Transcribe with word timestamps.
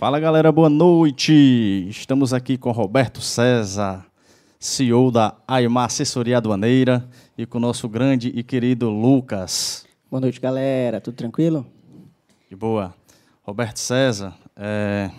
Fala 0.00 0.18
galera, 0.18 0.50
boa 0.50 0.70
noite. 0.70 1.86
Estamos 1.90 2.32
aqui 2.32 2.56
com 2.56 2.70
Roberto 2.70 3.20
César, 3.20 4.06
CEO 4.58 5.10
da 5.10 5.36
Aimar 5.46 5.84
Assessoria 5.84 6.38
Aduaneira, 6.38 7.06
e 7.36 7.44
com 7.44 7.58
o 7.58 7.60
nosso 7.60 7.86
grande 7.86 8.28
e 8.30 8.42
querido 8.42 8.88
Lucas. 8.88 9.84
Boa 10.10 10.22
noite, 10.22 10.40
galera. 10.40 11.02
Tudo 11.02 11.16
tranquilo? 11.16 11.66
De 12.48 12.56
boa. 12.56 12.94
Roberto 13.42 13.76
César, 13.76 14.34
é, 14.56 15.10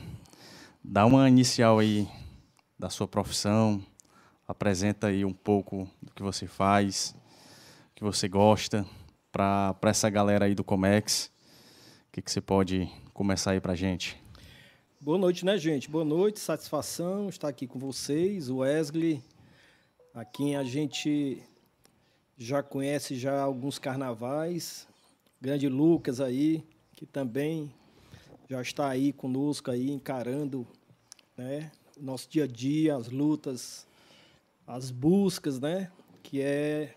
dá 0.83 1.05
uma 1.05 1.29
inicial 1.29 1.77
aí 1.77 2.07
da 2.79 2.89
sua 2.89 3.07
profissão, 3.07 3.79
apresenta 4.47 5.07
aí 5.07 5.23
um 5.23 5.31
pouco 5.31 5.87
do 6.01 6.11
que 6.11 6.23
você 6.23 6.47
faz, 6.47 7.15
o 7.91 7.95
que 7.97 8.03
você 8.03 8.27
gosta, 8.27 8.83
para 9.31 9.77
essa 9.83 10.09
galera 10.09 10.45
aí 10.45 10.55
do 10.55 10.63
Comex. 10.63 11.31
O 12.09 12.13
que, 12.13 12.21
que 12.23 12.31
você 12.31 12.41
pode 12.41 12.89
começar 13.13 13.51
aí 13.51 13.61
para 13.61 13.75
gente? 13.75 14.20
Boa 15.03 15.17
noite, 15.17 15.43
né, 15.43 15.57
gente? 15.57 15.89
Boa 15.89 16.05
noite, 16.05 16.39
satisfação 16.39 17.27
estar 17.27 17.47
aqui 17.47 17.65
com 17.65 17.79
vocês, 17.79 18.49
o 18.51 18.57
Wesley, 18.57 19.19
a 20.13 20.23
quem 20.23 20.55
a 20.55 20.63
gente 20.63 21.41
já 22.37 22.61
conhece 22.61 23.15
já 23.15 23.41
alguns 23.41 23.79
carnavais, 23.79 24.87
grande 25.41 25.67
Lucas 25.67 26.21
aí, 26.21 26.63
que 26.93 27.07
também 27.07 27.73
já 28.47 28.61
está 28.61 28.89
aí 28.89 29.11
conosco 29.11 29.71
aí 29.71 29.89
encarando, 29.89 30.67
né, 31.35 31.71
o 31.97 32.03
nosso 32.03 32.29
dia 32.29 32.43
a 32.43 32.47
dia, 32.47 32.95
as 32.95 33.09
lutas, 33.09 33.87
as 34.67 34.91
buscas, 34.91 35.59
né, 35.59 35.91
que 36.21 36.43
é 36.43 36.93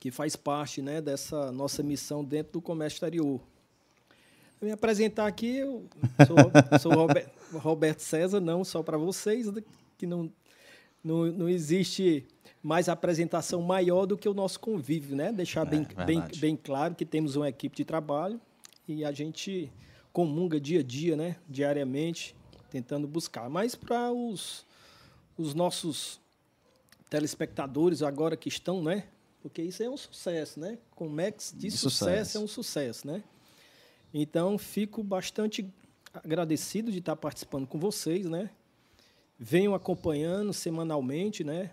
que 0.00 0.10
faz 0.10 0.34
parte, 0.34 0.80
né, 0.80 1.02
dessa 1.02 1.52
nossa 1.52 1.82
missão 1.82 2.24
dentro 2.24 2.54
do 2.54 2.62
comércio 2.62 2.96
exterior 2.96 3.51
me 4.62 4.72
apresentar 4.72 5.26
aqui, 5.26 5.56
eu 5.56 5.88
sou, 6.26 6.78
sou 6.78 6.92
Robert, 6.92 7.28
Roberto 7.52 8.00
César, 8.00 8.40
não 8.40 8.64
só 8.64 8.82
para 8.82 8.96
vocês, 8.96 9.50
né, 9.50 9.62
que 9.98 10.06
não, 10.06 10.32
não, 11.02 11.26
não 11.26 11.48
existe 11.48 12.26
mais 12.62 12.88
apresentação 12.88 13.60
maior 13.60 14.06
do 14.06 14.16
que 14.16 14.28
o 14.28 14.34
nosso 14.34 14.60
convívio, 14.60 15.16
né? 15.16 15.32
Deixar 15.32 15.66
é, 15.66 15.70
bem, 15.70 15.86
bem, 16.06 16.22
bem 16.36 16.56
claro 16.56 16.94
que 16.94 17.04
temos 17.04 17.34
uma 17.34 17.48
equipe 17.48 17.76
de 17.76 17.84
trabalho 17.84 18.40
e 18.86 19.04
a 19.04 19.10
gente 19.10 19.72
comunga 20.12 20.60
dia 20.60 20.80
a 20.80 20.82
dia, 20.82 21.16
né? 21.16 21.36
Diariamente, 21.48 22.36
tentando 22.70 23.08
buscar. 23.08 23.50
Mas 23.50 23.74
para 23.74 24.12
os, 24.12 24.64
os 25.36 25.54
nossos 25.54 26.20
telespectadores 27.10 28.02
agora 28.02 28.36
que 28.36 28.48
estão, 28.48 28.82
né? 28.82 29.04
Porque 29.40 29.60
isso 29.60 29.82
é 29.82 29.90
um 29.90 29.96
sucesso, 29.96 30.60
né? 30.60 30.78
Comex 30.94 31.52
de, 31.52 31.68
de 31.68 31.70
sucesso, 31.72 31.98
sucesso 31.98 32.38
é 32.38 32.40
um 32.40 32.46
sucesso, 32.46 33.06
né? 33.08 33.24
Então, 34.14 34.58
fico 34.58 35.02
bastante 35.02 35.66
agradecido 36.12 36.92
de 36.92 36.98
estar 36.98 37.16
participando 37.16 37.66
com 37.66 37.78
vocês, 37.78 38.26
né? 38.26 38.50
Venho 39.38 39.74
acompanhando 39.74 40.52
semanalmente, 40.52 41.42
né? 41.42 41.70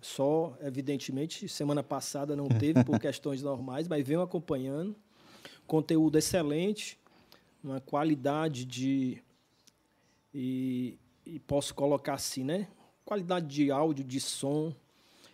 Só, 0.00 0.56
evidentemente, 0.62 1.48
semana 1.48 1.82
passada 1.82 2.34
não 2.34 2.48
teve 2.48 2.82
por 2.84 2.98
questões 3.00 3.42
normais, 3.42 3.86
mas 3.86 4.06
venho 4.06 4.20
acompanhando. 4.20 4.96
Conteúdo 5.66 6.18
excelente, 6.18 6.98
uma 7.62 7.80
qualidade 7.80 8.64
de. 8.64 9.22
E, 10.34 10.98
e 11.24 11.38
posso 11.38 11.74
colocar 11.74 12.14
assim, 12.14 12.42
né? 12.42 12.66
Qualidade 13.04 13.46
de 13.46 13.70
áudio, 13.70 14.04
de 14.04 14.20
som. 14.20 14.74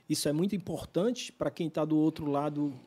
Isso 0.08 0.28
é 0.28 0.32
muito 0.32 0.54
importante 0.54 1.32
para 1.32 1.50
quem 1.50 1.68
está 1.68 1.84
do 1.84 1.96
outro 1.96 2.30
lado 2.30 2.78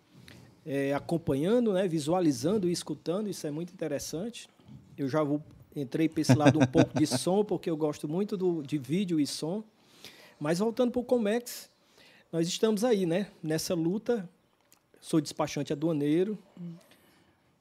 é, 0.72 0.94
acompanhando, 0.94 1.74
né, 1.74 1.88
visualizando 1.88 2.70
e 2.70 2.72
escutando, 2.72 3.28
isso 3.28 3.48
é 3.48 3.50
muito 3.50 3.74
interessante. 3.74 4.48
Eu 4.96 5.10
já 5.10 5.24
vou, 5.24 5.42
entrei 5.76 6.08
para 6.08 6.22
esse 6.22 6.36
lado 6.36 6.60
um 6.60 6.66
pouco 6.72 6.96
de 6.96 7.08
som, 7.08 7.44
porque 7.44 7.72
eu 7.72 7.76
gosto 7.76 8.08
muito 8.08 8.38
do, 8.38 8.62
de 8.62 8.78
vídeo 8.78 9.20
e 9.20 9.26
som. 9.26 9.64
Mas 10.40 10.60
voltando 10.60 10.92
para 10.92 11.02
o 11.02 11.04
Comex, 11.04 11.72
nós 12.32 12.48
estamos 12.48 12.84
aí, 12.84 13.08
né, 13.08 13.32
nessa 13.42 13.74
luta. 13.74 14.30
Sou 15.02 15.20
despachante 15.20 15.74
aduaneiro. 15.74 16.38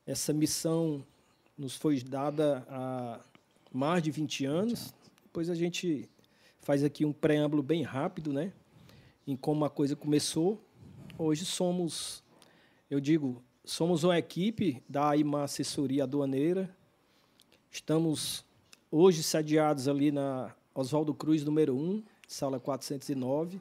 Essa 0.06 0.34
missão 0.34 1.02
nos 1.56 1.76
foi 1.76 2.02
dada 2.02 2.62
há 2.68 3.20
mais 3.72 4.02
de 4.02 4.10
20 4.10 4.44
anos. 4.44 4.92
Depois 5.22 5.48
a 5.48 5.54
gente 5.54 6.06
faz 6.60 6.84
aqui 6.84 7.06
um 7.06 7.12
preâmbulo 7.14 7.62
bem 7.62 7.82
rápido, 7.82 8.34
né, 8.34 8.52
em 9.26 9.34
como 9.34 9.64
a 9.64 9.70
coisa 9.70 9.96
começou. 9.96 10.60
Hoje 11.16 11.46
somos 11.46 12.22
eu 12.90 13.00
digo, 13.00 13.42
somos 13.64 14.02
uma 14.02 14.18
equipe 14.18 14.82
da 14.88 15.10
AIMA 15.10 15.42
Assessoria 15.42 16.04
Aduaneira. 16.04 16.74
Estamos 17.70 18.44
hoje 18.90 19.22
sediados 19.22 19.86
ali 19.86 20.10
na 20.10 20.54
Oswaldo 20.74 21.12
Cruz, 21.12 21.44
número 21.44 21.76
1, 21.76 22.02
sala 22.26 22.58
409. 22.58 23.60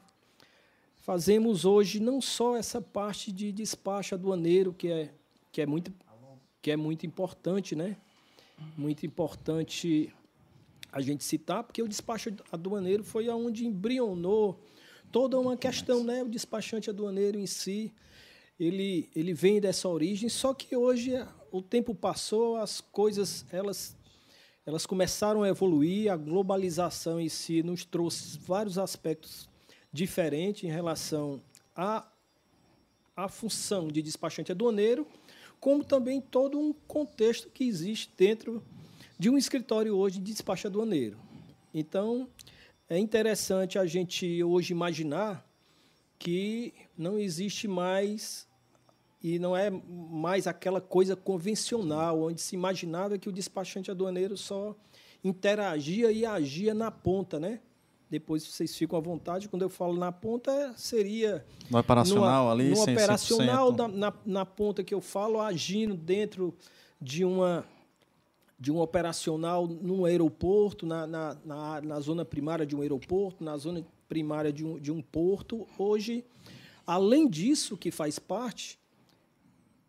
Fazemos 0.96 1.66
hoje 1.66 2.00
não 2.00 2.22
só 2.22 2.56
essa 2.56 2.80
parte 2.80 3.30
de 3.30 3.52
despacho 3.52 4.14
aduaneiro, 4.14 4.72
que 4.72 4.88
é, 4.88 5.12
que 5.52 5.60
é, 5.60 5.66
muito, 5.66 5.92
que 6.62 6.70
é 6.70 6.76
muito 6.76 7.04
importante, 7.04 7.76
né? 7.76 7.98
Muito 8.78 9.04
importante 9.04 10.12
a 10.90 11.02
gente 11.02 11.22
citar, 11.22 11.64
porque 11.64 11.82
o 11.82 11.88
despacho 11.88 12.34
aduaneiro 12.50 13.04
foi 13.04 13.28
aonde 13.28 13.66
embrionou 13.66 14.58
toda 15.12 15.38
uma 15.38 15.56
questão, 15.56 16.02
né? 16.02 16.22
O 16.22 16.28
despachante 16.28 16.88
aduaneiro 16.88 17.38
em 17.38 17.46
si 17.46 17.92
ele, 18.58 19.08
ele 19.14 19.32
vem 19.32 19.60
dessa 19.60 19.88
origem, 19.88 20.28
só 20.28 20.52
que 20.52 20.74
hoje 20.74 21.12
o 21.52 21.62
tempo 21.62 21.94
passou, 21.94 22.56
as 22.56 22.80
coisas 22.80 23.46
elas, 23.52 23.96
elas 24.66 24.84
começaram 24.84 25.42
a 25.42 25.48
evoluir, 25.48 26.10
a 26.10 26.16
globalização 26.16 27.20
em 27.20 27.28
si 27.28 27.62
nos 27.62 27.84
trouxe 27.84 28.38
vários 28.38 28.76
aspectos 28.76 29.48
diferentes 29.92 30.64
em 30.64 30.72
relação 30.72 31.40
à, 31.74 32.06
à 33.16 33.28
função 33.28 33.88
de 33.88 34.02
despachante 34.02 34.52
aduaneiro, 34.52 35.06
como 35.60 35.84
também 35.84 36.20
todo 36.20 36.58
um 36.58 36.72
contexto 36.72 37.48
que 37.50 37.64
existe 37.64 38.10
dentro 38.16 38.62
de 39.18 39.30
um 39.30 39.38
escritório 39.38 39.96
hoje 39.96 40.18
de 40.18 40.32
despacho 40.32 40.66
aduaneiro. 40.66 41.18
Então, 41.72 42.28
é 42.88 42.98
interessante 42.98 43.78
a 43.78 43.86
gente 43.86 44.42
hoje 44.42 44.72
imaginar 44.72 45.44
que 46.18 46.72
não 46.96 47.18
existe 47.18 47.68
mais 47.68 48.47
e 49.22 49.38
não 49.38 49.56
é 49.56 49.70
mais 49.70 50.46
aquela 50.46 50.80
coisa 50.80 51.16
convencional, 51.16 52.22
onde 52.22 52.40
se 52.40 52.54
imaginava 52.54 53.18
que 53.18 53.28
o 53.28 53.32
despachante 53.32 53.90
aduaneiro 53.90 54.36
só 54.36 54.76
interagia 55.24 56.12
e 56.12 56.24
agia 56.24 56.72
na 56.72 56.90
ponta, 56.90 57.40
né? 57.40 57.60
Depois 58.10 58.42
vocês 58.46 58.74
ficam 58.74 58.98
à 58.98 59.02
vontade. 59.02 59.48
Quando 59.48 59.62
eu 59.62 59.68
falo 59.68 59.96
na 59.96 60.10
ponta, 60.10 60.72
seria. 60.76 61.44
No 61.70 61.78
operacional 61.78 62.44
numa, 62.44 62.52
ali, 62.52 62.70
No 62.70 62.82
operacional, 62.82 63.72
na, 63.72 63.88
na, 63.88 64.14
na, 64.24 64.46
ponta 64.46 64.82
que 64.82 64.94
eu 64.94 65.00
falo, 65.00 65.40
agindo 65.40 65.94
dentro 65.94 66.54
de 67.00 67.24
uma 67.24 67.66
de 68.60 68.72
um 68.72 68.80
operacional 68.80 69.68
num 69.68 70.04
aeroporto, 70.04 70.84
na, 70.84 71.06
na, 71.06 71.36
na, 71.44 71.80
na 71.80 72.00
zona 72.00 72.24
primária 72.24 72.66
de 72.66 72.74
um 72.74 72.80
aeroporto, 72.80 73.44
na 73.44 73.56
zona 73.56 73.86
primária 74.08 74.52
de 74.52 74.64
um, 74.64 74.80
de 74.80 74.90
um 74.90 75.00
porto. 75.00 75.64
Hoje, 75.78 76.24
além 76.84 77.28
disso, 77.28 77.76
que 77.76 77.92
faz 77.92 78.18
parte, 78.18 78.76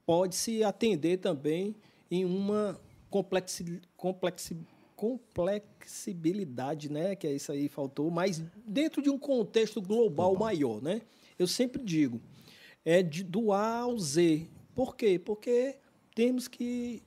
pode-se 0.10 0.64
atender 0.64 1.18
também 1.18 1.76
em 2.10 2.26
uma 2.26 2.82
complexi, 3.12 3.80
complexi, 3.96 4.58
complexibilidade, 4.96 6.92
né, 6.92 7.16
que 7.16 7.28
é 7.28 7.34
isso 7.34 7.52
aí 7.52 7.70
faltou, 7.70 8.10
mas 8.10 8.42
dentro 8.66 9.04
de 9.04 9.10
um 9.12 9.20
contexto 9.20 9.80
global 9.80 10.36
maior, 10.36 10.82
né? 10.82 11.04
Eu 11.38 11.46
sempre 11.46 11.84
digo, 11.84 12.20
é 12.84 13.04
de, 13.04 13.24
do 13.24 13.54
A 13.54 13.82
ao 13.82 14.00
Z. 14.00 14.48
Por 14.74 14.96
quê? 14.96 15.20
Porque 15.24 15.78
temos 16.16 16.48
que 16.48 17.04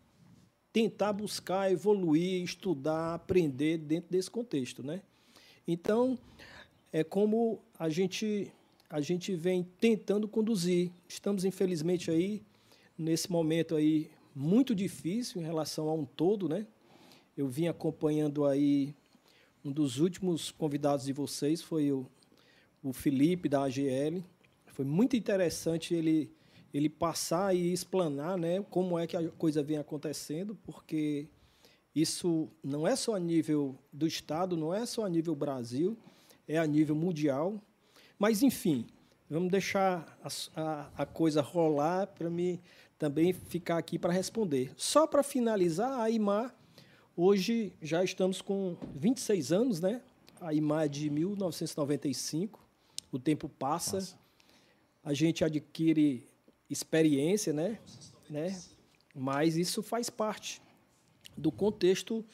tentar 0.73 1.13
buscar 1.13 1.73
evoluir, 1.73 2.45
estudar, 2.45 3.15
aprender 3.15 3.79
dentro 3.79 4.13
desse 4.13 4.31
contexto, 4.31 4.81
né? 4.81 5.03
Então, 5.67 6.17
é 6.93 7.03
como 7.03 7.59
a 7.77 7.89
gente 7.89 8.53
a 8.89 9.01
gente 9.01 9.35
vem 9.35 9.65
tentando 9.81 10.29
conduzir. 10.29 10.93
Estamos 11.09 11.45
infelizmente 11.45 12.09
aí 12.09 12.45
nesse 13.03 13.31
momento 13.31 13.75
aí 13.75 14.11
muito 14.35 14.75
difícil 14.75 15.43
em 15.43 15.45
relação 15.45 15.89
a 15.89 15.95
um 15.95 16.05
todo, 16.05 16.49
né? 16.49 16.67
Eu 17.37 17.49
vim 17.49 17.67
acompanhando 17.67 18.47
aí 18.47 18.95
um 19.65 19.73
dos 19.73 19.99
últimos 19.99 20.51
convidados 20.51 21.05
de 21.05 21.13
vocês 21.13 21.61
foi 21.61 21.91
o, 21.91 22.07
o 22.83 22.93
Felipe 22.93 23.49
da 23.49 23.65
AGL. 23.65 24.23
Foi 24.67 24.85
muito 24.85 25.17
interessante 25.17 25.95
ele 25.95 26.31
ele 26.73 26.89
passar 26.89 27.55
e 27.55 27.71
explanar, 27.71 28.39
né, 28.39 28.65
como 28.71 28.99
é 28.99 29.07
que 29.07 29.15
a 29.15 29.29
coisa 29.29 29.63
vem 29.63 29.77
acontecendo, 29.77 30.57
porque 30.65 31.29
isso 31.95 32.49
não 32.65 32.89
é 32.89 32.97
só 32.97 33.15
a 33.15 33.19
nível 33.19 33.77
do 33.93 34.07
estado, 34.07 34.57
não 34.57 34.73
é 34.73 34.87
só 34.87 35.05
a 35.05 35.09
nível 35.11 35.35
Brasil, 35.35 35.99
é 36.49 36.57
a 36.57 36.67
nível 36.67 36.97
mundial. 36.97 37.61
Mas 38.19 38.43
enfim, 38.43 38.87
vamos 39.29 39.51
deixar 39.51 40.19
a, 40.23 40.29
a, 40.61 40.91
a 41.03 41.07
coisa 41.07 41.43
rolar 41.43 42.07
para 42.07 42.31
me 42.31 42.59
também 43.03 43.33
ficar 43.33 43.79
aqui 43.79 43.99
para 43.99 44.13
responder. 44.13 44.73
Só 44.77 45.09
para 45.09 45.25
finalizar, 45.25 46.01
a 46.01 46.09
IMAR 46.09 46.55
Hoje 47.15 47.75
já 47.83 48.03
estamos 48.03 48.41
com 48.41 48.75
26 48.95 49.53
anos, 49.53 49.81
né? 49.81 50.01
A 50.41 50.55
IMA 50.55 50.85
é 50.85 50.89
de 50.89 51.11
1995. 51.11 52.59
O 53.11 53.19
tempo 53.19 53.51
passa, 53.51 53.97
Nossa. 53.97 54.19
a 55.05 55.13
gente 55.13 55.45
adquire 55.45 56.27
experiência, 56.71 57.53
né? 57.53 57.79
né? 58.31 58.59
Mas 59.15 59.57
isso 59.57 59.83
faz 59.83 60.09
parte 60.09 60.63
do 61.37 61.53
contexto 61.53 62.25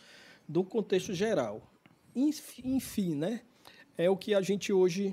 do 0.48 0.62
contexto 0.62 1.12
geral. 1.12 1.68
Enfim, 2.14 3.16
né? 3.16 3.42
É 3.96 4.08
o 4.08 4.16
que 4.16 4.32
a 4.32 4.40
gente 4.40 4.72
hoje 4.72 5.12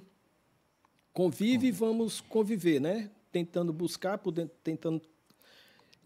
convive 1.11 1.67
e 1.67 1.71
vamos 1.71 2.21
conviver, 2.21 2.79
né? 2.79 3.09
Tentando 3.31 3.73
buscar, 3.73 4.21
tentando 4.63 5.01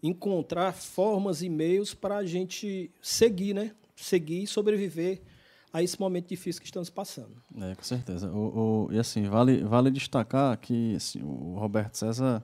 encontrar 0.02 0.72
formas 0.72 1.42
e 1.42 1.48
meios 1.48 1.94
para 1.94 2.16
a 2.16 2.24
gente 2.24 2.90
seguir, 3.00 3.54
né? 3.54 3.72
Seguir 3.94 4.42
e 4.42 4.46
sobreviver 4.46 5.20
a 5.72 5.82
esse 5.82 6.00
momento 6.00 6.28
difícil 6.28 6.60
que 6.60 6.66
estamos 6.66 6.90
passando. 6.90 7.40
É, 7.60 7.74
com 7.74 7.82
certeza. 7.82 8.30
O, 8.30 8.86
o, 8.88 8.92
e 8.92 8.98
assim, 8.98 9.24
vale, 9.24 9.62
vale 9.62 9.90
destacar 9.90 10.56
que 10.58 10.96
assim, 10.96 11.22
o 11.22 11.54
Roberto 11.58 11.96
César 11.96 12.42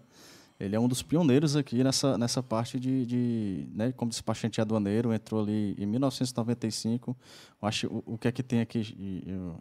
ele 0.58 0.74
é 0.74 0.80
um 0.80 0.88
dos 0.88 1.02
pioneiros 1.02 1.54
aqui 1.54 1.84
nessa, 1.84 2.16
nessa 2.16 2.42
parte 2.42 2.80
de, 2.80 3.04
de 3.04 3.68
né, 3.74 3.92
como 3.92 4.10
despachante 4.10 4.60
aduaneiro, 4.60 5.12
entrou 5.12 5.42
ali 5.42 5.74
em 5.78 5.84
1995. 5.84 7.14
acho, 7.60 7.86
o, 7.88 8.14
o 8.14 8.18
que 8.18 8.28
é 8.28 8.32
que 8.32 8.42
tem 8.42 8.60
aqui, 8.60 8.82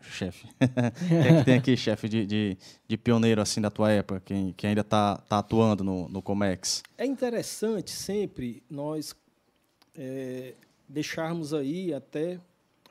chefe? 0.02 0.48
o 0.56 1.08
que 1.08 1.28
é 1.28 1.38
que 1.38 1.46
tem 1.46 1.58
aqui, 1.58 1.76
chefe, 1.76 2.08
de, 2.08 2.26
de, 2.26 2.58
de, 2.88 2.98
pioneiro 2.98 3.42
assim 3.42 3.60
da 3.60 3.70
tua 3.70 3.92
época, 3.92 4.22
quem, 4.24 4.54
quem 4.54 4.70
ainda 4.70 4.82
está 4.82 5.18
tá 5.18 5.40
atuando 5.40 5.84
no, 5.84 6.08
no 6.08 6.22
Comex? 6.22 6.82
É 6.98 7.06
interessante 7.06 7.92
sempre 7.92 8.64
nós 8.70 9.14
é, 9.98 10.54
deixarmos 10.88 11.54
aí 11.54 11.94
até 11.94 12.40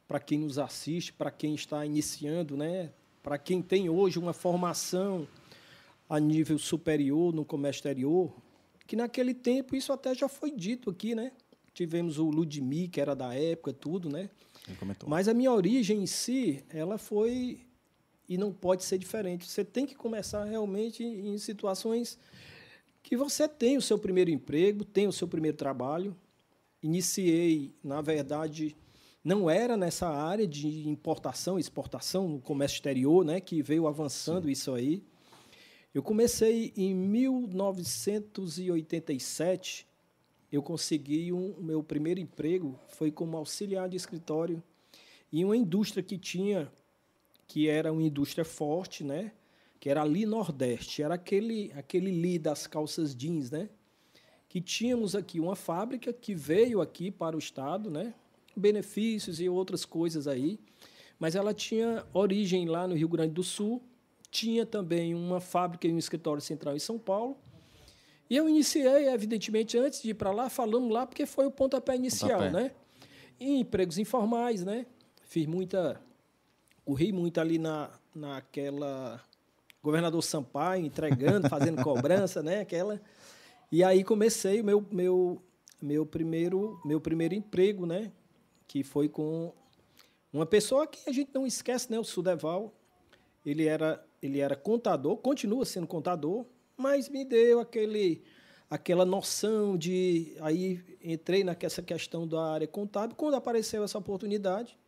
para 0.06 0.20
quem 0.20 0.40
nos 0.40 0.58
assiste, 0.58 1.10
para 1.12 1.30
quem 1.30 1.54
está 1.54 1.86
iniciando, 1.86 2.54
né, 2.54 2.90
para 3.22 3.38
quem 3.38 3.62
tem 3.62 3.88
hoje 3.88 4.18
uma 4.18 4.34
formação 4.34 5.26
a 6.08 6.20
nível 6.20 6.58
superior 6.58 7.34
no 7.34 7.44
comércio 7.44 7.78
exterior, 7.80 8.34
que 8.86 8.96
naquele 8.96 9.34
tempo 9.34 9.74
isso 9.74 9.92
até 9.92 10.14
já 10.14 10.28
foi 10.28 10.50
dito 10.50 10.90
aqui, 10.90 11.14
né? 11.14 11.32
Tivemos 11.72 12.18
o 12.18 12.30
Ludmir, 12.30 12.90
que 12.90 13.00
era 13.00 13.16
da 13.16 13.34
época, 13.34 13.72
tudo, 13.72 14.08
né? 14.08 14.30
Mas 15.08 15.28
a 15.28 15.34
minha 15.34 15.52
origem 15.52 16.02
em 16.02 16.06
si, 16.06 16.64
ela 16.68 16.98
foi 16.98 17.60
e 18.28 18.38
não 18.38 18.52
pode 18.52 18.84
ser 18.84 18.98
diferente. 18.98 19.46
Você 19.50 19.64
tem 19.64 19.84
que 19.84 19.94
começar 19.94 20.44
realmente 20.44 21.02
em 21.02 21.36
situações 21.38 22.18
que 23.02 23.16
você 23.16 23.46
tem 23.46 23.76
o 23.76 23.82
seu 23.82 23.98
primeiro 23.98 24.30
emprego, 24.30 24.84
tem 24.84 25.06
o 25.06 25.12
seu 25.12 25.28
primeiro 25.28 25.56
trabalho. 25.56 26.16
Iniciei, 26.82 27.74
na 27.82 28.00
verdade, 28.00 28.74
não 29.22 29.48
era 29.48 29.76
nessa 29.76 30.08
área 30.08 30.46
de 30.46 30.88
importação, 30.88 31.58
exportação 31.58 32.28
no 32.28 32.40
comércio 32.40 32.76
exterior, 32.76 33.24
né, 33.24 33.40
que 33.40 33.62
veio 33.62 33.86
avançando 33.86 34.46
Sim. 34.46 34.52
isso 34.52 34.72
aí. 34.72 35.02
Eu 35.94 36.02
comecei 36.02 36.74
em 36.76 36.92
1987, 36.92 39.86
eu 40.50 40.60
consegui 40.60 41.32
um, 41.32 41.54
meu 41.60 41.84
primeiro 41.84 42.18
emprego, 42.18 42.76
foi 42.88 43.12
como 43.12 43.36
auxiliar 43.36 43.88
de 43.88 43.96
escritório 43.96 44.60
em 45.32 45.44
uma 45.44 45.56
indústria 45.56 46.02
que 46.02 46.18
tinha, 46.18 46.68
que 47.46 47.68
era 47.68 47.92
uma 47.92 48.02
indústria 48.02 48.44
forte, 48.44 49.04
né? 49.04 49.30
que 49.78 49.88
era 49.88 50.02
ali 50.02 50.26
Nordeste, 50.26 51.00
era 51.00 51.14
aquele, 51.14 51.70
aquele 51.76 52.10
li 52.10 52.40
das 52.40 52.66
calças 52.66 53.14
jeans, 53.14 53.52
né? 53.52 53.68
que 54.48 54.60
tínhamos 54.60 55.14
aqui 55.14 55.38
uma 55.38 55.54
fábrica 55.54 56.12
que 56.12 56.34
veio 56.34 56.80
aqui 56.80 57.12
para 57.12 57.36
o 57.36 57.38
Estado, 57.38 57.88
né? 57.88 58.12
benefícios 58.56 59.40
e 59.40 59.48
outras 59.48 59.84
coisas 59.84 60.26
aí, 60.26 60.58
mas 61.20 61.36
ela 61.36 61.54
tinha 61.54 62.04
origem 62.12 62.66
lá 62.66 62.88
no 62.88 62.96
Rio 62.96 63.06
Grande 63.06 63.34
do 63.34 63.44
Sul, 63.44 63.80
tinha 64.34 64.66
também 64.66 65.14
uma 65.14 65.40
fábrica 65.40 65.86
e 65.86 65.92
um 65.92 65.98
escritório 65.98 66.42
central 66.42 66.74
em 66.74 66.80
São 66.80 66.98
Paulo. 66.98 67.38
E 68.28 68.36
eu 68.36 68.48
iniciei, 68.48 69.08
evidentemente, 69.08 69.78
antes 69.78 70.02
de 70.02 70.10
ir 70.10 70.14
para 70.14 70.32
lá, 70.32 70.50
falando 70.50 70.88
lá, 70.88 71.06
porque 71.06 71.24
foi 71.24 71.46
o 71.46 71.52
pontapé 71.52 71.94
inicial, 71.94 72.40
pontapé. 72.40 72.50
né? 72.50 72.70
Em 73.38 73.60
empregos 73.60 73.96
informais, 73.96 74.64
né? 74.64 74.86
Fiz 75.22 75.46
muita. 75.46 76.00
Corri 76.84 77.12
muito 77.12 77.40
ali 77.40 77.58
na, 77.58 77.90
naquela. 78.12 79.22
Governador 79.80 80.22
Sampaio, 80.22 80.84
entregando, 80.84 81.48
fazendo 81.48 81.80
cobrança, 81.84 82.42
né? 82.42 82.62
Aquela. 82.62 83.00
E 83.70 83.84
aí 83.84 84.02
comecei 84.02 84.60
o 84.60 84.64
meu, 84.64 84.84
meu, 84.90 85.42
meu, 85.80 86.04
primeiro, 86.04 86.80
meu 86.84 87.00
primeiro 87.00 87.34
emprego, 87.34 87.86
né? 87.86 88.10
Que 88.66 88.82
foi 88.82 89.08
com 89.08 89.52
uma 90.32 90.44
pessoa 90.44 90.88
que 90.88 91.08
a 91.08 91.12
gente 91.12 91.30
não 91.32 91.46
esquece, 91.46 91.88
né? 91.88 92.00
O 92.00 92.04
Sudeval. 92.04 92.74
Ele 93.46 93.66
era 93.68 94.04
ele 94.26 94.40
era 94.40 94.56
contador, 94.56 95.18
continua 95.18 95.64
sendo 95.64 95.86
contador, 95.86 96.46
mas 96.76 97.08
me 97.08 97.24
deu 97.24 97.60
aquele 97.60 98.22
aquela 98.70 99.04
noção 99.04 99.76
de 99.76 100.34
aí 100.40 100.82
entrei 101.02 101.44
nessa 101.44 101.82
questão 101.82 102.26
da 102.26 102.42
área 102.42 102.66
contábil 102.66 103.14
quando 103.14 103.34
apareceu 103.34 103.84
essa 103.84 103.98
oportunidade. 103.98 104.78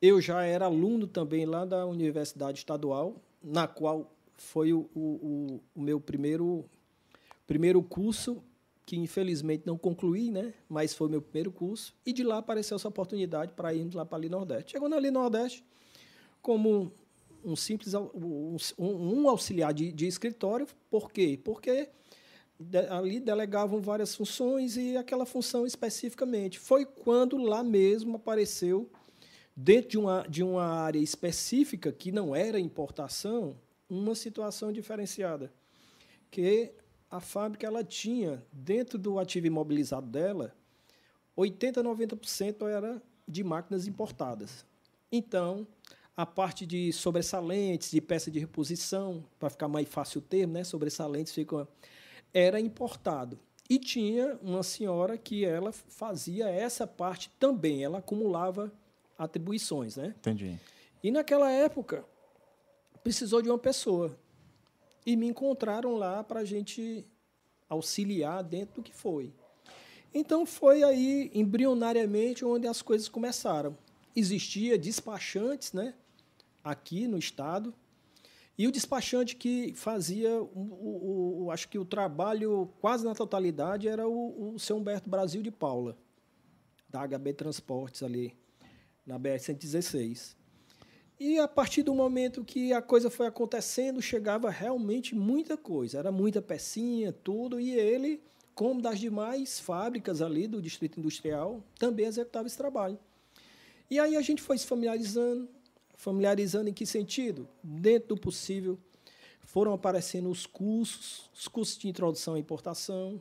Eu 0.00 0.20
já 0.20 0.44
era 0.44 0.66
aluno 0.66 1.06
também 1.06 1.44
lá 1.44 1.64
da 1.64 1.84
Universidade 1.84 2.58
Estadual, 2.58 3.20
na 3.42 3.66
qual 3.66 4.14
foi 4.36 4.72
o, 4.72 4.88
o, 4.94 5.60
o 5.74 5.80
meu 5.80 6.00
primeiro 6.00 6.64
primeiro 7.46 7.82
curso 7.82 8.42
que 8.86 8.96
infelizmente 8.96 9.64
não 9.66 9.76
concluí, 9.76 10.30
né? 10.30 10.54
Mas 10.68 10.94
foi 10.94 11.08
meu 11.08 11.20
primeiro 11.20 11.50
curso 11.50 11.92
e 12.06 12.12
de 12.12 12.22
lá 12.22 12.38
apareceu 12.38 12.76
essa 12.76 12.88
oportunidade 12.88 13.52
para 13.52 13.74
irmos 13.74 13.94
lá 13.94 14.06
para 14.06 14.16
ali 14.16 14.28
Nordeste. 14.28 14.72
Chegou 14.72 14.88
na 14.88 14.96
ali 14.96 15.10
Nordeste 15.10 15.64
como 16.40 16.92
um 17.44 17.56
simples 17.56 17.94
um, 17.94 18.56
um 18.78 19.28
auxiliar 19.28 19.72
de, 19.72 19.92
de, 19.92 20.06
escritório. 20.06 20.66
Por 20.90 21.10
quê? 21.10 21.38
Porque 21.42 21.88
de, 22.58 22.78
ali 22.88 23.20
delegavam 23.20 23.80
várias 23.80 24.14
funções 24.14 24.76
e 24.76 24.96
aquela 24.96 25.24
função 25.24 25.66
especificamente. 25.66 26.58
Foi 26.58 26.84
quando 26.84 27.36
lá 27.36 27.62
mesmo 27.62 28.16
apareceu, 28.16 28.90
dentro 29.54 29.90
de 29.90 29.98
uma, 29.98 30.26
de 30.28 30.42
uma 30.42 30.64
área 30.64 30.98
específica, 30.98 31.92
que 31.92 32.12
não 32.12 32.34
era 32.34 32.60
importação, 32.60 33.56
uma 33.88 34.14
situação 34.14 34.72
diferenciada. 34.72 35.52
Que 36.30 36.72
a 37.10 37.20
fábrica 37.20 37.66
ela 37.66 37.82
tinha, 37.82 38.44
dentro 38.52 38.98
do 38.98 39.18
ativo 39.18 39.46
imobilizado 39.46 40.06
dela, 40.06 40.54
80% 41.36 41.78
a 41.78 41.82
90% 41.82 42.68
era 42.68 43.02
de 43.26 43.44
máquinas 43.44 43.86
importadas. 43.86 44.64
Então, 45.10 45.66
a 46.18 46.26
parte 46.26 46.66
de 46.66 46.92
sobressalentes, 46.92 47.92
de 47.92 48.00
peça 48.00 48.28
de 48.28 48.40
reposição, 48.40 49.24
para 49.38 49.48
ficar 49.48 49.68
mais 49.68 49.88
fácil 49.88 50.18
o 50.18 50.20
termo, 50.20 50.54
né? 50.54 50.64
sobressalentes 50.64 51.32
fica, 51.32 51.68
era 52.34 52.58
importado. 52.58 53.38
E 53.70 53.78
tinha 53.78 54.36
uma 54.42 54.64
senhora 54.64 55.16
que 55.16 55.44
ela 55.44 55.70
fazia 55.70 56.48
essa 56.48 56.88
parte 56.88 57.30
também, 57.38 57.84
ela 57.84 57.98
acumulava 57.98 58.72
atribuições. 59.16 59.94
Né? 59.94 60.12
Entendi. 60.18 60.58
E 61.04 61.12
naquela 61.12 61.52
época, 61.52 62.04
precisou 63.04 63.40
de 63.40 63.48
uma 63.48 63.58
pessoa. 63.58 64.18
E 65.06 65.14
me 65.14 65.28
encontraram 65.28 65.94
lá 65.94 66.24
para 66.24 66.40
a 66.40 66.44
gente 66.44 67.06
auxiliar 67.68 68.42
dentro 68.42 68.74
do 68.74 68.82
que 68.82 68.92
foi. 68.92 69.32
Então 70.12 70.44
foi 70.44 70.82
aí, 70.82 71.30
embrionariamente, 71.32 72.44
onde 72.44 72.66
as 72.66 72.82
coisas 72.82 73.08
começaram. 73.08 73.78
Existia 74.16 74.76
despachantes, 74.76 75.72
né? 75.72 75.94
Aqui 76.62 77.06
no 77.06 77.18
estado. 77.18 77.74
E 78.56 78.66
o 78.66 78.72
despachante 78.72 79.36
que 79.36 79.72
fazia, 79.74 80.42
o, 80.42 80.46
o, 80.46 81.44
o 81.44 81.50
acho 81.50 81.68
que 81.68 81.78
o 81.78 81.84
trabalho 81.84 82.68
quase 82.80 83.04
na 83.04 83.14
totalidade 83.14 83.86
era 83.86 84.08
o, 84.08 84.54
o 84.54 84.58
seu 84.58 84.76
Humberto 84.76 85.08
Brasil 85.08 85.42
de 85.42 85.50
Paula, 85.50 85.96
da 86.88 87.06
HB 87.06 87.34
Transportes 87.34 88.02
ali, 88.02 88.34
na 89.06 89.18
BR-116. 89.18 90.36
E 91.20 91.38
a 91.38 91.48
partir 91.48 91.82
do 91.82 91.94
momento 91.94 92.44
que 92.44 92.72
a 92.72 92.80
coisa 92.80 93.10
foi 93.10 93.26
acontecendo, 93.26 94.00
chegava 94.00 94.50
realmente 94.50 95.14
muita 95.14 95.56
coisa, 95.56 95.98
era 95.98 96.12
muita 96.12 96.40
pecinha, 96.40 97.12
tudo, 97.12 97.58
e 97.58 97.72
ele, 97.72 98.20
como 98.54 98.80
das 98.80 99.00
demais 99.00 99.58
fábricas 99.58 100.22
ali 100.22 100.46
do 100.46 100.62
Distrito 100.62 101.00
Industrial, 101.00 101.62
também 101.78 102.06
executava 102.06 102.46
esse 102.46 102.56
trabalho. 102.56 102.98
E 103.90 103.98
aí 103.98 104.16
a 104.16 104.22
gente 104.22 104.42
foi 104.42 104.58
se 104.58 104.66
familiarizando, 104.66 105.48
Familiarizando 105.98 106.70
em 106.70 106.72
que 106.72 106.86
sentido? 106.86 107.48
Dentro 107.60 108.10
do 108.10 108.16
possível, 108.16 108.78
foram 109.42 109.72
aparecendo 109.72 110.30
os 110.30 110.46
cursos, 110.46 111.28
os 111.34 111.48
cursos 111.48 111.76
de 111.76 111.88
introdução 111.88 112.34
à 112.34 112.38
importação. 112.38 113.20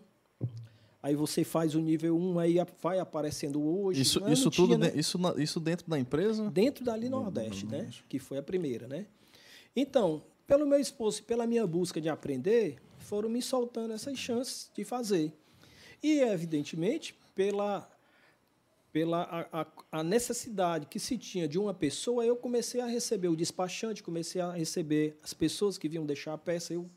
Aí 1.02 1.16
você 1.16 1.44
faz 1.44 1.74
o 1.74 1.80
nível 1.80 2.16
1, 2.16 2.38
aí 2.38 2.58
vai 2.80 3.00
aparecendo 3.00 3.60
hoje. 3.60 4.02
Isso, 4.02 4.20
isso 4.30 4.52
tudo 4.52 4.76
tinha, 4.76 4.78
né? 4.78 4.92
isso, 4.96 5.18
isso 5.38 5.60
dentro 5.60 5.90
da 5.90 5.98
empresa? 5.98 6.52
Dentro 6.52 6.86
da 6.86 6.94
Ali 6.94 7.10
Nordeste, 7.10 7.66
no, 7.66 7.72
no, 7.72 7.78
né? 7.80 7.90
Que 8.08 8.20
foi 8.20 8.38
a 8.38 8.44
primeira, 8.44 8.88
né? 8.88 9.08
Então, 9.76 10.22
pelo 10.46 10.68
meu 10.68 10.80
esposo 10.80 11.20
e 11.20 11.24
pela 11.24 11.48
minha 11.48 11.66
busca 11.66 12.00
de 12.00 12.10
aprender, 12.10 12.78
foram 13.00 13.28
me 13.28 13.42
soltando 13.42 13.92
essas 13.92 14.20
chances 14.20 14.70
de 14.76 14.84
fazer. 14.84 15.34
E, 16.04 16.20
evidentemente, 16.20 17.16
pela 17.34 17.90
pela 18.98 19.22
a, 19.52 19.62
a, 19.62 19.68
a, 19.92 20.04
necessidade 20.04 20.88
que 20.88 21.00
se 21.00 21.20
tinha 21.20 21.48
de 21.48 21.60
uma 21.60 21.72
pessoa, 21.72 22.26
eu 22.26 22.36
comecei 22.36 22.82
a 22.82 22.88
receber 22.88 23.28
o 23.28 23.36
despachante, 23.36 24.02
comecei 24.02 24.42
a 24.42 24.52
receber 24.52 25.16
as 25.22 25.36
pessoas 25.36 25.78
que 25.78 25.88
vinham 25.88 26.04
deixar 26.04 26.34
a 26.34 26.38
peça. 26.38 26.74
Eu, 26.74 26.90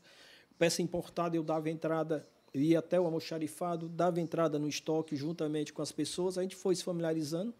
peça 0.57 0.81
importada, 0.81 1.35
eu 1.35 1.43
dava 1.43 1.69
entrada, 1.69 2.27
eu 2.51 2.59
ia 2.59 2.79
até 2.79 2.99
o 2.99 3.05
almoxarifado, 3.05 3.87
dava 3.87 4.19
entrada 4.19 4.57
no 4.57 4.67
estoque 4.67 5.15
juntamente 5.15 5.71
com 5.71 5.83
as 5.83 5.91
pessoas, 5.91 6.39
a 6.39 6.41
gente 6.41 6.55
foi 6.55 6.75
se 6.75 6.83
familiarizando. 6.83 7.53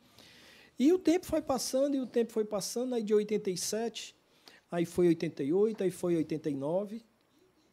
E 0.79 0.91
o 0.91 0.97
tempo 0.97 1.27
foi 1.27 1.43
passando, 1.43 1.95
e 1.95 1.99
o 1.99 2.07
tempo 2.07 2.31
foi 2.31 2.43
passando, 2.43 2.95
aí 2.95 3.03
de 3.03 3.13
87, 3.13 4.15
aí 4.71 4.85
foi 4.85 5.07
88, 5.09 5.83
aí 5.83 5.91
foi 5.91 6.15
89. 6.15 7.03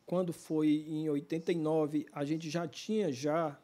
Quando 0.04 0.34
foi 0.34 0.84
em 0.86 1.08
89, 1.08 2.04
a 2.12 2.26
gente 2.26 2.50
já 2.50 2.68
tinha 2.68 3.10
já 3.10 3.58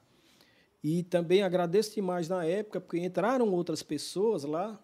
e 0.84 1.02
também 1.02 1.42
agradeço 1.42 1.94
demais 1.94 2.28
na 2.28 2.44
época, 2.44 2.78
porque 2.78 2.98
entraram 2.98 3.50
outras 3.50 3.82
pessoas 3.82 4.44
lá, 4.44 4.78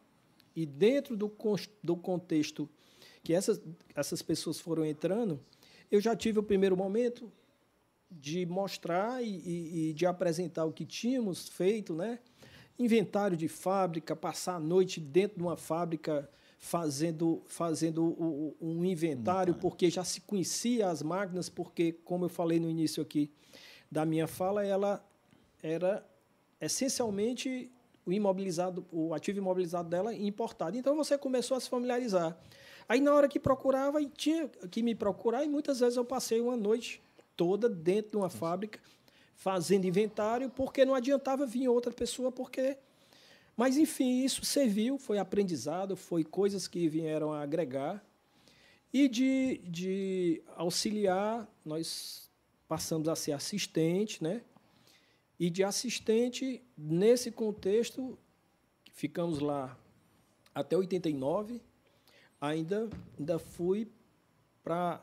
e 0.57 0.65
dentro 0.65 1.15
do, 1.15 1.31
do 1.85 1.95
contexto 1.95 2.67
que 3.23 3.35
essas, 3.35 3.61
essas 3.95 4.23
pessoas 4.23 4.59
foram 4.59 4.83
entrando, 4.83 5.39
eu 5.91 6.01
já 6.01 6.17
tive 6.17 6.39
o 6.39 6.43
primeiro 6.43 6.75
momento 6.75 7.31
de 8.11 8.47
mostrar 8.47 9.23
e, 9.23 9.29
e, 9.29 9.91
e 9.91 9.93
de 9.93 10.07
apresentar 10.07 10.65
o 10.65 10.73
que 10.73 10.87
tínhamos 10.87 11.51
feito, 11.51 11.95
né? 11.95 12.19
Inventário 12.79 13.37
de 13.37 13.47
fábrica, 13.47 14.17
passar 14.17 14.55
a 14.55 14.61
noite 14.61 15.01
dentro 15.01 15.37
de 15.37 15.43
uma 15.43 15.57
fábrica 15.57 16.31
fazendo, 16.59 17.43
fazendo 17.45 18.57
um 18.59 18.83
inventário, 18.87 19.55
porque 19.55 19.91
já 19.91 20.03
se 20.03 20.23
conhecia 20.23 20.89
as 20.89 21.03
máquinas, 21.03 21.51
porque, 21.51 21.93
como 21.93 22.25
eu 22.25 22.31
falei 22.31 22.59
no 22.59 22.71
início 22.71 23.03
aqui 23.03 23.31
da 23.93 24.07
minha 24.07 24.27
fala, 24.27 24.65
ela 24.65 25.05
era 25.63 26.07
essencialmente 26.61 27.71
o 28.05 28.13
imobilizado, 28.13 28.85
o 28.91 29.15
ativo 29.15 29.39
imobilizado 29.39 29.89
dela 29.89 30.15
importado. 30.15 30.77
Então 30.77 30.97
você 30.97 31.17
começou 31.17 31.57
a 31.57 31.61
se 31.61 31.69
familiarizar. 31.69 32.37
Aí 32.89 33.01
na 33.01 33.15
hora 33.15 33.29
que 33.29 33.39
procurava, 33.39 34.01
e 34.03 34.07
tinha 34.07 34.49
que 34.71 34.83
me 34.83 34.95
procurar, 34.95 35.45
e 35.45 35.49
muitas 35.49 35.81
vezes 35.81 35.97
eu 35.97 36.05
passei 36.05 36.41
uma 36.41 36.57
noite 36.57 37.01
toda 37.37 37.69
dentro 37.69 38.13
de 38.13 38.17
uma 38.17 38.29
fábrica 38.29 38.81
fazendo 39.35 39.87
inventário, 39.87 40.51
porque 40.51 40.85
não 40.85 40.95
adiantava 40.95 41.47
vir 41.47 41.69
outra 41.69 41.93
pessoa, 41.93 42.31
porque 42.31 42.77
mas 43.57 43.77
enfim, 43.77 44.25
isso 44.25 44.43
serviu, 44.45 44.97
foi 44.97 45.19
aprendizado, 45.19 45.95
foi 45.95 46.25
coisas 46.25 46.67
que 46.67 46.89
vieram 46.89 47.31
a 47.31 47.43
agregar. 47.43 48.03
E 48.91 49.07
de, 49.07 49.59
de 49.59 50.43
auxiliar, 50.57 51.47
nós 51.65 52.31
passamos 52.67 53.07
a 53.07 53.15
ser 53.15 53.33
assistente, 53.33 54.25
né? 54.25 54.41
E 55.41 55.49
de 55.49 55.65
assistente, 55.65 56.63
nesse 56.77 57.31
contexto, 57.31 58.19
ficamos 58.93 59.39
lá 59.39 59.75
até 60.55 60.77
89, 60.77 61.63
ainda, 62.39 62.91
ainda 63.19 63.39
fui 63.39 63.89
para 64.63 65.03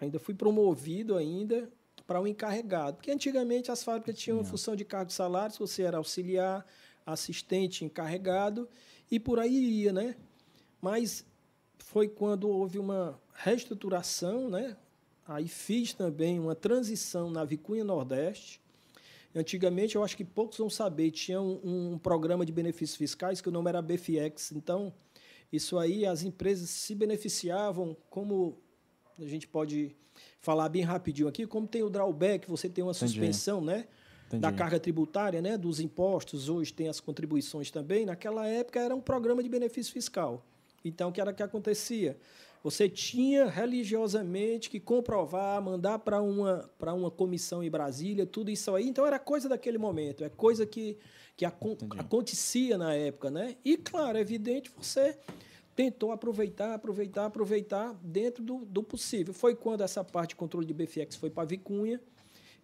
ainda 0.00 0.18
fui 0.18 0.34
promovido 0.34 1.16
ainda 1.16 1.70
para 2.06 2.18
um 2.18 2.26
encarregado, 2.26 2.96
porque 2.96 3.10
antigamente 3.10 3.70
as 3.70 3.84
fábricas 3.84 4.18
tinham 4.18 4.38
uma 4.38 4.44
função 4.44 4.74
de 4.74 4.86
cargo 4.86 5.08
de 5.08 5.12
salários, 5.12 5.58
você 5.58 5.82
era 5.82 5.98
auxiliar, 5.98 6.66
assistente, 7.04 7.84
encarregado 7.84 8.66
e 9.10 9.20
por 9.20 9.38
aí 9.38 9.82
ia, 9.82 9.92
né? 9.92 10.16
Mas 10.80 11.26
foi 11.78 12.08
quando 12.08 12.48
houve 12.48 12.78
uma 12.78 13.20
reestruturação, 13.34 14.48
né? 14.48 14.78
Aí 15.28 15.46
fiz 15.46 15.92
também 15.92 16.40
uma 16.40 16.54
transição 16.54 17.30
na 17.30 17.44
Vicunha 17.44 17.84
Nordeste, 17.84 18.63
Antigamente, 19.34 19.96
eu 19.96 20.04
acho 20.04 20.16
que 20.16 20.24
poucos 20.24 20.58
vão 20.58 20.70
saber, 20.70 21.10
tinha 21.10 21.40
um, 21.40 21.92
um 21.94 21.98
programa 21.98 22.46
de 22.46 22.52
benefícios 22.52 22.96
fiscais 22.96 23.40
que 23.40 23.48
o 23.48 23.52
nome 23.52 23.68
era 23.68 23.82
BFX. 23.82 24.52
Então, 24.52 24.92
isso 25.52 25.78
aí, 25.78 26.06
as 26.06 26.22
empresas 26.22 26.70
se 26.70 26.94
beneficiavam, 26.94 27.96
como 28.08 28.58
a 29.18 29.26
gente 29.26 29.48
pode 29.48 29.96
falar 30.40 30.68
bem 30.68 30.82
rapidinho 30.82 31.26
aqui, 31.26 31.46
como 31.46 31.66
tem 31.66 31.82
o 31.82 31.90
drawback, 31.90 32.48
você 32.48 32.68
tem 32.68 32.84
uma 32.84 32.92
Entendi. 32.92 33.12
suspensão, 33.12 33.60
né? 33.60 33.86
Entendi. 34.26 34.40
da 34.40 34.52
carga 34.52 34.80
tributária, 34.80 35.42
né, 35.42 35.58
dos 35.58 35.80
impostos, 35.80 36.48
hoje 36.48 36.72
tem 36.72 36.88
as 36.88 36.98
contribuições 36.98 37.70
também. 37.70 38.06
Naquela 38.06 38.46
época 38.46 38.80
era 38.80 38.94
um 38.94 39.00
programa 39.00 39.42
de 39.42 39.48
benefício 39.48 39.92
fiscal. 39.92 40.44
Então, 40.84 41.10
o 41.10 41.12
que 41.12 41.20
era 41.20 41.32
que 41.32 41.42
acontecia? 41.42 42.16
Você 42.64 42.88
tinha 42.88 43.44
religiosamente 43.44 44.70
que 44.70 44.80
comprovar, 44.80 45.60
mandar 45.60 45.98
para 45.98 46.22
uma, 46.22 46.66
uma 46.80 47.10
comissão 47.10 47.62
em 47.62 47.68
Brasília, 47.68 48.24
tudo 48.24 48.50
isso 48.50 48.74
aí. 48.74 48.88
Então 48.88 49.06
era 49.06 49.18
coisa 49.18 49.50
daquele 49.50 49.76
momento, 49.76 50.24
é 50.24 50.30
coisa 50.30 50.64
que, 50.64 50.96
que 51.36 51.44
acontecia 51.44 52.78
na 52.78 52.94
época. 52.94 53.30
Né? 53.30 53.58
E, 53.62 53.76
claro, 53.76 54.16
é 54.16 54.22
evidente, 54.22 54.72
você 54.74 55.14
tentou 55.76 56.10
aproveitar, 56.10 56.72
aproveitar, 56.72 57.26
aproveitar 57.26 57.94
dentro 58.02 58.42
do, 58.42 58.64
do 58.64 58.82
possível. 58.82 59.34
Foi 59.34 59.54
quando 59.54 59.82
essa 59.82 60.02
parte 60.02 60.30
de 60.30 60.36
controle 60.36 60.66
de 60.66 60.72
BFX 60.72 61.16
foi 61.16 61.28
para 61.28 61.44
Vicunha. 61.44 62.00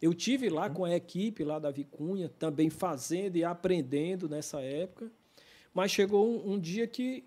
Eu 0.01 0.15
tive 0.15 0.49
lá 0.49 0.69
uhum. 0.69 0.73
com 0.73 0.85
a 0.87 0.97
equipe 0.97 1.45
lá 1.45 1.59
da 1.59 1.71
Vicunha, 1.71 2.31
também 2.39 2.71
fazendo 2.71 3.37
e 3.37 3.45
aprendendo 3.45 4.31
nessa 4.31 4.63
época. 4.63 5.13
Mas 5.75 5.91
chegou 5.91 6.27
um, 6.27 6.55
um 6.55 6.59
dia 6.59 6.87
que 6.87 7.23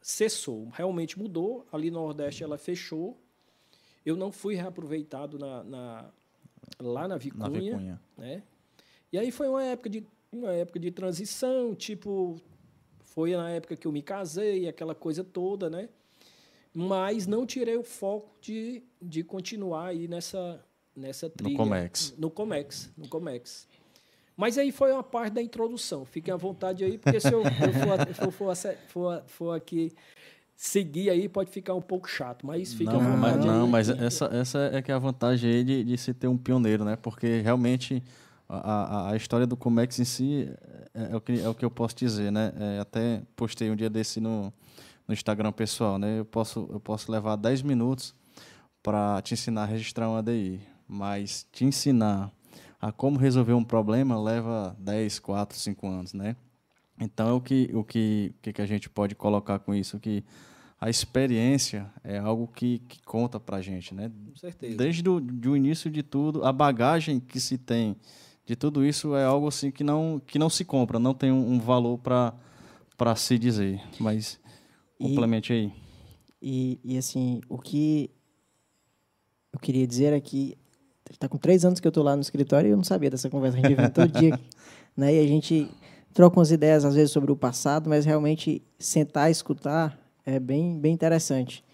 cessou, 0.00 0.68
realmente 0.70 1.18
mudou. 1.18 1.66
Ali 1.72 1.90
no 1.90 2.00
Nordeste 2.00 2.42
ela 2.42 2.58
fechou. 2.58 3.18
Eu 4.04 4.16
não 4.16 4.32
fui 4.32 4.54
reaproveitado 4.54 5.38
na, 5.38 5.62
na 5.64 6.10
lá 6.80 7.06
na 7.06 7.16
Vicunha, 7.16 7.48
na 7.48 7.58
Vicunha, 7.58 8.00
né? 8.16 8.42
E 9.12 9.18
aí 9.18 9.30
foi 9.30 9.48
uma 9.48 9.62
época 9.62 9.90
de 9.90 10.06
uma 10.32 10.52
época 10.52 10.78
de 10.78 10.90
transição, 10.90 11.74
tipo 11.74 12.40
foi 13.04 13.36
na 13.36 13.50
época 13.50 13.76
que 13.76 13.86
eu 13.86 13.92
me 13.92 14.02
casei, 14.02 14.68
aquela 14.68 14.94
coisa 14.94 15.24
toda, 15.24 15.68
né? 15.68 15.88
Mas 16.72 17.26
não 17.26 17.44
tirei 17.44 17.76
o 17.76 17.82
foco 17.82 18.30
de, 18.40 18.84
de 19.02 19.24
continuar 19.24 19.88
aí 19.88 20.06
nessa 20.06 20.64
nessa 20.94 21.28
trilha. 21.30 21.52
No 21.52 21.56
Comex. 21.56 22.14
No 22.16 22.30
Comex, 22.30 22.92
no 22.96 23.08
Comex. 23.08 23.68
Mas 24.40 24.56
aí 24.56 24.72
foi 24.72 24.90
uma 24.90 25.02
parte 25.02 25.34
da 25.34 25.42
introdução. 25.42 26.06
Fiquem 26.06 26.32
à 26.32 26.36
vontade 26.36 26.82
aí, 26.82 26.96
porque 26.96 27.20
se 27.20 27.30
eu, 27.30 27.42
eu 27.42 27.72
for, 28.14 28.32
for, 28.32 28.56
for, 28.88 29.22
for, 29.26 29.54
aqui 29.54 29.92
seguir 30.56 31.10
aí, 31.10 31.28
pode 31.28 31.50
ficar 31.50 31.74
um 31.74 31.82
pouco 31.82 32.08
chato. 32.08 32.46
Mas 32.46 32.72
fica 32.72 32.90
não, 32.90 33.00
à 33.00 33.04
vontade. 33.04 33.36
Mas, 33.36 33.46
não, 33.46 33.66
mas 33.66 33.88
essa, 33.90 34.24
essa 34.32 34.58
é 34.72 34.80
que 34.80 34.90
é 34.90 34.94
a 34.94 34.98
vantagem 34.98 35.50
aí 35.50 35.62
de, 35.62 35.84
de 35.84 35.98
se 35.98 36.14
ter 36.14 36.26
um 36.26 36.38
pioneiro, 36.38 36.86
né? 36.86 36.96
Porque 36.96 37.42
realmente 37.42 38.02
a, 38.48 38.56
a, 38.56 39.10
a 39.10 39.16
história 39.16 39.46
do 39.46 39.58
Comex 39.58 39.98
em 39.98 40.06
si 40.06 40.50
é, 40.94 41.12
é, 41.12 41.16
o 41.16 41.20
que, 41.20 41.38
é 41.38 41.46
o 41.46 41.54
que 41.54 41.64
eu 41.66 41.70
posso 41.70 41.94
dizer, 41.96 42.32
né? 42.32 42.50
É, 42.58 42.78
até 42.80 43.20
postei 43.36 43.70
um 43.70 43.76
dia 43.76 43.90
desse 43.90 44.22
no, 44.22 44.50
no 45.06 45.12
Instagram 45.12 45.52
pessoal, 45.52 45.98
né? 45.98 46.20
Eu 46.20 46.24
posso, 46.24 46.66
eu 46.72 46.80
posso 46.80 47.12
levar 47.12 47.36
10 47.36 47.60
minutos 47.60 48.14
para 48.82 49.20
te 49.20 49.34
ensinar 49.34 49.64
a 49.64 49.66
registrar 49.66 50.08
uma 50.08 50.20
ADI, 50.20 50.62
mas 50.88 51.46
te 51.52 51.66
ensinar 51.66 52.32
a 52.80 52.90
como 52.90 53.18
resolver 53.18 53.52
um 53.52 53.64
problema 53.64 54.20
leva 54.20 54.76
10, 54.78 55.18
4, 55.18 55.58
5 55.58 55.86
anos, 55.86 56.12
né? 56.12 56.36
Então, 56.98 57.36
o 57.36 57.40
que, 57.40 57.70
o 57.72 57.84
que, 57.84 58.34
o 58.38 58.52
que 58.52 58.62
a 58.62 58.66
gente 58.66 58.88
pode 58.88 59.14
colocar 59.14 59.58
com 59.58 59.74
isso? 59.74 59.98
Que 59.98 60.24
a 60.80 60.88
experiência 60.88 61.90
é 62.02 62.18
algo 62.18 62.48
que, 62.48 62.78
que 62.80 63.02
conta 63.02 63.38
para 63.38 63.58
a 63.58 63.62
gente, 63.62 63.94
né? 63.94 64.10
Com 64.26 64.36
certeza. 64.36 64.76
Desde 64.76 65.08
o 65.08 65.20
do 65.20 65.56
início 65.56 65.90
de 65.90 66.02
tudo, 66.02 66.44
a 66.44 66.52
bagagem 66.52 67.20
que 67.20 67.38
se 67.38 67.58
tem 67.58 67.96
de 68.46 68.56
tudo 68.56 68.84
isso 68.84 69.14
é 69.14 69.24
algo 69.24 69.48
assim 69.48 69.70
que 69.70 69.84
não, 69.84 70.20
que 70.26 70.38
não 70.38 70.50
se 70.50 70.64
compra, 70.64 70.98
não 70.98 71.14
tem 71.14 71.30
um, 71.30 71.52
um 71.52 71.60
valor 71.60 71.98
para 71.98 73.16
se 73.16 73.38
dizer. 73.38 73.80
Mas 73.98 74.40
complemente 74.98 75.52
aí. 75.52 75.72
E, 76.42 76.80
e 76.82 76.98
assim, 76.98 77.40
o 77.48 77.58
que 77.58 78.10
eu 79.52 79.58
queria 79.58 79.86
dizer 79.86 80.12
é 80.12 80.20
que 80.20 80.56
Está 81.10 81.28
com 81.28 81.36
três 81.36 81.64
anos 81.64 81.80
que 81.80 81.86
eu 81.86 81.90
estou 81.90 82.04
lá 82.04 82.14
no 82.14 82.22
escritório 82.22 82.68
e 82.68 82.70
eu 82.70 82.76
não 82.76 82.84
sabia 82.84 83.10
dessa 83.10 83.28
conversa. 83.28 83.58
A 83.58 83.60
gente 83.60 83.74
vem 83.74 83.90
todo 83.90 84.08
dia, 84.18 84.38
né? 84.96 85.14
E 85.14 85.18
a 85.18 85.26
gente 85.26 85.68
troca 86.14 86.38
umas 86.38 86.50
ideias 86.50 86.84
às 86.84 86.94
vezes 86.94 87.10
sobre 87.10 87.30
o 87.30 87.36
passado, 87.36 87.90
mas 87.90 88.04
realmente 88.04 88.62
sentar 88.78 89.28
e 89.28 89.32
escutar 89.32 89.98
é 90.24 90.38
bem, 90.38 90.78
bem 90.78 90.92
interessante. 90.92 91.64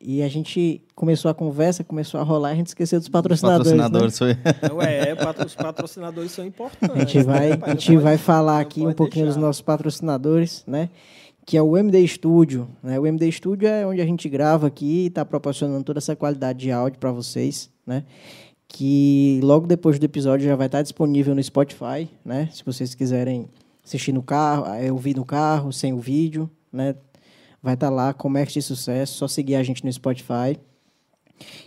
E 0.00 0.22
a 0.22 0.28
gente 0.28 0.80
começou 0.94 1.28
a 1.28 1.34
conversa, 1.34 1.82
começou 1.82 2.20
a 2.20 2.22
rolar, 2.22 2.50
a 2.50 2.54
gente 2.54 2.68
esqueceu 2.68 3.00
dos 3.00 3.08
patrocinadores. 3.08 3.72
Os 3.72 4.18
patrocinadores 4.18 4.20
né? 4.20 4.54
foi. 4.76 4.86
é, 4.86 5.44
os 5.44 5.54
patrocinadores 5.56 6.30
são 6.30 6.46
importantes. 6.46 6.96
A 6.96 6.98
gente 7.00 7.22
vai, 7.24 7.52
a 7.60 7.70
gente 7.70 7.96
vai 7.96 8.16
falar 8.16 8.60
aqui 8.60 8.80
um 8.86 8.92
pouquinho 8.92 9.24
deixar. 9.24 9.40
dos 9.40 9.44
nossos 9.44 9.62
patrocinadores, 9.62 10.62
né? 10.68 10.88
Que 11.44 11.56
é 11.56 11.62
o 11.62 11.76
MD 11.76 12.06
Studio. 12.06 12.68
Né? 12.80 13.00
O 13.00 13.06
MD 13.06 13.32
Studio 13.32 13.66
é 13.66 13.84
onde 13.84 14.00
a 14.00 14.04
gente 14.04 14.28
grava 14.28 14.68
aqui 14.68 15.04
e 15.04 15.06
está 15.06 15.24
proporcionando 15.24 15.82
toda 15.82 15.98
essa 15.98 16.14
qualidade 16.14 16.60
de 16.60 16.70
áudio 16.70 17.00
para 17.00 17.10
vocês, 17.10 17.68
né? 17.84 18.04
Que 18.68 19.40
logo 19.42 19.66
depois 19.66 19.98
do 19.98 20.04
episódio 20.04 20.46
já 20.46 20.54
vai 20.54 20.66
estar 20.66 20.82
disponível 20.82 21.34
no 21.34 21.42
Spotify, 21.42 22.08
né? 22.24 22.48
Se 22.52 22.62
vocês 22.64 22.94
quiserem 22.94 23.48
assistir 23.84 24.12
no 24.12 24.22
carro, 24.22 24.66
é, 24.66 24.92
ouvir 24.92 25.16
no 25.16 25.24
carro, 25.24 25.72
sem 25.72 25.92
o 25.94 25.98
vídeo, 25.98 26.48
né? 26.70 26.94
Vai 27.62 27.74
estar 27.74 27.90
lá, 27.90 28.12
Comércio 28.12 28.60
de 28.60 28.66
Sucesso, 28.66 29.14
só 29.14 29.26
seguir 29.26 29.56
a 29.56 29.62
gente 29.62 29.84
no 29.84 29.92
Spotify. 29.92 30.58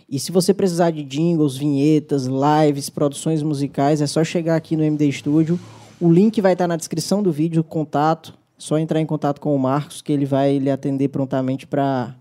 E 0.08 0.18
se 0.18 0.30
você 0.30 0.54
precisar 0.54 0.90
de 0.90 1.02
jingles, 1.02 1.56
vinhetas, 1.56 2.26
lives, 2.26 2.88
produções 2.88 3.42
musicais, 3.42 4.00
é 4.00 4.06
só 4.06 4.22
chegar 4.22 4.56
aqui 4.56 4.76
no 4.76 4.84
MD 4.84 5.10
Studio. 5.10 5.58
O 6.00 6.10
link 6.10 6.40
vai 6.40 6.52
estar 6.52 6.68
na 6.68 6.76
descrição 6.76 7.22
do 7.22 7.32
vídeo, 7.32 7.62
contato. 7.64 8.38
Só 8.56 8.78
entrar 8.78 9.00
em 9.00 9.06
contato 9.06 9.40
com 9.40 9.54
o 9.54 9.58
Marcos, 9.58 10.00
que 10.00 10.12
ele 10.12 10.24
vai 10.24 10.58
lhe 10.58 10.70
atender 10.70 11.08
prontamente 11.08 11.66
para 11.66 12.14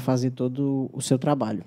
fazer 0.00 0.30
todo 0.32 0.90
o 0.92 1.00
seu 1.00 1.18
trabalho. 1.18 1.64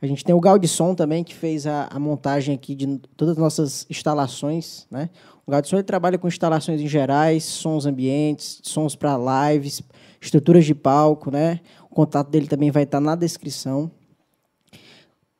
A 0.00 0.06
gente 0.06 0.24
tem 0.24 0.34
o 0.34 0.40
Gaudisson 0.40 0.94
também, 0.94 1.24
que 1.24 1.34
fez 1.34 1.66
a, 1.66 1.88
a, 1.90 1.98
montagem 1.98 2.54
aqui 2.54 2.74
de 2.74 2.98
todas 3.16 3.32
as 3.32 3.38
nossas 3.38 3.86
instalações. 3.88 4.86
Né? 4.90 5.08
O 5.46 5.50
Gaudisson 5.50 5.76
ele 5.76 5.84
trabalha 5.84 6.18
com 6.18 6.28
instalações 6.28 6.80
em 6.80 6.86
gerais, 6.86 7.44
sons 7.44 7.86
ambientes, 7.86 8.60
sons 8.62 8.94
para 8.94 9.16
lives, 9.50 9.82
estruturas 10.20 10.64
de 10.64 10.74
palco. 10.74 11.30
Né? 11.30 11.60
O 11.90 11.94
contato 11.94 12.28
dele 12.28 12.46
também 12.46 12.70
vai 12.70 12.82
estar 12.82 13.00
na 13.00 13.14
descrição. 13.14 13.90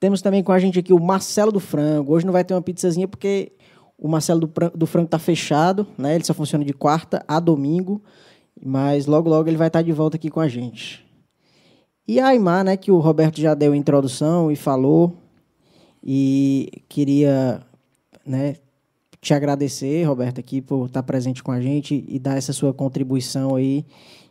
Temos 0.01 0.23
também 0.23 0.43
com 0.43 0.53
a 0.53 0.59
gente 0.59 0.79
aqui 0.79 0.93
o 0.93 1.01
Marcelo 1.01 1.53
do 1.53 1.61
Frango. 1.61 2.15
Hoje 2.15 2.25
não 2.25 2.33
vai 2.33 2.45
ter 2.45 2.55
uma 2.55 2.63
pizzazinha 2.63 3.09
porque 3.09 3.53
o 3.99 4.09
Marcelo 4.09 4.41
do, 4.41 4.53
do 4.75 4.87
Franco 4.87 5.07
está 5.07 5.19
fechado, 5.19 5.87
né? 5.97 6.15
Ele 6.15 6.25
só 6.25 6.35
funciona 6.35 6.65
de 6.65 6.73
quarta 6.73 7.25
a 7.27 7.41
domingo, 7.41 8.03
mas 8.63 9.07
logo 9.07 9.29
logo 9.29 9.49
ele 9.49 9.57
vai 9.57 9.69
estar 9.69 9.79
tá 9.79 9.83
de 9.83 9.93
volta 9.93 10.17
aqui 10.17 10.29
com 10.29 10.41
a 10.41 10.49
gente. 10.49 11.06
E 12.09 12.21
a 12.21 12.29
Aymar, 12.29 12.65
né, 12.65 12.77
que 12.77 12.91
o 12.91 12.99
Roberto 12.99 13.41
já 13.41 13.55
deu 13.55 13.75
introdução 13.75 14.51
e 14.51 14.57
falou, 14.57 15.15
e 16.03 16.71
queria, 16.89 17.61
né, 18.25 18.57
te 19.21 19.35
agradecer, 19.35 20.05
Roberto, 20.05 20.39
aqui 20.39 20.61
por 20.61 20.87
estar 20.87 21.03
presente 21.03 21.43
com 21.43 21.51
a 21.51 21.61
gente 21.61 22.05
e 22.07 22.19
dar 22.19 22.37
essa 22.37 22.53
sua 22.53 22.73
contribuição 22.73 23.57
aí 23.57 23.85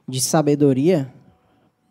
de 0.07 0.21
sabedoria 0.21 1.11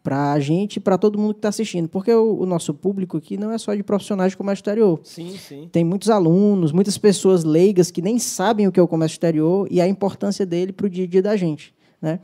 para 0.02 0.32
a 0.32 0.40
gente 0.40 0.76
e 0.76 0.80
para 0.80 0.98
todo 0.98 1.18
mundo 1.18 1.32
que 1.34 1.38
está 1.38 1.48
assistindo. 1.48 1.88
Porque 1.88 2.12
o, 2.12 2.40
o, 2.40 2.46
nosso 2.46 2.74
público 2.74 3.16
aqui 3.16 3.36
não 3.36 3.50
é 3.50 3.58
só 3.58 3.74
de 3.74 3.82
profissionais 3.82 4.32
de 4.32 4.36
comércio 4.36 4.60
exterior. 4.60 5.00
Sim, 5.02 5.36
sim. 5.36 5.68
Tem 5.72 5.82
muitos 5.82 6.10
alunos, 6.10 6.72
muitas 6.72 6.98
pessoas 6.98 7.42
leigas 7.42 7.90
que 7.90 8.02
nem 8.02 8.18
sabem 8.18 8.68
o 8.68 8.72
que 8.72 8.78
é 8.78 8.82
o 8.82 8.88
comércio 8.88 9.16
exterior 9.16 9.66
e 9.70 9.80
a 9.80 9.88
importância 9.88 10.44
dele 10.44 10.72
para 10.72 10.86
o 10.86 10.90
dia 10.90 11.04
a 11.04 11.08
dia 11.08 11.22
da 11.22 11.36
gente. 11.36 11.74
Né? 12.00 12.20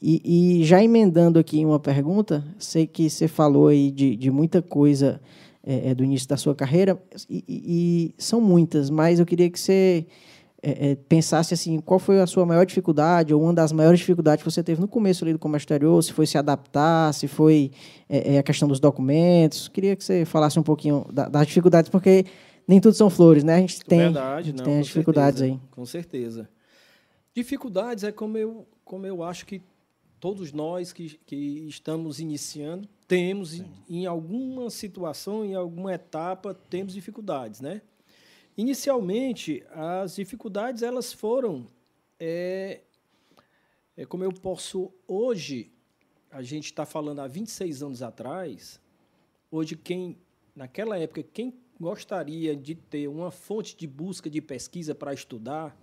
E, 0.00 0.60
e, 0.60 0.64
já 0.64 0.82
emendando 0.82 1.38
aqui 1.38 1.64
uma 1.64 1.80
pergunta, 1.80 2.44
sei 2.58 2.86
que 2.86 3.08
você 3.08 3.26
falou 3.26 3.68
aí 3.68 3.90
de, 3.90 4.14
de 4.14 4.30
muita 4.30 4.60
coisa 4.60 5.20
é, 5.64 5.90
é 5.90 5.94
do 5.94 6.04
início 6.04 6.28
da 6.28 6.36
sua 6.36 6.54
carreira, 6.54 7.00
e, 7.28 7.44
e, 7.48 8.14
são 8.18 8.40
muitas, 8.40 8.90
mas 8.90 9.18
eu 9.18 9.26
queria 9.26 9.48
que 9.48 9.58
você 9.58 10.06
é, 10.62 10.90
é, 10.90 10.94
pensasse 10.94 11.54
assim, 11.54 11.80
qual 11.80 11.98
foi 11.98 12.20
a 12.20 12.26
sua 12.26 12.44
maior 12.44 12.66
dificuldade 12.66 13.32
ou 13.32 13.42
uma 13.42 13.54
das 13.54 13.72
maiores 13.72 14.00
dificuldades 14.00 14.42
que 14.42 14.50
você 14.50 14.62
teve 14.62 14.80
no 14.80 14.88
começo 14.88 15.24
ali 15.24 15.32
do 15.32 15.38
comércio 15.38 15.64
exterior, 15.64 16.02
se 16.02 16.12
foi 16.12 16.26
se 16.26 16.36
adaptar, 16.36 17.12
se 17.14 17.28
foi 17.28 17.70
é, 18.08 18.34
é, 18.34 18.38
a 18.38 18.42
questão 18.42 18.68
dos 18.68 18.80
documentos. 18.80 19.68
Queria 19.68 19.94
que 19.94 20.04
você 20.04 20.24
falasse 20.24 20.58
um 20.58 20.62
pouquinho 20.62 21.06
da, 21.12 21.28
das 21.28 21.46
dificuldades, 21.46 21.88
porque 21.88 22.24
nem 22.66 22.80
tudo 22.80 22.94
são 22.94 23.08
flores, 23.08 23.44
né? 23.44 23.54
A 23.54 23.60
gente 23.60 23.84
tem, 23.84 23.98
Verdade, 23.98 24.52
não, 24.52 24.64
tem 24.64 24.78
as 24.80 24.86
dificuldades 24.86 25.38
certeza, 25.38 25.60
aí. 25.62 25.70
Com 25.70 25.86
certeza. 25.86 26.48
Dificuldades 27.34 28.02
é 28.02 28.10
como 28.10 28.36
eu, 28.36 28.66
como 28.84 29.06
eu 29.06 29.22
acho 29.22 29.46
que 29.46 29.62
todos 30.26 30.52
nós 30.52 30.92
que, 30.92 31.20
que 31.24 31.36
estamos 31.68 32.18
iniciando 32.18 32.88
temos 33.06 33.54
em, 33.54 33.64
em 33.88 34.06
alguma 34.06 34.68
situação, 34.70 35.44
em 35.44 35.54
alguma 35.54 35.94
etapa, 35.94 36.52
temos 36.52 36.94
dificuldades, 36.94 37.60
né? 37.60 37.80
Inicialmente, 38.56 39.62
as 39.70 40.16
dificuldades 40.16 40.82
elas 40.82 41.12
foram 41.12 41.68
é, 42.18 42.80
é 43.96 44.04
como 44.04 44.24
eu 44.24 44.32
posso 44.32 44.92
hoje, 45.06 45.70
a 46.28 46.42
gente 46.42 46.64
está 46.64 46.84
falando 46.84 47.20
há 47.20 47.28
26 47.28 47.84
anos 47.84 48.02
atrás, 48.02 48.80
hoje 49.48 49.76
quem 49.76 50.18
naquela 50.56 50.98
época 50.98 51.22
quem 51.22 51.54
gostaria 51.78 52.56
de 52.56 52.74
ter 52.74 53.06
uma 53.06 53.30
fonte 53.30 53.76
de 53.76 53.86
busca 53.86 54.28
de 54.28 54.40
pesquisa 54.40 54.92
para 54.92 55.14
estudar 55.14 55.78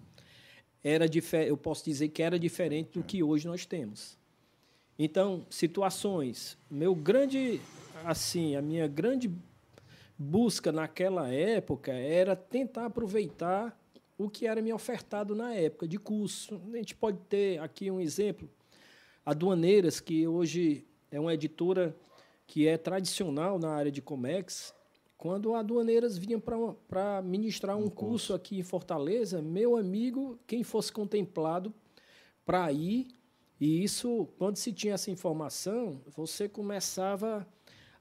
era 0.84 1.06
eu 1.48 1.56
posso 1.56 1.86
dizer 1.86 2.10
que 2.10 2.22
era 2.22 2.38
diferente 2.38 3.00
do 3.00 3.04
que 3.06 3.24
hoje 3.24 3.48
nós 3.48 3.66
temos. 3.66 4.22
Então, 4.98 5.46
situações, 5.50 6.58
meu 6.70 6.94
grande 6.94 7.60
assim, 8.04 8.56
a 8.56 8.62
minha 8.62 8.88
grande 8.88 9.32
busca 10.18 10.72
naquela 10.72 11.28
época 11.30 11.92
era 11.92 12.36
tentar 12.36 12.86
aproveitar 12.86 13.78
o 14.18 14.30
que 14.30 14.46
era 14.46 14.62
me 14.62 14.72
ofertado 14.72 15.36
na 15.36 15.54
época 15.54 15.88
de 15.88 15.98
curso. 15.98 16.62
A 16.72 16.78
gente 16.78 16.96
pode 16.96 17.18
ter 17.30 17.60
aqui 17.60 17.90
um 17.90 18.00
exemplo, 18.00 18.50
a 19.26 19.34
Duaneiras, 19.34 20.00
que 20.00 20.28
hoje 20.28 20.86
é 21.10 21.20
uma 21.20 21.34
editora 21.34 21.96
que 22.46 22.68
é 22.68 22.78
tradicional 22.78 23.58
na 23.58 23.72
área 23.72 23.92
de 23.92 24.02
Comex. 24.02 24.74
Quando 25.18 25.56
a 25.56 25.64
Duaneiras 25.64 26.18
vinha 26.18 26.40
para 26.40 27.22
ministrar 27.22 27.78
um, 27.78 27.86
um 27.86 27.90
curso. 27.90 28.06
curso 28.06 28.34
aqui 28.34 28.60
em 28.60 28.64
Fortaleza, 28.64 29.42
meu 29.42 29.78
amigo, 29.78 30.38
quem 30.46 30.64
fosse 30.64 30.92
contemplado 30.92 31.74
para 32.46 32.72
ir, 32.72 33.08
e 33.64 33.82
isso, 33.82 34.28
quando 34.38 34.58
se 34.58 34.74
tinha 34.74 34.96
essa 34.96 35.10
informação, 35.10 36.02
você 36.18 36.50
começava 36.50 37.48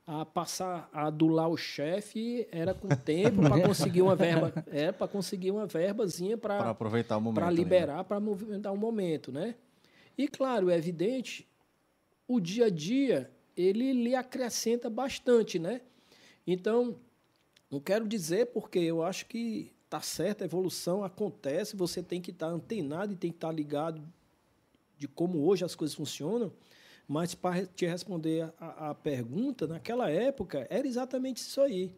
a 0.05 0.27
passar 0.27 0.90
a 0.92 1.07
adular 1.07 1.48
o 1.48 1.57
chefe 1.57 2.48
era 2.51 2.75
com 2.75 2.88
tempo 2.88 3.40
para 3.42 3.62
conseguir 3.62 4.03
uma 4.03 4.16
verba 4.16 4.53
é 4.66 4.90
para 4.90 5.07
conseguir 5.07 5.53
uma 5.53 5.64
verbazinha 5.64 6.37
para 6.37 6.70
aproveitar 6.70 7.16
o 7.16 7.20
momento 7.20 7.37
para 7.37 7.48
liberar 7.53 8.03
para 8.03 8.18
movimentar 8.18 8.72
o 8.72 8.77
momento 8.77 9.31
né? 9.31 9.55
E 10.18 10.27
claro 10.27 10.68
é 10.68 10.77
evidente 10.77 11.48
o 12.27 12.40
dia 12.40 12.66
a 12.66 12.68
dia 12.68 13.31
ele 13.57 13.92
lhe 13.92 14.16
acrescenta 14.16 14.90
bastante 14.90 15.61
né? 15.61 15.81
Então 16.44 16.96
não 17.70 17.79
quero 17.79 18.09
dizer 18.09 18.46
porque 18.46 18.81
eu 18.81 19.01
acho 19.01 19.27
que 19.27 19.70
tá 19.88 20.01
certo 20.01 20.42
a 20.42 20.44
evolução 20.44 21.05
acontece 21.05 21.77
você 21.77 22.03
tem 22.03 22.20
que 22.20 22.33
estar 22.33 22.48
tá 22.48 22.53
antenado 22.53 23.12
e 23.12 23.16
tem 23.16 23.31
que 23.31 23.37
estar 23.37 23.46
tá 23.46 23.55
ligado 23.55 24.03
de 25.03 25.09
como 25.09 25.45
hoje 25.45 25.65
as 25.65 25.75
coisas 25.75 25.97
funcionam 25.97 26.53
mas 27.07 27.35
para 27.35 27.67
te 27.67 27.85
responder 27.85 28.53
a, 28.59 28.91
a, 28.91 28.95
pergunta, 28.95 29.67
naquela 29.67 30.09
época 30.09 30.67
era 30.71 30.87
exatamente 30.87 31.38
isso 31.38 31.61
aí. 31.61 31.93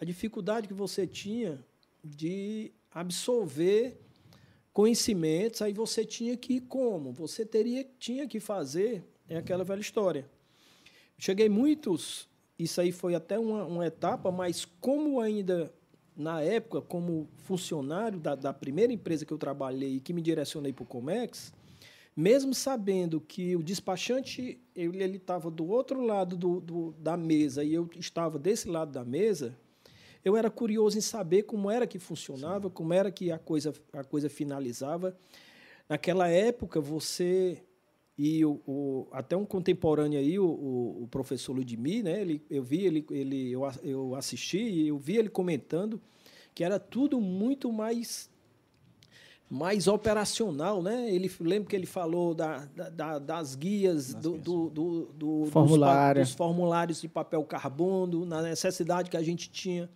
A 0.00 0.04
dificuldade 0.04 0.68
que 0.68 0.72
você 0.72 1.06
tinha 1.06 1.62
de 2.02 2.72
absorver 2.90 4.00
conhecimentos, 4.72 5.60
aí 5.60 5.72
você 5.72 6.04
tinha 6.04 6.36
que 6.36 6.60
como? 6.60 7.12
Você 7.12 7.44
teria, 7.44 7.84
tinha 7.98 8.26
que 8.26 8.40
fazer, 8.40 9.04
é 9.28 9.36
aquela 9.36 9.64
velha 9.64 9.80
história. 9.80 10.24
Cheguei 11.18 11.48
muitos, 11.48 12.28
isso 12.58 12.80
aí 12.80 12.92
foi 12.92 13.14
até 13.14 13.38
uma, 13.38 13.64
uma 13.66 13.86
etapa, 13.86 14.30
mas 14.30 14.64
como 14.80 15.20
ainda 15.20 15.72
na 16.16 16.40
época, 16.40 16.80
como 16.80 17.28
funcionário 17.44 18.18
da, 18.18 18.34
da 18.34 18.52
primeira 18.52 18.92
empresa 18.92 19.26
que 19.26 19.32
eu 19.32 19.38
trabalhei 19.38 19.96
e 19.96 20.00
que 20.00 20.12
me 20.12 20.22
direcionei 20.22 20.72
para 20.72 20.82
o 20.82 20.86
Comex, 20.86 21.52
mesmo 22.16 22.52
sabendo 22.52 23.20
que 23.20 23.54
o 23.56 23.62
despachante 23.62 24.60
ele 24.74 25.16
estava 25.16 25.50
do 25.50 25.66
outro 25.68 26.00
lado 26.00 26.36
do, 26.36 26.60
do, 26.60 26.94
da 26.98 27.16
mesa 27.16 27.62
e 27.64 27.72
eu 27.72 27.88
estava 27.96 28.38
desse 28.38 28.68
lado 28.68 28.92
da 28.92 29.04
mesa, 29.04 29.56
eu 30.24 30.36
era 30.36 30.50
curioso 30.50 30.98
em 30.98 31.00
saber 31.00 31.44
como 31.44 31.70
era 31.70 31.86
que 31.86 31.98
funcionava, 31.98 32.68
Sim. 32.68 32.74
como 32.74 32.92
era 32.92 33.10
que 33.10 33.30
a 33.32 33.38
coisa, 33.38 33.72
a 33.92 34.04
coisa 34.04 34.28
finalizava. 34.28 35.16
Naquela 35.88 36.28
época, 36.28 36.80
você 36.80 37.62
e 38.22 38.44
o, 38.44 38.60
o, 38.66 39.08
até 39.12 39.34
um 39.34 39.46
contemporâneo 39.46 40.18
aí, 40.18 40.38
o, 40.38 40.44
o, 40.44 41.04
o, 41.04 41.08
professor 41.08 41.54
Ludmir, 41.54 42.04
né? 42.04 42.20
Ele, 42.20 42.42
eu 42.50 42.62
vi 42.62 42.84
ele, 42.84 43.06
ele 43.10 43.50
eu, 43.50 43.62
eu 43.82 44.14
assisti 44.14 44.58
e 44.58 44.88
eu 44.88 44.98
vi 44.98 45.16
ele 45.16 45.30
comentando 45.30 45.98
que 46.54 46.62
era 46.62 46.78
tudo 46.78 47.18
muito 47.18 47.72
mais 47.72 48.28
mais 49.50 49.88
operacional, 49.88 50.80
né? 50.80 51.12
Ele 51.12 51.28
lembro 51.40 51.68
que 51.68 51.74
ele 51.74 51.86
falou 51.86 52.32
da, 52.32 52.66
da 52.66 53.18
das 53.18 53.56
guias, 53.56 54.14
do, 54.14 54.38
do, 54.38 54.70
do, 54.70 55.04
do 55.12 55.46
Formulário. 55.50 56.22
dos, 56.22 56.30
dos, 56.30 56.36
formulários 56.36 57.00
de 57.00 57.08
papel 57.08 57.42
carbono, 57.42 58.24
na 58.24 58.40
necessidade 58.42 59.10
que 59.10 59.16
a 59.16 59.22
gente 59.22 59.50
tinha 59.50 59.90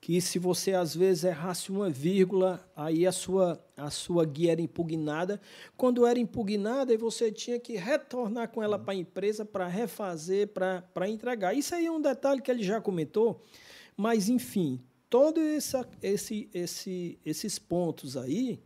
que 0.00 0.20
se 0.20 0.38
você 0.38 0.72
às 0.72 0.94
vezes 0.94 1.24
errasse 1.24 1.70
uma 1.70 1.90
vírgula, 1.90 2.64
aí 2.76 3.06
a 3.06 3.12
sua 3.12 3.60
a 3.76 3.90
sua 3.90 4.24
guia 4.24 4.52
era 4.52 4.60
impugnada. 4.60 5.40
Quando 5.76 6.06
era 6.06 6.18
impugnada, 6.18 6.96
você 6.96 7.32
tinha 7.32 7.58
que 7.58 7.76
retornar 7.76 8.48
com 8.50 8.62
ela 8.62 8.78
para 8.78 8.92
a 8.92 8.96
empresa 8.96 9.44
para 9.44 9.66
refazer, 9.66 10.48
para 10.48 11.08
entregar. 11.08 11.54
Isso 11.54 11.74
aí 11.74 11.86
é 11.86 11.90
um 11.90 12.00
detalhe 12.00 12.40
que 12.40 12.50
ele 12.50 12.62
já 12.62 12.80
comentou, 12.80 13.44
mas 13.96 14.28
enfim, 14.28 14.80
todos 15.10 15.42
esse, 16.00 16.48
esse, 16.54 17.18
esses 17.24 17.58
pontos 17.58 18.16
aí 18.16 18.62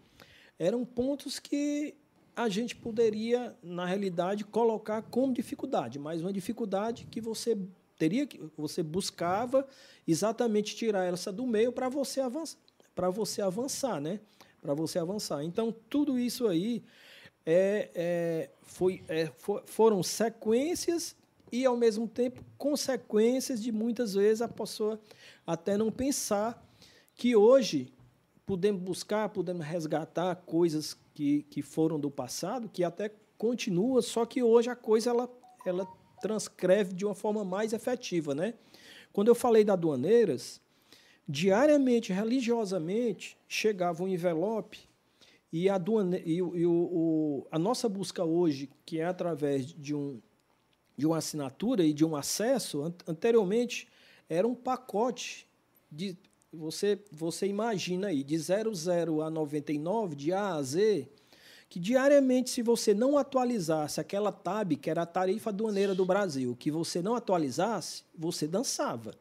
eram 0.60 0.84
pontos 0.84 1.38
que 1.38 1.94
a 2.36 2.46
gente 2.50 2.76
poderia, 2.76 3.56
na 3.62 3.86
realidade, 3.86 4.44
colocar 4.44 5.00
como 5.00 5.32
dificuldade, 5.32 5.98
mas 5.98 6.20
uma 6.20 6.32
dificuldade 6.32 7.06
que 7.10 7.18
você 7.18 7.58
teria 7.98 8.26
que 8.26 8.38
você 8.56 8.82
buscava 8.82 9.66
exatamente 10.06 10.76
tirar 10.76 11.04
essa 11.04 11.32
do 11.32 11.46
meio 11.46 11.72
para 11.72 11.88
você 11.88 12.20
avançar, 12.20 12.58
para 12.94 13.08
você 13.08 13.40
avançar, 13.40 14.00
né? 14.00 14.20
Para 14.60 14.74
você 14.74 14.98
avançar. 14.98 15.42
Então 15.42 15.74
tudo 15.88 16.18
isso 16.18 16.46
aí 16.46 16.82
é, 17.44 17.90
é, 17.94 18.50
foi, 18.62 19.02
é, 19.08 19.26
for, 19.26 19.62
foram 19.66 20.02
sequências 20.02 21.16
e 21.50 21.64
ao 21.64 21.76
mesmo 21.76 22.06
tempo 22.06 22.44
consequências 22.58 23.62
de 23.62 23.72
muitas 23.72 24.14
vezes 24.14 24.42
a 24.42 24.48
pessoa 24.48 25.00
até 25.46 25.76
não 25.76 25.90
pensar 25.90 26.62
que 27.14 27.34
hoje 27.34 27.92
podemos 28.50 28.82
buscar, 28.82 29.28
podemos 29.28 29.64
resgatar 29.64 30.34
coisas 30.44 30.98
que, 31.14 31.44
que 31.44 31.62
foram 31.62 32.00
do 32.00 32.10
passado, 32.10 32.68
que 32.68 32.82
até 32.82 33.08
continua, 33.38 34.02
só 34.02 34.26
que 34.26 34.42
hoje 34.42 34.68
a 34.68 34.74
coisa 34.74 35.10
ela, 35.10 35.30
ela 35.64 35.86
transcreve 36.20 36.92
de 36.92 37.06
uma 37.06 37.14
forma 37.14 37.44
mais 37.44 37.72
efetiva. 37.72 38.34
Né? 38.34 38.54
Quando 39.12 39.28
eu 39.28 39.36
falei 39.36 39.62
da 39.62 39.74
aduaneiras, 39.74 40.60
diariamente, 41.28 42.12
religiosamente, 42.12 43.38
chegava 43.46 44.02
um 44.02 44.08
envelope 44.08 44.80
e, 45.52 45.68
a, 45.68 45.76
aduane, 45.76 46.20
e, 46.26 46.38
e 46.38 46.42
o, 46.42 46.72
o, 46.72 47.46
a 47.52 47.58
nossa 47.58 47.88
busca 47.88 48.24
hoje, 48.24 48.68
que 48.84 48.98
é 48.98 49.04
através 49.04 49.66
de, 49.66 49.94
um, 49.94 50.20
de 50.96 51.06
uma 51.06 51.18
assinatura 51.18 51.84
e 51.84 51.92
de 51.92 52.04
um 52.04 52.16
acesso, 52.16 52.92
anteriormente 53.06 53.86
era 54.28 54.44
um 54.44 54.56
pacote 54.56 55.46
de. 55.88 56.18
Você, 56.52 56.98
você 57.12 57.46
imagina 57.46 58.08
aí, 58.08 58.24
de 58.24 58.36
00 58.36 59.22
a 59.22 59.30
99, 59.30 60.16
de 60.16 60.32
A 60.32 60.54
a 60.54 60.62
Z, 60.62 61.08
que 61.68 61.78
diariamente, 61.78 62.50
se 62.50 62.60
você 62.60 62.92
não 62.92 63.16
atualizasse 63.16 64.00
aquela 64.00 64.32
TAB, 64.32 64.74
que 64.74 64.90
era 64.90 65.02
a 65.02 65.06
tarifa 65.06 65.50
aduaneira 65.50 65.94
do 65.94 66.04
Brasil, 66.04 66.56
que 66.56 66.68
você 66.68 67.00
não 67.00 67.14
atualizasse, 67.14 68.02
você 68.18 68.48
dançava. 68.48 69.14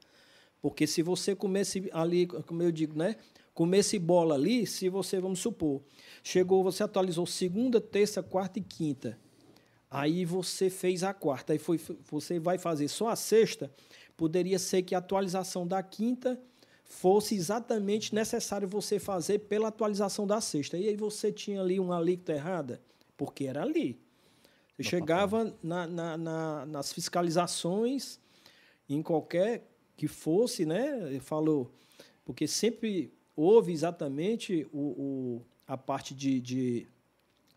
Porque 0.59 0.87
se 0.87 1.03
você 1.03 1.35
comesse 1.35 1.87
ali, 1.93 2.25
como 2.25 2.63
eu 2.63 2.71
digo, 2.71 2.97
né? 2.97 3.15
Comesse 3.53 3.99
bola 3.99 4.33
ali, 4.33 4.65
se 4.65 4.89
você, 4.89 5.19
vamos 5.19 5.39
supor, 5.39 5.81
chegou, 6.23 6.63
você 6.63 6.81
atualizou 6.81 7.27
segunda, 7.27 7.79
terça, 7.79 8.23
quarta 8.23 8.57
e 8.57 8.63
quinta. 8.63 9.19
Aí 9.91 10.25
você 10.25 10.69
fez 10.69 11.03
a 11.03 11.13
quarta, 11.13 11.53
aí 11.53 11.59
foi, 11.59 11.79
você 12.09 12.39
vai 12.39 12.57
fazer 12.57 12.87
só 12.87 13.09
a 13.09 13.15
sexta, 13.15 13.71
poderia 14.17 14.57
ser 14.57 14.81
que 14.81 14.95
a 14.95 14.97
atualização 14.97 15.67
da 15.67 15.83
quinta 15.83 16.39
fosse 16.89 17.35
exatamente 17.35 18.13
necessário 18.15 18.67
você 18.67 18.99
fazer 18.99 19.39
pela 19.39 19.67
atualização 19.67 20.25
da 20.25 20.41
sexta. 20.41 20.75
E 20.75 20.89
aí 20.89 20.97
você 20.97 21.31
tinha 21.31 21.61
ali 21.61 21.79
uma 21.79 21.97
alíquota 21.97 22.33
errada, 22.33 22.81
porque 23.15 23.45
era 23.45 23.61
ali. 23.61 23.97
Você 24.75 24.83
chegava 24.83 25.55
na, 25.61 25.85
na, 25.85 26.17
na, 26.17 26.65
nas 26.65 26.91
fiscalizações, 26.91 28.19
em 28.89 29.03
qualquer 29.03 29.69
que 29.95 30.07
fosse, 30.07 30.65
né? 30.65 30.99
Ele 31.05 31.19
falou, 31.19 31.71
porque 32.25 32.47
sempre 32.47 33.13
houve 33.35 33.71
exatamente 33.71 34.67
o, 34.73 34.79
o 34.79 35.45
a 35.67 35.77
parte 35.77 36.15
de, 36.15 36.41
de, 36.41 36.87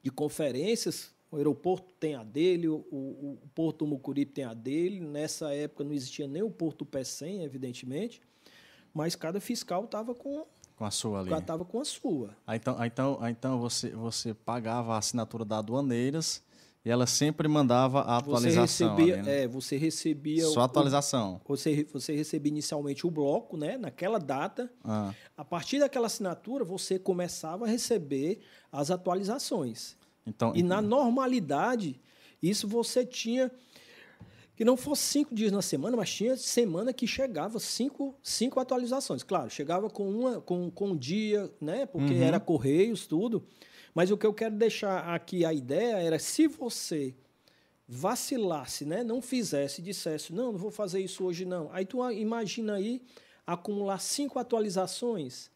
de, 0.03 0.11
conferências. 0.11 1.11
O 1.31 1.37
aeroporto 1.37 1.95
tem 1.99 2.15
a 2.15 2.23
dele, 2.23 2.69
o, 2.69 2.85
o, 2.91 3.39
o 3.43 3.49
Porto 3.55 3.87
Mucuripe 3.87 4.33
tem 4.33 4.45
a 4.45 4.53
dele. 4.53 5.01
Nessa 5.01 5.55
época 5.55 5.85
não 5.85 5.95
existia 5.95 6.29
nem 6.29 6.43
o 6.43 6.51
Porto 6.51 6.85
Pecém, 6.85 7.43
evidentemente 7.43 8.21
mas 8.95 9.15
cada 9.17 9.41
fiscal 9.41 9.85
estava 9.85 10.15
com 10.15 10.45
com 10.77 10.87
a 10.87 10.91
sua 10.91 11.21
ali. 11.21 11.33
Estava 11.33 11.65
com 11.65 11.81
a 11.81 11.85
sua. 11.85 12.31
Aí, 12.47 12.57
então, 12.57 12.77
aí, 12.79 12.89
então, 12.89 13.19
aí, 13.21 13.33
então 13.33 13.61
você, 13.61 13.91
você 13.91 14.35
pagava 14.35 14.95
a 14.95 14.99
assinatura 14.99 15.45
da 15.45 15.59
aduaneiras 15.59 16.43
e 16.85 16.91
ela 16.91 17.07
sempre 17.07 17.47
mandava 17.47 18.01
a 18.01 18.17
atualização. 18.17 18.67
Você 18.67 18.85
recebia, 18.85 19.15
ali, 19.15 19.23
né? 19.23 19.43
é, 19.43 19.47
você 19.47 19.77
recebia 19.77 20.45
só 20.47 20.63
a 20.63 20.65
atualização. 20.65 21.41
O, 21.45 21.57
você, 21.57 21.87
você 21.93 22.17
recebia 22.17 22.51
inicialmente 22.51 23.07
o 23.07 23.11
bloco, 23.11 23.57
né, 23.57 23.77
naquela 23.77 24.19
data. 24.19 24.69
Ah. 24.83 25.15
A 25.37 25.45
partir 25.45 25.79
daquela 25.79 26.07
assinatura, 26.07 26.65
você 26.65 26.99
começava 26.99 27.65
a 27.65 27.69
receber 27.69 28.41
as 28.73 28.91
atualizações. 28.91 29.97
Então, 30.27 30.53
e 30.57 30.63
na 30.63 30.83
normalidade, 30.83 32.01
isso 32.43 32.67
você 32.67 33.07
tinha 33.07 33.53
que 34.63 34.65
não 34.65 34.77
fosse 34.77 35.03
cinco 35.03 35.35
dias 35.35 35.51
na 35.51 35.61
semana, 35.61 35.97
mas 35.97 36.15
tinha 36.15 36.37
semana 36.37 36.93
que 36.93 37.05
chegava 37.05 37.59
cinco, 37.59 38.15
cinco 38.23 38.61
atualizações. 38.61 39.25
Claro, 39.25 39.51
chegava 39.51 39.91
com 39.91 40.09
uma 40.09 40.41
com, 40.41 40.71
com 40.71 40.91
um 40.91 40.97
dia, 40.97 41.53
né? 41.61 41.85
Porque 41.85 42.15
uhum. 42.15 42.23
era 42.23 42.39
correios, 42.39 43.05
tudo. 43.05 43.45
Mas 43.93 44.13
o 44.13 44.17
que 44.17 44.25
eu 44.25 44.33
quero 44.33 44.55
deixar 44.55 45.13
aqui 45.13 45.45
a 45.45 45.53
ideia 45.53 45.97
era 45.97 46.17
se 46.17 46.47
você 46.47 47.13
vacilasse, 47.89 48.85
né? 48.85 49.03
Não 49.03 49.21
fizesse, 49.21 49.83
dissesse, 49.83 50.33
não, 50.33 50.53
não 50.53 50.59
vou 50.61 50.71
fazer 50.71 51.01
isso 51.01 51.25
hoje 51.25 51.45
não. 51.45 51.69
Aí 51.73 51.85
tu 51.85 52.09
imagina 52.13 52.75
aí 52.75 53.03
acumular 53.45 53.99
cinco 53.99 54.39
atualizações. 54.39 55.51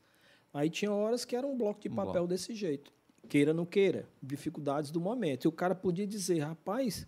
Aí 0.53 0.69
tinha 0.69 0.91
horas 0.91 1.25
que 1.25 1.37
era 1.37 1.47
um 1.47 1.57
bloco 1.57 1.81
de 1.81 1.91
papel 1.91 2.27
desse 2.27 2.57
jeito. 2.57 2.93
Queira 3.29 3.53
ou 3.53 3.57
não 3.57 3.65
queira, 3.65 4.09
dificuldades 4.21 4.91
do 4.91 5.01
momento. 5.01 5.45
E 5.45 5.49
o 5.49 5.53
cara 5.53 5.77
podia 5.77 6.09
dizer, 6.09 6.41
rapaz, 6.41 7.07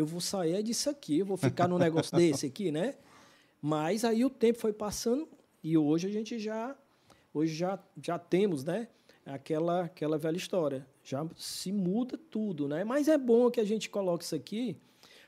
eu 0.00 0.06
vou 0.06 0.20
sair 0.20 0.62
disso 0.62 0.88
aqui, 0.88 1.18
eu 1.18 1.26
vou 1.26 1.36
ficar 1.36 1.68
num 1.68 1.76
negócio 1.76 2.16
desse 2.16 2.46
aqui, 2.46 2.72
né? 2.72 2.94
Mas 3.60 4.02
aí 4.02 4.24
o 4.24 4.30
tempo 4.30 4.58
foi 4.58 4.72
passando 4.72 5.28
e 5.62 5.76
hoje 5.76 6.06
a 6.06 6.10
gente 6.10 6.38
já 6.38 6.74
hoje 7.34 7.54
já, 7.54 7.78
já 8.02 8.18
temos, 8.18 8.64
né? 8.64 8.88
Aquela 9.26 9.84
aquela 9.84 10.16
velha 10.16 10.38
história. 10.38 10.86
Já 11.04 11.26
se 11.36 11.70
muda 11.70 12.16
tudo, 12.16 12.66
né? 12.66 12.82
Mas 12.82 13.08
é 13.08 13.18
bom 13.18 13.50
que 13.50 13.60
a 13.60 13.64
gente 13.64 13.90
coloque 13.90 14.24
isso 14.24 14.34
aqui 14.34 14.74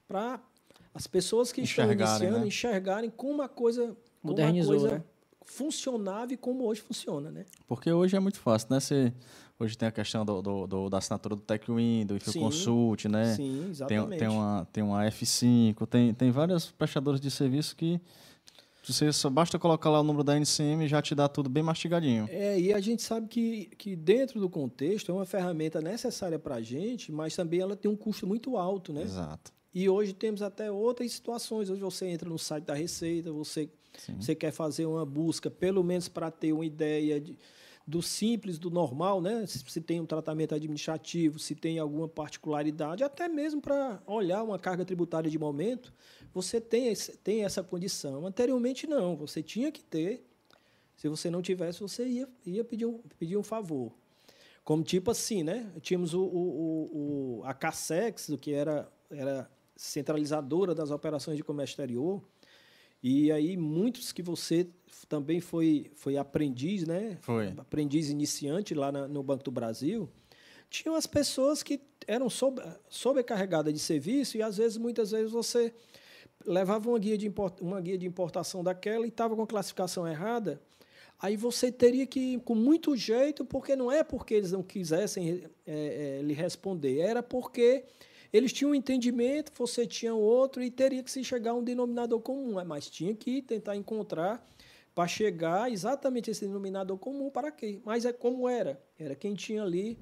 para 0.08 0.40
as 0.94 1.06
pessoas 1.06 1.52
que 1.52 1.61
estão 1.61 1.92
iniciando 1.92 2.38
né? 2.38 2.46
enxergarem 2.46 3.11
como 3.11 3.35
uma 3.35 3.48
coisa 3.48 3.94
modernizou, 4.22 4.72
uma 4.72 4.80
coisa 4.80 4.98
né? 4.98 5.04
funcionava 5.44 6.32
e 6.32 6.37
como 6.38 6.64
hoje 6.64 6.80
funciona, 6.80 7.30
né? 7.30 7.44
Porque 7.66 7.92
hoje 7.92 8.16
é 8.16 8.20
muito 8.20 8.40
fácil, 8.40 8.68
né? 8.70 8.80
Você 8.80 9.12
Hoje 9.62 9.79
tem 9.79 9.88
a 9.88 9.92
questão 9.92 10.25
do, 10.25 10.42
do, 10.42 10.66
do 10.66 10.90
da 10.90 10.98
assinatura 10.98 11.37
do 11.37 11.42
TechWin, 11.42 12.05
do 12.05 12.16
InfoConsult, 12.16 13.07
né? 13.07 13.37
Sim, 13.37 13.68
exatamente. 13.70 14.09
Tem, 14.09 14.18
tem, 14.18 14.29
uma, 14.29 14.68
tem 14.72 14.83
uma 14.83 15.05
F5, 15.05 15.87
tem, 15.87 16.12
tem 16.12 16.33
vários 16.33 16.72
prestadores 16.72 17.20
de 17.20 17.31
serviço 17.31 17.77
que 17.77 18.01
você 18.83 19.12
só 19.12 19.31
basta 19.31 19.61
colocar 19.61 19.88
lá 19.88 20.01
o 20.01 20.03
número 20.03 20.25
da 20.25 20.37
NCM 20.37 20.85
e 20.85 20.88
já 20.88 21.01
te 21.01 21.14
dá 21.14 21.29
tudo 21.29 21.48
bem 21.48 21.62
mastigadinho. 21.62 22.27
É, 22.29 22.59
e 22.59 22.72
a 22.72 22.81
gente 22.81 23.03
sabe 23.03 23.29
que, 23.29 23.66
que 23.79 23.94
dentro 23.94 24.40
do 24.40 24.51
contexto 24.51 25.12
é 25.12 25.14
uma 25.14 25.25
ferramenta 25.25 25.81
necessária 25.81 26.40
para 26.40 26.57
a 26.57 26.61
gente, 26.61 27.12
mas 27.12 27.37
também 27.37 27.61
ela 27.61 27.77
tem 27.77 27.88
um 27.88 27.94
custo 27.94 28.27
muito 28.27 28.57
alto, 28.57 28.92
né? 28.92 29.03
Exato. 29.03 29.53
E 29.72 29.88
hoje 29.88 30.12
temos 30.12 30.42
até 30.42 30.72
outras 30.72 31.12
situações. 31.12 31.70
Hoje 31.70 31.81
você 31.81 32.07
entra 32.07 32.29
no 32.29 32.37
site 32.37 32.64
da 32.64 32.75
Receita, 32.75 33.31
você, 33.31 33.70
você 34.18 34.35
quer 34.35 34.51
fazer 34.51 34.87
uma 34.87 35.07
busca, 35.07 35.48
pelo 35.48 35.85
menos 35.85 36.09
para 36.09 36.33
ter 36.33 36.53
uma 36.53 36.66
ideia 36.66 37.20
de 37.20 37.38
do 37.87 38.01
simples, 38.01 38.59
do 38.59 38.71
normal, 38.71 39.21
né? 39.21 39.45
se 39.47 39.81
tem 39.81 40.01
um 40.01 40.07
tratamento 40.07 40.55
administrativo, 40.55 41.38
se 41.38 41.55
tem 41.55 41.79
alguma 41.79 42.09
particularidade, 42.09 43.03
até 43.03 43.29
mesmo 43.29 43.61
para 43.61 44.01
olhar 44.07 44.42
uma 44.42 44.59
carga 44.59 44.85
tributária 44.85 45.31
de 45.31 45.38
momento, 45.38 45.92
você 46.33 46.61
tem, 46.61 46.88
esse, 46.88 47.16
tem 47.18 47.45
essa 47.45 47.62
condição. 47.62 48.27
Anteriormente, 48.27 48.87
não, 48.87 49.16
você 49.16 49.42
tinha 49.42 49.71
que 49.71 49.83
ter. 49.83 50.25
Se 50.97 51.09
você 51.09 51.31
não 51.31 51.42
tivesse, 51.42 51.81
você 51.81 52.07
ia, 52.07 52.29
ia 52.47 52.64
pedir, 52.64 52.87
um, 52.87 53.01
pedir 53.18 53.37
um 53.37 53.42
favor. 53.42 53.92
Como 54.64 54.85
tipo 54.85 55.11
assim, 55.11 55.42
né? 55.42 55.71
Tínhamos 55.81 56.14
o, 56.14 56.23
o, 56.23 57.40
o, 57.40 57.45
a 57.45 57.53
CASEX, 57.53 58.31
que 58.40 58.53
era, 58.55 58.90
era 59.11 59.51
centralizadora 59.75 60.75
das 60.75 60.90
operações 60.90 61.37
de 61.37 61.42
comércio 61.42 61.73
exterior, 61.73 62.23
e 63.02 63.32
aí 63.32 63.56
muitos 63.56 64.12
que 64.12 64.22
você 64.22 64.68
também 65.08 65.40
foi, 65.40 65.90
foi 65.94 66.16
aprendiz, 66.16 66.86
né? 66.86 67.18
Foi. 67.20 67.48
Aprendiz 67.58 68.08
iniciante 68.08 68.74
lá 68.74 68.92
na, 68.92 69.08
no 69.08 69.22
Banco 69.22 69.42
do 69.42 69.50
Brasil. 69.50 70.08
Tinham 70.70 70.94
as 70.94 71.06
pessoas 71.06 71.62
que 71.62 71.80
eram 72.06 72.30
sobre, 72.30 72.64
sobrecarregadas 72.88 73.72
de 73.74 73.80
serviço 73.80 74.36
e 74.36 74.42
às 74.42 74.56
vezes, 74.56 74.78
muitas 74.78 75.10
vezes, 75.10 75.32
você 75.32 75.72
levava 76.46 76.88
uma 76.88 76.98
guia 76.98 77.18
de, 77.18 77.26
import, 77.26 77.60
uma 77.60 77.80
guia 77.80 77.98
de 77.98 78.06
importação 78.06 78.62
daquela 78.62 79.04
e 79.04 79.08
estava 79.08 79.34
com 79.34 79.42
a 79.42 79.46
classificação 79.46 80.06
errada. 80.06 80.60
Aí 81.20 81.36
você 81.36 81.70
teria 81.70 82.06
que 82.06 82.34
ir 82.34 82.40
com 82.40 82.54
muito 82.54 82.96
jeito, 82.96 83.44
porque 83.44 83.76
não 83.76 83.92
é 83.92 84.02
porque 84.02 84.34
eles 84.34 84.50
não 84.50 84.62
quisessem 84.62 85.44
é, 85.66 86.18
é, 86.18 86.22
lhe 86.22 86.34
responder, 86.34 86.98
era 86.98 87.22
porque 87.22 87.84
eles 88.33 88.53
tinham 88.53 88.71
um 88.71 88.75
entendimento, 88.75 89.53
você 89.55 89.87
tinha 89.87 90.14
outro 90.14 90.62
e 90.62 90.71
teria 90.71 91.03
que 91.03 91.11
se 91.11 91.23
chegar 91.23 91.51
a 91.51 91.55
um 91.55 91.62
denominador 91.62 92.21
comum, 92.21 92.59
é, 92.59 92.64
mas 92.64 92.88
tinha 92.88 93.14
que 93.14 93.42
tentar 93.42 93.77
encontrar 93.77 94.45
para 94.95 95.07
chegar 95.07 95.71
exatamente 95.71 96.31
esse 96.31 96.47
denominador 96.47 96.97
comum 96.99 97.31
para 97.31 97.51
quê? 97.51 97.81
Mas 97.85 98.05
é 98.05 98.12
como 98.12 98.49
era, 98.49 98.81
era 98.99 99.14
quem 99.14 99.35
tinha 99.35 99.62
ali 99.62 99.99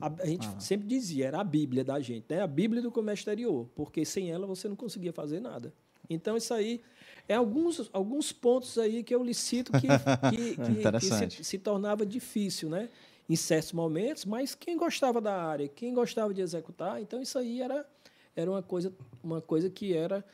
a, 0.00 0.10
a 0.22 0.26
gente 0.26 0.46
ah. 0.46 0.60
sempre 0.60 0.86
dizia, 0.86 1.26
era 1.26 1.40
a 1.40 1.44
Bíblia 1.44 1.84
da 1.84 2.00
gente, 2.00 2.24
né? 2.28 2.40
A 2.40 2.46
Bíblia 2.46 2.80
do 2.80 2.90
comércio 2.90 3.20
exterior, 3.20 3.68
porque 3.74 4.04
sem 4.04 4.30
ela 4.30 4.46
você 4.46 4.66
não 4.66 4.76
conseguia 4.76 5.12
fazer 5.12 5.40
nada. 5.40 5.74
Então 6.08 6.36
isso 6.36 6.54
aí 6.54 6.80
é 7.28 7.34
alguns, 7.34 7.88
alguns 7.92 8.32
pontos 8.32 8.78
aí 8.78 9.04
que 9.04 9.14
eu 9.14 9.22
lhe 9.22 9.34
cito 9.34 9.70
que, 9.72 9.86
que, 9.86 10.56
que, 10.56 10.98
que 10.98 11.30
se, 11.30 11.44
se 11.44 11.58
tornava 11.58 12.06
difícil, 12.06 12.70
né? 12.70 12.88
Em 13.30 13.36
certos 13.36 13.72
momentos, 13.72 14.24
mas 14.24 14.56
quem 14.56 14.76
gostava 14.76 15.20
da 15.20 15.40
área, 15.40 15.68
quem 15.68 15.94
gostava 15.94 16.34
de 16.34 16.40
executar, 16.40 17.00
então 17.00 17.22
isso 17.22 17.38
aí 17.38 17.62
era, 17.62 17.86
era 18.34 18.50
uma, 18.50 18.60
coisa, 18.60 18.92
uma 19.22 19.40
coisa 19.40 19.70
que 19.70 19.96
era, 19.96 20.24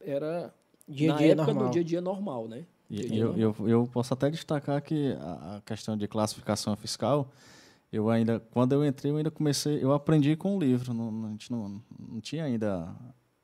era 0.00 0.54
dia 0.88 1.12
na 1.12 1.18
dia 1.18 1.32
época 1.32 1.52
normal. 1.52 1.66
do 1.66 1.72
dia 1.72 1.82
a 1.82 1.84
dia 1.84 2.00
normal, 2.00 2.48
né? 2.48 2.64
E, 2.88 3.18
eu, 3.18 3.36
eu, 3.36 3.54
eu, 3.68 3.86
posso 3.92 4.14
até 4.14 4.30
destacar 4.30 4.80
que 4.80 5.14
a, 5.20 5.60
questão 5.66 5.94
de 5.94 6.08
classificação 6.08 6.74
fiscal, 6.74 7.30
eu 7.92 8.08
ainda, 8.08 8.40
quando 8.50 8.72
eu 8.72 8.82
entrei, 8.82 9.12
eu 9.12 9.18
ainda 9.18 9.30
comecei, 9.30 9.84
eu 9.84 9.92
aprendi 9.92 10.34
com 10.34 10.56
o 10.56 10.58
livro, 10.58 10.94
não, 10.94 11.26
a 11.26 11.30
gente 11.32 11.52
não, 11.52 11.82
não 11.98 12.18
tinha 12.18 12.44
ainda 12.44 12.96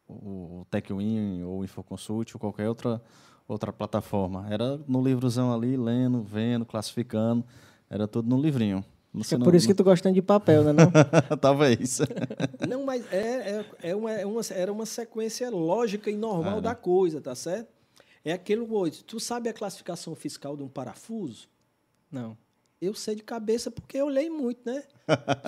o, 0.08 0.60
o 0.60 0.66
TechWin 0.70 1.42
ou 1.42 1.58
o 1.58 1.64
InfoConsult 1.64 2.34
ou 2.34 2.40
qualquer 2.40 2.70
outra, 2.70 3.02
outra 3.46 3.70
plataforma. 3.70 4.46
Era 4.48 4.78
no 4.88 5.04
livrozão 5.04 5.52
ali, 5.52 5.76
lendo, 5.76 6.22
vendo, 6.22 6.64
classificando 6.64 7.44
Era 7.90 8.08
tudo 8.08 8.30
no 8.30 8.40
livrinho. 8.40 8.82
Você 9.14 9.36
é 9.36 9.38
por 9.38 9.46
não, 9.46 9.54
isso 9.54 9.68
que 9.68 9.74
tu 9.74 9.84
gostando 9.84 10.14
de 10.14 10.22
papel, 10.22 10.64
né? 10.64 10.72
Não? 10.72 10.90
Talvez. 11.38 12.00
Não, 12.68 12.84
mas 12.84 13.04
é, 13.12 13.18
é, 13.20 13.90
é, 13.90 13.94
uma, 13.94 14.12
é 14.12 14.26
uma, 14.26 14.40
era 14.50 14.72
uma 14.72 14.84
sequência 14.84 15.48
lógica 15.50 16.10
e 16.10 16.16
normal 16.16 16.60
da 16.60 16.74
coisa, 16.74 17.20
tá 17.20 17.34
certo? 17.34 17.68
É 18.24 18.32
aquele 18.32 18.62
outro. 18.62 19.04
Tu 19.04 19.20
sabe 19.20 19.48
a 19.48 19.52
classificação 19.52 20.16
fiscal 20.16 20.56
de 20.56 20.64
um 20.64 20.68
parafuso? 20.68 21.48
Não. 22.10 22.36
Eu 22.80 22.92
sei 22.92 23.14
de 23.14 23.22
cabeça 23.22 23.70
porque 23.70 23.98
eu 23.98 24.08
leio 24.08 24.32
muito, 24.32 24.60
né? 24.64 24.82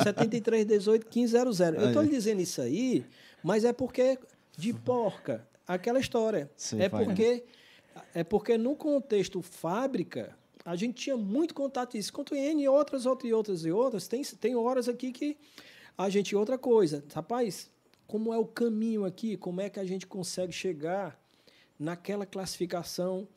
73, 0.05 0.65
18, 0.65 1.07
15, 1.07 1.33
00. 1.33 1.81
Eu 1.81 1.89
estou 1.89 2.03
lhe 2.03 2.09
dizendo 2.09 2.41
isso 2.41 2.63
aí, 2.63 3.05
mas 3.43 3.65
é 3.65 3.73
porque 3.73 4.17
de 4.57 4.73
porca, 4.73 5.47
aquela 5.67 5.99
história. 5.99 6.49
Sim, 6.57 6.81
é 6.81 6.89
porque 6.89 7.45
é 8.15 8.23
porque 8.23 8.57
no 8.57 8.77
contexto 8.77 9.43
fábrica, 9.43 10.37
a 10.67 10.75
gente 10.75 10.95
tinha 10.95 11.17
muito 11.17 11.55
contato 11.55 11.97
isso. 11.97 12.13
Quanto 12.13 12.35
em 12.35 12.67
outras, 12.67 13.07
outras 13.07 13.31
e 13.31 13.33
outras 13.33 13.65
e 13.65 13.71
outras, 13.71 14.09
tem, 14.09 14.23
tem 14.25 14.57
horas 14.57 14.89
aqui 14.89 15.13
que 15.13 15.37
a 15.97 16.11
gente. 16.11 16.35
Outra 16.35 16.59
coisa, 16.59 17.05
rapaz, 17.15 17.71
como 18.05 18.35
é 18.35 18.39
o 18.39 18.45
caminho 18.45 19.05
aqui? 19.05 19.37
Como 19.37 19.61
é 19.61 19.71
que 19.71 19.79
a 19.79 19.85
gente 19.85 20.09
consegue 20.09 20.53
chegar 20.53 21.17
naquela 21.79 22.27
classificação? 22.27 23.29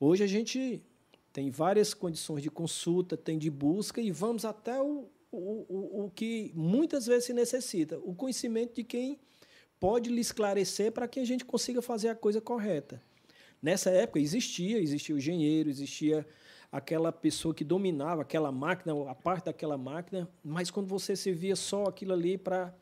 Hoje 0.00 0.24
a 0.24 0.26
gente 0.26 0.82
tem 1.30 1.50
várias 1.50 1.92
condições 1.92 2.42
de 2.42 2.50
consulta, 2.50 3.18
tem 3.18 3.38
de 3.38 3.50
busca 3.50 4.00
e 4.00 4.10
vamos 4.10 4.46
até 4.46 4.80
o, 4.80 5.10
o, 5.30 5.66
o, 5.68 6.04
o 6.06 6.10
que 6.10 6.52
muitas 6.54 7.04
vezes 7.04 7.26
se 7.26 7.34
necessita: 7.34 7.98
o 7.98 8.14
conhecimento 8.14 8.76
de 8.76 8.82
quem 8.82 9.20
pode 9.78 10.08
lhe 10.08 10.22
esclarecer 10.22 10.90
para 10.90 11.06
que 11.06 11.20
a 11.20 11.24
gente 11.26 11.44
consiga 11.44 11.82
fazer 11.82 12.08
a 12.08 12.14
coisa 12.14 12.40
correta. 12.40 13.02
Nessa 13.60 13.90
época 13.90 14.18
existia, 14.18 14.78
existia 14.78 15.14
o 15.14 15.18
engenheiro, 15.18 15.68
existia 15.68 16.26
aquela 16.72 17.12
pessoa 17.12 17.54
que 17.54 17.62
dominava 17.62 18.22
aquela 18.22 18.50
máquina, 18.50 18.94
a 19.10 19.14
parte 19.14 19.44
daquela 19.44 19.76
máquina, 19.76 20.26
mas 20.42 20.70
quando 20.70 20.86
você 20.86 21.14
se 21.14 21.30
via 21.30 21.54
só 21.54 21.84
aquilo 21.84 22.14
ali 22.14 22.38
para 22.38 22.72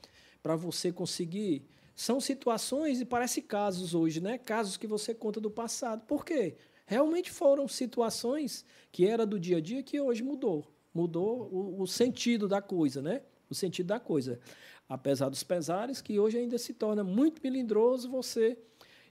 você 0.56 0.92
conseguir. 0.92 1.66
São 1.96 2.20
situações 2.20 3.00
e 3.00 3.04
parece 3.04 3.42
casos 3.42 3.92
hoje, 3.92 4.20
né? 4.20 4.38
Casos 4.38 4.76
que 4.76 4.86
você 4.86 5.12
conta 5.12 5.40
do 5.40 5.50
passado. 5.50 6.06
Por 6.06 6.24
quê? 6.24 6.54
Realmente 6.86 7.30
foram 7.30 7.66
situações 7.66 8.64
que 8.92 9.06
era 9.06 9.26
do 9.26 9.38
dia 9.38 9.58
a 9.58 9.60
dia 9.60 9.82
que 9.82 10.00
hoje 10.00 10.22
mudou. 10.22 10.66
Mudou 10.94 11.48
o, 11.52 11.82
o 11.82 11.86
sentido 11.86 12.48
da 12.48 12.62
coisa, 12.62 13.02
né? 13.02 13.22
O 13.50 13.54
sentido 13.54 13.88
da 13.88 14.00
coisa. 14.00 14.40
Apesar 14.88 15.28
dos 15.28 15.42
pesares, 15.42 16.00
que 16.00 16.18
hoje 16.18 16.38
ainda 16.38 16.56
se 16.58 16.72
torna 16.72 17.04
muito 17.04 17.42
melindroso 17.42 18.08
você 18.08 18.56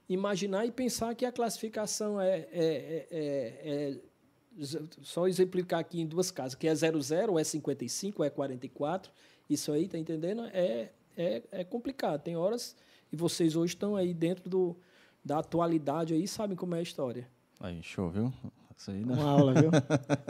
imaginar 0.08 0.65
e 0.65 0.72
pensar 0.72 1.13
que 1.13 1.26
a 1.26 1.32
classificação 1.32 2.20
é, 2.20 2.48
é, 2.52 3.08
é, 3.12 3.60
é 3.62 4.00
só 5.02 5.28
exemplificar 5.28 5.80
aqui 5.80 6.02
em 6.02 6.06
duas 6.06 6.32
casas, 6.32 6.56
que 6.56 6.68
é 6.68 6.76
00, 6.76 7.40
é 7.40 7.44
55, 7.44 8.24
é 8.24 8.30
44. 8.30 9.12
Isso 9.50 9.72
aí, 9.72 9.88
tá 9.88 9.98
entendendo? 9.98 10.44
É, 10.54 10.90
é, 11.18 11.44
é 11.52 11.64
complicado. 11.64 12.22
Tem 12.22 12.36
horas 12.36 12.76
e 13.12 13.16
vocês 13.16 13.56
hoje 13.56 13.74
estão 13.74 13.96
aí 13.96 14.14
dentro 14.14 14.50
do, 14.50 14.76
da 15.24 15.40
atualidade 15.40 16.14
aí, 16.14 16.28
sabem 16.28 16.56
como 16.56 16.76
é 16.76 16.80
a 16.80 16.84
história. 16.84 17.28
Aí, 17.60 17.82
show, 17.84 18.10
viu? 18.10 18.32
Isso 18.78 18.92
aí, 18.92 19.04
né? 19.04 19.14
Uma 19.14 19.30
aula, 19.30 19.54
viu? 19.54 19.72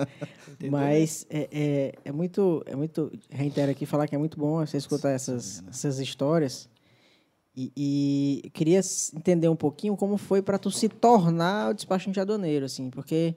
Mas 0.72 1.26
é, 1.30 1.48
é, 1.52 1.94
é, 2.06 2.12
muito, 2.12 2.64
é 2.66 2.76
muito, 2.76 3.12
reitero 3.30 3.72
aqui, 3.72 3.86
falar 3.86 4.08
que 4.08 4.16
é 4.16 4.18
muito 4.18 4.40
bom 4.40 4.66
você 4.66 4.78
escutar 4.78 5.12
essas, 5.12 5.62
né? 5.62 5.70
essas 5.70 6.00
histórias. 6.00 6.68
E, 7.56 7.72
e 7.76 8.50
queria 8.52 8.80
entender 9.14 9.50
um 9.50 9.56
pouquinho 9.56 9.96
como 9.96 10.18
foi 10.18 10.42
para 10.42 10.58
tu 10.58 10.72
se 10.72 10.88
tornar 10.88 11.72
o 11.72 11.74
despachante 11.74 12.20
aduaneiro, 12.20 12.66
assim, 12.66 12.90
porque 12.90 13.36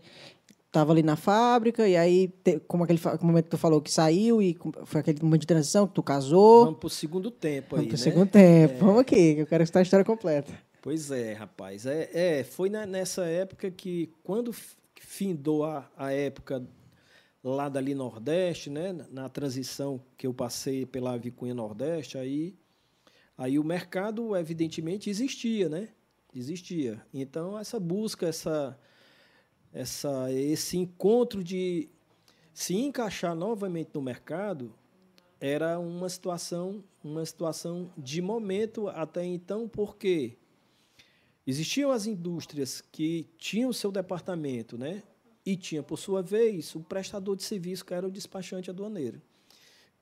estava 0.72 0.90
ali 0.90 1.02
na 1.02 1.16
fábrica, 1.16 1.86
e 1.86 1.94
aí, 1.94 2.28
te, 2.42 2.58
como 2.60 2.82
aquele 2.82 2.98
momento 3.20 3.44
que 3.44 3.50
tu 3.50 3.58
falou 3.58 3.82
que 3.82 3.92
saiu, 3.92 4.40
e 4.40 4.58
foi 4.86 5.02
aquele 5.02 5.22
momento 5.22 5.42
de 5.42 5.46
transição 5.46 5.86
que 5.86 5.92
tu 5.92 6.02
casou. 6.02 6.64
Vamos 6.64 6.80
pro 6.80 6.88
segundo 6.88 7.30
tempo 7.30 7.76
aí, 7.76 7.82
Vamos 7.82 7.88
pro 7.88 7.98
né? 7.98 8.10
segundo 8.10 8.30
tempo. 8.30 8.74
É. 8.74 8.78
Vamos 8.78 9.00
aqui, 9.00 9.34
que 9.34 9.40
eu 9.42 9.46
quero 9.46 9.62
escutar 9.62 9.80
a 9.80 9.82
história 9.82 10.04
completa. 10.04 10.50
Pois 10.80 11.10
é, 11.10 11.34
rapaz. 11.34 11.84
É, 11.84 12.10
é 12.12 12.44
foi 12.44 12.70
na, 12.70 12.86
nessa 12.86 13.26
época 13.26 13.70
que, 13.70 14.10
quando 14.24 14.50
findou 14.98 15.62
a, 15.62 15.90
a 15.94 16.10
época 16.10 16.66
lá 17.44 17.68
dali 17.68 17.94
Nordeste, 17.94 18.70
né, 18.70 18.96
na 19.10 19.28
transição 19.28 20.00
que 20.16 20.26
eu 20.26 20.32
passei 20.32 20.86
pela 20.86 21.18
Vicunha 21.18 21.54
Nordeste, 21.54 22.16
aí, 22.16 22.56
aí 23.36 23.58
o 23.58 23.64
mercado, 23.64 24.34
evidentemente, 24.34 25.10
existia, 25.10 25.68
né? 25.68 25.90
Existia. 26.34 27.02
Então, 27.12 27.58
essa 27.58 27.78
busca, 27.78 28.26
essa 28.26 28.78
essa, 29.72 30.30
esse 30.32 30.76
encontro 30.76 31.42
de 31.42 31.88
se 32.52 32.74
encaixar 32.74 33.34
novamente 33.34 33.90
no 33.94 34.02
mercado 34.02 34.74
era 35.40 35.78
uma 35.78 36.08
situação, 36.08 36.84
uma 37.02 37.24
situação 37.24 37.90
de 37.96 38.20
momento 38.20 38.88
até 38.88 39.24
então, 39.24 39.68
porque 39.68 40.36
existiam 41.46 41.90
as 41.90 42.06
indústrias 42.06 42.80
que 42.92 43.26
tinham 43.38 43.72
seu 43.72 43.90
departamento, 43.90 44.78
né? 44.78 45.02
E 45.44 45.56
tinha, 45.56 45.82
por 45.82 45.98
sua 45.98 46.22
vez, 46.22 46.72
o 46.76 46.80
prestador 46.80 47.34
de 47.34 47.42
serviço, 47.42 47.84
que 47.84 47.92
era 47.92 48.06
o 48.06 48.10
despachante 48.10 48.70
aduaneiro. 48.70 49.20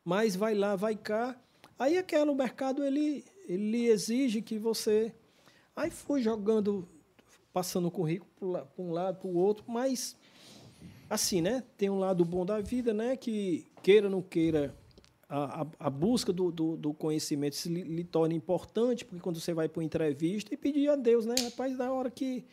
Mas 0.05 0.37
vai 0.37 0.55
lá, 0.55 0.77
vai 0.77 0.95
cá. 0.95 1.41
Aí 1.79 1.97
aquele 1.97 2.35
mercado 2.35 2.85
ele, 2.85 3.25
ele 3.49 3.87
exige 3.87 4.43
que 4.43 4.59
você. 4.59 5.15
Aí 5.75 5.91
fui 5.91 6.21
jogando 6.21 6.87
passando 7.53 7.89
o 7.89 7.91
currículo 7.91 8.31
para 8.41 8.85
um 8.85 8.93
lado, 8.93 9.19
para 9.19 9.29
o 9.29 9.37
outro, 9.37 9.65
mas 9.67 10.17
assim, 11.09 11.41
né? 11.41 11.65
Tem 11.77 11.91
um 11.91 11.99
lado 11.99 12.25
bom 12.25 12.47
da 12.47 12.61
vida, 12.61 12.95
né? 12.95 13.17
Que 13.17 13.67
queira 13.83 14.07
ou 14.07 14.13
não 14.13 14.23
queira, 14.23 14.75
a, 15.31 15.63
a, 15.63 15.67
a 15.79 15.91
busca 15.91 16.33
do, 16.33 16.51
do, 16.51 16.77
do, 16.77 16.93
conhecimento 16.93 17.55
se 17.55 17.69
lhe, 17.69 17.83
lhe, 17.83 18.03
torna 18.03 18.35
importante, 18.35 19.05
porque 19.05 19.23
quando 19.23 19.39
você 19.39 19.55
vai 19.55 19.69
para 19.69 19.81
uma 19.81 19.85
entrevista 19.85 20.53
e 20.53 20.57
pedir 20.57 20.89
a 20.89 20.97
Deus, 20.97 21.25
né? 21.25 21.37
Rapaz, 21.41 21.79
na 21.79 21.93
hora 21.93 22.11
que, 22.11 22.45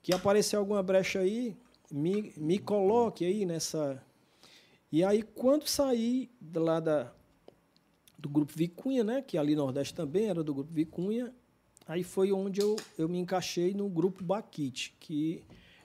que 0.00 0.14
aparecer 0.14 0.56
alguma 0.56 0.82
brecha 0.82 1.18
aí, 1.18 1.56
me, 1.90 2.32
me 2.36 2.58
coloque 2.58 3.24
aí 3.24 3.44
nessa. 3.44 4.00
E 4.92 5.02
aí, 5.02 5.22
quando 5.22 5.66
saí 5.66 6.30
lá 6.54 6.78
da, 6.78 7.12
do 8.16 8.28
grupo 8.28 8.52
Vicunha, 8.54 9.02
né? 9.02 9.20
Que 9.20 9.36
ali 9.36 9.56
no 9.56 9.64
Nordeste 9.64 9.92
também 9.92 10.26
era 10.26 10.42
do 10.44 10.54
grupo 10.54 10.72
Vicunha, 10.72 11.34
Aí 11.86 12.02
foi 12.02 12.32
onde 12.32 12.60
eu, 12.60 12.76
eu 12.96 13.08
me 13.08 13.18
encaixei 13.18 13.74
no 13.74 13.88
grupo 13.88 14.24
Baquite, 14.24 14.94
que 14.98 15.42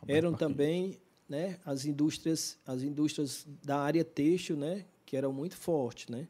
eram 0.08 0.34
também 0.34 0.98
né, 1.28 1.60
as 1.66 1.86
indústrias 1.86 2.58
as 2.66 2.82
indústrias 2.82 3.46
da 3.64 3.80
área 3.80 4.04
têxtil, 4.04 4.56
né, 4.56 4.86
que 5.06 5.18
eram 5.18 5.34
muito 5.34 5.58
fortes, 5.58 6.08
né. 6.08 6.28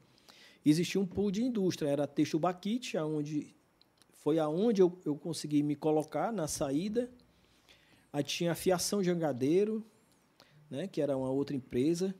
Existia 0.65 0.99
um 0.99 1.05
pool 1.05 1.31
de 1.31 1.43
indústria, 1.43 1.89
era 1.89 2.07
têxtil 2.07 2.39
Baquite, 2.39 2.97
aonde 2.97 3.55
foi 4.19 4.37
aonde 4.37 4.81
eu, 4.81 4.97
eu 5.05 5.15
consegui 5.15 5.63
me 5.63 5.75
colocar 5.75 6.31
na 6.33 6.47
saída. 6.47 7.09
Aí 8.11 8.23
tinha 8.23 8.51
a 8.51 8.55
Fiação 8.55 9.01
Jangadeiro, 9.01 9.83
né, 10.69 10.87
que 10.87 11.01
era 11.01 11.15
uma 11.15 11.29
outra 11.29 11.55
empresa. 11.55 12.13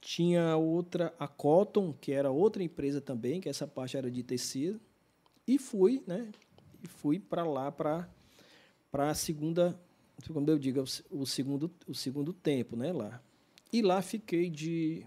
Tinha 0.00 0.56
outra, 0.56 1.14
a 1.18 1.28
Cotton, 1.28 1.92
que 1.92 2.12
era 2.12 2.30
outra 2.30 2.62
empresa 2.62 3.00
também, 3.00 3.40
que 3.40 3.48
essa 3.48 3.66
parte 3.66 3.96
era 3.96 4.10
de 4.10 4.22
tecido. 4.22 4.80
E 5.46 5.58
fui, 5.58 6.02
né, 6.06 6.30
e 6.82 6.88
fui 6.88 7.18
para 7.18 7.44
lá 7.44 7.70
para 7.70 8.08
para 8.90 9.08
a 9.08 9.14
segunda, 9.14 9.78
como 10.30 10.50
eu 10.50 10.58
digo, 10.58 10.84
o 11.10 11.26
segundo 11.26 11.70
o 11.86 11.94
segundo 11.94 12.32
tempo, 12.32 12.76
né, 12.76 12.92
lá. 12.92 13.22
E 13.72 13.80
lá 13.80 14.02
fiquei 14.02 14.50
de 14.50 15.06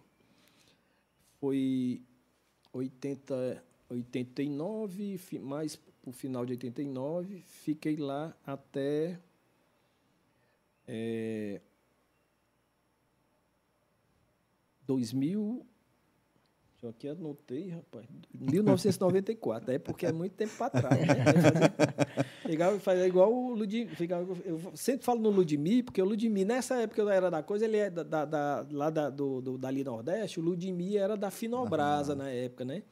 foi 1.40 2.02
80 2.74 3.64
89, 3.90 5.20
mais 5.40 5.80
o 6.04 6.12
final 6.12 6.46
de 6.46 6.54
89, 6.54 7.42
fiquei 7.42 7.96
lá 7.96 8.36
até 8.46 9.20
é, 10.88 11.62
2000 14.86 15.66
eu 16.86 16.90
aqui 16.92 17.08
anotei, 17.08 17.70
rapaz. 17.70 18.06
1994, 18.34 19.72
é 19.72 19.80
porque 19.80 20.06
é 20.06 20.12
muito 20.12 20.34
tempo 20.34 20.56
para 20.58 20.70
trás. 20.70 21.00
Né? 21.08 21.16
Fazer, 22.44 22.80
fazer 22.80 23.08
igual 23.08 23.34
o 23.34 23.56
Ludmir. 23.56 23.90
Eu 24.46 24.60
sempre 24.76 25.04
falo 25.04 25.20
no 25.20 25.30
Ludmir, 25.30 25.84
porque 25.84 26.02
o 26.02 26.06
Ludmir, 26.06 26.46
nessa 26.46 26.76
época 26.76 27.02
eu 27.02 27.10
era 27.10 27.32
da 27.32 27.42
coisa, 27.42 27.66
ele 27.66 27.78
é 27.78 27.90
da, 27.90 28.04
da, 28.04 28.26
da 28.26 28.66
lá 28.72 28.90
da, 28.90 29.10
do, 29.10 29.42
do, 29.42 29.58
dali 29.58 29.84
Nordeste, 29.84 30.40
o 30.40 30.44
Ludmir 30.44 30.98
era 30.98 31.18
da 31.18 31.32
Finobrasa 31.32 32.16
na 32.16 32.30
época, 32.30 32.64
né? 32.64 32.84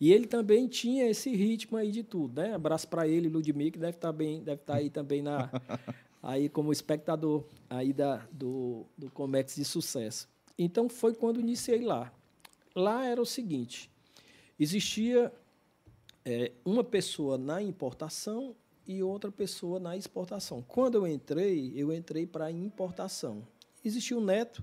E 0.00 0.12
ele 0.12 0.26
também 0.26 0.66
tinha 0.68 1.08
esse 1.08 1.34
ritmo 1.34 1.76
aí 1.76 1.90
de 1.90 2.02
tudo, 2.02 2.40
né? 2.40 2.54
Abraço 2.54 2.88
para 2.88 3.06
ele, 3.06 3.28
Ludmir, 3.28 3.72
que 3.72 3.78
deve 3.78 3.96
estar 3.96 4.08
tá 4.08 4.12
bem, 4.12 4.42
deve 4.42 4.60
estar 4.60 4.74
tá 4.74 4.78
aí 4.78 4.90
também 4.90 5.22
na 5.22 5.50
aí 6.22 6.48
como 6.48 6.72
espectador 6.72 7.44
aí 7.68 7.92
da 7.92 8.26
do 8.30 8.86
do 8.96 9.10
Comex 9.10 9.56
de 9.56 9.64
sucesso. 9.64 10.28
Então 10.56 10.88
foi 10.88 11.14
quando 11.14 11.40
iniciei 11.40 11.80
lá 11.80 12.12
lá 12.74 13.06
era 13.06 13.20
o 13.20 13.26
seguinte: 13.26 13.90
existia 14.58 15.32
é, 16.24 16.52
uma 16.64 16.82
pessoa 16.82 17.36
na 17.38 17.62
importação 17.62 18.56
e 18.86 19.02
outra 19.02 19.30
pessoa 19.30 19.78
na 19.78 19.96
exportação. 19.96 20.62
Quando 20.62 20.96
eu 20.96 21.06
entrei, 21.06 21.72
eu 21.74 21.92
entrei 21.92 22.26
para 22.26 22.50
importação. 22.50 23.46
Existia 23.84 24.16
o 24.16 24.20
neto, 24.20 24.62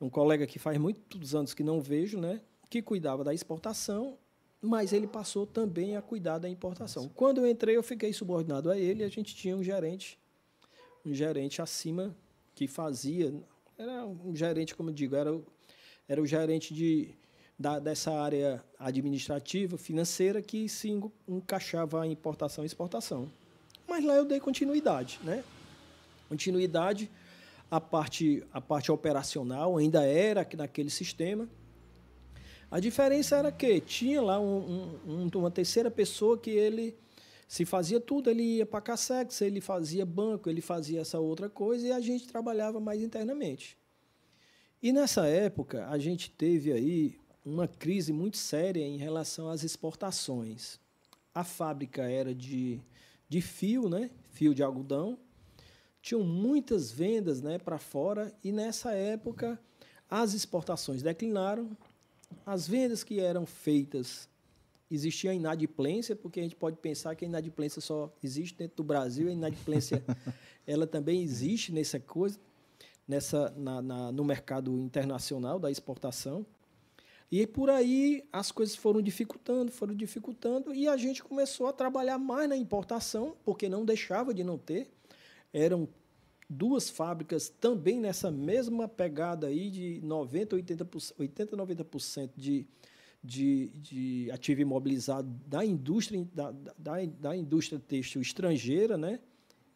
um 0.00 0.08
colega 0.08 0.46
que 0.46 0.58
faz 0.58 0.78
muitos 0.78 1.34
anos 1.34 1.54
que 1.54 1.62
não 1.62 1.80
vejo, 1.80 2.18
né? 2.18 2.40
Que 2.70 2.82
cuidava 2.82 3.24
da 3.24 3.34
exportação, 3.34 4.18
mas 4.60 4.92
ele 4.92 5.06
passou 5.06 5.46
também 5.46 5.96
a 5.96 6.02
cuidar 6.02 6.38
da 6.38 6.48
importação. 6.48 7.08
Quando 7.08 7.38
eu 7.38 7.46
entrei, 7.46 7.76
eu 7.76 7.82
fiquei 7.82 8.12
subordinado 8.12 8.70
a 8.70 8.78
ele. 8.78 9.04
A 9.04 9.08
gente 9.08 9.34
tinha 9.34 9.56
um 9.56 9.62
gerente, 9.62 10.18
um 11.04 11.14
gerente 11.14 11.62
acima 11.62 12.14
que 12.54 12.66
fazia, 12.66 13.32
era 13.76 14.04
um 14.04 14.34
gerente, 14.34 14.74
como 14.74 14.90
eu 14.90 14.94
digo, 14.94 15.14
era, 15.14 15.32
era 16.08 16.22
o 16.22 16.26
gerente 16.26 16.72
de, 16.72 17.10
da, 17.58 17.78
dessa 17.78 18.12
área 18.12 18.64
administrativa, 18.78 19.76
financeira, 19.76 20.40
que 20.40 20.68
se 20.68 20.88
encaixava 21.28 22.02
a 22.02 22.06
importação 22.06 22.64
e 22.64 22.66
exportação. 22.66 23.30
Mas 23.86 24.04
lá 24.04 24.14
eu 24.14 24.24
dei 24.24 24.40
continuidade, 24.40 25.20
né? 25.22 25.44
Continuidade, 26.28 27.10
a 27.70 27.80
parte, 27.80 28.42
a 28.52 28.60
parte 28.60 28.90
operacional 28.90 29.76
ainda 29.76 30.04
era 30.04 30.46
naquele 30.56 30.90
sistema. 30.90 31.48
A 32.70 32.80
diferença 32.80 33.36
era 33.36 33.50
que 33.50 33.80
tinha 33.80 34.20
lá 34.20 34.38
um, 34.38 34.98
um, 35.06 35.30
uma 35.34 35.50
terceira 35.50 35.90
pessoa 35.90 36.36
que 36.36 36.50
ele 36.50 36.94
se 37.46 37.64
fazia 37.64 37.98
tudo, 37.98 38.28
ele 38.28 38.42
ia 38.42 38.66
para 38.66 38.78
a 38.78 38.82
Cassex, 38.82 39.40
ele 39.40 39.60
fazia 39.62 40.04
banco, 40.04 40.50
ele 40.50 40.60
fazia 40.60 41.00
essa 41.00 41.18
outra 41.18 41.48
coisa 41.48 41.86
e 41.86 41.92
a 41.92 42.00
gente 42.00 42.28
trabalhava 42.28 42.78
mais 42.78 43.00
internamente. 43.00 43.78
E 44.80 44.92
nessa 44.92 45.26
época 45.26 45.88
a 45.88 45.98
gente 45.98 46.30
teve 46.30 46.72
aí 46.72 47.18
uma 47.44 47.66
crise 47.66 48.12
muito 48.12 48.36
séria 48.36 48.86
em 48.86 48.96
relação 48.96 49.48
às 49.48 49.64
exportações. 49.64 50.78
A 51.34 51.42
fábrica 51.42 52.02
era 52.02 52.32
de, 52.32 52.80
de 53.28 53.40
fio, 53.40 53.88
né? 53.88 54.10
fio 54.30 54.54
de 54.54 54.62
algodão, 54.62 55.18
tinham 56.00 56.22
muitas 56.22 56.92
vendas 56.92 57.42
né, 57.42 57.58
para 57.58 57.76
fora. 57.76 58.32
E 58.44 58.52
nessa 58.52 58.92
época 58.92 59.60
as 60.08 60.32
exportações 60.32 61.02
declinaram, 61.02 61.76
as 62.46 62.68
vendas 62.68 63.02
que 63.02 63.18
eram 63.18 63.44
feitas 63.44 64.28
existia 64.90 65.32
a 65.32 65.34
inadimplência, 65.34 66.14
porque 66.14 66.38
a 66.38 66.42
gente 66.42 66.56
pode 66.56 66.76
pensar 66.76 67.16
que 67.16 67.24
a 67.24 67.28
inadimplência 67.28 67.80
só 67.80 68.14
existe 68.22 68.56
dentro 68.56 68.76
do 68.76 68.84
Brasil, 68.84 69.28
a 69.28 69.32
inadimplência 69.32 70.04
ela 70.66 70.86
também 70.86 71.20
existe 71.20 71.72
nessa 71.72 71.98
coisa, 71.98 72.38
nessa 73.08 73.52
na, 73.56 73.80
na, 73.80 74.12
no 74.12 74.24
mercado 74.24 74.70
internacional 74.78 75.58
da 75.58 75.70
exportação. 75.70 76.44
E 77.32 77.46
por 77.46 77.70
aí 77.70 78.24
as 78.32 78.52
coisas 78.52 78.76
foram 78.76 79.02
dificultando, 79.02 79.72
foram 79.72 79.94
dificultando, 79.94 80.74
e 80.74 80.86
a 80.86 80.96
gente 80.96 81.22
começou 81.22 81.66
a 81.66 81.72
trabalhar 81.72 82.18
mais 82.18 82.48
na 82.48 82.56
importação, 82.56 83.34
porque 83.44 83.68
não 83.68 83.84
deixava 83.84 84.32
de 84.32 84.44
não 84.44 84.58
ter. 84.58 84.90
Eram 85.52 85.88
duas 86.48 86.88
fábricas 86.88 87.48
também 87.48 88.00
nessa 88.00 88.30
mesma 88.30 88.86
pegada 88.86 89.48
aí 89.48 89.70
de 89.70 90.00
90%, 90.04 90.48
80%, 90.48 91.14
80 91.18 91.56
90% 91.56 92.30
de 92.36 92.66
de, 93.22 93.70
de 93.74 94.30
ativo 94.30 94.60
imobilizado 94.60 95.28
da 95.46 95.64
indústria, 95.64 96.26
da, 96.32 96.52
da, 96.78 97.04
da 97.04 97.36
indústria 97.36 97.80
têxtil 97.80 98.22
estrangeira, 98.22 98.96
né? 98.96 99.20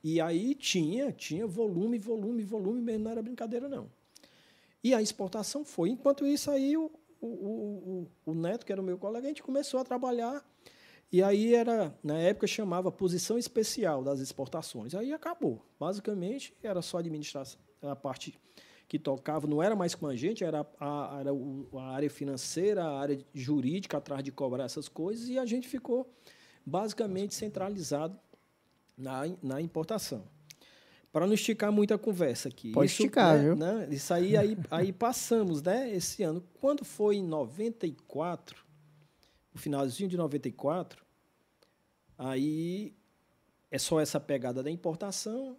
E 0.02 0.20
aí 0.20 0.54
tinha, 0.54 1.12
tinha 1.12 1.46
volume, 1.46 1.98
volume, 1.98 2.42
volume 2.44 2.80
mesmo, 2.80 3.04
não 3.04 3.10
era 3.10 3.22
brincadeira, 3.22 3.68
não. 3.68 3.90
E 4.82 4.92
a 4.94 5.00
exportação 5.00 5.64
foi. 5.64 5.90
Enquanto 5.90 6.26
isso, 6.26 6.50
aí 6.50 6.76
o, 6.76 6.90
o, 7.20 7.26
o, 7.26 8.06
o 8.26 8.34
Neto, 8.34 8.66
que 8.66 8.72
era 8.72 8.80
o 8.80 8.84
meu 8.84 8.98
colega, 8.98 9.26
a 9.26 9.28
gente 9.28 9.42
começou 9.42 9.78
a 9.78 9.84
trabalhar. 9.84 10.44
E 11.12 11.22
aí 11.22 11.54
era, 11.54 11.96
na 12.02 12.18
época, 12.18 12.46
chamava 12.46 12.90
posição 12.90 13.38
especial 13.38 14.02
das 14.02 14.18
exportações. 14.18 14.94
Aí 14.94 15.12
acabou. 15.12 15.64
Basicamente, 15.78 16.52
era 16.62 16.82
só 16.82 16.98
administração, 16.98 17.60
a 17.82 17.94
parte 17.94 18.34
que 18.88 18.98
tocava, 18.98 19.46
não 19.46 19.62
era 19.62 19.74
mais 19.74 19.94
com 19.94 20.06
a 20.06 20.14
gente, 20.14 20.44
era 20.44 20.66
a, 20.78 21.18
era 21.20 21.30
a 21.30 21.82
área 21.94 22.10
financeira, 22.10 22.84
a 22.84 22.98
área 22.98 23.18
jurídica 23.32 23.96
atrás 23.96 24.22
de 24.22 24.30
cobrar 24.30 24.64
essas 24.64 24.86
coisas, 24.86 25.28
e 25.28 25.38
a 25.38 25.46
gente 25.46 25.66
ficou 25.66 26.12
basicamente 26.66 27.34
centralizado 27.34 28.18
na, 29.02 29.22
na 29.42 29.60
importação. 29.60 30.24
Para 31.12 31.26
não 31.26 31.34
esticar 31.34 31.70
muito 31.70 31.92
a 31.92 31.98
conversa 31.98 32.48
aqui. 32.48 32.72
Pode 32.72 32.90
isso, 32.90 33.02
esticar, 33.02 33.36
né, 33.36 33.42
viu? 33.42 33.56
Né, 33.56 33.88
isso 33.90 34.14
aí, 34.14 34.36
aí, 34.36 34.56
aí 34.70 34.92
passamos, 34.92 35.60
né, 35.60 35.94
esse 35.94 36.22
ano. 36.22 36.42
Quando 36.54 36.84
foi 36.84 37.16
em 37.16 37.22
94, 37.22 38.64
no 39.52 39.60
finalzinho 39.60 40.08
de 40.08 40.16
94, 40.16 41.04
aí 42.16 42.94
é 43.70 43.78
só 43.78 44.00
essa 44.00 44.18
pegada 44.18 44.62
da 44.62 44.70
importação, 44.70 45.56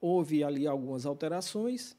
houve 0.00 0.42
ali 0.42 0.66
algumas 0.66 1.06
alterações, 1.06 1.96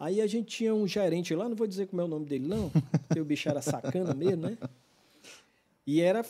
Aí 0.00 0.20
a 0.20 0.26
gente 0.28 0.46
tinha 0.58 0.72
um 0.72 0.86
gerente 0.86 1.34
lá, 1.34 1.48
não 1.48 1.56
vou 1.56 1.66
dizer 1.66 1.86
como 1.86 2.00
é 2.00 2.04
o 2.04 2.08
nome 2.08 2.24
dele, 2.24 2.46
não, 2.46 2.70
porque 3.08 3.20
o 3.20 3.24
bicho 3.24 3.48
era 3.48 3.60
sacana 3.60 4.14
mesmo, 4.14 4.42
né? 4.42 4.56
E 5.84 6.00
era 6.00 6.24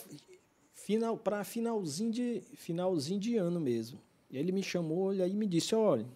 final 0.89 1.19
para 1.19 1.45
finalzinho 1.45 2.11
de, 2.11 2.41
finalzinho 2.55 3.21
de 3.21 3.37
ano 3.37 3.61
mesmo. 3.61 4.01
E 4.31 4.39
ele 4.39 4.51
me 4.51 4.63
chamou 4.63 5.13
e 5.13 5.21
aí 5.21 5.35
me 5.35 5.47
disse: 5.47 5.75
olha, 5.75 6.07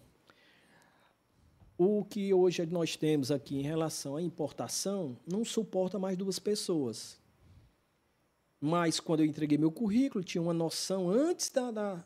o 1.77 2.03
que 2.03 2.33
hoje 2.33 2.65
nós 2.65 2.95
temos 2.95 3.29
aqui 3.29 3.55
em 3.55 3.61
relação 3.61 4.15
à 4.15 4.21
importação 4.21 5.15
não 5.27 5.45
suporta 5.45 5.99
mais 5.99 6.17
duas 6.17 6.39
pessoas. 6.39 7.19
Mas 8.59 8.99
quando 8.99 9.19
eu 9.19 9.27
entreguei 9.27 9.59
meu 9.59 9.71
currículo, 9.71 10.23
tinha 10.23 10.41
uma 10.41 10.53
noção 10.53 11.07
antes 11.07 11.51
da, 11.51 11.69
da, 11.69 12.03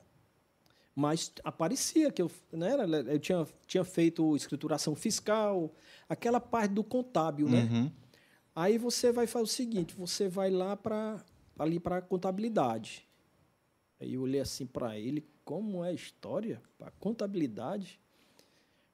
mas 0.94 1.32
aparecia 1.46 2.12
que 2.12 2.22
eu, 2.22 2.30
né, 2.52 2.76
eu 3.08 3.20
tinha, 3.20 3.48
tinha 3.66 3.86
feito 3.86 4.36
escrituração 4.36 4.94
fiscal, 4.94 5.74
aquela 6.10 6.42
parte 6.42 6.74
do 6.74 6.84
contábil, 6.84 7.48
né? 7.48 7.70
Uhum. 7.72 7.92
Aí 8.54 8.78
você 8.78 9.10
vai 9.10 9.26
fazer 9.26 9.44
o 9.44 9.48
seguinte, 9.48 9.96
você 9.96 10.28
vai 10.28 10.50
lá 10.50 10.76
para 10.76 11.24
ali 11.58 11.80
para 11.80 12.02
contabilidade. 12.02 13.08
Aí 14.00 14.14
eu 14.14 14.22
olhei 14.22 14.40
assim 14.40 14.66
para 14.66 14.98
ele, 14.98 15.26
como 15.44 15.84
é 15.84 15.90
a 15.90 15.94
história 15.94 16.62
para 16.78 16.92
contabilidade? 16.92 18.00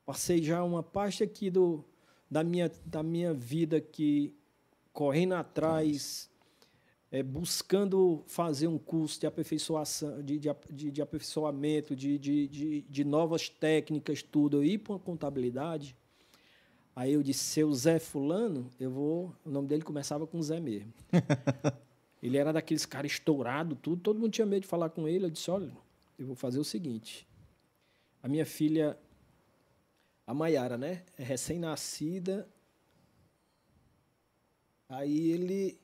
Passei 0.06 0.42
já 0.42 0.64
uma 0.64 0.84
parte 0.84 1.24
aqui 1.24 1.50
do 1.50 1.84
da 2.30 2.44
minha 2.44 2.72
da 2.86 3.04
minha 3.04 3.34
vida 3.34 3.80
que 3.80 4.34
correndo 4.92 5.34
atrás 5.34 6.30
é, 7.14 7.22
buscando 7.22 8.24
fazer 8.26 8.68
um 8.68 8.80
curso 8.80 9.20
de 9.20 9.28
aperfeiçoação, 9.28 10.24
de, 10.24 10.40
de, 10.40 10.92
de, 10.92 11.00
aperfeiçoamento, 11.00 11.96
de, 11.96 12.18
de, 12.18 12.48
de, 12.48 12.82
de, 12.82 13.04
novas 13.04 13.48
técnicas, 13.50 14.24
tudo, 14.24 14.64
ir 14.64 14.80
para 14.80 14.98
contabilidade. 14.98 15.96
Aí 16.96 17.14
eu 17.14 17.22
disse, 17.22 17.44
seu 17.44 17.72
Zé 17.72 18.00
Fulano, 18.00 18.68
eu 18.80 18.90
vou. 18.90 19.32
O 19.46 19.50
nome 19.52 19.68
dele 19.68 19.84
começava 19.84 20.26
com 20.26 20.42
Zé 20.42 20.60
mesmo. 20.60 20.92
ele 22.24 22.38
era 22.38 22.54
daqueles 22.54 22.86
caras 22.86 23.12
estourado, 23.12 23.76
tudo, 23.76 24.02
todo 24.02 24.18
mundo 24.18 24.32
tinha 24.32 24.48
medo 24.48 24.62
de 24.62 24.68
falar 24.68 24.90
com 24.90 25.10
ele. 25.10 25.26
Eu 25.26 25.30
disse, 25.30 25.52
olha, 25.52 25.76
eu 26.18 26.26
vou 26.26 26.38
fazer 26.38 26.58
o 26.58 26.64
seguinte. 26.64 27.28
A 28.22 28.30
minha 28.30 28.46
filha, 28.46 28.98
a 30.26 30.34
Maiara, 30.34 30.78
né? 30.78 31.04
É 31.18 31.24
recém-nascida. 31.24 32.48
Aí 34.88 35.32
ele 35.32 35.78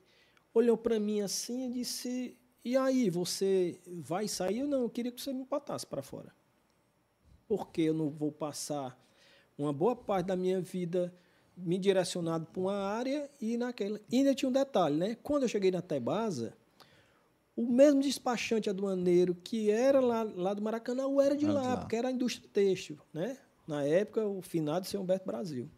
olhou 0.54 0.78
para 0.78 0.98
mim 0.98 1.20
assim 1.20 1.68
e 1.68 1.72
disse: 1.74 2.38
E 2.64 2.74
aí, 2.74 3.10
você 3.10 3.78
vai 3.86 4.26
sair? 4.26 4.62
ou 4.62 4.68
não, 4.68 4.80
eu 4.80 4.88
queria 4.88 5.12
que 5.12 5.20
você 5.20 5.34
me 5.34 5.44
botasse 5.44 5.86
para 5.86 6.02
fora. 6.02 6.34
Porque 7.46 7.82
eu 7.82 7.92
não 7.92 8.08
vou 8.08 8.32
passar 8.32 8.98
uma 9.58 9.74
boa 9.74 9.94
parte 9.94 10.28
da 10.28 10.36
minha 10.36 10.58
vida 10.58 11.14
me 11.62 11.78
direcionado 11.78 12.46
para 12.46 12.60
uma 12.60 12.76
área 12.76 13.30
e 13.40 13.56
naquela. 13.56 14.00
E 14.10 14.18
ainda 14.18 14.34
tinha 14.34 14.48
um 14.48 14.52
detalhe, 14.52 14.96
né? 14.96 15.16
Quando 15.22 15.44
eu 15.44 15.48
cheguei 15.48 15.70
na 15.70 15.82
Tebasa, 15.82 16.54
o 17.56 17.66
mesmo 17.66 18.00
despachante 18.00 18.70
aduaneiro 18.70 19.34
que 19.34 19.70
era 19.70 20.00
lá, 20.00 20.22
lá 20.22 20.54
do 20.54 20.62
Maracanã 20.62 21.04
era 21.22 21.36
de, 21.36 21.46
lá, 21.46 21.62
lá, 21.62 21.76
porque 21.76 21.96
era 21.96 22.08
a 22.08 22.12
indústria 22.12 22.48
têxtil, 22.52 22.98
né? 23.12 23.36
Na 23.66 23.84
época, 23.84 24.26
o 24.26 24.40
finado 24.40 24.86
seu 24.86 25.00
Humberto 25.00 25.26
Brasil. 25.26 25.68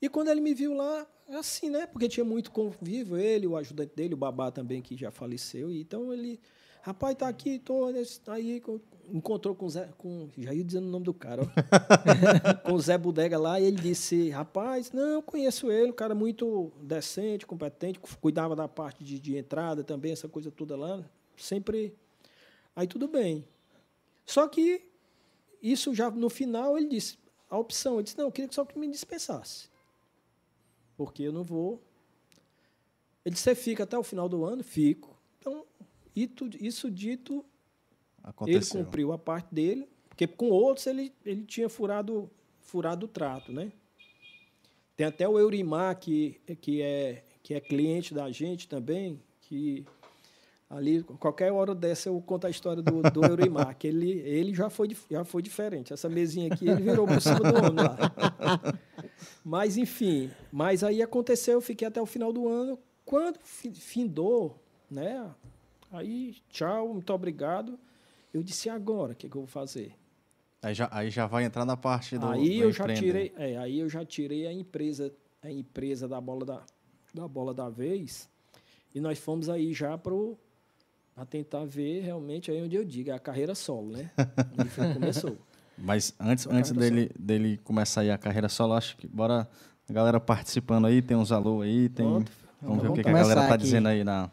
E 0.00 0.08
quando 0.08 0.28
ele 0.28 0.40
me 0.40 0.54
viu 0.54 0.74
lá, 0.74 1.06
assim, 1.30 1.70
né? 1.70 1.86
Porque 1.86 2.08
tinha 2.08 2.24
muito 2.24 2.50
convívio, 2.50 3.16
ele, 3.16 3.46
o 3.46 3.56
ajudante 3.56 3.94
dele, 3.94 4.14
o 4.14 4.16
babá 4.16 4.50
também, 4.50 4.82
que 4.82 4.96
já 4.96 5.10
faleceu. 5.10 5.70
E 5.70 5.80
então 5.80 6.12
ele, 6.12 6.40
rapaz, 6.86 7.16
tá 7.16 7.26
aqui, 7.26 7.58
tô 7.58 7.86
aí, 8.28 8.62
encontrou 9.12 9.54
com 9.54 9.66
o 9.66 9.70
Zé, 9.70 9.88
com, 9.98 10.28
já 10.38 10.54
ia 10.54 10.62
dizendo 10.62 10.86
o 10.86 10.90
nome 10.90 11.04
do 11.04 11.12
cara, 11.12 11.42
com 12.64 12.74
o 12.74 12.80
Zé 12.80 12.96
Bodega 12.96 13.36
lá, 13.36 13.60
e 13.60 13.64
ele 13.64 13.76
disse, 13.76 14.30
rapaz, 14.30 14.92
não, 14.92 15.20
conheço 15.20 15.70
ele, 15.70 15.90
um 15.90 15.94
cara 15.94 16.14
muito 16.14 16.70
decente, 16.80 17.44
competente, 17.44 17.98
cuidava 18.20 18.54
da 18.54 18.68
parte 18.68 19.02
de, 19.02 19.18
de 19.18 19.36
entrada 19.36 19.82
também, 19.82 20.12
essa 20.12 20.28
coisa 20.28 20.50
toda 20.50 20.76
lá, 20.76 21.04
sempre, 21.36 21.92
aí 22.74 22.86
tudo 22.86 23.08
bem. 23.08 23.44
Só 24.24 24.46
que 24.46 24.88
isso 25.60 25.92
já 25.92 26.08
no 26.08 26.30
final 26.30 26.78
ele 26.78 26.88
disse, 26.88 27.18
a 27.50 27.58
opção, 27.58 27.94
ele 27.94 28.04
disse, 28.04 28.18
não, 28.18 28.26
eu 28.26 28.32
queria 28.32 28.50
só 28.52 28.64
que 28.64 28.78
me 28.78 28.88
dispensasse 28.88 29.68
porque 30.96 31.22
eu 31.22 31.32
não 31.32 31.42
vou. 31.44 31.82
Ele 33.24 33.34
disse, 33.34 33.44
você 33.44 33.54
fica 33.54 33.84
até 33.84 33.98
o 33.98 34.02
final 34.02 34.28
do 34.28 34.44
ano? 34.44 34.62
Fico. 34.62 35.15
Isso 36.16 36.90
dito, 36.90 37.44
Aconteceu. 38.22 38.80
ele 38.80 38.84
cumpriu 38.84 39.12
a 39.12 39.18
parte 39.18 39.54
dele, 39.54 39.86
porque 40.08 40.26
com 40.26 40.48
outros 40.48 40.86
ele, 40.86 41.12
ele 41.24 41.44
tinha 41.44 41.68
furado, 41.68 42.30
furado 42.60 43.04
o 43.04 43.08
trato, 43.08 43.52
né? 43.52 43.70
Tem 44.96 45.06
até 45.06 45.28
o 45.28 45.38
Eurimar, 45.38 45.98
que, 45.98 46.40
que, 46.62 46.80
é, 46.80 47.22
que 47.42 47.52
é 47.52 47.60
cliente 47.60 48.14
da 48.14 48.30
gente 48.32 48.66
também, 48.66 49.20
que 49.42 49.84
ali, 50.70 51.02
qualquer 51.02 51.52
hora 51.52 51.74
dessa, 51.74 52.08
eu 52.08 52.20
conto 52.22 52.46
a 52.46 52.50
história 52.50 52.82
do, 52.82 53.02
do 53.02 53.24
Eurimar, 53.26 53.76
que 53.76 53.86
ele, 53.86 54.10
ele 54.20 54.54
já, 54.54 54.70
foi, 54.70 54.96
já 55.10 55.22
foi 55.22 55.42
diferente. 55.42 55.92
Essa 55.92 56.08
mesinha 56.08 56.52
aqui, 56.52 56.66
ele 56.66 56.82
virou 56.82 57.06
por 57.06 57.20
cima 57.20 57.40
do 57.40 57.58
homem 57.58 57.84
lá. 57.84 57.98
Mas, 59.44 59.76
enfim, 59.76 60.30
mas 60.50 60.82
aí 60.82 61.00
aconteceu, 61.00 61.54
eu 61.54 61.60
fiquei 61.60 61.86
até 61.86 62.02
o 62.02 62.06
final 62.06 62.32
do 62.32 62.48
ano. 62.48 62.78
Quando 63.04 63.38
findou, 63.40 64.60
né? 64.90 65.32
Aí, 65.92 66.36
tchau, 66.50 66.94
muito 66.94 67.12
obrigado. 67.12 67.78
Eu 68.32 68.42
disse, 68.42 68.68
agora, 68.68 69.12
o 69.12 69.16
que, 69.16 69.28
que 69.28 69.36
eu 69.36 69.42
vou 69.42 69.48
fazer? 69.48 69.94
Aí 70.62 70.74
já, 70.74 70.88
aí 70.90 71.10
já 71.10 71.26
vai 71.26 71.44
entrar 71.44 71.64
na 71.64 71.76
parte 71.76 72.18
do. 72.18 72.26
Aí 72.26 72.58
do 72.58 72.64
eu 72.64 72.72
já 72.72 72.92
tirei, 72.92 73.32
é, 73.36 73.56
aí 73.56 73.78
eu 73.78 73.88
já 73.88 74.04
tirei 74.04 74.46
a 74.46 74.52
empresa, 74.52 75.12
a 75.42 75.50
empresa 75.50 76.08
da 76.08 76.20
bola 76.20 76.44
da, 76.44 76.62
da 77.14 77.28
bola 77.28 77.54
da 77.54 77.68
vez. 77.68 78.28
E 78.94 79.00
nós 79.00 79.18
fomos 79.18 79.48
aí 79.48 79.72
já 79.72 79.96
pro 79.96 80.38
a 81.16 81.24
tentar 81.24 81.64
ver 81.64 82.02
realmente 82.02 82.50
aí 82.50 82.62
onde 82.62 82.76
eu 82.76 82.84
digo, 82.84 83.10
é 83.10 83.14
a 83.14 83.18
carreira 83.18 83.54
solo, 83.54 83.92
né? 83.92 84.10
Onde 84.58 84.68
foi, 84.68 84.92
começou. 84.92 85.38
Mas 85.78 86.14
antes, 86.20 86.46
antes 86.46 86.72
dele, 86.72 87.10
dele 87.18 87.58
começar 87.64 88.02
aí 88.02 88.10
a 88.10 88.18
carreira 88.18 88.48
solo, 88.48 88.74
acho 88.74 88.96
que 88.98 89.06
bora 89.06 89.48
a 89.88 89.92
galera 89.92 90.20
participando 90.20 90.86
aí, 90.86 91.00
tem 91.00 91.16
uns 91.16 91.32
alô 91.32 91.62
aí, 91.62 91.88
tem. 91.88 92.06
Pronto. 92.06 92.32
Vamos, 92.60 92.82
ver 92.82 92.90
o 92.90 92.92
que, 92.94 93.02
que 93.02 93.08
a 93.08 93.12
galera 93.12 93.42
tá 93.42 93.54
aqui. 93.54 93.64
dizendo 93.64 93.88
aí 93.88 94.02
na. 94.02 94.30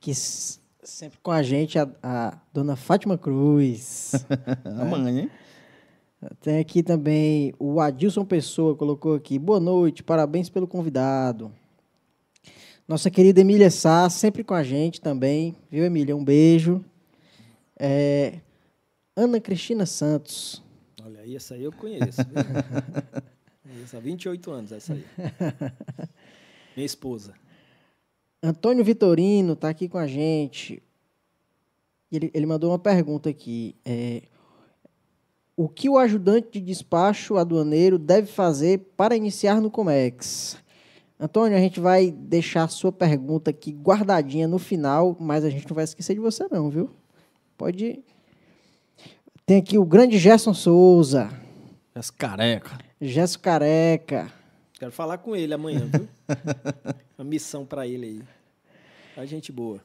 Que 0.00 0.14
sempre 0.14 1.18
com 1.22 1.30
a 1.30 1.42
gente 1.42 1.78
a, 1.78 1.86
a 2.02 2.38
dona 2.54 2.74
Fátima 2.74 3.18
Cruz. 3.18 4.12
a 4.64 4.84
mãe, 4.86 5.20
hein? 5.20 5.30
Tem 6.40 6.58
aqui 6.58 6.82
também 6.82 7.54
o 7.58 7.80
Adilson 7.80 8.24
Pessoa, 8.24 8.74
colocou 8.74 9.14
aqui. 9.14 9.38
Boa 9.38 9.60
noite, 9.60 10.02
parabéns 10.02 10.48
pelo 10.48 10.66
convidado. 10.66 11.52
Nossa 12.88 13.10
querida 13.10 13.42
Emília 13.42 13.70
Sá, 13.70 14.08
sempre 14.08 14.42
com 14.42 14.54
a 14.54 14.62
gente 14.62 15.02
também. 15.02 15.54
Viu, 15.70 15.84
Emília? 15.84 16.16
Um 16.16 16.24
beijo. 16.24 16.82
É, 17.78 18.40
Ana 19.14 19.38
Cristina 19.38 19.84
Santos. 19.84 20.62
Olha 21.04 21.20
aí, 21.20 21.36
essa 21.36 21.54
aí 21.54 21.64
eu 21.64 21.72
conheço. 21.72 22.22
Há 23.94 24.00
28 24.00 24.50
anos, 24.50 24.72
essa 24.72 24.94
aí. 24.94 25.04
Minha 26.74 26.86
esposa. 26.86 27.34
Antônio 28.42 28.84
Vitorino 28.84 29.52
está 29.52 29.68
aqui 29.68 29.88
com 29.88 29.98
a 29.98 30.06
gente. 30.06 30.82
Ele, 32.10 32.30
ele 32.32 32.46
mandou 32.46 32.70
uma 32.70 32.78
pergunta 32.78 33.28
aqui. 33.28 33.76
É, 33.84 34.22
o 35.56 35.68
que 35.68 35.88
o 35.88 35.98
ajudante 35.98 36.52
de 36.52 36.60
despacho 36.60 37.36
aduaneiro 37.36 37.98
deve 37.98 38.26
fazer 38.26 38.78
para 38.96 39.14
iniciar 39.14 39.60
no 39.60 39.70
Comex? 39.70 40.56
Antônio, 41.18 41.56
a 41.56 41.60
gente 41.60 41.78
vai 41.78 42.10
deixar 42.10 42.64
a 42.64 42.68
sua 42.68 42.90
pergunta 42.90 43.50
aqui 43.50 43.72
guardadinha 43.72 44.48
no 44.48 44.58
final, 44.58 45.14
mas 45.20 45.44
a 45.44 45.50
gente 45.50 45.68
não 45.68 45.74
vai 45.74 45.84
esquecer 45.84 46.14
de 46.14 46.20
você 46.20 46.46
não, 46.50 46.70
viu? 46.70 46.90
Pode. 47.58 48.02
Tem 49.44 49.58
aqui 49.58 49.76
o 49.76 49.84
grande 49.84 50.18
Gerson 50.18 50.54
Souza. 50.54 51.30
Gerson 51.94 52.14
Careca. 52.16 52.78
Gerson 52.98 53.38
Careca. 53.40 54.32
Quero 54.80 54.92
falar 54.92 55.18
com 55.18 55.36
ele 55.36 55.52
amanhã, 55.52 55.80
viu? 55.80 56.08
Uma 57.18 57.24
missão 57.24 57.66
para 57.66 57.86
ele 57.86 58.06
aí. 58.06 58.22
A 59.14 59.26
gente 59.26 59.52
boa. 59.52 59.78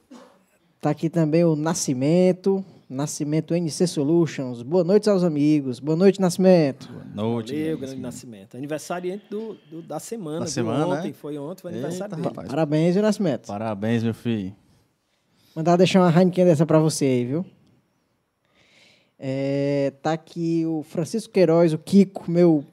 Tá 0.79 0.89
aqui 0.89 1.09
também 1.09 1.43
o 1.43 1.53
Nascimento, 1.53 2.63
Nascimento 2.89 3.53
NC 3.53 3.87
Solutions. 3.87 4.61
Boa 4.61 4.85
noite 4.85 5.09
aos 5.09 5.21
amigos. 5.21 5.81
Boa 5.81 5.97
noite, 5.97 6.21
Nascimento. 6.21 6.87
Boa 6.87 7.03
noite. 7.13 7.51
Valeu, 7.51 7.77
grande 7.77 7.97
Nascimento. 7.97 8.55
Aniversário 8.55 9.21
do, 9.29 9.57
do, 9.69 9.81
da 9.81 9.99
semana. 9.99 10.39
Da 10.39 10.47
semana, 10.47 10.87
ontem, 10.87 11.09
né? 11.09 11.13
foi 11.13 11.37
ontem, 11.37 11.63
foi 11.63 11.71
Eita, 11.71 11.87
aniversário 11.87 12.15
dele. 12.15 12.27
Rapaz. 12.29 12.47
Parabéns, 12.47 12.93
viu, 12.93 13.03
Nascimento? 13.03 13.47
Parabéns, 13.47 14.01
meu 14.01 14.13
filho. 14.13 14.55
Mandar 15.53 15.75
deixar 15.75 15.99
uma 15.99 16.09
Heineken 16.09 16.45
dessa 16.45 16.65
para 16.65 16.79
você 16.79 17.03
aí, 17.03 17.25
viu? 17.25 17.45
É, 19.19 19.91
tá 20.01 20.13
aqui 20.13 20.65
o 20.65 20.83
Francisco 20.83 21.33
Queiroz, 21.33 21.73
o 21.73 21.77
Kiko, 21.77 22.31
meu 22.31 22.63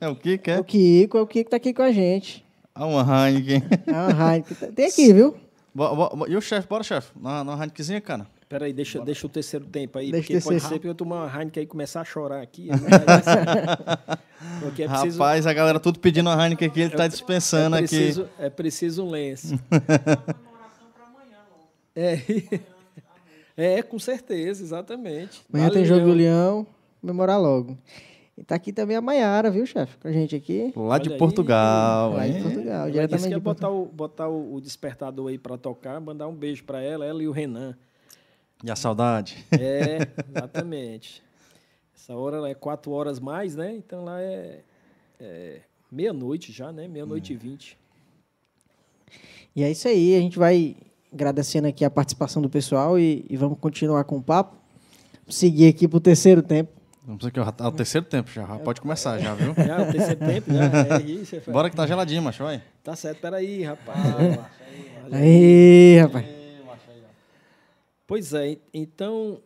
é 0.00 0.08
o 0.08 0.16
Kiko, 0.16 0.50
é? 0.50 0.60
O 0.60 0.64
Kiko, 0.64 1.18
é 1.18 1.20
o 1.20 1.26
Kiko 1.26 1.50
tá 1.50 1.56
aqui 1.56 1.72
com 1.72 1.82
a 1.82 1.92
gente. 1.92 2.44
Ah, 2.74 2.86
uma 2.86 3.28
Heineken. 3.28 3.62
É 3.86 3.92
uma 3.92 4.32
Heineken. 4.32 4.56
Tem 4.74 4.86
aqui, 4.86 5.12
viu? 5.12 5.36
E 6.28 6.36
o 6.36 6.40
chefe, 6.40 6.68
bora, 6.68 6.82
chefe. 6.82 7.10
Na, 7.20 7.42
na 7.42 7.52
Heinekenzinha, 7.54 8.00
cara. 8.00 8.26
Peraí, 8.48 8.72
deixa, 8.72 9.00
deixa 9.00 9.26
o 9.26 9.30
terceiro 9.30 9.64
tempo 9.66 9.98
aí, 9.98 10.12
deixa 10.12 10.28
porque 10.28 10.44
pode 10.44 10.60
ser 10.60 10.78
que 10.78 10.86
eu 10.86 10.94
tomar 10.94 11.24
uma 11.24 11.38
Heineken 11.38 11.62
e 11.62 11.66
começar 11.66 12.00
a 12.02 12.04
chorar 12.04 12.40
aqui. 12.40 12.68
é 12.70 12.76
preciso... 14.88 15.18
Rapaz, 15.18 15.46
a 15.46 15.52
galera 15.52 15.80
tudo 15.80 15.98
pedindo 15.98 16.30
uma 16.30 16.40
Heineken 16.40 16.68
aqui, 16.68 16.80
ele 16.80 16.90
tá 16.90 17.08
dispensando 17.08 17.76
é 17.76 17.80
preciso, 17.80 18.22
aqui. 18.22 18.30
É 18.38 18.50
preciso 18.50 19.04
um 19.04 19.10
lenço. 19.10 19.58
é, 21.96 22.20
é, 23.56 23.82
com 23.82 23.98
certeza, 23.98 24.62
exatamente. 24.62 25.42
Amanhã 25.52 25.68
Valeu. 25.68 25.72
tem 25.72 25.84
jogo 25.84 26.06
do 26.06 26.12
Leão, 26.12 26.66
memorar 27.02 27.38
logo. 27.38 27.76
E 28.36 28.42
tá 28.42 28.56
aqui 28.56 28.72
também 28.72 28.96
a 28.96 29.00
Maiara, 29.00 29.50
viu, 29.50 29.64
chefe? 29.64 29.96
Com 29.98 30.08
a 30.08 30.12
gente 30.12 30.34
aqui. 30.34 30.72
Lá 30.74 30.98
de 30.98 31.10
Portugal. 31.16 32.14
Lá 32.14 32.26
de 32.26 32.42
Portugal, 32.42 32.90
diretamente 32.90 33.34
de 33.34 33.40
botar, 33.40 33.70
o, 33.70 33.86
botar 33.86 34.28
o, 34.28 34.54
o 34.54 34.60
despertador 34.60 35.28
aí 35.28 35.38
para 35.38 35.56
tocar, 35.56 36.00
mandar 36.00 36.26
um 36.26 36.34
beijo 36.34 36.64
para 36.64 36.82
ela, 36.82 37.04
ela 37.04 37.22
e 37.22 37.28
o 37.28 37.32
Renan. 37.32 37.76
E 38.64 38.70
a 38.70 38.74
saudade. 38.74 39.44
É, 39.52 39.98
exatamente. 40.28 41.22
Essa 41.94 42.16
hora 42.16 42.48
é 42.48 42.54
quatro 42.54 42.90
horas 42.90 43.20
mais, 43.20 43.54
né? 43.54 43.72
Então 43.76 44.04
lá 44.04 44.20
é, 44.20 44.60
é 45.20 45.60
meia-noite 45.90 46.50
já, 46.50 46.72
né? 46.72 46.88
Meia-noite 46.88 47.32
e 47.32 47.36
vinte. 47.36 47.78
E 49.54 49.62
é 49.62 49.70
isso 49.70 49.86
aí, 49.86 50.16
a 50.16 50.20
gente 50.20 50.36
vai 50.36 50.76
agradecendo 51.12 51.68
aqui 51.68 51.84
a 51.84 51.90
participação 51.90 52.42
do 52.42 52.50
pessoal 52.50 52.98
e, 52.98 53.24
e 53.30 53.36
vamos 53.36 53.58
continuar 53.60 54.02
com 54.02 54.16
o 54.16 54.22
papo. 54.22 54.56
Seguir 55.28 55.68
aqui 55.68 55.86
para 55.86 55.96
o 55.98 56.00
terceiro 56.00 56.42
tempo. 56.42 56.72
Não 57.06 57.18
precisa 57.18 57.30
que 57.30 57.38
eu, 57.38 57.52
tá 57.52 57.68
o 57.68 57.72
terceiro 57.72 58.06
tempo 58.06 58.30
já, 58.30 58.46
pode 58.60 58.80
começar 58.80 59.18
já, 59.18 59.34
viu? 59.34 59.54
Já, 59.54 59.82
o 59.82 59.92
terceiro 59.92 60.20
tempo 60.20 60.50
já. 60.50 60.96
É 60.96 61.02
isso, 61.02 61.36
Bora 61.52 61.68
que 61.68 61.76
tá 61.76 61.86
geladinho, 61.86 62.22
macho, 62.22 62.42
vai. 62.42 62.62
Tá 62.82 62.96
certo, 62.96 63.20
peraí, 63.20 63.62
rapaz. 63.62 63.98
aí, 65.12 65.98
rapaz. 65.98 66.26
Pois 68.06 68.32
é, 68.32 68.56
então, 68.72 69.42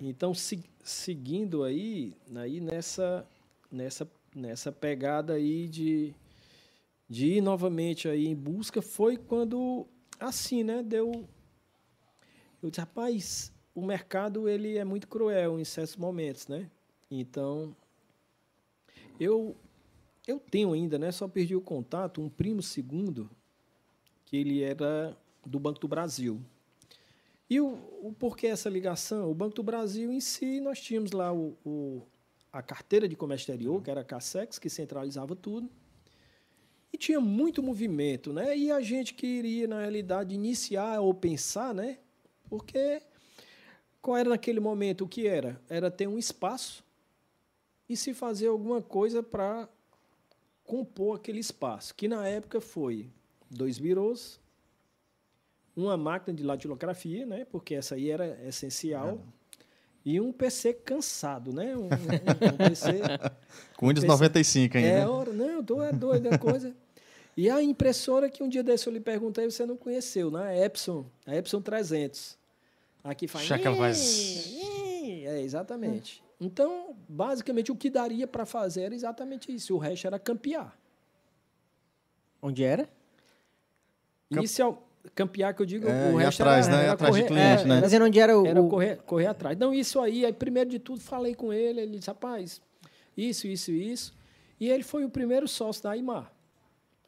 então 0.00 0.34
se, 0.34 0.64
seguindo 0.82 1.62
aí, 1.62 2.16
aí 2.34 2.60
nessa, 2.60 3.24
nessa, 3.70 4.08
nessa 4.34 4.72
pegada 4.72 5.34
aí 5.34 5.68
de, 5.68 6.12
de 7.08 7.34
ir 7.34 7.40
novamente 7.40 8.08
aí 8.08 8.26
em 8.26 8.34
busca, 8.34 8.82
foi 8.82 9.16
quando, 9.16 9.86
assim, 10.18 10.64
né, 10.64 10.82
deu... 10.82 11.24
Eu 12.60 12.68
disse, 12.68 12.80
rapaz, 12.80 13.52
o 13.74 13.80
mercado 13.80 14.48
ele 14.48 14.76
é 14.76 14.84
muito 14.84 15.06
cruel 15.06 15.58
em 15.58 15.64
certos 15.64 15.96
momentos, 15.96 16.48
né? 16.48 16.68
Então, 17.10 17.74
eu 19.18 19.56
eu 20.26 20.38
tenho 20.38 20.72
ainda, 20.72 20.98
né? 20.98 21.10
Só 21.10 21.26
perdi 21.26 21.56
o 21.56 21.60
contato, 21.60 22.20
um 22.20 22.28
primo 22.28 22.62
segundo, 22.62 23.28
que 24.24 24.36
ele 24.36 24.62
era 24.62 25.16
do 25.44 25.58
Banco 25.58 25.80
do 25.80 25.88
Brasil. 25.88 26.40
E 27.48 27.60
o, 27.60 27.72
o 28.00 28.14
porquê 28.16 28.46
essa 28.46 28.68
ligação? 28.68 29.28
O 29.28 29.34
Banco 29.34 29.56
do 29.56 29.62
Brasil 29.62 30.12
em 30.12 30.20
si, 30.20 30.60
nós 30.60 30.80
tínhamos 30.80 31.10
lá 31.10 31.32
o, 31.32 31.56
o 31.64 32.02
a 32.52 32.62
carteira 32.62 33.08
de 33.08 33.16
comércio 33.16 33.44
exterior, 33.44 33.82
que 33.82 33.90
era 33.90 34.00
a 34.00 34.04
CASEX, 34.04 34.58
que 34.58 34.68
centralizava 34.68 35.34
tudo. 35.34 35.68
E 36.92 36.98
tinha 36.98 37.20
muito 37.20 37.62
movimento, 37.62 38.32
né? 38.32 38.56
E 38.56 38.70
a 38.70 38.80
gente 38.80 39.14
queria, 39.14 39.68
na 39.68 39.80
realidade, 39.80 40.34
iniciar 40.34 41.00
ou 41.00 41.14
pensar, 41.14 41.72
né? 41.72 41.98
Porque 42.48 43.02
qual 44.02 44.16
era 44.16 44.30
naquele 44.30 44.58
momento 44.58 45.04
o 45.04 45.08
que 45.08 45.26
era? 45.26 45.60
Era 45.68 45.90
ter 45.90 46.08
um 46.08 46.18
espaço 46.18 46.84
e 47.90 47.96
se 47.96 48.14
fazer 48.14 48.46
alguma 48.46 48.80
coisa 48.80 49.20
para 49.20 49.68
compor 50.62 51.16
aquele 51.16 51.40
espaço, 51.40 51.92
que 51.92 52.06
na 52.06 52.24
época 52.24 52.60
foi 52.60 53.10
dois 53.50 53.80
birôs, 53.80 54.38
uma 55.74 55.96
máquina 55.96 56.32
de 56.32 56.44
latilografia, 56.44 57.26
né, 57.26 57.44
porque 57.50 57.74
essa 57.74 57.96
aí 57.96 58.08
era 58.08 58.38
essencial, 58.46 59.08
é. 59.08 59.18
e 60.04 60.20
um 60.20 60.32
PC 60.32 60.72
cansado, 60.72 61.52
né, 61.52 61.76
um, 61.76 61.86
um, 61.86 61.86
um 61.86 62.56
PC... 62.56 63.00
Com 63.76 63.88
Windows 63.88 64.04
um 64.04 64.06
PC, 64.06 64.22
95 64.22 64.78
ainda. 64.78 64.88
É, 64.88 65.08
hora, 65.08 65.32
não, 65.32 65.64
tô 65.64 65.82
é 65.82 65.92
doido, 65.92 66.28
é 66.28 66.38
coisa... 66.38 66.72
E 67.36 67.50
a 67.50 67.60
impressora 67.60 68.30
que 68.30 68.42
um 68.42 68.48
dia 68.48 68.62
desse 68.62 68.86
eu 68.86 68.92
lhe 68.92 69.00
perguntei, 69.00 69.50
você 69.50 69.64
não 69.66 69.76
conheceu, 69.76 70.30
né? 70.30 70.46
A 70.46 70.64
Epson, 70.66 71.06
a 71.26 71.34
Epson 71.34 71.60
300. 71.60 72.36
Aqui 73.02 73.26
faz... 73.26 73.46
Chacal 73.46 73.76
faz... 73.76 74.54
É, 75.24 75.40
exatamente. 75.40 76.22
Então, 76.40 76.96
basicamente, 77.06 77.70
o 77.70 77.76
que 77.76 77.90
daria 77.90 78.26
para 78.26 78.46
fazer 78.46 78.82
era 78.82 78.94
exatamente 78.94 79.54
isso. 79.54 79.74
O 79.74 79.78
resto 79.78 80.06
era 80.06 80.18
campear. 80.18 80.74
Onde 82.40 82.64
era? 82.64 82.88
Inicial, 84.30 84.88
campear 85.14 85.54
que 85.54 85.60
eu 85.60 85.66
digo, 85.66 85.86
é, 85.86 86.12
o 86.12 86.16
resto 86.16 86.40
atrás, 86.40 86.66
era, 86.66 86.76
né? 86.76 86.82
era 86.84 86.92
atrás 86.92 87.10
correr, 87.10 87.22
de 87.22 87.28
cliente, 87.28 87.62
é, 87.62 87.66
né? 87.66 87.80
Mas 87.82 87.92
era 87.92 88.04
onde 88.04 88.18
era 88.18 88.38
o... 88.38 88.46
Era 88.46 88.62
correr, 88.62 88.96
correr 89.02 89.26
atrás. 89.26 89.58
Não, 89.58 89.74
isso 89.74 90.00
aí, 90.00 90.24
aí, 90.24 90.32
primeiro 90.32 90.70
de 90.70 90.78
tudo, 90.78 91.00
falei 91.00 91.34
com 91.34 91.52
ele, 91.52 91.80
ele 91.80 91.98
disse, 91.98 92.08
rapaz, 92.08 92.62
isso, 93.14 93.46
isso, 93.46 93.70
isso. 93.70 94.14
E 94.58 94.70
ele 94.70 94.82
foi 94.82 95.04
o 95.04 95.10
primeiro 95.10 95.46
sócio 95.46 95.82
da 95.82 95.90
Aimar. 95.90 96.32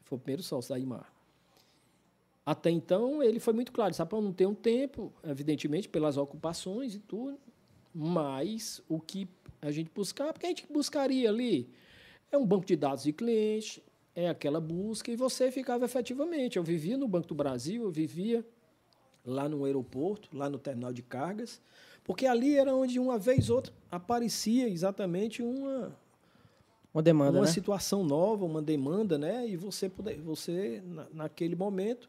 Foi 0.03 0.17
o 0.17 0.21
primeiro 0.21 0.43
sócio 0.43 0.69
da 0.69 0.75
Aimar. 0.75 1.11
Até 2.45 2.69
então, 2.69 3.23
ele 3.23 3.39
foi 3.39 3.53
muito 3.53 3.71
claro, 3.71 3.93
Sapão 3.93 4.21
não 4.21 4.33
tem 4.33 4.45
um 4.45 4.53
tempo, 4.53 5.11
evidentemente, 5.23 5.87
pelas 5.87 6.17
ocupações 6.17 6.93
e 6.93 6.99
tudo, 6.99 7.39
mas 7.93 8.81
o 8.89 8.99
que 8.99 9.27
a 9.61 9.71
gente 9.71 9.89
buscar, 9.93 10.33
porque 10.33 10.45
a 10.45 10.49
gente 10.49 10.65
buscaria 10.71 11.29
ali 11.29 11.69
é 12.31 12.37
um 12.37 12.45
banco 12.45 12.65
de 12.65 12.75
dados 12.75 13.03
de 13.03 13.13
cliente, 13.13 13.83
é 14.15 14.29
aquela 14.29 14.59
busca, 14.59 15.11
e 15.11 15.15
você 15.15 15.51
ficava 15.51 15.85
efetivamente. 15.85 16.57
Eu 16.57 16.63
vivia 16.63 16.97
no 16.97 17.07
Banco 17.07 17.27
do 17.27 17.35
Brasil, 17.35 17.83
eu 17.83 17.91
vivia 17.91 18.45
lá 19.25 19.47
no 19.47 19.65
aeroporto, 19.65 20.29
lá 20.35 20.49
no 20.49 20.59
terminal 20.59 20.91
de 20.91 21.01
cargas, 21.01 21.61
porque 22.03 22.25
ali 22.25 22.57
era 22.57 22.75
onde 22.75 22.99
uma 22.99 23.17
vez 23.17 23.49
ou 23.49 23.57
outra 23.57 23.73
aparecia 23.89 24.67
exatamente 24.67 25.41
uma 25.41 25.95
uma 26.93 27.01
demanda, 27.01 27.39
uma 27.39 27.45
né? 27.45 27.51
situação 27.51 28.03
nova, 28.03 28.45
uma 28.45 28.61
demanda, 28.61 29.17
né? 29.17 29.47
E 29.47 29.57
você 29.57 29.89
poder, 29.89 30.21
você 30.21 30.83
naquele 31.11 31.55
momento 31.55 32.07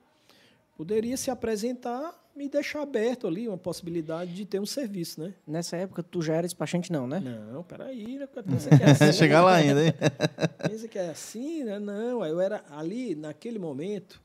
poderia 0.77 1.17
se 1.17 1.31
apresentar 1.31 2.23
e 2.37 2.49
deixar 2.49 2.83
aberto 2.83 3.27
ali 3.27 3.47
uma 3.47 3.57
possibilidade 3.57 4.35
de 4.35 4.45
ter 4.45 4.61
um 4.61 4.67
serviço, 4.67 5.21
né? 5.21 5.35
Nessa 5.47 5.77
época 5.77 6.03
tu 6.03 6.21
já 6.21 6.35
era 6.35 6.47
despachante 6.47 6.91
não, 6.91 7.07
né? 7.07 7.21
Não, 7.21 7.63
peraí, 7.63 8.19
né? 8.19 8.27
pensa 8.27 8.69
que 8.77 8.83
é 8.83 8.87
assim, 8.91 9.13
Chegar 9.13 9.45
lá 9.45 9.55
ainda, 9.55 9.85
hein? 9.85 9.93
pensa 10.69 10.89
que 10.89 10.99
é 10.99 11.11
assim, 11.11 11.65
né? 11.65 11.79
Não, 11.79 12.25
eu 12.27 12.41
era 12.41 12.65
ali 12.71 13.15
naquele 13.15 13.59
momento 13.59 14.21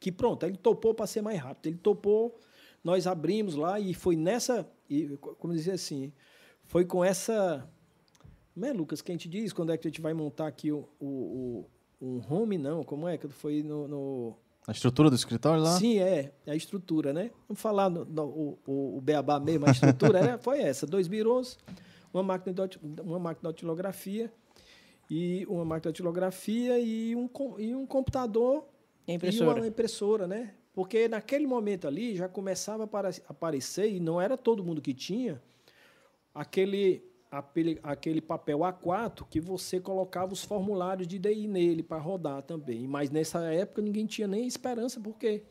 que 0.00 0.12
pronto, 0.12 0.46
ele 0.46 0.56
topou 0.56 0.94
para 0.94 1.06
ser 1.06 1.22
mais 1.22 1.38
rápido. 1.38 1.66
Ele 1.66 1.78
topou, 1.78 2.38
nós 2.82 3.06
abrimos 3.06 3.54
lá 3.54 3.80
e 3.80 3.92
foi 3.94 4.16
nessa, 4.16 4.66
e, 4.88 5.16
como 5.16 5.52
dizer 5.52 5.72
assim, 5.72 6.12
foi 6.64 6.84
com 6.84 7.04
essa, 7.04 7.68
não 8.54 8.68
é 8.68 8.72
Lucas 8.72 9.02
que 9.02 9.10
a 9.10 9.14
gente 9.14 9.28
diz 9.28 9.52
quando 9.52 9.72
é 9.72 9.76
que 9.76 9.88
a 9.88 9.90
gente 9.90 10.00
vai 10.00 10.14
montar 10.14 10.46
aqui 10.46 10.70
o, 10.70 10.88
o, 11.00 11.66
o 12.00 12.06
um 12.06 12.22
home 12.30 12.56
não, 12.56 12.84
como 12.84 13.08
é 13.08 13.18
que 13.18 13.28
foi 13.28 13.62
no, 13.62 13.88
no 13.88 14.36
a 14.68 14.72
estrutura 14.72 15.08
do 15.08 15.16
escritório 15.16 15.62
lá? 15.62 15.78
Sim, 15.78 15.98
é. 15.98 16.30
A 16.46 16.54
estrutura, 16.54 17.10
né? 17.10 17.30
Vamos 17.48 17.58
falar 17.58 17.88
no, 17.88 18.04
no, 18.04 18.58
o, 18.66 18.98
o 18.98 19.00
beabá 19.00 19.40
mesmo, 19.40 19.66
a 19.66 19.70
estrutura 19.70 20.20
né? 20.20 20.36
foi 20.44 20.60
essa. 20.60 20.86
Dois 20.86 21.08
birôs, 21.08 21.58
uma 22.12 22.22
máquina 22.22 22.68
de, 22.68 22.78
uma 23.02 23.18
máquina 23.18 23.48
de 23.48 23.54
datilografia 23.54 24.30
e 25.10 25.46
uma 25.48 25.64
máquina 25.64 25.90
de 25.90 25.96
datilografia 25.96 26.78
e 26.78 27.16
um, 27.16 27.30
e 27.58 27.74
um 27.74 27.86
computador 27.86 28.68
e, 29.06 29.14
impressora. 29.14 29.58
e 29.58 29.62
uma 29.62 29.66
impressora, 29.66 30.26
né? 30.26 30.52
Porque 30.74 31.08
naquele 31.08 31.46
momento 31.46 31.88
ali 31.88 32.14
já 32.14 32.28
começava 32.28 32.84
a 32.84 33.10
aparecer, 33.26 33.90
e 33.90 33.98
não 33.98 34.20
era 34.20 34.36
todo 34.36 34.62
mundo 34.62 34.82
que 34.82 34.92
tinha, 34.92 35.42
aquele 36.34 37.07
aquele, 37.30 38.20
papel 38.20 38.58
A4 38.60 39.26
que 39.28 39.40
você 39.40 39.80
colocava 39.80 40.32
os 40.32 40.42
formulários 40.42 41.06
de 41.06 41.18
DI 41.18 41.46
nele 41.46 41.82
para 41.82 41.98
rodar 41.98 42.42
também. 42.42 42.86
Mas 42.86 43.10
nessa 43.10 43.40
época 43.52 43.82
ninguém 43.82 44.06
tinha 44.06 44.26
nem 44.26 44.46
esperança, 44.46 45.00
porque 45.00 45.42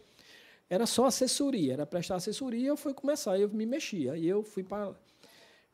era 0.69 0.85
só 0.85 1.05
assessoria, 1.05 1.73
era 1.73 1.85
prestar 1.85 2.15
assessoria, 2.15 2.67
eu 2.67 2.77
fui 2.77 2.93
começar, 2.93 3.39
eu 3.39 3.49
me 3.49 3.65
mexia. 3.65 4.13
Aí 4.13 4.27
eu 4.27 4.43
fui 4.43 4.63
para 4.63 4.93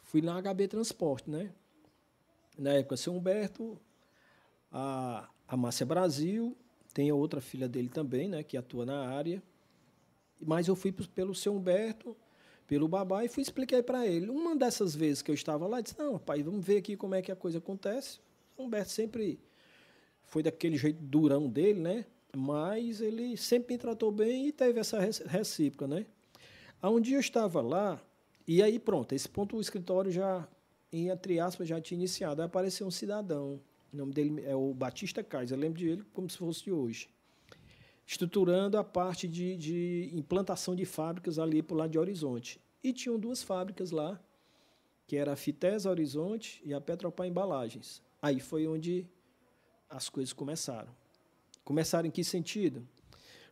fui 0.04 0.22
na 0.22 0.40
HB 0.40 0.68
Transporte, 0.68 1.30
né? 1.30 1.52
Na 2.58 2.72
época, 2.74 2.96
seu 2.96 3.16
Humberto, 3.16 3.80
a, 4.72 5.28
a 5.48 5.58
Márcia 5.58 5.86
Brasil, 5.86 6.56
tem 6.94 7.12
outra 7.12 7.42
filha 7.42 7.68
dele 7.68 7.90
também, 7.90 8.28
né, 8.28 8.44
que 8.44 8.56
atua 8.56 8.86
na 8.86 9.08
área. 9.08 9.42
Mas 10.40 10.68
eu 10.68 10.76
fui 10.76 10.92
pelo 10.92 11.34
seu 11.34 11.56
Humberto, 11.56 12.16
pelo 12.74 12.88
babá 12.88 13.24
e 13.24 13.28
fui 13.28 13.44
explicar 13.44 13.84
para 13.84 14.08
ele. 14.08 14.32
Uma 14.32 14.56
dessas 14.56 14.96
vezes 14.96 15.22
que 15.22 15.30
eu 15.30 15.36
estava 15.36 15.68
lá, 15.68 15.80
disse: 15.80 15.96
Não, 16.00 16.18
pai, 16.18 16.42
vamos 16.42 16.66
ver 16.66 16.78
aqui 16.78 16.98
como 16.98 17.14
é 17.14 17.22
que 17.22 17.32
a 17.32 17.36
coisa 17.36 17.60
acontece. 17.60 18.20
O 18.58 18.64
Humberto 18.64 18.90
sempre 18.90 19.40
foi 20.24 20.42
daquele 20.42 20.76
jeito 20.76 20.98
durão 21.00 21.48
dele, 21.48 21.80
né? 21.80 22.06
Mas 22.36 23.00
ele 23.00 23.38
sempre 23.38 23.76
me 23.76 23.78
tratou 23.78 24.12
bem 24.12 24.48
e 24.48 24.52
teve 24.52 24.80
essa 24.80 25.00
recíproca, 25.00 25.88
né? 25.88 26.08
Há 26.82 26.90
um 26.90 27.00
dia 27.00 27.18
eu 27.18 27.20
estava 27.20 27.62
lá, 27.62 28.02
e 28.48 28.64
aí 28.64 28.80
pronto, 28.80 29.14
esse 29.14 29.30
ponto 29.30 29.56
o 29.56 29.62
escritório 29.62 30.10
já, 30.10 30.48
entre 30.92 31.40
aspas, 31.40 31.68
já 31.68 31.80
tinha 31.80 32.00
iniciado. 32.00 32.42
Aí 32.42 32.48
apareceu 32.48 32.88
um 32.88 32.92
cidadão, 32.92 33.62
o 33.94 33.96
nome 33.96 34.14
dele 34.14 34.44
é 34.48 34.56
o 34.56 34.74
Batista 34.74 35.24
Kaiser, 35.24 35.56
eu 35.56 35.62
lembro 35.62 35.78
de 35.78 35.90
ele 35.90 36.04
como 36.12 36.28
se 36.28 36.40
fosse 36.40 36.64
de 36.64 36.72
hoje 36.72 37.08
estruturando 38.06 38.78
a 38.78 38.84
parte 38.84 39.28
de, 39.28 39.56
de 39.56 40.10
implantação 40.14 40.76
de 40.76 40.86
fábricas 40.86 41.40
ali 41.40 41.62
por 41.62 41.76
lá 41.76 41.88
de 41.88 41.98
Horizonte. 41.98 42.60
E 42.84 42.92
tinham 42.92 43.18
duas 43.18 43.42
fábricas 43.42 43.92
lá, 43.92 44.20
que 45.08 45.16
era 45.16 45.34
a 45.34 45.36
Fites 45.36 45.86
Horizonte 45.86 46.62
e 46.66 46.74
a 46.74 46.82
Petropar 46.82 47.28
Embalagens. 47.28 48.02
Aí 48.22 48.40
foi 48.40 48.68
onde 48.68 49.08
as 49.90 50.10
coisas 50.10 50.34
começaram. 50.34 50.90
Começaram 51.64 52.08
em 52.08 52.12
que 52.12 52.24
sentido? 52.24 52.86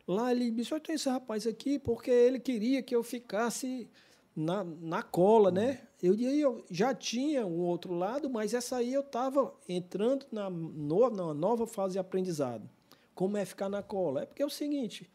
Lá 0.06 0.32
ele 0.32 0.50
disse, 0.50 0.72
eu 0.72 0.80
tenho 0.80 0.96
esse 0.96 1.08
rapaz 1.08 1.46
aqui 1.46 1.78
porque 1.78 2.10
ele 2.10 2.38
queria 2.38 2.82
que 2.82 2.94
eu 2.94 3.02
ficasse 3.02 3.88
na, 4.34 4.64
na 4.64 5.02
cola, 5.02 5.50
né? 5.50 5.86
Eu, 6.02 6.18
eu 6.18 6.64
já 6.70 6.92
tinha 6.94 7.46
um 7.46 7.60
outro 7.60 7.94
lado, 7.94 8.28
mas 8.28 8.52
essa 8.52 8.76
aí 8.76 8.92
eu 8.92 9.02
estava 9.02 9.54
entrando 9.68 10.26
na, 10.32 10.50
no, 10.50 11.10
na 11.10 11.32
nova 11.32 11.66
fase 11.66 11.92
de 11.92 11.98
aprendizado. 11.98 12.68
Como 13.14 13.36
é 13.36 13.44
ficar 13.44 13.68
na 13.68 13.82
cola? 13.82 14.22
É 14.22 14.26
porque 14.26 14.42
é 14.42 14.46
o 14.46 14.50
seguinte, 14.50 15.10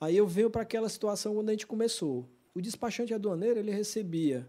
aí 0.00 0.16
eu 0.16 0.26
venho 0.26 0.50
para 0.50 0.62
aquela 0.62 0.88
situação 0.88 1.34
quando 1.34 1.48
a 1.48 1.52
gente 1.52 1.66
começou. 1.66 2.28
O 2.54 2.60
despachante 2.60 3.14
aduaneiro 3.14 3.58
ele 3.58 3.70
recebia 3.70 4.46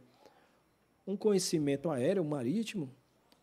um 1.05 1.17
conhecimento 1.17 1.89
aéreo, 1.89 2.23
marítimo, 2.23 2.89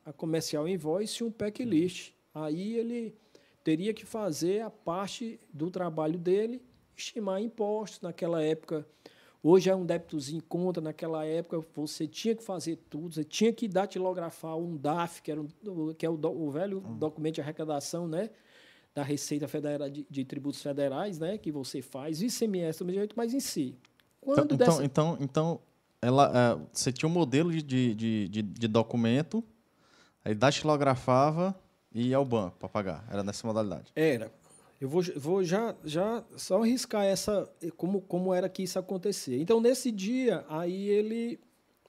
a 0.05 0.13
comercial 0.13 0.69
invoice 0.69 1.23
e 1.23 1.27
um 1.27 1.31
pack 1.31 1.65
list. 1.65 2.13
Aí 2.33 2.77
ele 2.77 3.15
teria 3.65 3.93
que 3.93 4.07
fazer 4.07 4.61
a 4.61 4.71
parte 4.71 5.41
do 5.53 5.71
trabalho 5.71 6.19
dele, 6.19 6.63
estimar 6.97 7.43
impostos. 7.43 8.01
Naquela 8.01 8.41
época, 8.41 8.87
hoje 9.43 9.69
é 9.69 9.75
um 9.75 9.85
débitozinho 9.85 10.39
em 10.39 10.41
conta, 10.41 10.81
naquela 10.81 11.25
época 11.25 11.65
você 11.75 12.07
tinha 12.07 12.37
que 12.37 12.45
fazer 12.45 12.77
tudo, 12.89 13.15
você 13.15 13.25
tinha 13.25 13.53
que 13.53 13.67
datilografar 13.67 14.57
um 14.57 14.77
DAF, 14.77 15.21
que, 15.21 15.33
era 15.33 15.41
um, 15.41 15.49
que 15.99 16.07
é 16.07 16.11
o, 16.11 16.15
o 16.15 16.51
velho 16.51 16.79
hum. 16.79 16.97
documento 16.99 17.37
de 17.37 17.41
arrecadação, 17.41 18.07
né? 18.07 18.31
Da 18.97 19.03
Receita 19.03 19.47
Federal 19.47 19.91
de, 19.91 20.07
de, 20.09 20.25
Tributos 20.25 20.63
Federais, 20.63 21.19
né, 21.19 21.37
que 21.37 21.53
você 21.53 21.83
faz, 21.83 22.23
ICMS 22.23 22.79
do 22.79 22.87
mesmo 22.87 23.01
jeito, 23.01 23.15
mas 23.15 23.35
em 23.35 23.41
si. 23.41 23.77
Quando 24.19 24.55
então, 24.55 24.57
dessa... 24.57 24.85
então, 24.85 25.19
então, 25.21 25.61
ela, 26.01 26.57
uh, 26.57 26.67
você 26.73 26.91
tinha 26.91 27.07
um 27.07 27.13
modelo 27.13 27.53
de, 27.53 27.93
de, 27.95 28.29
de, 28.29 28.43
de 28.43 28.67
documento, 28.67 29.45
aí 30.25 30.35
datilografava 30.35 31.55
e 31.93 32.09
ia 32.09 32.17
ao 32.17 32.25
banco 32.25 32.57
para 32.59 32.71
pagar. 32.71 33.07
Era 33.11 33.23
nessa 33.23 33.47
modalidade. 33.47 33.93
Era. 33.95 34.33
Eu 34.81 34.89
vou, 34.89 35.03
vou 35.17 35.45
já, 35.45 35.75
já 35.85 36.25
só 36.35 36.63
arriscar 36.63 37.05
essa 37.05 37.51
como, 37.77 38.01
como 38.01 38.33
era 38.33 38.49
que 38.49 38.63
isso 38.63 38.79
acontecia. 38.79 39.39
Então, 39.39 39.61
nesse 39.61 39.93
dia, 39.93 40.43
aí 40.49 40.89
ele 40.89 41.39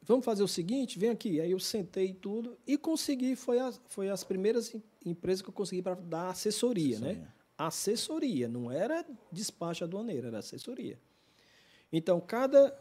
vamos 0.08 0.26
fazer 0.26 0.42
o 0.42 0.48
seguinte, 0.48 0.98
vem 0.98 1.10
aqui. 1.10 1.42
Aí 1.42 1.52
eu 1.52 1.60
sentei 1.60 2.14
tudo 2.14 2.58
e 2.66 2.78
consegui, 2.78 3.36
foi, 3.36 3.60
a, 3.60 3.74
foi 3.88 4.10
as 4.10 4.24
primeiras 4.24 4.74
empresas 5.10 5.42
que 5.42 5.50
eu 5.50 5.54
consegui 5.54 5.82
para 5.82 5.96
dar 5.96 6.30
assessoria, 6.30 7.00
né? 7.00 7.10
assessoria, 7.10 7.24
né? 7.24 7.34
Assessoria, 7.58 8.48
não 8.48 8.72
era 8.72 9.06
despacho 9.32 9.84
aduaneiro, 9.84 10.28
era 10.28 10.40
assessoria. 10.40 11.00
Então, 11.92 12.20
cada. 12.20 12.78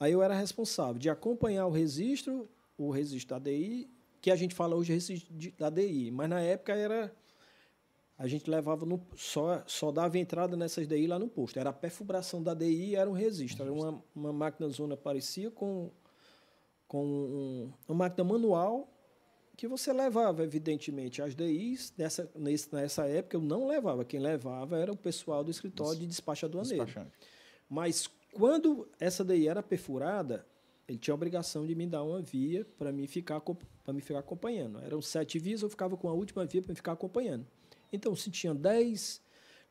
Aí 0.00 0.12
eu 0.12 0.22
era 0.22 0.34
responsável 0.34 0.98
de 0.98 1.08
acompanhar 1.08 1.66
o 1.66 1.70
registro, 1.70 2.48
o 2.76 2.90
registro 2.90 3.38
da 3.38 3.38
DI, 3.38 3.88
que 4.20 4.30
a 4.30 4.36
gente 4.36 4.54
fala 4.54 4.74
hoje 4.74 4.92
registro 4.92 5.52
da 5.56 5.70
DI, 5.70 6.10
mas 6.10 6.28
na 6.28 6.40
época 6.40 6.74
era. 6.74 7.14
A 8.18 8.26
gente 8.26 8.48
levava 8.48 8.86
no, 8.86 8.98
só, 9.14 9.62
só 9.66 9.92
dava 9.92 10.18
entrada 10.18 10.56
nessas 10.56 10.88
DI 10.88 11.06
lá 11.06 11.18
no 11.18 11.28
posto. 11.28 11.58
Era 11.58 11.68
a 11.68 11.72
perfubração 11.72 12.42
da 12.42 12.54
DI, 12.54 12.96
era 12.96 13.08
um 13.08 13.12
registro. 13.12 13.62
Era 13.62 13.72
uma, 13.72 14.02
uma 14.14 14.32
máquina 14.32 14.68
zona 14.70 14.96
parecia 14.96 15.50
com 15.50 15.90
com 16.88 17.04
um, 17.04 17.72
uma 17.88 17.96
máquina 17.96 18.24
manual 18.24 18.88
que 19.56 19.66
você 19.66 19.92
levava, 19.92 20.44
evidentemente, 20.44 21.22
as 21.22 21.34
DIs. 21.34 21.92
Nessa, 21.96 22.30
nessa 22.72 23.06
época 23.06 23.36
eu 23.36 23.40
não 23.40 23.66
levava, 23.66 24.04
quem 24.04 24.20
levava 24.20 24.76
era 24.76 24.92
o 24.92 24.96
pessoal 24.96 25.42
do 25.42 25.50
escritório 25.50 25.98
de 25.98 26.06
despacho 26.06 26.46
aduaneiro. 26.46 26.84
Mas 27.68 28.08
quando 28.32 28.88
essa 29.00 29.24
DI 29.24 29.48
era 29.48 29.62
perfurada, 29.62 30.46
ele 30.86 30.98
tinha 30.98 31.12
a 31.12 31.16
obrigação 31.16 31.66
de 31.66 31.74
me 31.74 31.86
dar 31.86 32.02
uma 32.02 32.20
via 32.20 32.64
para 32.78 32.92
me 32.92 33.06
ficar 33.06 33.40
para 33.40 33.92
me 33.92 34.00
ficar 34.00 34.18
acompanhando. 34.18 34.78
Eram 34.80 35.00
sete 35.00 35.38
vias, 35.38 35.62
eu 35.62 35.70
ficava 35.70 35.96
com 35.96 36.08
a 36.08 36.12
última 36.12 36.44
via 36.44 36.60
para 36.60 36.72
me 36.72 36.76
ficar 36.76 36.92
acompanhando. 36.92 37.46
Então, 37.92 38.14
se 38.14 38.30
tinha 38.30 38.52
dez, 38.52 39.22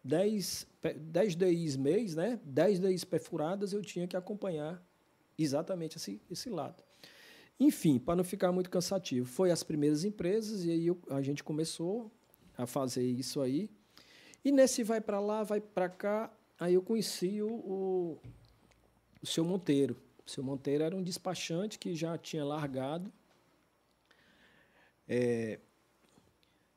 dez, 0.04 0.66
dez 0.98 1.36
DIs 1.36 1.76
mês, 1.76 2.16
né? 2.16 2.40
dez 2.44 2.80
DIs 2.80 3.04
perfuradas, 3.04 3.72
eu 3.74 3.82
tinha 3.82 4.08
que 4.08 4.16
acompanhar 4.16 4.84
exatamente 5.38 5.98
esse, 5.98 6.22
esse 6.32 6.50
lado. 6.50 6.82
Enfim, 7.60 7.98
para 8.00 8.16
não 8.18 8.24
ficar 8.24 8.52
muito 8.52 8.70
cansativo, 8.70 9.26
foi 9.26 9.50
as 9.52 9.64
primeiras 9.64 10.04
empresas 10.04 10.66
e 10.66 10.72
aí 10.72 10.88
eu, 10.88 10.98
a 11.10 11.22
gente 11.22 11.44
começou 11.44 12.12
a 12.58 12.66
fazer 12.66 13.04
isso 13.04 13.40
aí. 13.42 13.70
E 14.44 14.52
nesse 14.52 14.84
vai 14.84 15.00
para 15.02 15.20
lá, 15.20 15.44
vai 15.44 15.60
para 15.62 15.88
cá, 15.90 16.32
aí 16.60 16.74
eu 16.74 16.82
conheci 16.82 17.42
o, 17.42 17.48
o, 17.50 18.18
o 19.22 19.26
seu 19.26 19.44
Monteiro. 19.46 19.96
O 20.26 20.30
seu 20.30 20.44
Monteiro 20.44 20.84
era 20.84 20.96
um 20.96 21.02
despachante 21.04 21.80
que 21.80 21.96
já 21.96 22.18
tinha 22.18 22.44
largado. 22.44 23.12
É, 25.08 25.60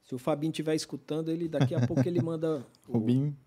Se 0.04 0.14
o 0.14 0.18
Fabinho 0.18 0.50
estiver 0.50 0.74
escutando, 0.74 1.30
ele 1.30 1.48
daqui 1.48 1.74
a 1.74 1.86
pouco 1.86 2.06
ele 2.06 2.20
manda 2.22 2.64
o, 2.86 2.98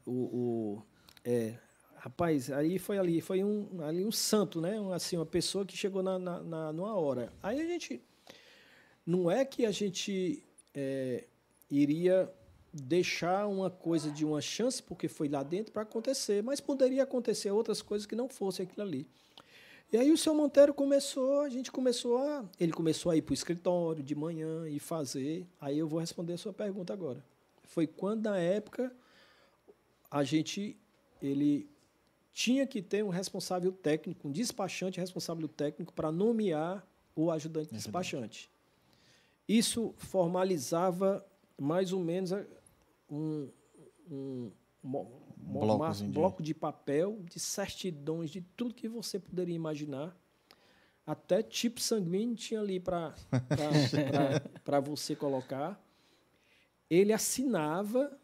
o, 0.05 0.11
o- 0.11 0.83
é, 1.23 1.55
rapaz, 2.03 2.51
aí 2.51 2.79
foi 2.79 2.97
ali, 2.97 3.21
foi 3.21 3.43
um 3.43 3.79
ali 3.83 4.03
um 4.03 4.11
santo, 4.11 4.59
né? 4.59 4.75
Assim, 4.91 5.17
uma 5.17 5.25
pessoa 5.25 5.63
que 5.63 5.77
chegou 5.77 6.01
na, 6.01 6.17
na, 6.17 6.39
na- 6.41 6.73
numa 6.73 6.95
hora. 6.95 7.31
Aí 7.43 7.61
a 7.61 7.65
gente 7.65 8.01
não 9.05 9.29
é 9.29 9.45
que 9.45 9.67
a 9.67 9.71
gente 9.71 10.43
é, 10.73 11.25
iria 11.69 12.27
deixar 12.73 13.45
uma 13.47 13.69
coisa 13.69 14.09
de 14.09 14.25
uma 14.25 14.41
chance 14.41 14.81
porque 14.81 15.07
foi 15.07 15.29
lá 15.29 15.43
dentro 15.43 15.71
para 15.71 15.83
acontecer, 15.83 16.41
mas 16.41 16.59
poderia 16.59 17.03
acontecer 17.03 17.51
outras 17.51 17.83
coisas 17.83 18.07
que 18.07 18.15
não 18.15 18.27
fossem 18.27 18.65
aquilo 18.65 18.81
ali. 18.81 19.07
E 19.93 19.97
aí 19.97 20.11
o 20.11 20.17
seu 20.17 20.33
Monteiro 20.33 20.73
começou, 20.73 21.41
a 21.41 21.49
gente 21.49 21.71
começou 21.71 22.17
a. 22.17 22.43
Ele 22.59 22.71
começou 22.71 23.11
a 23.11 23.15
ir 23.15 23.21
para 23.21 23.33
o 23.33 23.35
escritório 23.35 24.01
de 24.01 24.15
manhã 24.15 24.67
e 24.67 24.79
fazer. 24.79 25.45
Aí 25.59 25.77
eu 25.77 25.87
vou 25.87 25.99
responder 25.99 26.33
a 26.33 26.37
sua 26.37 26.53
pergunta 26.53 26.93
agora. 26.93 27.23
Foi 27.65 27.85
quando, 27.85 28.23
na 28.23 28.39
época, 28.39 28.91
a 30.09 30.23
gente. 30.23 30.75
Ele 31.21 31.69
tinha 32.33 32.65
que 32.65 32.81
ter 32.81 33.03
um 33.03 33.09
responsável 33.09 33.71
técnico, 33.71 34.27
um 34.27 34.31
despachante 34.31 34.99
responsável 34.99 35.47
técnico 35.47 35.93
para 35.93 36.11
nomear 36.11 36.85
o 37.15 37.29
ajudante 37.31 37.73
despachante. 37.73 38.49
Isso 39.47 39.93
formalizava 39.97 41.25
mais 41.59 41.91
ou 41.91 42.01
menos 42.03 42.31
um, 43.09 43.49
um 44.09 44.51
ma- 44.81 45.03
de- 46.05 46.13
bloco 46.13 46.41
de 46.43 46.53
papel, 46.53 47.21
de 47.23 47.39
certidões, 47.39 48.29
de 48.31 48.41
tudo 48.41 48.73
que 48.73 48.87
você 48.87 49.19
poderia 49.19 49.55
imaginar. 49.55 50.15
Até 51.05 51.43
tipo 51.43 51.81
sanguíneo 51.81 52.35
tinha 52.35 52.61
ali 52.61 52.79
para 52.79 53.13
você 54.85 55.15
colocar. 55.15 55.83
Ele 56.89 57.11
assinava 57.11 58.17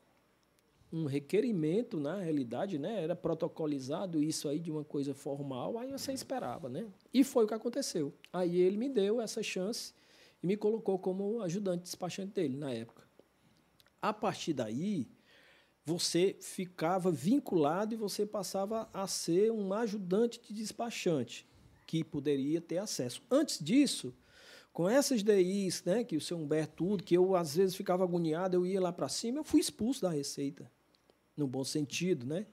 um 0.92 1.06
requerimento, 1.06 2.00
na 2.00 2.18
realidade, 2.18 2.78
né? 2.78 3.04
Era 3.04 3.16
protocolizado 3.16 4.22
isso 4.22 4.48
aí 4.48 4.60
de 4.60 4.72
uma 4.72 4.84
coisa 4.84 5.14
formal, 5.14 5.78
aí 5.78 5.92
você 5.92 6.14
esperava, 6.14 6.70
né? 6.70 6.86
E 7.14 7.24
foi 7.24 7.46
o 7.46 7.48
que 7.48 7.54
aconteceu. 7.54 8.14
Aí 8.32 8.60
ele 8.60 8.78
me 8.78 8.90
deu 8.90 9.20
essa 9.20 9.44
chance 9.44 9.94
e 10.42 10.48
me 10.48 10.56
colocou 10.56 10.98
como 10.98 11.42
ajudante 11.42 11.84
despachante 11.84 12.34
dele 12.34 12.58
na 12.58 12.72
época. 12.72 13.04
A 14.02 14.14
partir 14.14 14.54
daí, 14.54 15.10
você 15.84 16.36
ficava 16.40 17.12
vinculado 17.12 17.94
e 17.94 17.98
você 17.98 18.26
passava 18.26 18.90
a 18.94 19.08
ser 19.08 19.52
um 19.52 19.74
ajudante 19.74 20.40
de 20.42 20.54
despachante 20.54 21.48
que 21.86 22.04
poderia 22.04 22.62
ter 22.62 22.78
acesso. 22.78 23.22
Antes 23.32 23.60
disso, 23.60 24.14
com 24.74 24.88
essas 24.88 25.24
DIs, 25.24 25.84
né, 25.84 26.04
que 26.04 26.16
o 26.16 26.22
seu 26.22 26.38
Humberto 26.38 26.76
tudo, 26.76 27.04
que 27.04 27.16
eu 27.16 27.36
às 27.36 27.56
vezes 27.56 27.76
ficava 27.76 28.04
agoniado, 28.04 28.56
eu 28.56 28.66
ia 28.66 28.80
lá 28.80 28.92
para 28.92 29.10
cima, 29.10 29.40
eu 29.40 29.44
fui 29.44 29.60
expulso 29.60 30.02
da 30.02 30.10
Receita, 30.10 30.72
no 31.38 31.48
bom 31.48 31.64
sentido, 31.64 32.26
né? 32.26 32.46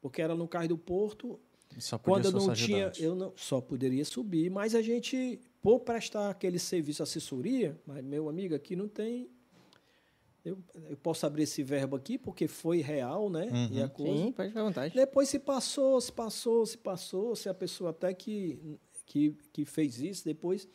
Porque 0.00 0.20
era 0.20 0.34
no 0.34 0.48
Cais 0.48 0.68
do 0.68 0.76
Porto, 0.76 1.38
Só 1.78 1.96
podia 1.96 2.22
quando 2.22 2.24
eu 2.24 2.46
não 2.46 2.52
tinha, 2.52 2.86
ajudante. 2.88 3.02
eu 3.02 3.14
não 3.14 3.32
só 3.36 3.60
poderia 3.60 4.04
subir, 4.04 4.50
mas 4.50 4.74
a 4.74 4.82
gente, 4.82 5.40
por 5.62 5.80
prestar 5.80 6.28
aquele 6.28 6.58
serviço 6.58 7.02
assessoria, 7.02 7.78
mas 7.86 8.04
meu 8.04 8.28
amigo 8.28 8.54
aqui 8.54 8.74
não 8.74 8.88
tem 8.88 9.30
eu, 10.44 10.58
eu 10.90 10.96
posso 10.96 11.24
abrir 11.24 11.44
esse 11.44 11.62
verbo 11.62 11.94
aqui 11.94 12.18
porque 12.18 12.48
foi 12.48 12.80
real, 12.80 13.30
né? 13.30 13.48
E 13.70 13.80
a 13.80 13.88
coisa. 13.88 14.12
Sim, 14.12 14.32
pode 14.32 14.48
ficar 14.48 14.60
à 14.60 14.64
vontade. 14.64 14.94
Depois 14.94 15.28
se 15.28 15.38
passou, 15.38 16.00
se 16.00 16.12
passou, 16.12 16.66
se 16.66 16.76
passou, 16.78 17.36
se 17.36 17.48
a 17.48 17.54
pessoa 17.54 17.90
até 17.90 18.12
que, 18.12 18.58
que, 19.06 19.36
que 19.52 19.64
fez 19.64 20.00
isso, 20.00 20.24
depois 20.24 20.68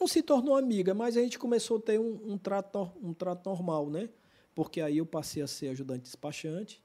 não 0.00 0.06
se 0.06 0.22
tornou 0.22 0.56
amiga, 0.56 0.94
mas 0.94 1.18
a 1.18 1.20
gente 1.20 1.38
começou 1.38 1.76
a 1.76 1.80
ter 1.80 2.00
um, 2.00 2.32
um, 2.32 2.38
trato, 2.38 2.90
um 3.02 3.12
trato 3.12 3.46
normal, 3.48 3.90
né? 3.90 4.08
Porque 4.54 4.80
aí 4.80 4.98
eu 4.98 5.06
passei 5.06 5.42
a 5.42 5.46
ser 5.46 5.68
ajudante 5.68 6.02
despachante. 6.02 6.82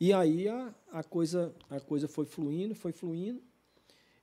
E 0.00 0.12
aí 0.12 0.48
a, 0.48 0.74
a, 0.90 1.04
coisa, 1.04 1.54
a 1.70 1.78
coisa 1.78 2.08
foi 2.08 2.24
fluindo, 2.24 2.74
foi 2.74 2.92
fluindo. 2.92 3.40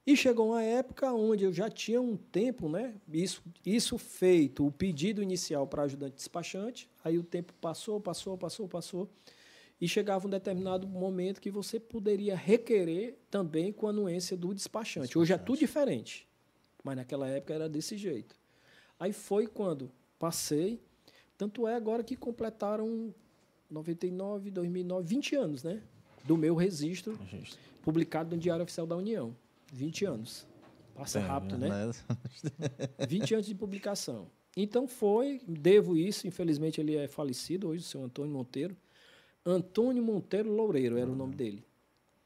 E 0.05 0.17
chegou 0.17 0.49
uma 0.49 0.63
época 0.63 1.13
onde 1.13 1.43
eu 1.43 1.53
já 1.53 1.69
tinha 1.69 2.01
um 2.01 2.17
tempo, 2.17 2.67
né? 2.67 2.95
Isso, 3.07 3.43
isso 3.65 3.97
feito, 3.97 4.65
o 4.65 4.71
pedido 4.71 5.21
inicial 5.21 5.67
para 5.67 5.83
ajudante 5.83 6.15
despachante. 6.15 6.89
Aí 7.03 7.17
o 7.17 7.23
tempo 7.23 7.53
passou, 7.61 7.99
passou, 8.01 8.37
passou, 8.37 8.67
passou. 8.67 9.09
E 9.79 9.87
chegava 9.87 10.27
um 10.27 10.29
determinado 10.29 10.87
momento 10.87 11.39
que 11.39 11.51
você 11.51 11.79
poderia 11.79 12.35
requerer 12.35 13.17
também 13.29 13.71
com 13.71 13.87
a 13.87 13.91
anuência 13.91 14.35
do 14.35 14.53
despachante. 14.53 15.17
Hoje 15.17 15.31
é 15.31 15.37
tudo 15.37 15.59
diferente. 15.59 16.27
Mas 16.83 16.95
naquela 16.95 17.27
época 17.27 17.53
era 17.53 17.69
desse 17.69 17.95
jeito. 17.97 18.35
Aí 18.99 19.13
foi 19.13 19.47
quando 19.47 19.91
passei. 20.17 20.81
Tanto 21.39 21.65
é 21.65 21.73
agora 21.73 22.03
que 22.03 22.17
completaram 22.17 23.15
99, 23.71 24.51
2009, 24.51 25.07
20 25.07 25.35
anos, 25.37 25.63
né? 25.63 25.81
Do 26.25 26.35
meu 26.35 26.53
registro 26.53 27.15
Registro. 27.15 27.57
publicado 27.81 28.35
no 28.35 28.41
Diário 28.41 28.63
Oficial 28.63 28.85
da 28.85 28.97
União. 28.97 29.33
20 29.71 30.03
anos. 30.03 30.45
Passa 30.93 31.19
Tem, 31.19 31.29
rápido, 31.29 31.57
né? 31.57 31.69
né? 31.69 33.07
20 33.07 33.35
anos 33.35 33.45
de 33.45 33.55
publicação. 33.55 34.27
Então 34.57 34.85
foi, 34.85 35.41
devo 35.47 35.95
isso, 35.95 36.27
infelizmente 36.27 36.81
ele 36.81 36.97
é 36.97 37.07
falecido 37.07 37.69
hoje, 37.69 37.85
o 37.85 37.87
seu 37.87 38.03
Antônio 38.03 38.33
Monteiro. 38.33 38.75
Antônio 39.45 40.03
Monteiro 40.03 40.51
Loureiro 40.51 40.97
era 40.97 41.09
o 41.09 41.15
nome 41.15 41.35
dele. 41.35 41.63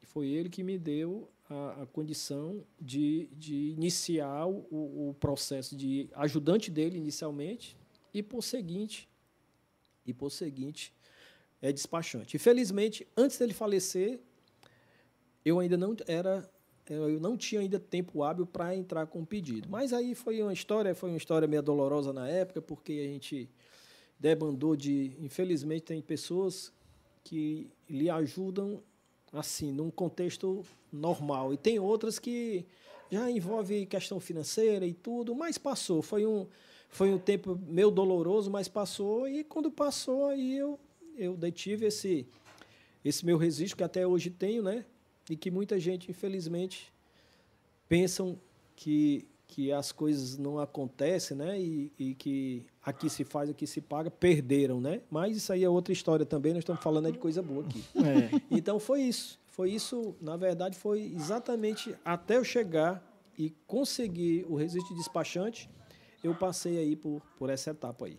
E 0.01 0.07
foi 0.07 0.26
ele 0.26 0.49
que 0.49 0.64
me 0.64 0.80
deu 0.80 1.30
a, 1.47 1.84
a 1.84 1.86
condição 1.86 2.64
de, 2.82 3.30
de 3.34 3.70
iniciar 3.78 4.47
o, 4.47 5.09
o 5.09 5.16
processo 5.20 5.78
de 5.78 6.09
ajudante 6.16 6.72
dele 6.72 6.97
inicialmente 6.97 7.78
e 8.14 8.22
por 8.22 8.41
seguinte 8.43 9.07
e 10.05 10.14
por 10.14 10.30
seguinte 10.30 10.93
é 11.61 11.72
despachante. 11.72 12.36
Infelizmente, 12.36 13.07
antes 13.16 13.38
dele 13.38 13.53
falecer, 13.53 14.20
eu 15.45 15.59
ainda 15.59 15.78
não 15.78 15.95
era 16.07 16.49
eu 16.89 17.18
não 17.18 17.38
tinha 17.38 17.61
ainda 17.61 17.80
tempo 17.80 18.24
hábil 18.24 18.45
para 18.45 18.76
entrar 18.76 19.07
com 19.07 19.22
o 19.22 19.26
pedido. 19.26 19.70
Mas 19.70 19.93
aí 19.93 20.14
foi 20.14 20.41
uma 20.41 20.51
história, 20.51 20.93
foi 20.93 21.09
uma 21.09 21.18
história 21.18 21.47
meio 21.47 21.64
dolorosa 21.64 22.11
na 22.11 22.28
época, 22.28 22.61
porque 22.61 22.91
a 22.91 23.07
gente 23.07 23.49
debandou 24.20 24.76
de, 24.76 25.16
infelizmente 25.20 25.84
tem 25.84 26.01
pessoas 26.01 26.74
que 27.24 27.70
lhe 27.89 28.09
ajudam 28.09 28.84
assim, 29.32 29.72
num 29.72 29.89
contexto 29.89 30.64
normal, 30.91 31.53
e 31.53 31.57
tem 31.57 31.80
outras 31.80 32.20
que 32.20 32.66
já 33.09 33.30
envolve 33.32 33.86
questão 33.88 34.20
financeira 34.20 34.86
e 34.86 34.93
tudo, 34.93 35.34
mas 35.34 35.57
passou, 35.57 36.01
foi 36.01 36.26
um 36.26 36.47
foi 36.94 37.12
um 37.12 37.18
tempo 37.18 37.60
meio 37.68 37.89
doloroso, 37.91 38.50
mas 38.50 38.68
passou 38.68 39.28
e 39.28 39.44
quando 39.44 39.70
passou 39.72 40.28
aí 40.28 40.58
eu 40.58 40.80
eu 41.18 41.36
detive 41.36 41.86
esse 41.86 42.26
esse 43.04 43.26
meu 43.26 43.38
registro 43.38 43.78
que 43.78 43.84
até 43.84 44.08
hoje 44.08 44.30
tenho, 44.30 44.64
né? 44.64 44.86
E 45.30 45.36
que 45.36 45.52
muita 45.52 45.80
gente, 45.80 46.10
infelizmente, 46.10 46.94
pensam 47.89 48.39
que, 48.76 49.28
que 49.46 49.72
as 49.72 49.91
coisas 49.91 50.38
não 50.38 50.58
acontecem, 50.58 51.36
né? 51.36 51.60
E, 51.60 51.91
e 52.00 52.16
que 52.16 52.66
aqui 52.82 53.10
se 53.10 53.26
faz, 53.26 53.50
aqui 53.50 53.68
se 53.68 53.82
paga, 53.82 54.10
perderam, 54.10 54.80
né? 54.80 55.02
Mas 55.12 55.36
isso 55.36 55.52
aí 55.52 55.64
é 55.64 55.70
outra 55.70 55.91
história 55.91 56.26
também, 56.26 56.54
nós 56.54 56.62
estamos 56.62 56.82
falando 56.82 57.10
é 57.10 57.12
de 57.12 57.18
coisa 57.18 57.41
boa 57.41 57.66
aqui. 57.66 57.84
É. 57.98 58.41
Então 58.50 58.80
foi 58.80 59.02
isso. 59.02 59.38
Foi 59.48 59.70
isso, 59.70 60.16
na 60.20 60.36
verdade, 60.36 60.78
foi 60.78 61.12
exatamente 61.14 61.96
até 62.04 62.38
eu 62.38 62.44
chegar 62.44 63.04
e 63.38 63.52
conseguir 63.68 64.46
o 64.50 64.56
registro 64.56 64.94
de 64.94 65.00
despachante, 65.00 65.70
eu 66.24 66.34
passei 66.36 66.78
aí 66.78 66.95
por, 66.95 67.21
por 67.38 67.49
essa 67.49 67.71
etapa 67.71 68.05
aí. 68.05 68.17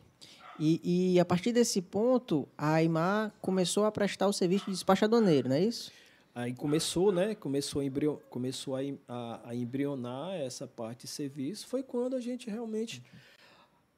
E, 0.58 1.14
e 1.14 1.20
a 1.20 1.24
partir 1.24 1.52
desse 1.52 1.82
ponto, 1.82 2.46
a 2.56 2.74
Aimar 2.74 3.32
começou 3.40 3.84
a 3.84 3.90
prestar 3.90 4.28
o 4.28 4.32
serviço 4.32 4.66
de 4.66 4.72
despachadoneiro, 4.72 5.48
não 5.48 5.56
é 5.56 5.64
isso? 5.64 5.90
Aí 6.34 6.52
começou, 6.52 7.10
né? 7.12 7.34
Começou 7.34 7.80
a, 7.80 7.84
embrio, 7.84 8.20
começou 8.30 8.76
a, 8.76 8.80
a, 9.08 9.50
a 9.50 9.54
embrionar 9.54 10.34
essa 10.34 10.66
parte 10.66 11.02
de 11.02 11.08
serviço. 11.08 11.66
Foi 11.66 11.82
quando 11.82 12.14
a 12.14 12.20
gente 12.20 12.48
realmente. 12.50 13.02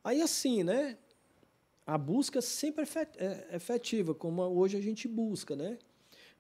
Aí 0.04 0.20
assim, 0.22 0.62
né? 0.62 0.96
A 1.86 1.96
busca 1.96 2.40
sempre 2.42 2.82
é 2.82 2.84
efe- 2.84 3.09
é 3.18 3.57
efetiva, 3.57 4.14
como 4.14 4.42
hoje 4.42 4.76
a 4.76 4.80
gente 4.80 5.07
busca, 5.07 5.54
né? 5.57 5.78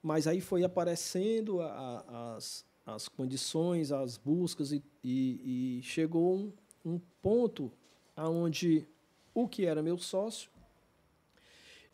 Mas 0.02 0.26
aí 0.26 0.40
foi 0.40 0.64
aparecendo 0.64 1.60
a- 1.60 2.04
a- 2.08 2.36
as, 2.36 2.64
as 2.84 3.08
condições, 3.08 3.90
as 3.92 4.16
buscas, 4.16 4.72
e, 4.72 4.82
e, 5.04 5.78
e 5.78 5.82
chegou 5.82 6.36
um, 6.36 6.52
um 6.86 7.00
ponto 7.20 7.72
aonde 8.14 8.86
o 9.34 9.48
que 9.48 9.66
era 9.66 9.82
meu 9.82 9.98
sócio, 9.98 10.50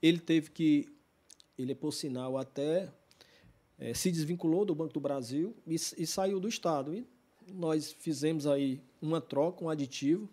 ele 0.01 0.19
teve 0.19 0.51
que, 0.51 0.87
ele 1.57 1.75
por 1.75 1.93
sinal 1.93 2.37
até 2.37 2.93
eh, 3.79 3.95
se 3.95 4.13
desvinculou 4.13 4.65
do 4.65 4.75
Banco 4.75 4.93
do 4.93 5.01
Brasil 5.01 5.57
e, 5.67 5.75
e 5.75 6.07
saiu 6.07 6.39
do 6.39 6.47
Estado. 6.47 6.95
E 6.95 7.07
nós 7.49 7.93
fizemos 7.93 8.47
aí 8.47 8.81
uma 9.01 9.21
troca, 9.21 9.65
um 9.65 9.71
aditivo. 9.71 10.29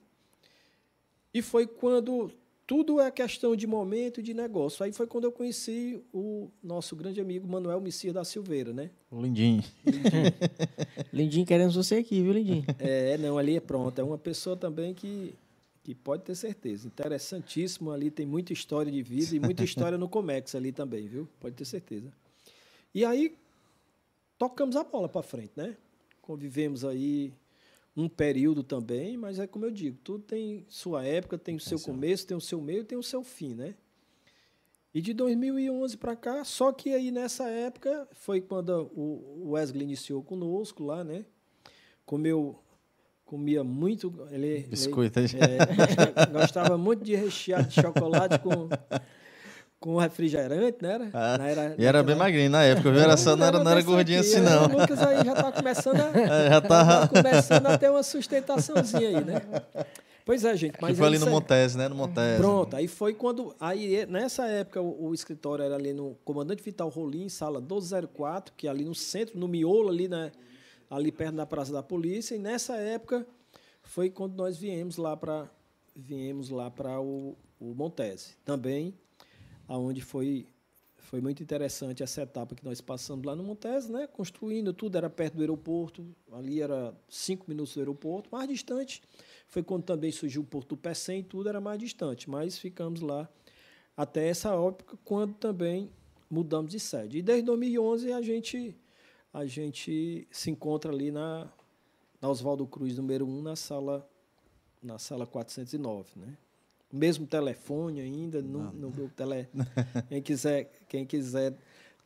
E 1.34 1.42
foi 1.42 1.66
quando 1.66 2.32
tudo 2.70 3.02
é 3.02 3.10
questão 3.10 3.56
de 3.56 3.66
momento 3.66 4.20
e 4.20 4.24
de 4.24 4.32
negócio. 4.32 4.86
Aí 4.86 4.94
foi 4.94 5.08
quando 5.08 5.24
eu 5.24 5.32
conheci 5.32 6.00
o 6.14 6.52
nosso 6.62 6.96
grande 6.96 7.20
amigo 7.20 7.48
Manuel 7.48 7.82
Messias 7.82 8.14
da 8.14 8.24
Silveira, 8.24 8.72
né? 8.72 8.92
O 9.10 9.20
Lindinho. 9.20 9.64
Lindinho, 11.12 11.48
queremos 11.48 11.74
você 11.74 11.96
aqui, 11.96 12.22
viu, 12.22 12.32
Lindinho? 12.32 12.64
É, 12.78 13.18
não, 13.18 13.40
ali 13.40 13.56
é 13.56 13.60
pronto. 13.60 13.98
É 13.98 14.04
uma 14.04 14.20
pessoa 14.20 14.56
também 14.56 14.94
que, 14.94 15.34
que 15.82 15.96
pode 15.96 16.22
ter 16.22 16.36
certeza. 16.36 16.86
Interessantíssimo 16.86 17.90
ali, 17.90 18.12
tem 18.12 18.28
muita 18.28 18.54
história 18.54 18.92
de 18.92 19.02
vida 19.02 19.36
e 19.36 19.40
muita 19.40 19.64
história 19.64 19.98
no 19.98 20.08
Comex 20.08 20.54
ali 20.54 20.72
também, 20.72 21.08
viu? 21.08 21.28
Pode 21.40 21.56
ter 21.56 21.66
certeza. 21.66 22.14
E 22.94 23.04
aí 23.04 23.36
tocamos 24.38 24.76
a 24.76 24.84
bola 24.84 25.10
para 25.10 25.24
frente, 25.24 25.54
né? 25.56 25.76
Convivemos 26.22 26.86
aí 26.86 27.34
um 28.00 28.08
período 28.08 28.64
também, 28.64 29.18
mas 29.18 29.40
é 29.40 29.48
como 29.48 29.66
eu 29.66 29.72
digo, 29.72 29.98
tudo 30.04 30.24
tem 30.24 30.66
sua 30.70 31.06
época, 31.06 31.38
tem 31.38 31.56
o 31.56 31.60
seu 31.60 31.80
começo, 31.80 32.26
tem 32.26 32.38
o 32.38 32.42
seu 32.42 32.62
meio, 32.62 32.86
tem 32.86 32.98
o 32.98 33.04
seu 33.04 33.24
fim, 33.24 33.54
né? 33.54 33.76
E 34.94 35.02
de 35.02 35.14
2011 35.14 35.98
para 35.98 36.16
cá, 36.16 36.44
só 36.44 36.72
que 36.72 36.94
aí 36.94 37.12
nessa 37.12 37.48
época 37.50 38.08
foi 38.12 38.42
quando 38.42 38.92
o 38.96 39.52
Wesley 39.52 39.84
iniciou 39.84 40.24
conosco 40.24 40.84
lá, 40.84 41.04
né? 41.04 41.26
Comeu, 42.06 42.58
comia 43.24 43.64
muito. 43.64 44.12
Ele, 44.32 44.62
Biscoito, 44.62 45.20
ele, 45.20 45.30
é, 45.36 46.26
gostava 46.32 46.78
muito 46.78 47.04
de 47.04 47.16
rechear 47.16 47.68
de 47.68 47.76
chocolate 47.76 48.40
com, 48.40 48.68
com 49.80 49.96
refrigerante, 49.98 50.78
né? 50.82 51.10
Ah, 51.14 51.38
era, 51.42 51.76
e 51.78 51.86
era 51.86 52.04
bem 52.04 52.16
magrinho 52.16 52.50
na 52.50 52.64
época, 52.64 52.92
viu? 52.92 53.00
Era 53.00 53.16
só, 53.16 53.36
não 53.36 53.48
era, 53.48 53.64
não 53.64 53.72
era 53.72 53.82
gordinho 53.82 54.20
assim, 54.20 54.42
não. 54.42 54.66
O 54.66 54.80
Lucas 54.80 55.02
aí 55.02 55.24
já 55.24 55.34
está 55.34 55.52
começando 55.52 56.02
a, 56.02 56.10
é, 56.20 56.50
já 56.50 56.62
tá... 56.62 57.08
começando 57.08 57.66
a 57.68 57.78
ter 57.78 57.90
uma 57.90 58.04
sustentaçãozinha 58.04 59.08
aí, 59.08 59.24
né? 59.24 59.42
Pois 60.26 60.44
é, 60.44 60.56
gente. 60.56 60.78
Mas 60.82 60.92
que 60.92 60.98
foi 60.98 61.08
ali 61.08 61.18
no 61.18 61.28
Montese, 61.28 61.78
né? 61.78 61.88
No 61.88 61.96
Montese. 61.96 62.38
Pronto, 62.38 62.76
aí 62.76 62.88
foi 62.88 63.14
quando. 63.14 63.56
Aí, 63.60 64.06
nessa 64.06 64.48
época, 64.48 64.82
o, 64.82 65.08
o 65.08 65.14
escritório 65.14 65.64
era 65.64 65.76
ali 65.76 65.94
no 65.94 66.16
Comandante 66.26 66.62
Vital 66.62 66.90
Rolim, 66.90 67.30
sala 67.30 67.60
1204, 67.60 68.54
que 68.56 68.68
é 68.68 68.70
ali 68.70 68.84
no 68.84 68.94
centro, 68.94 69.40
no 69.40 69.48
miolo, 69.48 69.90
ali, 69.90 70.08
né? 70.08 70.32
Ali 70.90 71.12
perto 71.12 71.36
da 71.36 71.46
Praça 71.46 71.72
da 71.72 71.82
Polícia. 71.82 72.36
E 72.36 72.40
nessa 72.40 72.76
época 72.76 73.26
foi 73.82 74.10
quando 74.10 74.36
nós 74.36 74.58
viemos 74.58 74.98
lá 74.98 75.16
para 75.16 75.50
viemos 75.96 76.50
lá 76.50 76.70
para 76.70 77.00
o, 77.00 77.36
o 77.60 77.74
Montese. 77.74 78.36
Também, 78.46 78.94
aonde 79.70 80.02
foi 80.02 80.46
foi 80.98 81.22
muito 81.22 81.42
interessante 81.42 82.04
essa 82.04 82.22
etapa 82.22 82.54
que 82.54 82.64
nós 82.64 82.82
passamos 82.82 83.26
lá 83.26 83.36
no 83.36 83.42
Montese, 83.42 83.92
né? 83.92 84.06
Construindo 84.06 84.72
tudo, 84.72 84.96
era 84.96 85.10
perto 85.10 85.38
do 85.38 85.42
aeroporto, 85.42 86.06
ali 86.32 86.62
era 86.62 86.94
cinco 87.10 87.46
minutos 87.48 87.74
do 87.74 87.80
aeroporto, 87.80 88.30
mais 88.32 88.48
distante 88.48 89.02
foi 89.50 89.64
quando 89.64 89.84
também 89.84 90.12
surgiu 90.12 90.44
o 90.44 90.46
Porto 90.46 90.70
do 90.70 90.78
Pecém, 90.78 91.24
tudo 91.24 91.50
era 91.50 91.60
mais 91.60 91.80
distante, 91.80 92.30
mas 92.30 92.58
ficamos 92.58 93.02
lá 93.02 93.28
até 93.98 94.28
essa 94.28 94.50
época, 94.50 94.98
quando 95.04 95.34
também 95.34 95.90
mudamos 96.30 96.72
de 96.72 96.80
sede. 96.80 97.18
E 97.18 97.22
desde 97.22 97.46
2011 97.46 98.14
a 98.14 98.22
gente, 98.22 98.76
a 99.34 99.46
gente 99.46 100.28
se 100.32 100.52
encontra 100.52 100.92
ali 100.92 101.12
na, 101.12 101.52
na 102.22 102.30
Oswaldo 102.30 102.66
Cruz, 102.68 102.96
número 102.96 103.26
1, 103.28 103.42
na 103.42 103.56
sala, 103.56 104.08
na 104.82 105.00
sala 105.00 105.26
409, 105.26 106.12
né? 106.16 106.38
Mesmo 106.92 107.28
telefone 107.28 108.02
ainda, 108.02 108.42
no, 108.42 108.72
no 108.72 108.90
grupo 108.90 109.14
tele. 109.16 109.48
Quem 110.08 110.22
quiser, 110.22 110.72
quem 110.88 111.06
quiser 111.06 111.56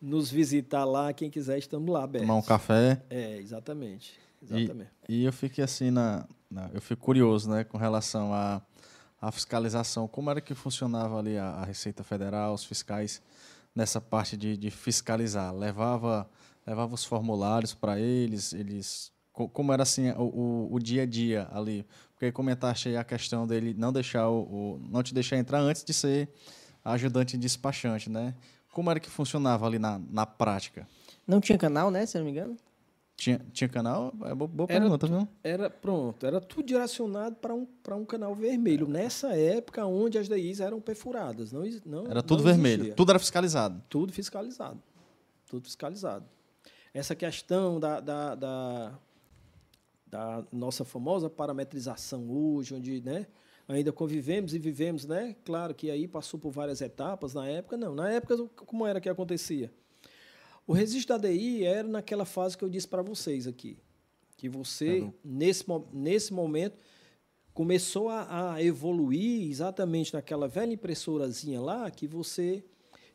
nos 0.01 0.29
visitar 0.29 0.84
lá, 0.84 1.13
quem 1.13 1.29
quiser, 1.29 1.57
estamos 1.57 1.91
lá 1.91 2.03
abertos. 2.03 2.27
Tomar 2.27 2.39
um 2.39 2.43
café. 2.43 3.01
É, 3.09 3.38
exatamente. 3.38 4.19
exatamente. 4.41 4.91
E, 5.07 5.21
e 5.21 5.23
eu 5.25 5.31
fiquei 5.31 5.63
assim 5.63 5.89
na, 5.89 6.27
eu 6.73 6.81
fico 6.81 7.01
curioso, 7.01 7.49
né, 7.49 7.63
com 7.63 7.77
relação 7.77 8.34
à, 8.34 8.61
à 9.19 9.31
fiscalização. 9.31 10.07
Como 10.07 10.29
era 10.29 10.41
que 10.41 10.53
funcionava 10.53 11.17
ali 11.17 11.38
a, 11.38 11.45
a 11.45 11.63
Receita 11.63 12.03
Federal, 12.03 12.53
os 12.53 12.65
fiscais 12.65 13.21
nessa 13.75 13.99
parte 13.99 14.38
de, 14.38 14.55
de 14.57 14.69
fiscalizar? 14.69 15.53
Levava, 15.53 16.29
levava 16.65 16.93
os 16.93 17.05
formulários 17.05 17.73
para 17.73 17.99
eles, 17.99 18.53
eles 18.53 19.11
como 19.31 19.73
era 19.73 19.81
assim 19.81 20.11
o, 20.11 20.21
o, 20.21 20.75
o, 20.75 20.79
dia 20.79 21.01
a 21.01 21.05
dia 21.07 21.47
ali? 21.51 21.88
Porque 22.24 22.32
comentaste 22.32 22.88
aí 22.88 22.95
a 22.95 23.03
questão 23.03 23.45
dele 23.45 23.76
não 23.78 23.91
deixar 23.91 24.30
o, 24.30 24.43
o, 24.43 24.82
não 24.89 25.03
te 25.03 25.13
deixar 25.13 25.36
entrar 25.36 25.59
antes 25.59 25.84
de 25.84 25.93
ser 25.93 26.30
ajudante 26.86 27.38
despachante, 27.38 28.09
né? 28.09 28.34
Como 28.71 28.89
era 28.89 28.97
que 28.97 29.09
funcionava 29.09 29.65
ali 29.65 29.78
na, 29.78 29.99
na 30.09 30.26
prática? 30.26 30.88
Não 31.28 31.41
tinha 31.41 31.57
canal, 31.57 31.91
né? 31.91 32.05
Se 32.05 32.17
não 32.17 32.24
me 32.24 32.32
engano. 32.32 32.55
Tinha, 33.17 33.41
tinha 33.51 33.67
canal? 33.67 34.13
É 34.24 34.34
boa, 34.34 34.47
boa 34.47 34.67
pergunta, 34.67 35.05
viu? 35.05 35.28
Era, 35.43 35.69
pronto, 35.69 36.26
era 36.26 36.39
tudo 36.39 36.65
direcionado 36.65 37.36
para 37.36 37.53
um, 37.53 37.67
um 37.91 38.05
canal 38.05 38.34
vermelho. 38.34 38.88
Nessa 38.88 39.36
época, 39.36 39.86
onde 39.86 40.17
as 40.17 40.30
DIs 40.30 40.61
eram 40.61 40.80
perfuradas. 40.80 41.51
Não, 41.51 41.63
não, 41.86 42.09
era 42.09 42.24
tudo 42.24 42.41
não 42.41 42.51
vermelho, 42.51 42.95
tudo 42.95 43.11
era 43.11 43.19
fiscalizado. 43.19 43.84
Tudo 43.89 44.13
fiscalizado. 44.13 44.82
Tudo 45.45 45.65
fiscalizado. 45.65 46.24
Essa 46.93 47.15
questão 47.15 47.82
da, 47.82 47.99
da, 47.99 48.34
da, 48.36 48.93
da 50.14 50.45
nossa 50.51 50.86
famosa 50.86 51.28
parametrização 51.28 52.30
hoje, 52.30 52.76
onde 52.76 53.01
né, 53.01 53.26
ainda 53.68 53.91
convivemos 53.91 54.53
e 54.53 54.59
vivemos, 54.59 55.05
né? 55.07 55.36
Claro 55.43 55.74
que 55.74 55.89
aí 55.89 56.07
passou 56.07 56.39
por 56.39 56.51
várias 56.51 56.82
etapas 56.82 57.34
na 57.34 57.47
época, 57.47 57.76
não. 57.76 57.95
Na 57.95 58.11
época, 58.11 58.38
como 58.55 58.86
era 58.86 59.01
que 59.01 59.09
acontecia? 59.09 59.74
O 60.68 60.74
registro 60.74 61.18
da 61.18 61.28
DI 61.28 61.64
era 61.66 61.88
naquela 61.88 62.26
fase 62.26 62.55
que 62.55 62.64
eu 62.64 62.70
disse 62.70 62.88
para 62.88 63.01
vocês 63.01 63.47
aqui, 63.47 63.76
que 64.38 64.47
você, 64.47 64.99
uhum. 64.99 65.14
nesse, 65.26 65.66
nesse 65.91 66.32
momento, 66.32 66.78
começou 67.51 68.07
a, 68.07 68.53
a, 68.53 68.64
evoluir 68.64 69.49
exatamente 69.49 70.14
naquela 70.14 70.47
velha 70.47 70.74
impressorazinha 70.74 71.59
lá, 71.59 71.89
que 71.89 72.05
você... 72.05 72.64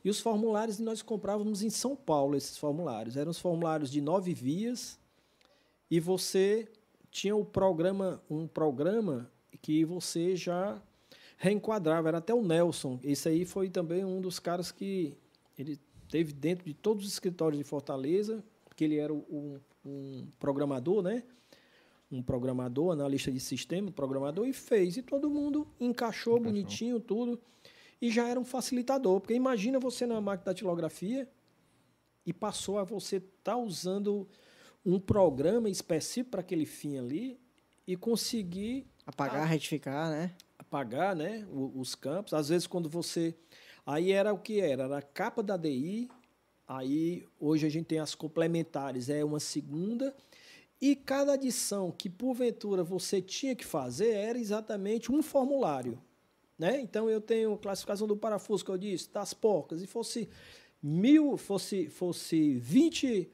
E 0.05 0.11
os 0.11 0.18
formulários 0.18 0.80
nós 0.80 1.01
comprávamos 1.01 1.62
em 1.62 1.70
São 1.70 1.94
Paulo, 1.94 2.36
esses 2.36 2.57
formulários. 2.57 3.16
Eram 3.16 3.30
os 3.30 3.38
formulários 3.38 3.90
de 3.90 4.01
nove 4.01 4.34
vias, 4.34 4.99
e 5.90 6.01
você 6.01 6.68
tinha 7.11 7.34
o 7.34 7.44
programa, 7.44 8.22
um 8.30 8.46
programa 8.46 9.30
que 9.61 9.84
você 9.84 10.36
já 10.36 10.80
reenquadrava, 11.36 12.09
era 12.09 12.18
até 12.18 12.34
o 12.34 12.42
Nelson. 12.42 12.98
Esse 13.02 13.28
aí 13.28 13.44
foi 13.44 13.70
também 13.70 14.04
um 14.04 14.20
dos 14.20 14.38
caras 14.38 14.72
que 14.72 15.16
ele 15.56 15.78
teve 16.09 16.32
dentro 16.32 16.64
de 16.64 16.74
todos 16.74 17.06
os 17.06 17.12
escritórios 17.12 17.59
de 17.59 17.64
Fortaleza, 17.64 18.42
porque 18.64 18.84
ele 18.84 18.96
era 18.96 19.12
um, 19.12 19.59
um 19.84 20.26
programador, 20.38 21.02
né? 21.02 21.22
Um 22.11 22.22
programador, 22.22 22.92
analista 22.92 23.30
de 23.30 23.38
sistema, 23.38 23.90
programador, 23.90 24.46
e 24.46 24.52
fez. 24.52 24.96
E 24.96 25.02
todo 25.02 25.30
mundo 25.30 25.66
encaixou, 25.78 26.34
encaixou. 26.34 26.40
bonitinho, 26.40 27.00
tudo. 27.00 27.40
E 28.00 28.11
já 28.11 28.26
era 28.26 28.40
um 28.40 28.44
facilitador. 28.44 29.20
Porque 29.20 29.34
imagina 29.34 29.78
você 29.78 30.06
na 30.06 30.20
máquina 30.20 30.46
da 30.46 30.52
datilografia 30.52 31.28
e 32.24 32.32
passou 32.32 32.78
a 32.78 32.84
você 32.84 33.16
estar 33.16 33.52
tá 33.52 33.56
usando 33.56 34.26
um 34.89 34.99
programa 34.99 35.68
específico 35.68 36.30
para 36.30 36.41
aquele 36.41 36.66
fim 36.66 36.99
ali 36.99 37.39
e 37.86 37.97
conseguir 37.97 38.86
apagar, 39.07 39.43
a, 39.43 39.45
retificar, 39.45 40.11
né? 40.11 40.34
Apagar, 40.59 41.14
né? 41.14 41.47
os 41.51 41.95
campos. 41.95 42.32
Às 42.34 42.49
vezes 42.49 42.66
quando 42.66 42.89
você 42.89 43.34
Aí 43.89 44.12
era 44.12 44.34
o 44.34 44.39
que 44.39 44.61
era? 44.61 44.82
Era 44.82 44.99
a 44.99 45.03
capa 45.03 45.43
da 45.43 45.57
DI, 45.57 46.11
aí 46.66 47.26
hoje 47.41 47.66
a 47.66 47.70
gente 47.70 47.86
tem 47.86 47.99
as 47.99 48.14
complementares, 48.14 49.09
é 49.09 49.24
uma 49.24 49.41
segunda, 49.41 50.14
e 50.78 50.95
cada 50.95 51.32
adição 51.32 51.91
que 51.91 52.11
porventura 52.11 52.84
você 52.84 53.22
tinha 53.22 53.57
que 53.57 53.64
fazer 53.64 54.11
era 54.11 54.39
exatamente 54.39 55.11
um 55.11 55.22
formulário. 55.22 55.99
Né? 56.59 56.82
Então 56.82 57.09
eu 57.09 57.18
tenho 57.18 57.57
classificação 57.57 58.07
do 58.07 58.14
parafuso 58.14 58.62
que 58.62 58.70
eu 58.70 58.76
disse, 58.76 59.11
das 59.11 59.32
porcas, 59.32 59.80
e 59.80 59.86
fosse 59.86 60.28
mil, 60.82 61.39
fosse, 61.39 61.89
fosse 61.89 62.59
20 62.59 63.26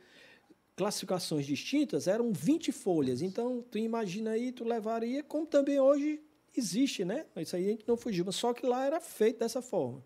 classificações 0.77 1.47
distintas, 1.47 2.07
eram 2.09 2.33
20 2.33 2.73
folhas. 2.73 3.23
Então, 3.23 3.65
tu 3.71 3.79
imagina 3.79 4.31
aí, 4.31 4.53
tu 4.53 4.65
levaria, 4.65 5.23
como 5.23 5.47
também 5.47 5.79
hoje 5.79 6.21
existe, 6.57 7.05
né? 7.05 7.27
Isso 7.37 7.57
aí 7.57 7.67
a 7.67 7.71
gente 7.71 7.87
não 7.87 7.97
fugiu, 7.97 8.25
mas 8.25 8.37
só 8.37 8.53
que 8.53 8.67
lá 8.67 8.85
era 8.85 9.01
feito 9.01 9.41
dessa 9.41 9.63
forma. 9.63 10.03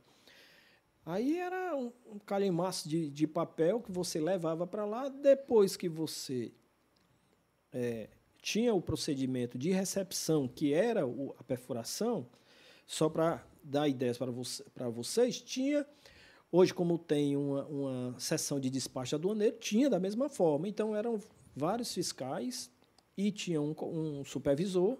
Aí 1.04 1.38
era 1.38 1.74
um, 1.74 1.90
um 2.12 2.18
calhamaço 2.18 2.88
de, 2.88 3.08
de 3.08 3.26
papel 3.26 3.80
que 3.80 3.90
você 3.90 4.20
levava 4.20 4.66
para 4.66 4.84
lá. 4.84 5.08
Depois 5.08 5.74
que 5.74 5.88
você 5.88 6.52
é, 7.72 8.08
tinha 8.42 8.74
o 8.74 8.82
procedimento 8.82 9.56
de 9.56 9.70
recepção, 9.70 10.46
que 10.46 10.74
era 10.74 11.06
o, 11.06 11.34
a 11.38 11.42
perfuração, 11.42 12.28
só 12.86 13.08
para 13.08 13.42
dar 13.62 13.88
ideias 13.88 14.18
para 14.18 14.30
você, 14.30 14.64
vocês, 14.92 15.40
tinha. 15.40 15.86
Hoje, 16.50 16.72
como 16.72 16.96
tem 16.96 17.36
uma, 17.36 17.64
uma 17.66 18.14
sessão 18.18 18.58
de 18.58 18.70
despacho 18.70 19.14
aduaneiro, 19.14 19.56
tinha 19.58 19.90
da 19.90 20.00
mesma 20.00 20.28
forma. 20.28 20.66
Então, 20.66 20.96
eram 20.96 21.20
vários 21.54 21.92
fiscais 21.92 22.70
e 23.16 23.30
tinha 23.30 23.60
um, 23.60 23.74
um 23.82 24.24
supervisor. 24.24 24.96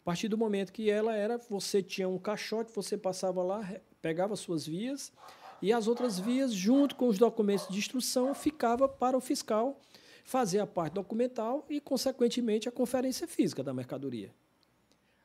A 0.00 0.04
partir 0.04 0.28
do 0.28 0.38
momento 0.38 0.72
que 0.72 0.88
ela 0.88 1.14
era, 1.14 1.36
você 1.36 1.82
tinha 1.82 2.08
um 2.08 2.18
caixote, 2.18 2.72
você 2.72 2.96
passava 2.96 3.42
lá, 3.42 3.78
pegava 4.00 4.34
suas 4.36 4.66
vias 4.66 5.12
e 5.60 5.72
as 5.72 5.86
outras 5.86 6.18
vias, 6.18 6.54
junto 6.54 6.96
com 6.96 7.08
os 7.08 7.18
documentos 7.18 7.68
de 7.68 7.78
instrução, 7.78 8.34
ficava 8.34 8.88
para 8.88 9.16
o 9.16 9.20
fiscal 9.20 9.78
fazer 10.24 10.60
a 10.60 10.66
parte 10.66 10.94
documental 10.94 11.66
e, 11.68 11.80
consequentemente, 11.80 12.68
a 12.68 12.72
conferência 12.72 13.28
física 13.28 13.62
da 13.62 13.74
mercadoria. 13.74 14.32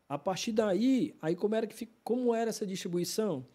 A 0.10 0.18
partir 0.18 0.52
daí, 0.52 1.16
aí 1.22 1.36
como 1.36 1.56
era, 1.56 1.66
que, 1.66 1.88
como 2.04 2.36
era 2.36 2.50
essa 2.50 2.66
distribuição? 2.66 3.46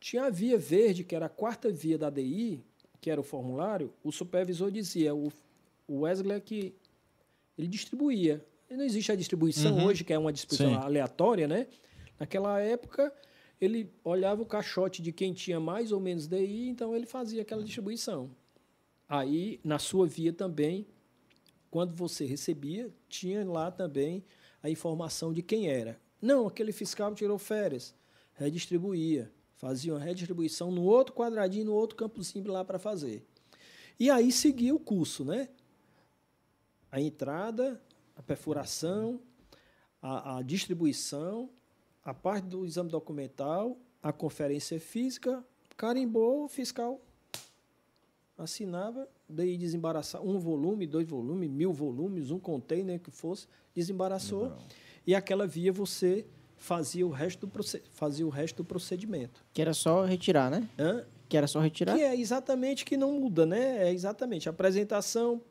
Tinha 0.00 0.24
a 0.24 0.30
via 0.30 0.58
verde, 0.58 1.04
que 1.04 1.14
era 1.14 1.26
a 1.26 1.28
quarta 1.30 1.70
via 1.70 1.96
da 1.96 2.10
DI, 2.10 2.62
que 3.00 3.10
era 3.10 3.20
o 3.20 3.24
formulário, 3.24 3.92
o 4.02 4.10
supervisor 4.10 4.70
dizia, 4.70 5.14
o, 5.14 5.30
Wesley 5.88 6.36
é 6.36 6.40
que 6.40 6.74
ele 7.56 7.68
distribuía. 7.68 8.44
Não 8.70 8.84
existe 8.84 9.12
a 9.12 9.14
distribuição 9.14 9.76
uhum. 9.76 9.86
hoje, 9.86 10.04
que 10.04 10.12
é 10.12 10.18
uma 10.18 10.32
distribuição 10.32 10.80
Sim. 10.80 10.86
aleatória, 10.86 11.46
né? 11.46 11.66
Naquela 12.18 12.58
época, 12.60 13.12
ele 13.60 13.90
olhava 14.02 14.42
o 14.42 14.46
caixote 14.46 15.02
de 15.02 15.12
quem 15.12 15.32
tinha 15.32 15.60
mais 15.60 15.92
ou 15.92 16.00
menos 16.00 16.26
DI, 16.26 16.68
então 16.68 16.94
ele 16.96 17.06
fazia 17.06 17.42
aquela 17.42 17.62
distribuição. 17.62 18.30
Aí, 19.08 19.60
na 19.62 19.78
sua 19.78 20.06
via 20.06 20.32
também, 20.32 20.86
quando 21.70 21.94
você 21.94 22.24
recebia, 22.24 22.90
tinha 23.08 23.44
lá 23.44 23.70
também 23.70 24.24
a 24.62 24.70
informação 24.70 25.32
de 25.32 25.42
quem 25.42 25.68
era. 25.68 26.00
Não, 26.22 26.46
aquele 26.46 26.72
fiscal 26.72 27.14
tirou 27.14 27.38
férias, 27.38 27.94
redistribuía, 28.32 29.30
fazia 29.56 29.94
uma 29.94 30.00
redistribuição 30.00 30.70
no 30.70 30.82
outro 30.82 31.14
quadradinho, 31.14 31.66
no 31.66 31.74
outro 31.74 31.96
campozinho 31.96 32.50
lá 32.50 32.64
para 32.64 32.78
fazer. 32.78 33.24
E 33.98 34.10
aí 34.10 34.32
seguia 34.32 34.74
o 34.74 34.78
curso, 34.78 35.24
né? 35.24 35.48
A 36.90 37.00
entrada, 37.00 37.80
a 38.16 38.22
perfuração, 38.22 39.20
a, 40.02 40.38
a 40.38 40.42
distribuição, 40.42 41.50
a 42.04 42.12
parte 42.12 42.46
do 42.46 42.66
exame 42.66 42.90
documental, 42.90 43.78
a 44.02 44.12
conferência 44.12 44.78
física, 44.78 45.44
carimbou, 45.76 46.44
o 46.44 46.48
fiscal 46.48 47.00
assinava, 48.36 49.08
daí 49.28 49.56
desembaraçar 49.56 50.20
um 50.20 50.38
volume, 50.38 50.86
dois 50.86 51.08
volumes, 51.08 51.48
mil 51.48 51.72
volumes, 51.72 52.30
um 52.30 52.38
container 52.38 53.00
que 53.00 53.10
fosse, 53.10 53.46
desembaraçou. 53.74 54.50
Não. 54.50 54.58
E 55.06 55.14
aquela 55.14 55.46
via 55.46 55.72
você 55.72 56.26
fazia 56.64 57.06
o 57.06 57.10
resto 57.10 57.46
do 57.46 57.62
fazia 57.92 58.26
o 58.26 58.30
resto 58.30 58.56
do 58.56 58.64
procedimento. 58.64 59.44
Que 59.52 59.60
era 59.60 59.74
só 59.74 60.02
retirar, 60.04 60.50
né? 60.50 60.66
Hã? 60.78 61.04
Que 61.28 61.36
era 61.36 61.46
só 61.46 61.60
retirar. 61.60 61.94
Que 61.94 62.02
é 62.02 62.18
exatamente 62.18 62.86
que 62.86 62.96
não 62.96 63.20
muda, 63.20 63.44
né? 63.44 63.86
É 63.86 63.92
exatamente 63.92 64.48
a 64.48 64.50
apresentação 64.50 65.42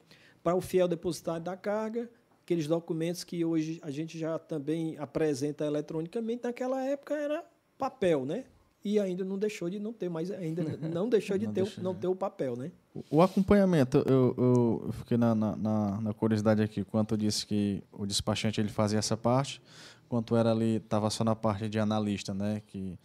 para 0.43 0.55
o 0.55 0.61
fiel 0.61 0.87
depositário 0.87 1.43
da 1.43 1.55
carga, 1.55 2.09
aqueles 2.43 2.65
documentos 2.67 3.23
que 3.23 3.45
hoje 3.45 3.79
a 3.83 3.91
gente 3.91 4.17
já 4.17 4.39
também 4.39 4.97
apresenta 4.97 5.63
eletronicamente, 5.65 6.43
naquela 6.43 6.83
época 6.83 7.13
era 7.13 7.43
papel, 7.77 8.25
né? 8.25 8.45
E 8.83 8.99
ainda 8.99 9.23
não 9.23 9.37
deixou 9.37 9.69
de 9.69 9.79
não 9.79 9.93
ter 9.93 10.09
mais, 10.09 10.31
ainda 10.31 10.63
não 10.89 11.07
deixou 11.07 11.37
de 11.37 11.45
não 11.45 11.53
ter, 11.53 11.73
não 11.79 11.95
ter 11.95 12.07
o 12.07 12.15
papel, 12.15 12.57
né? 12.57 12.71
O 13.09 13.21
acompanhamento, 13.21 14.03
eu, 14.07 14.35
eu 14.37 14.91
fiquei 14.93 15.17
na, 15.17 15.33
na, 15.35 15.55
na, 16.01 16.13
curiosidade 16.13 16.61
aqui, 16.61 16.83
quanto 16.83 17.15
disse 17.15 17.45
que 17.45 17.83
o 17.91 18.05
despachante 18.05 18.59
ele 18.59 18.69
fazia 18.69 18.99
essa 18.99 19.15
parte, 19.15 19.61
quanto 20.07 20.35
era 20.35 20.51
ali, 20.51 20.77
estava 20.77 21.09
só 21.09 21.23
na 21.23 21.35
parte 21.35 21.67
de 21.69 21.79
analista, 21.79 22.33
né? 22.33 22.61
Que 22.67 22.97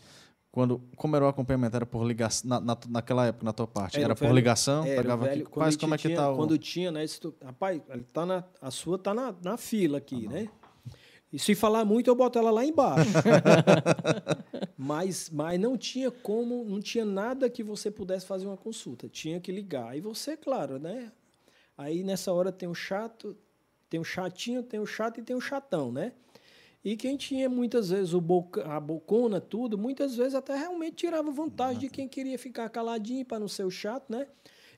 quando, 0.51 0.81
como 0.97 1.15
era 1.15 1.25
o 1.25 1.29
acompanhamento? 1.29 1.77
Era 1.77 1.87
por 1.87 2.05
ligação, 2.05 2.49
na, 2.49 2.61
na, 2.61 2.79
naquela 2.89 3.27
época, 3.27 3.45
na 3.45 3.53
tua 3.53 3.67
parte? 3.67 3.97
Era, 3.97 4.07
era 4.07 4.15
por 4.17 4.31
ligação? 4.33 4.85
Era 4.85 5.03
pegava 5.03 5.25
velho, 5.27 5.43
aqui, 5.43 5.51
quase 5.51 5.79
como 5.79 5.95
é 5.95 5.99
que 5.99 6.15
tá 6.15 6.33
o... 6.33 6.37
Quando 6.37 6.59
tinha, 6.59 6.91
né? 6.91 7.05
Rapaz, 7.45 7.83
tá 8.13 8.27
na, 8.27 8.45
a 8.61 8.71
sua 8.71 8.99
tá 8.99 9.15
na, 9.15 9.35
na 9.43 9.57
fila 9.57 9.99
aqui, 9.99 10.27
ah, 10.27 10.33
né? 10.33 10.49
E 11.33 11.39
se 11.39 11.55
falar 11.55 11.85
muito, 11.85 12.09
eu 12.09 12.15
boto 12.15 12.39
ela 12.39 12.51
lá 12.51 12.65
embaixo. 12.65 13.11
mas, 14.77 15.29
mas 15.29 15.61
não 15.61 15.77
tinha 15.77 16.11
como, 16.11 16.65
não 16.65 16.81
tinha 16.81 17.05
nada 17.05 17.51
que 17.51 17.63
você 17.63 17.91
pudesse 17.91 18.25
fazer 18.25 18.47
uma 18.47 18.57
consulta. 18.57 19.09
Tinha 19.09 19.39
que 19.39 19.53
ligar. 19.53 19.97
E 19.97 20.01
você, 20.01 20.37
claro, 20.37 20.79
né? 20.79 21.13
Aí 21.77 22.03
nessa 22.03 22.33
hora 22.33 22.51
tem 22.51 22.67
o 22.67 22.75
chato, 22.75 23.37
tem 23.91 24.01
o 24.01 24.05
chatinho, 24.05 24.63
tem 24.63 24.81
o 24.81 24.87
chato 24.87 25.21
e 25.21 25.23
tem 25.23 25.37
o 25.37 25.41
chatão, 25.41 25.93
né? 25.93 26.13
E 26.85 26.97
quem 26.97 27.17
tinha 27.17 27.49
muitas 27.49 27.91
vezes 27.91 28.15
o 28.15 28.21
boca, 28.21 28.65
a 28.65 28.79
bocona, 28.79 29.41
tudo, 29.41 29.77
muitas 29.77 30.17
vezes 30.17 30.35
até 30.35 30.57
realmente 30.57 30.97
tirava 30.97 31.31
vantagem 31.31 31.81
de 31.81 31.89
quem 31.89 32.09
queria 32.09 32.39
ficar 32.39 32.69
caladinho 32.69 33.25
para 33.25 33.41
não 33.41 33.49
ser 33.49 33.65
o 33.65 33.71
chato, 33.71 34.11
né? 34.11 34.27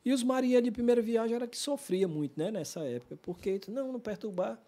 E 0.05 0.12
os 0.12 0.22
marinheiros 0.22 0.64
de 0.64 0.70
primeira 0.70 1.03
viagem 1.03 1.36
era 1.36 1.46
que 1.46 1.59
sofria 1.59 2.09
muito, 2.09 2.38
né, 2.38 2.51
nessa 2.51 2.80
época, 2.80 3.18
porque 3.20 3.61
não, 3.68 3.92
não 3.92 4.01
perturbar, 4.01 4.59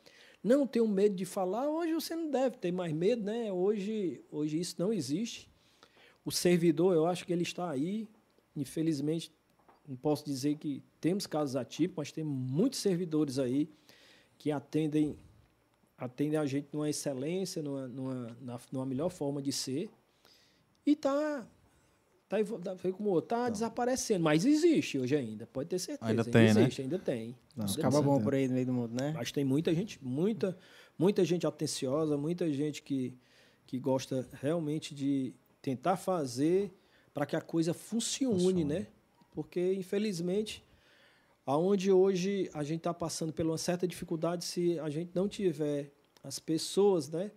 não 0.45 0.67
tenho 0.67 0.87
medo 0.87 1.15
de 1.15 1.25
falar. 1.25 1.69
Hoje 1.69 1.95
você 1.95 2.15
não 2.15 2.31
deve 2.31 2.59
ter 2.59 2.71
mais 2.71 2.93
medo, 2.93 3.23
né? 3.23 3.51
Hoje, 3.51 4.21
hoje 4.31 4.61
isso 4.61 4.77
não 4.79 4.93
existe. 4.93 5.49
O 6.25 6.31
servidor, 6.31 6.95
eu 6.95 7.07
acho 7.07 7.25
que 7.25 7.33
ele 7.33 7.43
está 7.43 7.71
aí. 7.71 8.07
Infelizmente, 8.55 9.33
não 9.89 9.97
posso 9.97 10.25
dizer 10.25 10.57
que 10.57 10.83
temos 11.01 11.27
casos 11.27 11.57
atípicos, 11.57 11.97
mas 11.97 12.13
tem 12.13 12.25
muitos 12.25 12.81
servidores 12.81 13.39
aí 13.39 13.71
que 14.37 14.51
atendem 14.51 15.17
atendem 16.05 16.37
a 16.37 16.45
gente 16.45 16.67
numa 16.73 16.91
excelência, 16.91 17.63
numa, 17.63 17.87
numa, 17.87 18.37
numa 18.73 18.85
melhor 18.85 19.09
forma 19.09 19.41
de 19.41 19.53
ser. 19.53 19.89
E 20.85 20.93
está 20.93 21.47
tá, 22.29 22.39
tá, 22.43 22.93
como 22.93 23.23
tá 23.23 23.49
desaparecendo, 23.49 24.25
mas 24.25 24.45
existe 24.45 24.99
hoje 24.99 25.15
ainda, 25.15 25.47
pode 25.47 25.69
ter 25.69 25.79
certeza. 25.79 26.11
Ainda, 26.11 26.25
tem, 26.25 26.53
né? 26.55 26.63
existe, 26.63 26.81
né? 26.81 26.85
ainda 26.87 26.99
tem. 26.99 27.37
Acaba 27.79 28.03
bom 28.03 28.21
por 28.21 28.35
aí 28.35 28.49
no 28.49 28.55
meio 28.55 28.67
do 28.67 28.73
mundo, 28.73 29.01
né? 29.01 29.13
Mas 29.15 29.31
tem 29.31 29.45
muita 29.45 29.73
gente, 29.73 30.03
muita, 30.03 30.59
muita 30.99 31.25
gente 31.25 31.47
atenciosa, 31.47 32.17
muita 32.17 32.53
gente 32.53 32.83
que, 32.83 33.17
que 33.65 33.79
gosta 33.79 34.29
realmente 34.41 34.97
de 34.97 35.33
tentar 35.61 35.97
fazer 35.97 36.73
para 37.15 37.25
que 37.25 37.37
a 37.37 37.41
coisa 37.41 37.73
funcione, 37.73 38.41
funcione, 38.41 38.65
né? 38.65 38.87
Porque, 39.31 39.73
infelizmente, 39.75 40.65
aonde 41.45 41.91
hoje 41.91 42.49
a 42.53 42.63
gente 42.63 42.79
está 42.79 42.95
passando 42.95 43.33
por 43.33 43.45
uma 43.45 43.59
certa 43.59 43.87
dificuldade 43.87 44.45
se 44.45 44.79
a 44.79 44.89
gente 44.89 45.11
não 45.15 45.29
tiver 45.29 45.93
as 46.23 46.39
pessoas 46.39 47.09
né, 47.09 47.33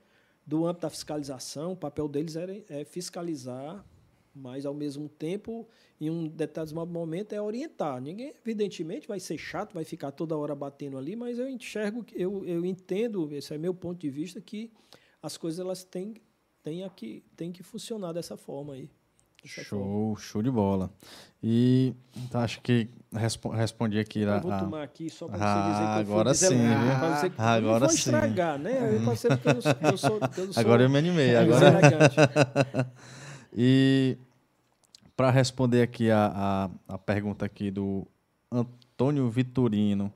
do 0.46 0.66
âmbito 0.66 0.82
da 0.82 0.90
fiscalização, 0.90 1.74
o 1.74 1.78
papel 1.78 2.08
deles 2.08 2.36
é, 2.36 2.64
é 2.70 2.86
fiscalizar, 2.86 3.84
mas 4.34 4.66
ao 4.66 4.74
mesmo 4.74 5.08
tempo, 5.08 5.68
em 6.00 6.10
um 6.10 6.28
determinado 6.28 6.92
momento, 6.92 7.34
é 7.34 7.42
orientar. 7.42 8.02
Ninguém, 8.02 8.34
evidentemente, 8.42 9.08
vai 9.08 9.20
ser 9.20 9.38
chato, 9.38 9.74
vai 9.74 9.86
ficar 9.86 10.12
toda 10.12 10.38
hora 10.38 10.54
batendo 10.54 10.98
ali, 10.98 11.16
mas 11.16 11.40
eu 11.40 11.48
enxergo, 11.48 12.06
eu, 12.14 12.46
eu 12.46 12.66
entendo, 12.66 13.34
esse 13.34 13.54
é 13.54 13.58
meu 13.58 13.74
ponto 13.74 14.00
de 14.00 14.10
vista, 14.10 14.42
que 14.42 14.72
as 15.22 15.38
coisas 15.38 15.60
elas 15.60 15.84
têm, 15.84 16.16
têm, 16.62 16.84
aqui, 16.84 17.24
têm 17.36 17.52
que 17.52 17.64
funcionar 17.64 18.12
dessa 18.12 18.36
forma 18.36 18.74
aí. 18.74 18.90
Show, 19.46 20.16
show 20.18 20.42
de 20.42 20.50
bola. 20.50 20.92
E 21.42 21.94
então, 22.18 22.42
acho 22.42 22.60
que 22.62 22.90
respondi 23.54 24.00
aqui. 24.00 24.22
Eu 24.22 24.42
vou 24.42 24.58
tomar 24.58 24.84
aqui 24.84 25.10
só 25.10 25.28
para 25.28 25.38
ah, 25.40 25.54
você 25.54 25.72
dizer 25.72 25.86
que 25.86 25.92
eu 25.94 26.14
agora 26.14 26.34
fui 26.34 26.48
sim, 26.48 26.66
ah, 26.66 27.30
que 27.30 27.42
agora 27.42 27.80
não 27.80 27.90
sim. 27.90 27.96
estragar, 27.96 28.60
né? 28.60 28.78
Eu, 28.80 29.04
eu, 29.04 29.16
sou, 29.16 29.32
eu, 29.32 29.62
sou, 29.62 29.74
eu 29.82 29.98
sou, 29.98 30.20
agora 30.56 30.84
eu 30.84 30.90
me 30.90 30.98
animei. 30.98 31.36
Agora... 31.36 31.80
e 33.54 34.18
para 35.16 35.30
responder 35.30 35.84
aqui 35.84 36.10
a, 36.10 36.70
a, 36.88 36.96
a, 36.96 36.98
pergunta 36.98 37.46
aqui 37.46 37.70
do 37.70 38.08
Antônio 38.52 39.30
Vitorino, 39.30 40.12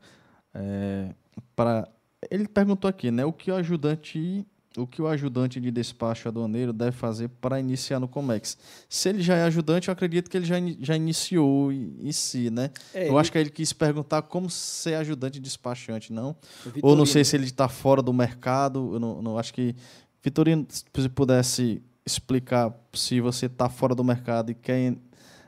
é, 0.53 1.13
para 1.55 1.87
ele 2.29 2.47
perguntou 2.47 2.89
aqui, 2.89 3.11
né? 3.11 3.23
O 3.23 3.31
que 3.31 3.51
o 3.51 3.55
ajudante 3.55 4.45
o 4.77 4.85
que 4.85 5.01
o 5.01 5.07
ajudante 5.07 5.59
de 5.59 5.71
despacho 5.71 6.27
aduaneiro 6.27 6.71
deve 6.71 6.91
fazer 6.91 7.27
para 7.41 7.59
iniciar 7.59 7.99
no 7.99 8.07
Comex. 8.07 8.57
Se 8.87 9.09
ele 9.09 9.21
já 9.21 9.35
é 9.35 9.43
ajudante, 9.43 9.87
eu 9.87 9.91
acredito 9.91 10.29
que 10.29 10.37
ele 10.37 10.45
já, 10.45 10.55
já 10.79 10.95
iniciou 10.95 11.71
em 11.71 12.11
si, 12.11 12.49
né? 12.49 12.69
É, 12.93 13.09
eu 13.09 13.17
acho 13.17 13.31
que 13.31 13.37
ele 13.37 13.49
quis 13.49 13.73
perguntar 13.73 14.21
como 14.23 14.49
ser 14.49 14.95
ajudante 14.95 15.33
de 15.33 15.41
despachante, 15.41 16.13
não? 16.13 16.35
Ou 16.81 16.95
não 16.95 17.05
sei 17.05 17.23
se 17.23 17.35
ele 17.35 17.45
está 17.45 17.67
fora 17.67 18.01
do 18.01 18.13
mercado. 18.13 18.91
Eu 18.93 18.99
não, 18.99 19.21
não 19.21 19.37
acho 19.37 19.53
que. 19.53 19.75
Vitorino, 20.21 20.67
se 20.69 21.09
pudesse 21.09 21.81
explicar 22.05 22.73
se 22.93 23.21
você 23.21 23.45
está 23.45 23.69
fora 23.69 23.95
do 23.95 24.03
mercado 24.03 24.51
e 24.51 24.55
quer 24.55 24.95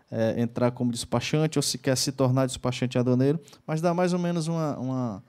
é, 0.09 0.41
entrar 0.41 0.72
como 0.72 0.91
despachante 0.91 1.57
ou 1.57 1.63
se 1.63 1.78
quer 1.78 1.95
se 1.95 2.11
tornar 2.11 2.45
despachante 2.45 2.97
aduaneiro, 2.97 3.39
mas 3.65 3.82
dá 3.82 3.93
mais 3.93 4.13
ou 4.13 4.19
menos 4.19 4.47
uma, 4.47 4.78
uma 4.78 5.24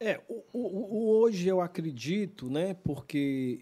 é, 0.00 0.20
o, 0.28 0.42
o, 0.52 0.58
o, 0.58 1.08
hoje 1.18 1.48
eu 1.48 1.60
acredito, 1.60 2.48
né, 2.48 2.74
porque 2.74 3.60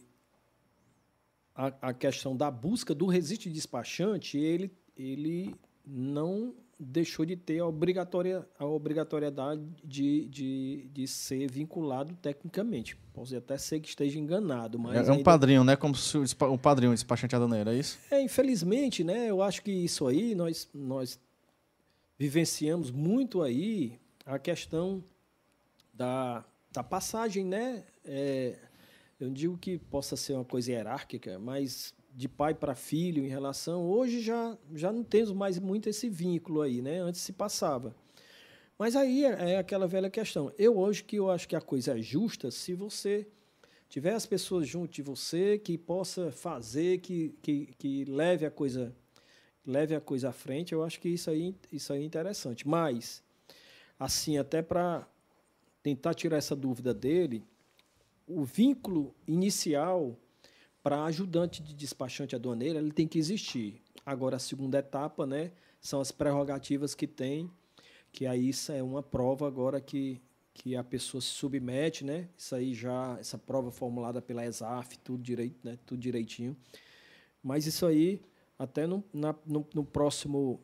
a, 1.54 1.72
a 1.80 1.94
questão 1.94 2.36
da 2.36 2.50
busca 2.50 2.94
do 2.94 3.06
resiste 3.06 3.50
despachante, 3.50 4.36
ele, 4.38 4.70
ele 4.96 5.54
não 5.86 6.54
deixou 6.78 7.24
de 7.24 7.36
ter 7.36 7.60
a, 7.60 7.66
obrigatória, 7.66 8.46
a 8.58 8.66
obrigatoriedade 8.66 9.62
de, 9.82 10.28
de, 10.28 10.90
de 10.92 11.08
ser 11.08 11.50
vinculado 11.50 12.14
tecnicamente. 12.20 12.96
Pode 13.14 13.34
até 13.34 13.56
ser 13.56 13.80
que 13.80 13.88
esteja 13.88 14.18
enganado, 14.18 14.78
mas... 14.78 15.08
É, 15.08 15.10
é 15.10 15.14
um 15.14 15.22
padrinho, 15.22 15.64
né? 15.64 15.74
Como 15.74 15.94
se 15.94 16.18
um 16.18 16.58
padrinho, 16.58 16.92
despachante 16.92 17.34
aduaneiro, 17.34 17.70
é 17.70 17.78
isso? 17.78 17.98
É, 18.10 18.20
infelizmente, 18.20 19.02
né? 19.02 19.30
Eu 19.30 19.40
acho 19.40 19.62
que 19.62 19.70
isso 19.70 20.06
aí, 20.06 20.34
nós, 20.34 20.68
nós 20.74 21.18
vivenciamos 22.18 22.90
muito 22.90 23.42
aí 23.42 23.98
a 24.26 24.38
questão 24.38 25.02
da, 25.96 26.44
da 26.72 26.82
passagem, 26.82 27.44
né? 27.44 27.84
É, 28.04 28.58
eu 29.18 29.30
digo 29.30 29.56
que 29.56 29.78
possa 29.78 30.16
ser 30.16 30.34
uma 30.34 30.44
coisa 30.44 30.70
hierárquica, 30.70 31.38
mas 31.38 31.94
de 32.14 32.28
pai 32.28 32.54
para 32.54 32.74
filho 32.74 33.24
em 33.24 33.28
relação. 33.28 33.88
Hoje 33.88 34.20
já, 34.20 34.56
já 34.74 34.92
não 34.92 35.02
temos 35.02 35.32
mais 35.32 35.58
muito 35.58 35.88
esse 35.88 36.08
vínculo 36.08 36.62
aí, 36.62 36.80
né? 36.82 36.98
Antes 36.98 37.20
se 37.20 37.32
passava. 37.32 37.94
Mas 38.78 38.94
aí 38.94 39.24
é, 39.24 39.52
é 39.52 39.58
aquela 39.58 39.86
velha 39.86 40.10
questão. 40.10 40.52
Eu 40.58 40.78
hoje 40.78 41.02
que 41.02 41.16
eu 41.16 41.30
acho 41.30 41.48
que 41.48 41.56
a 41.56 41.60
coisa 41.60 41.98
é 41.98 42.02
justa 42.02 42.50
se 42.50 42.74
você 42.74 43.26
tiver 43.88 44.12
as 44.12 44.26
pessoas 44.26 44.68
junto 44.68 44.92
de 44.92 45.02
você 45.02 45.58
que 45.58 45.78
possa 45.78 46.30
fazer, 46.30 46.98
que, 46.98 47.34
que, 47.40 47.66
que 47.78 48.04
leve 48.04 48.44
a 48.44 48.50
coisa 48.50 48.94
leve 49.66 49.96
a 49.96 50.00
coisa 50.00 50.28
à 50.28 50.32
frente, 50.32 50.72
eu 50.72 50.84
acho 50.84 51.00
que 51.00 51.08
isso 51.08 51.28
aí, 51.28 51.52
isso 51.72 51.92
aí 51.92 52.02
é 52.02 52.04
interessante. 52.04 52.68
Mas, 52.68 53.20
assim, 53.98 54.38
até 54.38 54.62
para 54.62 55.08
tentar 55.86 56.14
tirar 56.14 56.36
essa 56.36 56.56
dúvida 56.56 56.92
dele, 56.92 57.44
o 58.26 58.44
vínculo 58.44 59.14
inicial 59.24 60.18
para 60.82 61.04
ajudante 61.04 61.62
de 61.62 61.72
despachante 61.72 62.34
aduaneiro, 62.34 62.76
ele 62.76 62.90
tem 62.90 63.06
que 63.06 63.20
existir. 63.20 63.80
Agora, 64.04 64.34
a 64.34 64.40
segunda 64.40 64.80
etapa, 64.80 65.24
né, 65.24 65.52
são 65.80 66.00
as 66.00 66.10
prerrogativas 66.10 66.92
que 66.92 67.06
tem, 67.06 67.48
que 68.10 68.26
aí 68.26 68.48
isso 68.48 68.72
é 68.72 68.82
uma 68.82 69.00
prova 69.00 69.46
agora 69.46 69.80
que, 69.80 70.20
que 70.52 70.74
a 70.74 70.82
pessoa 70.82 71.20
se 71.20 71.28
submete, 71.28 72.04
né? 72.04 72.28
Isso 72.36 72.56
aí 72.56 72.74
já, 72.74 73.16
essa 73.20 73.38
prova 73.38 73.70
formulada 73.70 74.20
pela 74.20 74.44
ESAF, 74.44 74.98
tudo 74.98 75.22
direito, 75.22 75.60
né? 75.62 75.78
Tudo 75.86 76.00
direitinho. 76.00 76.56
Mas 77.40 77.64
isso 77.64 77.86
aí, 77.86 78.20
até 78.58 78.88
no, 78.88 79.04
na, 79.14 79.32
no, 79.46 79.64
no 79.72 79.84
próximo, 79.84 80.60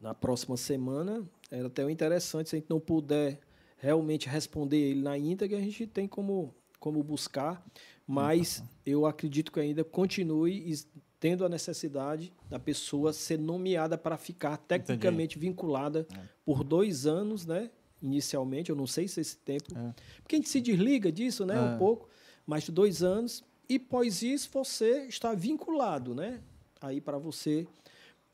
na 0.00 0.14
próxima 0.14 0.56
semana, 0.56 1.24
era 1.48 1.68
até 1.68 1.88
interessante, 1.88 2.50
se 2.50 2.56
a 2.56 2.58
gente 2.58 2.68
não 2.68 2.80
puder 2.80 3.45
realmente 3.76 4.28
responder 4.28 4.78
ele 4.78 5.02
na 5.02 5.16
íntegra, 5.16 5.58
a 5.58 5.60
gente 5.60 5.86
tem 5.86 6.08
como, 6.08 6.54
como 6.78 7.02
buscar 7.02 7.64
mas 8.06 8.62
eu 8.84 9.04
acredito 9.04 9.50
que 9.50 9.58
ainda 9.58 9.82
continue 9.82 10.72
tendo 11.18 11.44
a 11.44 11.48
necessidade 11.48 12.32
da 12.48 12.58
pessoa 12.58 13.12
ser 13.12 13.38
nomeada 13.38 13.98
para 13.98 14.16
ficar 14.16 14.56
tecnicamente 14.56 15.36
Entendi. 15.36 15.48
vinculada 15.48 16.06
é. 16.14 16.20
por 16.44 16.62
dois 16.62 17.04
anos, 17.04 17.44
né? 17.44 17.70
Inicialmente, 18.00 18.70
eu 18.70 18.76
não 18.76 18.86
sei 18.86 19.08
se 19.08 19.20
esse 19.20 19.36
tempo. 19.38 19.76
É. 19.76 19.94
Porque 20.22 20.36
a 20.36 20.38
gente 20.38 20.48
se 20.48 20.60
desliga 20.60 21.10
disso, 21.10 21.44
né? 21.44 21.56
É. 21.56 21.60
Um 21.60 21.78
pouco, 21.78 22.08
mas 22.46 22.68
dois 22.68 23.02
anos. 23.02 23.42
E 23.68 23.76
após 23.76 24.22
isso, 24.22 24.48
você 24.52 25.06
está 25.06 25.34
vinculado, 25.34 26.14
né? 26.14 26.40
Aí 26.80 27.00
para 27.00 27.18
você 27.18 27.66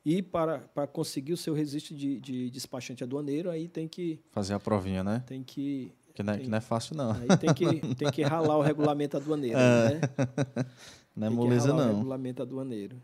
ir 0.05 0.23
para, 0.23 0.59
para 0.59 0.87
conseguir 0.87 1.33
o 1.33 1.37
seu 1.37 1.55
registro 1.55 1.95
de, 1.95 2.21
de 2.21 2.51
despachante 2.51 3.05
aduaneiro, 3.05 3.51
aí 3.51 3.69
tem 3.69 3.87
que. 3.87 4.21
Fazer 4.31 4.55
a 4.55 4.61
provinha, 4.61 5.03
né? 5.05 5.23
Tem 5.27 5.43
que 5.43 5.93
que 6.15 6.23
não, 6.23 6.35
é, 6.35 6.37
tem, 6.37 6.45
que 6.45 6.51
não 6.51 6.59
é 6.59 6.61
fácil, 6.61 6.97
não. 6.97 7.13
Aí 7.13 7.37
tem 7.39 7.55
que, 7.55 7.95
tem 7.95 8.11
que 8.11 8.23
ralar 8.23 8.57
o 8.57 8.63
regulamento 8.63 9.17
aduaneiro, 9.17 9.57
é. 9.59 9.95
né? 9.95 10.01
Não 11.15 11.27
é 11.27 11.31
moleza, 11.31 11.75
não. 11.75 11.93
O 11.93 11.97
regulamento 11.97 12.41
aduaneiro. 12.41 12.97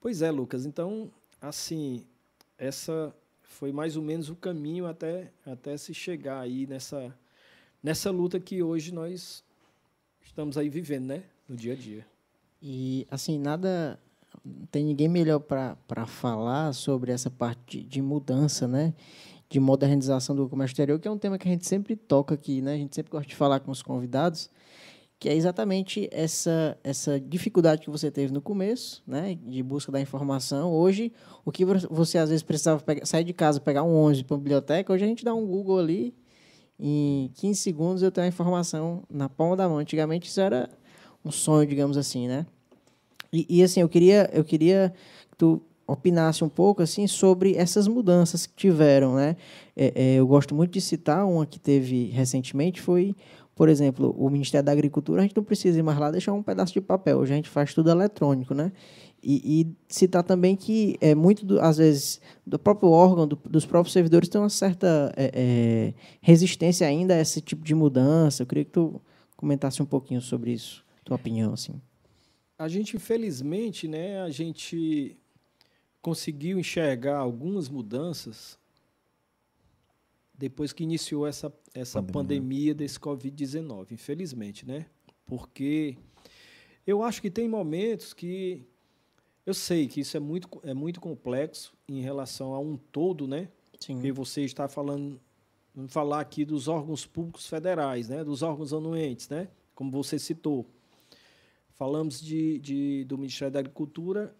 Pois 0.00 0.22
é, 0.22 0.28
Lucas. 0.28 0.66
Então, 0.66 1.08
assim, 1.40 2.04
essa 2.58 3.14
foi 3.42 3.70
mais 3.70 3.96
ou 3.96 4.02
menos 4.02 4.28
o 4.28 4.34
caminho 4.34 4.86
até, 4.86 5.30
até 5.46 5.76
se 5.76 5.94
chegar 5.94 6.40
aí 6.40 6.66
nessa, 6.66 7.16
nessa 7.80 8.10
luta 8.10 8.40
que 8.40 8.60
hoje 8.60 8.92
nós 8.92 9.44
estamos 10.20 10.58
aí 10.58 10.68
vivendo, 10.68 11.04
né? 11.04 11.22
No 11.48 11.54
dia 11.54 11.74
a 11.74 11.76
dia. 11.76 12.04
E, 12.60 13.06
assim, 13.08 13.38
nada. 13.38 14.00
Tem 14.70 14.84
ninguém 14.84 15.08
melhor 15.08 15.40
para 15.40 16.06
falar 16.06 16.72
sobre 16.72 17.12
essa 17.12 17.30
parte 17.30 17.78
de, 17.78 17.84
de 17.84 18.02
mudança, 18.02 18.68
né? 18.68 18.94
de 19.48 19.60
modernização 19.60 20.34
do 20.34 20.48
comércio 20.48 20.72
exterior, 20.72 20.98
que 20.98 21.06
é 21.06 21.10
um 21.10 21.18
tema 21.18 21.38
que 21.38 21.46
a 21.46 21.50
gente 21.50 21.66
sempre 21.66 21.94
toca 21.94 22.34
aqui, 22.34 22.60
né? 22.60 22.74
A 22.74 22.76
gente 22.76 22.94
sempre 22.94 23.12
gosta 23.12 23.28
de 23.28 23.36
falar 23.36 23.60
com 23.60 23.70
os 23.70 23.82
convidados, 23.82 24.50
que 25.18 25.28
é 25.28 25.34
exatamente 25.34 26.08
essa 26.10 26.76
essa 26.82 27.20
dificuldade 27.20 27.82
que 27.82 27.90
você 27.90 28.10
teve 28.10 28.32
no 28.32 28.40
começo, 28.40 29.02
né, 29.06 29.38
de 29.40 29.62
busca 29.62 29.92
da 29.92 30.00
informação. 30.00 30.72
Hoje, 30.72 31.12
o 31.44 31.52
que 31.52 31.64
você 31.64 32.18
às 32.18 32.30
vezes 32.30 32.42
precisava 32.42 32.82
pegar, 32.82 33.06
sair 33.06 33.24
de 33.24 33.32
casa, 33.32 33.60
pegar 33.60 33.84
um 33.84 33.94
ônibus 33.94 34.22
para 34.22 34.34
a 34.34 34.38
biblioteca, 34.38 34.92
hoje 34.92 35.04
a 35.04 35.06
gente 35.06 35.24
dá 35.24 35.34
um 35.34 35.46
Google 35.46 35.78
ali, 35.78 36.14
em 36.78 37.30
15 37.34 37.60
segundos 37.60 38.02
eu 38.02 38.10
tenho 38.10 38.24
a 38.24 38.28
informação 38.28 39.04
na 39.08 39.28
palma 39.28 39.56
da 39.56 39.68
mão. 39.68 39.78
Antigamente 39.78 40.28
isso 40.28 40.40
era 40.40 40.68
um 41.24 41.30
sonho, 41.30 41.66
digamos 41.66 41.96
assim, 41.96 42.26
né? 42.26 42.44
E, 43.34 43.46
e 43.48 43.62
assim, 43.62 43.80
eu 43.80 43.88
queria 43.88 44.30
eu 44.32 44.44
queria 44.44 44.94
que 45.30 45.36
tu 45.36 45.60
opinasse 45.86 46.44
um 46.44 46.48
pouco 46.48 46.82
assim 46.82 47.06
sobre 47.06 47.56
essas 47.56 47.88
mudanças 47.88 48.46
que 48.46 48.54
tiveram, 48.54 49.16
né? 49.16 49.36
É, 49.76 49.92
é, 49.94 50.14
eu 50.14 50.26
gosto 50.26 50.54
muito 50.54 50.70
de 50.70 50.80
citar 50.80 51.26
uma 51.26 51.44
que 51.44 51.58
teve 51.58 52.06
recentemente 52.06 52.80
foi, 52.80 53.14
por 53.54 53.68
exemplo, 53.68 54.14
o 54.16 54.30
Ministério 54.30 54.64
da 54.64 54.72
Agricultura. 54.72 55.20
A 55.20 55.24
gente 55.24 55.36
não 55.36 55.44
precisa 55.44 55.78
ir 55.78 55.82
mais 55.82 55.98
lá 55.98 56.10
deixar 56.10 56.32
um 56.32 56.42
pedaço 56.42 56.72
de 56.72 56.80
papel, 56.80 57.20
a 57.20 57.26
gente 57.26 57.48
faz 57.48 57.74
tudo 57.74 57.90
eletrônico, 57.90 58.54
né? 58.54 58.72
E, 59.22 59.62
e 59.62 59.76
citar 59.88 60.22
também 60.22 60.54
que 60.54 60.96
é 61.00 61.14
muito 61.14 61.46
do, 61.46 61.60
às 61.60 61.78
vezes 61.78 62.20
do 62.46 62.58
próprio 62.58 62.90
órgão, 62.90 63.26
do, 63.26 63.36
dos 63.36 63.64
próprios 63.66 63.92
servidores 63.92 64.28
tem 64.28 64.40
uma 64.40 64.50
certa 64.50 65.12
é, 65.16 65.30
é, 65.34 65.94
resistência 66.20 66.86
ainda 66.86 67.14
a 67.14 67.20
esse 67.20 67.40
tipo 67.40 67.64
de 67.64 67.74
mudança. 67.74 68.42
Eu 68.42 68.46
queria 68.46 68.64
que 68.64 68.70
tu 68.70 69.00
comentasse 69.36 69.82
um 69.82 69.86
pouquinho 69.86 70.20
sobre 70.20 70.52
isso, 70.52 70.84
tua 71.04 71.16
opinião 71.16 71.52
assim. 71.54 71.80
A 72.58 72.68
gente 72.68 72.96
infelizmente, 72.96 73.88
né? 73.88 74.20
A 74.22 74.30
gente 74.30 75.16
conseguiu 76.00 76.58
enxergar 76.58 77.18
algumas 77.18 77.68
mudanças 77.68 78.58
depois 80.36 80.72
que 80.72 80.82
iniciou 80.82 81.26
essa, 81.26 81.52
essa 81.72 82.02
pandemia, 82.02 82.12
pandemia 82.12 82.74
desse 82.74 82.98
Covid-19, 82.98 83.92
infelizmente, 83.92 84.66
né? 84.66 84.86
Porque 85.26 85.96
eu 86.86 87.02
acho 87.02 87.22
que 87.22 87.30
tem 87.30 87.48
momentos 87.48 88.12
que 88.12 88.62
eu 89.46 89.54
sei 89.54 89.86
que 89.86 90.00
isso 90.00 90.16
é 90.16 90.20
muito, 90.20 90.48
é 90.62 90.74
muito 90.74 91.00
complexo 91.00 91.74
em 91.88 92.00
relação 92.00 92.54
a 92.54 92.58
um 92.58 92.76
todo, 92.76 93.26
né? 93.26 93.48
Sim. 93.78 94.00
E 94.02 94.10
você 94.10 94.42
está 94.42 94.68
falando, 94.68 95.20
vamos 95.74 95.92
falar 95.92 96.20
aqui 96.20 96.44
dos 96.44 96.66
órgãos 96.66 97.06
públicos 97.06 97.46
federais, 97.46 98.08
né? 98.08 98.24
Dos 98.24 98.42
órgãos 98.42 98.72
anuentes, 98.72 99.28
né? 99.28 99.48
Como 99.74 99.90
você 99.90 100.18
citou. 100.18 100.66
Falamos 101.74 102.20
de, 102.20 102.58
de, 102.58 103.04
do 103.04 103.18
Ministério 103.18 103.52
da 103.52 103.60
Agricultura 103.60 104.34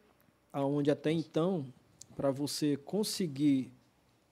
aonde 0.53 0.91
até 0.91 1.11
então, 1.11 1.67
para 2.15 2.31
você 2.31 2.77
conseguir 2.77 3.73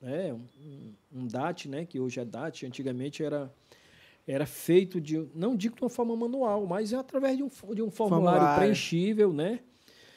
né, 0.00 0.32
um, 0.32 0.94
um 1.12 1.26
DAT, 1.26 1.68
né, 1.68 1.84
que 1.84 1.98
hoje 1.98 2.20
é 2.20 2.24
DAT, 2.24 2.64
antigamente 2.64 3.24
era, 3.24 3.52
era 4.26 4.46
feito 4.46 5.00
de, 5.00 5.28
não 5.34 5.56
digo 5.56 5.76
de 5.76 5.82
uma 5.82 5.90
forma 5.90 6.16
manual, 6.16 6.66
mas 6.66 6.92
é 6.92 6.96
através 6.96 7.36
de 7.36 7.42
um, 7.42 7.48
de 7.48 7.82
um 7.82 7.90
formulário, 7.90 8.40
formulário. 8.40 8.56
preenchível, 8.56 9.32
né, 9.32 9.60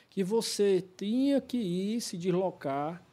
que 0.10 0.24
você 0.24 0.84
tinha 0.96 1.42
que 1.42 1.58
ir 1.58 2.02
se 2.02 2.18
deslocar 2.18 3.05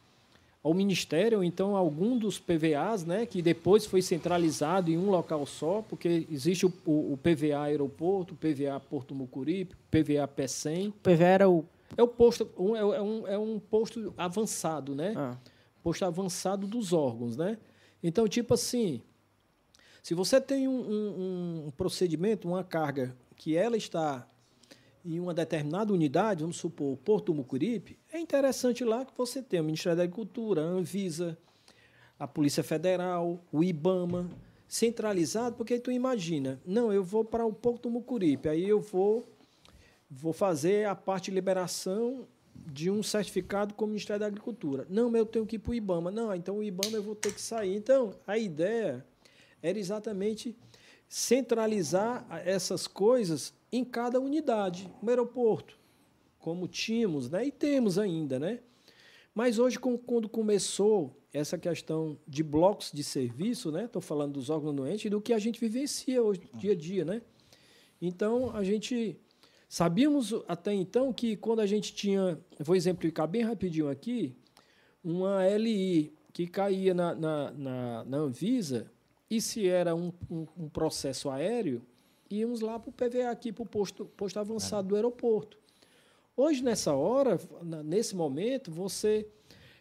ao 0.63 0.73
Ministério, 0.73 1.39
ou 1.39 1.45
então 1.45 1.75
algum 1.75 2.17
dos 2.17 2.39
PVAs, 2.39 3.05
né, 3.05 3.27
que 3.27 3.43
depois 3.43 3.85
foi 3.85 4.01
centralizado 4.01 4.91
em 4.91 4.97
um 4.97 5.11
local 5.11 5.45
só, 5.45 5.83
porque 5.83 6.27
existe 6.31 6.65
o, 6.65 6.73
o, 6.87 7.15
o 7.15 7.17
PVA 7.19 7.63
Aeroporto, 7.63 8.35
o 8.35 8.37
PVA 8.37 8.79
Porto 8.79 9.15
Mucuripe, 9.15 9.75
o 9.75 9.79
PVA 9.91 10.29
P100. 10.29 10.91
O 10.91 10.93
PVA 10.93 11.25
era 11.25 11.51
o 11.51 11.65
é 11.97 12.03
o 12.03 12.09
posto, 12.09 12.49
um, 12.57 12.75
é, 12.75 13.03
um, 13.03 13.27
é 13.27 13.39
um 13.39 13.59
posto 13.59 14.15
avançado, 14.17 14.95
né? 14.95 15.13
Ah. 15.17 15.37
Posto 15.83 16.05
avançado 16.05 16.67
dos 16.67 16.93
órgãos, 16.93 17.37
né? 17.37 17.59
Então, 18.03 18.27
tipo 18.27 18.55
assim, 18.55 19.03
se 20.03 20.15
você 20.15 20.41
tem 20.41 20.67
um, 20.67 20.81
um, 20.81 21.67
um, 21.67 21.71
procedimento, 21.71 22.49
uma 22.49 22.65
carga, 22.65 23.15
que 23.37 23.57
ela 23.57 23.77
está 23.77 24.27
em 25.05 25.19
uma 25.19 25.35
determinada 25.35 25.93
unidade, 25.93 26.43
vamos 26.43 26.57
supor, 26.57 26.97
Porto 26.99 27.35
Mucuripe, 27.35 27.99
é 28.13 28.19
interessante 28.19 28.85
lá 28.85 29.05
que 29.05 29.13
você 29.17 29.43
tenha 29.43 29.63
o 29.63 29.65
Ministério 29.65 29.97
da 29.97 30.05
Agricultura, 30.05 30.63
a 30.63 30.65
Anvisa, 30.65 31.37
a 32.19 32.29
Polícia 32.29 32.63
Federal, 32.63 33.43
o 33.51 33.65
IBAMA, 33.65 34.31
centralizado, 34.69 35.57
porque 35.57 35.79
tu 35.79 35.91
imagina, 35.91 36.61
não, 36.65 36.93
eu 36.93 37.03
vou 37.03 37.25
para 37.25 37.45
o 37.45 37.53
Porto 37.53 37.91
Mucuripe, 37.91 38.49
aí 38.49 38.69
eu 38.69 38.81
vou 38.81 39.27
vou 40.11 40.33
fazer 40.33 40.87
a 40.87 40.95
parte 40.95 41.27
de 41.27 41.35
liberação 41.35 42.27
de 42.55 42.91
um 42.91 43.03
certificado 43.03 43.75
com 43.75 43.87
o 43.87 43.89
Ministério 43.89 44.21
da 44.21 44.27
Agricultura. 44.27 44.87
Não, 44.89 45.11
mas 45.11 45.21
eu 45.21 45.27
tenho 45.27 45.47
que 45.47 45.57
ir 45.57 45.59
para 45.59 45.71
o 45.71 45.75
IBAMA. 45.75 46.11
Não, 46.11 46.35
então 46.35 46.59
o 46.59 46.63
IBAMA 46.63 46.99
eu 46.99 47.03
vou 47.03 47.15
ter 47.15 47.33
que 47.33 47.41
sair. 47.41 47.75
Então, 47.75 48.15
a 48.27 48.37
ideia 48.37 49.05
era 49.63 49.79
exatamente 49.79 50.55
centralizar 51.09 52.27
essas 52.45 52.87
coisas 52.87 53.55
em 53.73 53.85
cada 53.85 54.21
unidade, 54.21 54.93
no 55.03 55.09
aeroporto, 55.09 55.79
como 56.39 56.69
tínhamos, 56.69 57.31
né? 57.31 57.47
E 57.47 57.51
temos 57.51 57.99
ainda, 57.99 58.39
né? 58.39 58.61
Mas 59.35 59.59
hoje, 59.59 59.79
quando 59.79 60.29
começou 60.29 61.17
essa 61.33 61.57
questão 61.57 62.19
de 62.29 62.43
blocos 62.43 62.93
de 62.93 63.03
serviço, 63.03 63.73
né? 63.73 63.87
Estou 63.87 64.03
falando 64.03 64.35
dos 64.35 64.51
órgãos 64.51 64.75
doentes, 64.75 65.11
do 65.11 65.21
que 65.21 65.33
a 65.33 65.39
gente 65.39 65.59
vivencia 65.59 66.23
hoje, 66.23 66.43
dia 66.55 66.73
a 66.73 66.77
dia, 66.77 67.05
né? 67.05 67.23
Então, 68.01 68.55
a 68.55 68.63
gente 68.63 69.19
Sabíamos 69.73 70.35
até 70.47 70.75
então 70.75 71.15
que 71.15 71.35
quando 71.35 71.61
a 71.61 71.67
gente 71.67 71.95
tinha, 71.95 72.39
vou 72.61 72.77
exemplificar 72.77 73.27
bem 73.27 73.41
rapidinho 73.41 73.89
aqui, 73.89 74.37
uma 75.03 75.49
LI 75.49 76.13
que 76.31 76.47
caía 76.47 76.93
na, 76.93 77.15
na, 77.15 77.51
na, 77.53 78.05
na 78.05 78.17
Anvisa, 78.19 78.93
e 79.31 79.41
se 79.41 79.67
era 79.67 79.95
um, 79.95 80.13
um, 80.31 80.47
um 80.59 80.69
processo 80.69 81.31
aéreo, 81.31 81.81
íamos 82.41 82.61
lá 82.61 82.79
para 82.79 82.91
o 82.91 82.93
PVA, 82.93 83.31
aqui 83.31 83.53
para 83.53 83.63
o 83.63 83.67
posto, 83.67 84.05
posto 84.05 84.39
avançado 84.39 84.89
do 84.89 84.97
aeroporto. 84.97 85.59
Hoje, 86.37 86.63
nessa 86.63 86.95
hora, 86.95 87.39
nesse 87.85 88.17
momento, 88.17 88.71
você 88.71 89.29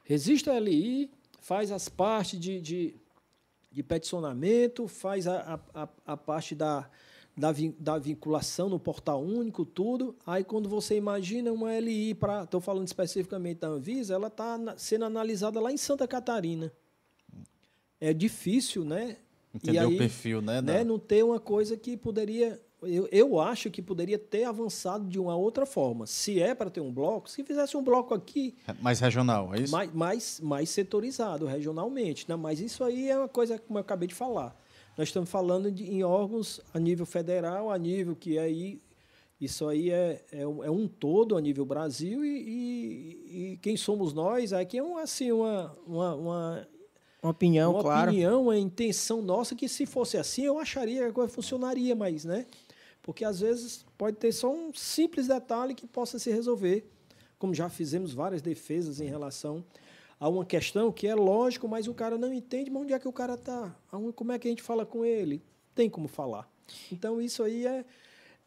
registra 0.03 0.55
a 0.55 0.59
LI, 0.59 1.09
faz 1.39 1.71
as 1.71 1.87
partes 1.87 2.39
de, 2.39 2.59
de, 2.59 2.95
de 3.71 3.81
peticionamento, 3.83 4.87
faz 4.87 5.27
a, 5.27 5.59
a, 5.73 5.89
a 6.05 6.17
parte 6.17 6.53
da, 6.53 6.89
da, 7.35 7.53
da 7.79 7.97
vinculação 7.97 8.67
no 8.67 8.79
portal 8.79 9.23
único, 9.23 9.65
tudo. 9.65 10.15
Aí, 10.25 10.43
quando 10.43 10.67
você 10.67 10.97
imagina 10.97 11.51
uma 11.51 11.79
LI, 11.79 12.13
para 12.13 12.43
estou 12.43 12.59
falando 12.59 12.87
especificamente 12.87 13.59
da 13.59 13.69
Anvisa, 13.69 14.13
ela 14.13 14.27
está 14.27 14.75
sendo 14.77 15.05
analisada 15.05 15.59
lá 15.59 15.71
em 15.71 15.77
Santa 15.77 16.07
Catarina. 16.07 16.71
É 17.99 18.13
difícil, 18.13 18.83
né? 18.83 19.17
Entender 19.53 19.79
aí, 19.79 19.95
o 19.95 19.97
perfil, 19.97 20.41
né? 20.41 20.61
né? 20.61 20.83
Não 20.83 20.97
ter 20.97 21.23
uma 21.23 21.39
coisa 21.39 21.75
que 21.75 21.97
poderia 21.97 22.59
eu, 22.83 23.07
eu 23.11 23.39
acho 23.39 23.69
que 23.69 23.81
poderia 23.81 24.17
ter 24.17 24.43
avançado 24.43 25.07
de 25.07 25.19
uma 25.19 25.35
outra 25.35 25.65
forma. 25.65 26.07
Se 26.07 26.41
é 26.41 26.55
para 26.55 26.69
ter 26.69 26.81
um 26.81 26.91
bloco, 26.91 27.29
se 27.29 27.43
fizesse 27.43 27.77
um 27.77 27.83
bloco 27.83 28.13
aqui. 28.13 28.55
Mais 28.81 28.99
regional, 28.99 29.53
é 29.53 29.61
isso? 29.61 29.71
Mais, 29.71 29.93
mais, 29.93 30.39
mais 30.41 30.69
setorizado, 30.69 31.45
regionalmente. 31.45 32.27
Né? 32.27 32.35
Mas 32.35 32.59
isso 32.59 32.83
aí 32.83 33.09
é 33.09 33.17
uma 33.17 33.27
coisa, 33.27 33.59
como 33.59 33.77
eu 33.77 33.81
acabei 33.81 34.07
de 34.07 34.15
falar. 34.15 34.55
Nós 34.97 35.09
estamos 35.09 35.29
falando 35.29 35.71
de, 35.71 35.83
em 35.83 36.03
órgãos 36.03 36.59
a 36.73 36.79
nível 36.79 37.05
federal, 37.05 37.71
a 37.71 37.77
nível 37.77 38.15
que 38.15 38.37
aí. 38.39 38.81
Isso 39.39 39.67
aí 39.67 39.89
é, 39.89 40.23
é, 40.31 40.45
um, 40.45 40.63
é 40.63 40.69
um 40.69 40.87
todo 40.87 41.35
a 41.35 41.41
nível 41.41 41.65
Brasil 41.65 42.23
e, 42.23 42.27
e, 42.29 43.53
e 43.53 43.57
quem 43.57 43.75
somos 43.75 44.13
nós 44.13 44.53
aqui 44.53 44.77
é 44.77 44.83
um, 44.83 44.97
assim, 44.97 45.31
uma, 45.31 45.75
uma, 45.87 46.15
uma 46.15 46.67
uma 47.21 47.31
opinião, 47.31 47.73
uma 47.73 47.81
claro. 47.81 48.09
opinião, 48.09 48.43
uma 48.43 48.57
intenção 48.57 49.21
nossa 49.21 49.55
que 49.55 49.67
se 49.67 49.85
fosse 49.85 50.17
assim, 50.17 50.43
eu 50.43 50.57
acharia 50.57 51.03
que 51.03 51.09
a 51.09 51.11
coisa 51.11 51.31
funcionaria, 51.31 51.95
mas, 51.95 52.25
né? 52.25 52.47
Porque 53.01 53.23
às 53.23 53.39
vezes 53.39 53.85
pode 53.97 54.17
ter 54.17 54.31
só 54.31 54.51
um 54.51 54.73
simples 54.73 55.27
detalhe 55.27 55.75
que 55.75 55.87
possa 55.87 56.17
se 56.17 56.31
resolver, 56.31 56.89
como 57.37 57.53
já 57.53 57.69
fizemos 57.69 58.13
várias 58.13 58.41
defesas 58.41 58.99
em 58.99 59.07
relação 59.07 59.63
a 60.19 60.29
uma 60.29 60.45
questão 60.45 60.91
que 60.91 61.07
é 61.07 61.15
lógico, 61.15 61.67
mas 61.67 61.87
o 61.87 61.93
cara 61.93 62.17
não 62.17 62.31
entende, 62.31 62.69
mas 62.69 62.83
onde 62.83 62.93
é 62.93 62.99
que 62.99 63.07
o 63.07 63.13
cara 63.13 63.33
está? 63.33 63.75
Como 64.15 64.31
é 64.31 64.37
que 64.37 64.47
a 64.47 64.51
gente 64.51 64.61
fala 64.61 64.85
com 64.85 65.03
ele? 65.03 65.41
Tem 65.73 65.89
como 65.89 66.07
falar. 66.07 66.47
Então, 66.91 67.19
isso 67.19 67.41
aí 67.41 67.65
é, 67.65 67.83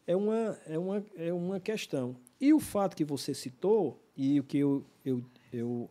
é, 0.07 0.15
uma, 0.15 0.57
é, 0.65 0.79
uma, 0.79 1.05
é 1.17 1.33
uma 1.33 1.59
questão. 1.59 2.15
E 2.39 2.53
o 2.53 2.59
fato 2.59 2.95
que 2.95 3.03
você 3.03 3.33
citou, 3.33 3.99
e 4.15 4.39
o 4.39 4.43
que 4.43 4.57
eu, 4.59 4.85
eu, 5.03 5.21
eu 5.51 5.89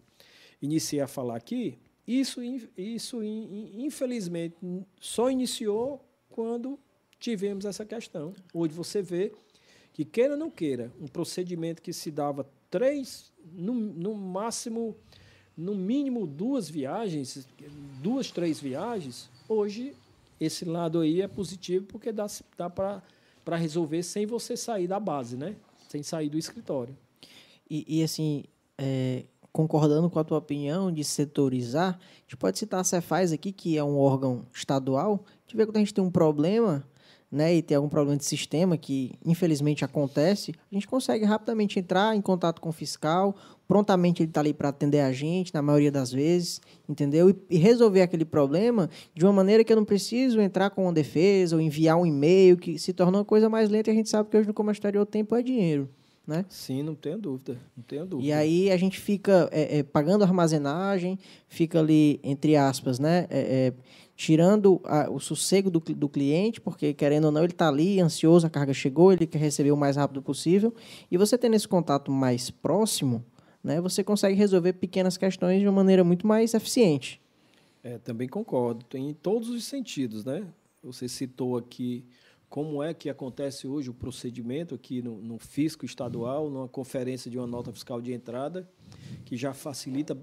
iniciei 0.63 1.03
a 1.03 1.07
falar 1.07 1.37
aqui, 1.37 1.79
isso, 2.07 2.41
isso 2.77 3.23
infelizmente, 3.23 4.57
só 5.01 5.31
iniciou 5.31 6.05
quando 6.31 6.79
tivemos 7.19 7.65
essa 7.65 7.85
questão. 7.85 8.35
Hoje 8.53 8.75
você 8.75 9.01
vê 9.01 9.33
que, 9.93 10.05
queira 10.05 10.35
ou 10.35 10.39
não 10.39 10.51
queira, 10.51 10.93
um 11.01 11.07
procedimento 11.07 11.81
que 11.81 11.93
se 11.93 12.11
dava 12.11 12.47
três, 12.71 13.33
no, 13.53 13.73
no 13.73 14.15
máximo, 14.15 14.97
no 15.57 15.75
mínimo 15.75 16.27
duas 16.27 16.69
viagens, 16.69 17.49
duas, 18.03 18.31
três 18.31 18.61
viagens, 18.61 19.31
hoje 19.49 19.95
esse 20.41 20.65
lado 20.65 21.01
aí 21.01 21.23
é 21.23 21.29
positivo 21.29 21.87
porque 21.87 22.13
dá, 22.13 22.27
dá 22.59 22.69
para 22.69 23.57
resolver 23.57 24.03
sem 24.03 24.27
você 24.27 24.57
sair 24.57 24.87
da 24.89 24.99
base, 24.99 25.37
né? 25.37 25.57
Sem 25.89 26.03
sair 26.03 26.29
do 26.29 26.37
escritório. 26.37 26.97
E, 27.71 28.01
e 28.01 28.03
assim, 28.03 28.45
é, 28.77 29.25
concordando 29.55 30.11
com 30.11 30.19
a 30.19 30.25
tua 30.25 30.39
opinião 30.39 30.91
de 30.91 31.05
setorizar, 31.05 31.97
a 31.97 32.23
gente 32.23 32.37
pode 32.37 32.59
citar 32.59 32.81
a 32.81 32.85
Cefaz 32.85 33.31
aqui, 33.31 33.53
que 33.53 33.79
é 33.79 33.85
um 33.85 33.97
órgão 33.97 34.45
estadual, 34.53 35.25
que 35.47 35.57
vê 35.57 35.65
quando 35.65 35.77
a 35.77 35.79
gente 35.79 35.95
tem 35.95 36.03
um 36.03 36.11
problema, 36.11 36.85
né, 37.31 37.55
e 37.55 37.63
tem 37.63 37.77
algum 37.77 37.89
problema 37.89 38.19
de 38.19 38.25
sistema 38.25 38.77
que 38.77 39.13
infelizmente 39.25 39.85
acontece, 39.85 40.53
a 40.73 40.75
gente 40.75 40.89
consegue 40.89 41.25
rapidamente 41.25 41.79
entrar 41.79 42.17
em 42.17 42.21
contato 42.21 42.61
com 42.61 42.69
o 42.69 42.73
fiscal, 42.73 43.37
prontamente 43.69 44.25
ele 44.25 44.31
está 44.31 44.41
ali 44.41 44.53
para 44.53 44.71
atender 44.71 45.01
a 45.01 45.13
gente, 45.13 45.55
na 45.55 45.63
maioria 45.63 45.93
das 45.93 46.11
vezes, 46.11 46.61
entendeu? 46.89 47.31
E, 47.31 47.37
e, 47.51 47.57
resolver 47.57 48.03
aquele 48.03 48.25
problema 48.25 48.91
de 49.15 49.25
uma 49.25 49.33
maneira 49.33 49.63
que 49.63 49.73
eu 49.73 49.77
não 49.77 49.85
preciso 49.85 50.41
entrar 50.41 50.71
com 50.71 50.83
uma 50.83 50.93
defesa 50.93 51.55
ou 51.55 51.63
enviar 51.63 51.97
um 51.97 52.05
e-mail, 52.05 52.57
que 52.57 52.77
se 52.77 52.93
torna 52.93 53.19
uma 53.19 53.25
coisa 53.25 53.49
mais 53.49 53.71
lenta 53.71 53.89
e 53.89 53.93
a 53.93 53.95
gente 53.95 54.09
sabe 54.09 54.29
que 54.31 54.37
hoje 54.37 54.49
no 54.49 54.55
comércio 54.55 54.81
exterior 54.81 55.03
o 55.03 55.07
tempo 55.07 55.37
é 55.37 55.43
dinheiro. 55.45 55.89
Né? 56.27 56.47
Sim, 56.49 56.83
não 56.83 56.95
tenho 56.95 57.19
dúvida, 57.19 57.61
não 57.77 57.85
tenho 57.85 58.07
dúvida. 58.07 58.27
E 58.27 58.33
aí 58.33 58.71
a 58.71 58.77
gente 58.79 58.99
fica 58.99 59.47
é, 59.53 59.79
é, 59.79 59.83
pagando 59.83 60.25
armazenagem, 60.25 61.19
fica 61.49 61.79
ali, 61.79 62.19
entre 62.23 62.57
aspas, 62.57 62.99
né, 62.99 63.27
é, 63.29 63.69
é 63.69 63.73
tirando 64.17 64.81
a, 64.85 65.11
o 65.11 65.19
sossego 65.19 65.71
do, 65.71 65.81
do 65.81 66.09
cliente, 66.09 66.61
porque 66.61 66.95
querendo 66.95 67.27
ou 67.27 67.33
não, 67.33 67.43
ele 67.43 67.53
está 67.53 67.69
ali 67.69 68.01
ansioso, 68.01 68.47
a 68.47 68.51
carga 68.51 68.73
chegou, 68.73 69.13
ele 69.13 69.27
quer 69.27 69.39
receber 69.39 69.73
o 69.73 69.77
mais 69.77 69.97
rápido 69.97 70.23
possível. 70.23 70.73
E 71.11 71.17
você 71.19 71.37
tendo 71.37 71.57
esse 71.57 71.69
contato 71.69 72.11
mais 72.11 72.51
próximo, 72.51 73.25
né, 73.63 73.81
você 73.81 74.05
consegue 74.05 74.35
resolver 74.35 74.75
pequenas 74.75 75.17
questões 75.17 75.61
de 75.61 75.67
uma 75.67 75.73
maneira 75.73 76.05
muito 76.05 76.27
mais 76.27 76.55
eficiente. 76.55 77.21
É, 77.83 77.99
também 77.99 78.29
concordo, 78.29 78.87
em 78.95 79.13
todos 79.13 79.51
os 79.51 79.65
sentidos, 79.65 80.25
né? 80.25 80.47
Você 80.83 81.09
citou 81.09 81.57
aqui 81.57 82.05
como 82.55 82.81
é 82.81 82.95
que 82.95 83.11
acontece 83.11 83.67
hoje 83.67 83.91
o 83.91 83.93
procedimento 83.93 84.77
aqui 84.77 85.03
no, 85.03 85.21
no 85.21 85.41
fisco 85.41 85.85
estadual, 85.85 86.49
numa 86.49 86.69
conferência 86.69 87.29
de 87.29 87.37
uma 87.37 87.49
nota 87.49 87.73
fiscal 87.73 88.01
de 88.01 88.13
entrada, 88.13 88.71
que 89.25 89.37
já 89.37 89.53
facilita, 89.53 90.17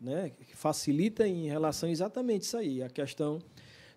né, 0.00 0.32
facilita 0.52 1.28
em 1.28 1.46
relação 1.46 1.88
exatamente 1.88 2.42
isso 2.42 2.56
aí, 2.56 2.82
a 2.82 2.90
questão 2.90 3.38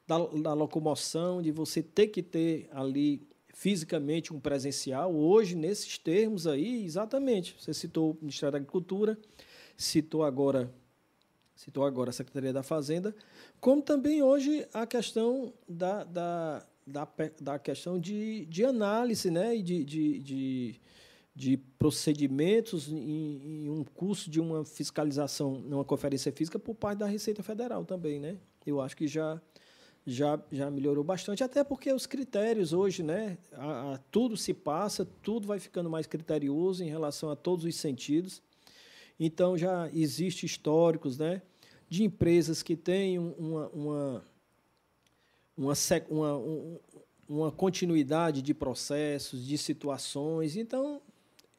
da, 0.06 0.20
da 0.20 0.54
locomoção, 0.54 1.42
de 1.42 1.52
você 1.52 1.82
ter 1.82 2.10
que 2.10 2.22
ter 2.22 2.70
ali 2.72 3.28
fisicamente 3.56 4.32
um 4.32 4.40
presencial. 4.40 5.12
Hoje, 5.16 5.56
nesses 5.56 5.98
termos 5.98 6.46
aí, 6.46 6.86
exatamente, 6.86 7.56
você 7.60 7.74
citou 7.74 8.12
o 8.12 8.18
Ministério 8.22 8.52
da 8.52 8.60
Agricultura, 8.60 9.18
citou 9.76 10.24
agora 10.24 10.72
citou 11.56 11.84
agora 11.84 12.12
a 12.12 12.14
Secretaria 12.14 12.54
da 12.54 12.62
Fazenda, 12.62 13.16
como 13.60 13.82
também 13.82 14.22
hoje 14.22 14.68
a 14.72 14.86
questão 14.86 15.52
da, 15.68 16.04
da, 16.04 16.64
da, 16.88 17.08
da 17.42 17.60
questão 17.60 18.00
de, 18.00 18.46
de 18.46 18.64
análise 18.64 19.30
né, 19.30 19.56
e 19.56 19.62
de, 19.62 19.84
de, 19.84 20.20
de 20.20 20.82
de 21.38 21.56
procedimentos 21.78 22.92
em, 22.92 23.66
em, 23.66 23.70
um 23.70 23.84
curso 23.84 24.28
de 24.28 24.42
uma 24.42 24.66
fiscalização, 24.66 25.60
numa 25.60 25.86
conferência 25.86 26.32
física 26.32 26.58
por 26.58 26.74
parte 26.74 26.98
da 26.98 27.06
Receita 27.06 27.44
Federal 27.44 27.86
também, 27.86 28.20
né? 28.20 28.38
Eu 28.66 28.82
acho 28.82 28.98
que 28.98 29.08
já 29.08 29.40
já, 30.04 30.42
já 30.52 30.72
melhorou 30.72 31.04
bastante, 31.04 31.44
até 31.44 31.64
porque 31.66 31.92
os 31.92 32.08
critérios 32.08 32.72
hoje, 32.72 33.04
né, 33.04 33.38
a, 33.52 33.94
a, 33.94 33.98
tudo 34.10 34.38
se 34.38 34.54
passa, 34.54 35.06
tudo 35.22 35.46
vai 35.46 35.60
ficando 35.60 35.90
mais 35.90 36.08
criterioso 36.08 36.82
em 36.82 36.88
relação 36.88 37.30
a 37.30 37.36
todos 37.36 37.66
os 37.66 37.76
sentidos. 37.76 38.42
Então 39.20 39.58
já 39.58 39.92
existe 39.94 40.46
históricos, 40.46 41.20
né, 41.20 41.42
de 41.88 42.04
empresas 42.04 42.64
que 42.64 42.76
têm 42.76 43.20
uma, 43.20 43.68
uma, 43.68 44.26
uma, 45.58 45.74
uma, 46.10 46.80
uma 47.28 47.52
continuidade 47.52 48.42
de 48.42 48.54
processos, 48.54 49.46
de 49.46 49.58
situações. 49.58 50.56
Então 50.56 51.02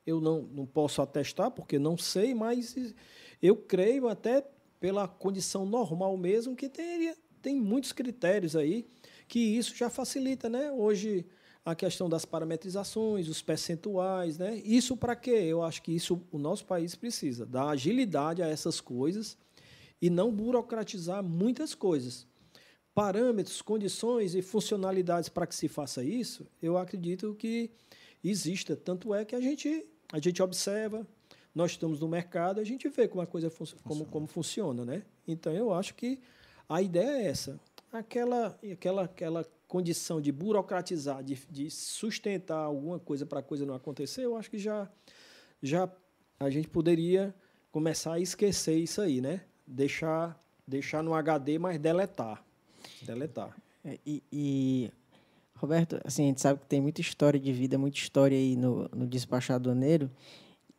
eu 0.06 0.20
não, 0.20 0.42
não 0.42 0.64
posso 0.64 1.02
atestar 1.02 1.50
porque 1.50 1.78
não 1.78 1.98
sei, 1.98 2.34
mas 2.34 2.94
eu 3.42 3.56
creio 3.56 4.08
até 4.08 4.46
pela 4.80 5.08
condição 5.08 5.66
normal 5.66 6.16
mesmo 6.16 6.54
que 6.54 6.68
teria, 6.68 7.16
tem 7.42 7.56
muitos 7.56 7.92
critérios 7.92 8.54
aí 8.54 8.86
que 9.26 9.38
isso 9.38 9.76
já 9.76 9.90
facilita, 9.90 10.48
né? 10.48 10.72
Hoje 10.72 11.26
a 11.64 11.74
questão 11.74 12.08
das 12.08 12.24
parametrizações, 12.24 13.28
os 13.28 13.42
percentuais, 13.42 14.38
né? 14.38 14.56
Isso 14.64 14.96
para 14.96 15.14
quê? 15.14 15.30
Eu 15.30 15.62
acho 15.62 15.82
que 15.82 15.92
isso 15.92 16.22
o 16.32 16.38
nosso 16.38 16.64
país 16.64 16.94
precisa 16.94 17.44
dar 17.44 17.68
agilidade 17.68 18.42
a 18.42 18.46
essas 18.46 18.80
coisas 18.80 19.36
e 20.00 20.08
não 20.08 20.32
burocratizar 20.32 21.22
muitas 21.22 21.74
coisas. 21.74 22.26
Parâmetros, 22.98 23.62
condições 23.62 24.34
e 24.34 24.42
funcionalidades 24.42 25.28
para 25.28 25.46
que 25.46 25.54
se 25.54 25.68
faça 25.68 26.02
isso, 26.02 26.44
eu 26.60 26.76
acredito 26.76 27.32
que 27.32 27.70
exista. 28.24 28.74
Tanto 28.74 29.14
é 29.14 29.24
que 29.24 29.36
a 29.36 29.40
gente 29.40 29.86
a 30.12 30.18
gente 30.18 30.42
observa, 30.42 31.06
nós 31.54 31.70
estamos 31.70 32.00
no 32.00 32.08
mercado, 32.08 32.60
a 32.60 32.64
gente 32.64 32.88
vê 32.88 33.06
como 33.06 33.22
a 33.22 33.26
coisa 33.26 33.50
fun 33.50 33.66
funciona. 33.66 33.82
Como, 33.84 34.04
como 34.06 34.26
funciona, 34.26 34.84
né? 34.84 35.04
Então 35.28 35.52
eu 35.52 35.72
acho 35.72 35.94
que 35.94 36.18
a 36.68 36.82
ideia 36.82 37.22
é 37.22 37.26
essa. 37.28 37.60
Aquela, 37.92 38.58
aquela, 38.72 39.04
aquela 39.04 39.46
condição 39.68 40.20
de 40.20 40.32
burocratizar, 40.32 41.22
de, 41.22 41.38
de 41.48 41.70
sustentar 41.70 42.64
alguma 42.64 42.98
coisa 42.98 43.24
para 43.24 43.38
a 43.38 43.44
coisa 43.44 43.64
não 43.64 43.74
acontecer, 43.74 44.24
eu 44.24 44.36
acho 44.36 44.50
que 44.50 44.58
já, 44.58 44.90
já 45.62 45.88
a 46.40 46.50
gente 46.50 46.66
poderia 46.66 47.32
começar 47.70 48.14
a 48.14 48.18
esquecer 48.18 48.76
isso 48.76 49.00
aí, 49.00 49.20
né? 49.20 49.42
Deixar, 49.64 50.36
deixar 50.66 51.00
no 51.00 51.14
HD, 51.14 51.60
mas 51.60 51.78
deletar. 51.78 52.47
Deletar. 53.02 53.56
É, 53.84 53.98
e, 54.06 54.22
e 54.32 54.90
Roberto, 55.56 56.00
assim, 56.04 56.24
a 56.24 56.26
gente 56.26 56.40
sabe 56.40 56.60
que 56.60 56.66
tem 56.66 56.80
muita 56.80 57.00
história 57.00 57.38
de 57.38 57.52
vida, 57.52 57.76
muita 57.76 57.98
história 57.98 58.36
aí 58.36 58.56
no, 58.56 58.88
no 58.94 59.06
despachado 59.06 59.70
aneiro. 59.70 60.10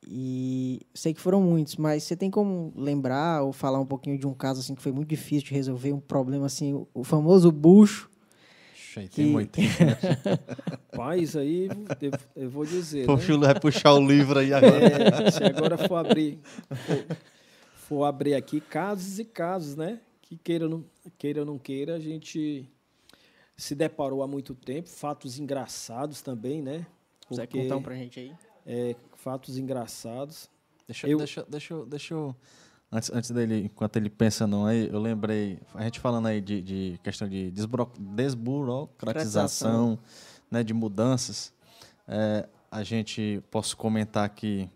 E 0.08 0.82
sei 0.94 1.14
que 1.14 1.20
foram 1.20 1.42
muitos, 1.42 1.76
mas 1.76 2.04
você 2.04 2.16
tem 2.16 2.32
como 2.32 2.72
lembrar 2.76 3.44
ou 3.44 3.52
falar 3.52 3.80
um 3.80 3.86
pouquinho 3.86 4.18
de 4.18 4.26
um 4.26 4.34
caso 4.34 4.62
assim 4.62 4.74
que 4.74 4.82
foi 4.82 4.92
muito 4.92 5.10
difícil 5.10 5.48
de 5.48 5.54
resolver, 5.54 5.92
um 5.92 6.00
problema 6.00 6.46
assim, 6.46 6.86
o 6.94 7.04
famoso 7.04 7.52
bucho. 7.52 8.10
Tem 8.96 9.08
que... 9.08 9.22
muito. 9.26 9.60
Paz 10.96 11.36
aí, 11.36 11.70
eu, 12.02 12.12
eu, 12.36 12.50
vou 12.50 12.66
dizer. 12.66 13.06
Pô, 13.06 13.16
né? 13.16 13.24
o 13.34 13.40
vai 13.40 13.60
puxar 13.60 13.94
o 13.94 14.06
livro 14.06 14.40
aí 14.40 14.54
agora. 14.54 14.86
É, 14.86 15.32
se 15.32 15.44
agora 15.44 15.78
for 15.78 15.98
abrir, 15.98 16.40
for, 16.70 17.18
for, 17.76 18.04
abrir 18.06 18.34
aqui 18.34 18.60
casos 18.60 19.20
e 19.20 19.26
casos, 19.26 19.76
né? 19.76 20.00
Que 20.30 20.38
queira 20.38 20.66
ou 20.66 20.70
não 20.70 20.86
queira, 21.18 21.40
ou 21.42 21.46
não 21.46 21.58
queira 21.58 21.96
a 21.96 22.00
gente 22.00 22.70
se 23.58 23.76
deparou 23.76 24.24
há 24.24 24.28
muito 24.28 24.56
tempo, 24.56 24.88
fatos 24.88 25.38
engraçados 25.38 26.22
também, 26.22 26.62
né? 26.62 26.86
Porque, 27.28 27.36
Você 27.36 27.48
contar 27.48 27.76
um 27.76 27.84
pra 27.84 27.96
gente 27.96 28.20
aí? 28.20 28.34
É, 28.66 28.96
fatos 29.16 29.58
engraçados. 29.58 30.50
Deixa 30.88 31.08
eu, 31.08 31.18
deixa, 31.18 31.46
deixa, 31.50 31.86
deixa 31.86 32.14
eu 32.14 32.36
antes, 32.92 33.12
antes 33.12 33.32
dele, 33.32 33.66
enquanto 33.66 33.98
ele 33.98 34.10
pensa 34.10 34.48
não 34.48 34.66
aí, 34.66 34.88
eu 34.88 35.00
lembrei, 35.00 35.60
a 35.74 35.84
gente 35.84 36.00
falando 36.00 36.28
aí 36.28 36.40
de, 36.42 36.62
de 36.62 37.00
questão 37.04 37.28
de 37.28 37.52
desburocratização 37.52 40.00
né, 40.50 40.64
de 40.64 40.74
mudanças, 40.74 41.54
é, 42.08 42.48
a 42.72 42.82
gente 42.84 43.44
posso 43.52 43.76
comentar 43.78 44.26
aqui. 44.26 44.68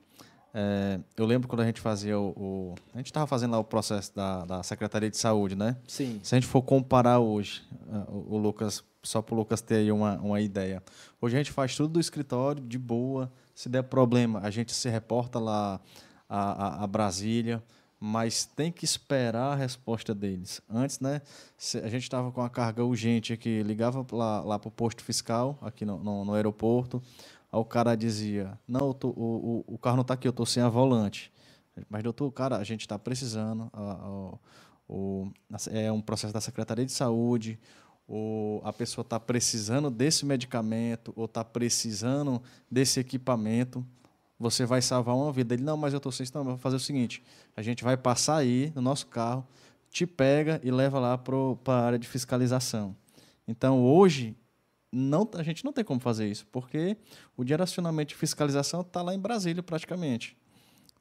É, 0.54 1.00
eu 1.18 1.26
lembro 1.26 1.48
quando 1.48 1.62
a 1.62 1.66
gente 1.66 1.82
fazia 1.82 2.20
o. 2.20 2.30
o 2.38 2.76
a 2.94 2.98
gente 2.98 3.08
estava 3.08 3.26
fazendo 3.26 3.52
lá 3.52 3.60
o 3.60 3.64
processo 3.64 4.16
da, 4.16 4.46
da 4.46 4.64
Secretaria 4.64 5.10
de 5.10 5.18
Saúde, 5.18 5.56
né? 5.56 5.76
Sim. 5.88 6.20
Se 6.22 6.36
a 6.36 6.40
gente 6.40 6.48
for 6.48 6.62
comparar 6.62 7.20
hoje, 7.20 7.64
é, 7.92 8.12
o, 8.12 8.36
o 8.36 8.38
Lucas, 8.38 8.84
só 9.02 9.22
para 9.22 9.34
o 9.34 9.38
Lucas 9.38 9.62
ter 9.62 9.78
aí 9.78 9.92
uma, 9.92 10.18
uma 10.18 10.40
ideia. 10.40 10.84
Hoje 11.20 11.36
a 11.36 11.40
gente 11.40 11.52
faz 11.52 11.76
tudo 11.76 11.94
do 11.94 12.00
escritório, 12.00 12.62
de 12.62 12.78
boa. 12.78 13.32
Se 13.56 13.68
der 13.68 13.84
problema, 13.84 14.42
a 14.44 14.52
gente 14.52 14.74
se 14.74 14.90
reporta 14.90 15.40
lá 15.40 15.80
a, 16.30 16.68
a, 16.68 16.84
a 16.84 16.88
Brasília 16.88 17.64
mas 18.06 18.44
tem 18.44 18.70
que 18.70 18.84
esperar 18.84 19.54
a 19.54 19.56
resposta 19.56 20.14
deles. 20.14 20.60
Antes, 20.70 21.00
né, 21.00 21.22
a 21.82 21.88
gente 21.88 22.04
estava 22.04 22.34
com 22.34 22.42
a 22.42 22.50
carga 22.50 22.84
urgente 22.84 23.32
aqui, 23.32 23.64
ligava 23.64 24.06
lá, 24.12 24.42
lá 24.42 24.60
para 24.60 24.68
o 24.68 24.72
posto 24.72 25.02
fiscal, 25.02 25.58
aqui 25.62 25.86
no, 25.86 26.04
no, 26.04 26.26
no, 26.26 26.34
aeroporto, 26.34 27.02
aí 27.54 27.60
o 27.60 27.64
cara 27.64 27.96
dizia, 27.96 28.58
não, 28.68 28.92
tô, 28.94 29.10
o, 29.10 29.64
o, 29.68 29.76
o, 29.76 29.78
carro 29.78 29.98
não 29.98 30.02
está 30.02 30.16
aqui, 30.16 30.28
eu 30.28 30.32
estou 30.32 30.46
sem 30.46 30.64
a 30.64 30.70
volante. 30.70 31.32
Mas, 31.88 32.02
doutor, 32.02 32.32
cara, 32.32 32.58
a 32.58 32.64
gente 32.64 32.82
está 32.82 32.98
precisando, 32.98 33.70
a, 33.72 33.92
a, 33.92 34.38
o, 34.90 35.32
é 35.70 35.92
um 35.92 36.02
processo 36.02 36.34
da 36.34 36.42
Secretaria 36.42 36.84
de 36.84 36.92
Saúde, 36.92 37.60
ou 38.08 38.60
a 38.66 38.74
pessoa 38.74 39.04
está 39.04 39.20
precisando 39.20 39.92
desse 39.92 40.26
medicamento, 40.26 41.14
ou 41.16 41.26
está 41.26 41.44
precisando 41.44 42.42
desse 42.70 43.00
equipamento, 43.00 43.86
você 44.40 44.66
vai 44.66 44.82
salvar 44.82 45.16
uma 45.16 45.32
vida. 45.32 45.54
Ele, 45.54 45.64
não, 45.64 45.78
mas 45.78 45.94
eu 45.94 45.98
estou 45.98 46.12
sem 46.12 46.26
não, 46.34 46.44
vou 46.44 46.58
fazer 46.58 46.78
o 46.78 46.80
seguinte, 46.80 47.24
a 47.56 47.62
gente 47.62 47.84
vai 47.84 47.96
passar 47.96 48.38
aí 48.38 48.74
no 48.74 48.82
nosso 48.82 49.06
carro, 49.06 49.46
te 49.92 50.08
pega 50.08 50.60
e 50.64 50.72
leva 50.72 51.00
lá 51.00 51.20
para 51.20 51.36
a 51.68 51.86
área 51.86 52.00
de 52.00 52.08
fiscalização. 52.08 52.96
Então, 53.48 53.84
hoje, 53.84 54.36
não, 54.94 55.28
a 55.34 55.42
gente 55.42 55.66
não 55.66 55.74
tem 55.74 55.84
como 55.84 56.00
fazer 56.00 56.30
isso, 56.30 56.46
porque 56.52 56.96
o 57.36 57.44
direcionamento 57.44 58.10
de 58.10 58.16
fiscalização 58.16 58.82
está 58.82 59.02
lá 59.02 59.14
em 59.16 59.20
Brasília, 59.20 59.64
praticamente. 59.64 60.38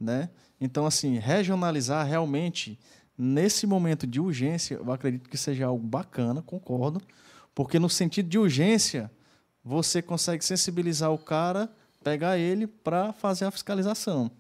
Né? 0.01 0.31
Então, 0.59 0.87
assim, 0.87 1.19
regionalizar 1.19 2.07
realmente, 2.07 2.79
nesse 3.17 3.67
momento 3.67 4.07
de 4.07 4.19
urgência, 4.19 4.77
eu 4.77 4.91
acredito 4.91 5.29
que 5.29 5.37
seja 5.37 5.67
algo 5.67 5.87
bacana, 5.87 6.41
concordo, 6.41 7.01
porque 7.55 7.79
no 7.79 7.91
sentido 7.91 8.29
de 8.29 8.39
urgência, 8.39 9.11
você 9.63 10.01
consegue 10.01 10.43
sensibilizar 10.43 11.13
o 11.13 11.19
cara 11.19 11.71
pegar 12.03 12.39
ele 12.39 12.67
para 12.67 13.13
fazer 13.13 13.45
a 13.45 13.51
fiscalização, 13.51 14.31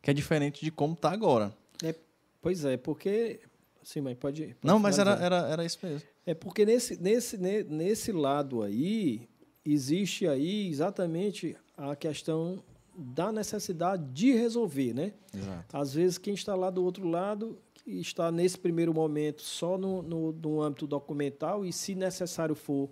que 0.00 0.10
é 0.10 0.14
diferente 0.14 0.64
de 0.64 0.70
como 0.70 0.94
está 0.94 1.10
agora. 1.10 1.52
É, 1.82 1.94
pois 2.40 2.64
é, 2.64 2.76
porque. 2.76 3.40
Sim, 3.82 4.02
mas 4.02 4.16
pode. 4.16 4.42
pode 4.42 4.56
Não, 4.62 4.78
mas 4.78 4.98
era, 4.98 5.12
era, 5.12 5.36
era 5.48 5.64
isso 5.64 5.78
mesmo. 5.82 6.06
É 6.28 6.34
porque 6.34 6.66
nesse, 6.66 7.00
nesse, 7.00 7.38
nesse 7.38 8.12
lado 8.12 8.62
aí, 8.62 9.26
existe 9.64 10.28
aí 10.28 10.68
exatamente 10.68 11.56
a 11.74 11.96
questão 11.96 12.62
da 12.94 13.32
necessidade 13.32 14.04
de 14.12 14.32
resolver, 14.32 14.92
né? 14.92 15.14
Exato. 15.34 15.74
Às 15.74 15.94
vezes, 15.94 16.18
quem 16.18 16.34
está 16.34 16.54
lá 16.54 16.68
do 16.68 16.84
outro 16.84 17.08
lado 17.08 17.58
está 17.86 18.30
nesse 18.30 18.58
primeiro 18.58 18.92
momento 18.92 19.40
só 19.40 19.78
no, 19.78 20.02
no, 20.02 20.32
no 20.32 20.60
âmbito 20.60 20.86
documental 20.86 21.64
e, 21.64 21.72
se 21.72 21.94
necessário 21.94 22.54
for, 22.54 22.90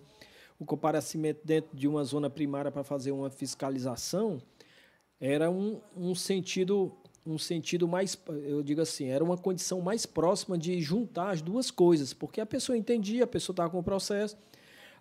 o 0.59 0.65
comparecimento 0.65 1.41
dentro 1.45 1.77
de 1.77 1.87
uma 1.87 2.05
zona 2.05 2.31
primária 2.31 2.73
para 2.73 2.85
fazer 2.85 3.13
uma 3.13 3.29
fiscalização 3.29 4.41
era 5.21 5.51
um, 5.51 5.79
um 5.95 6.15
sentido 6.15 6.91
um 7.27 7.39
sentido 7.39 7.89
mais, 7.89 8.19
eu 8.45 8.63
digo 8.63 8.81
assim, 8.81 9.07
era 9.07 9.23
uma 9.23 9.37
condição 9.37 9.81
mais 9.81 10.07
próxima 10.07 10.57
de 10.57 10.81
juntar 10.81 11.31
as 11.31 11.43
duas 11.43 11.71
coisas, 11.71 12.13
porque 12.13 12.41
a 12.41 12.47
pessoa 12.47 12.79
entendia, 12.79 13.25
a 13.25 13.27
pessoa 13.27 13.53
estava 13.53 13.71
com 13.71 13.79
o 13.79 13.83
processo, 13.83 14.37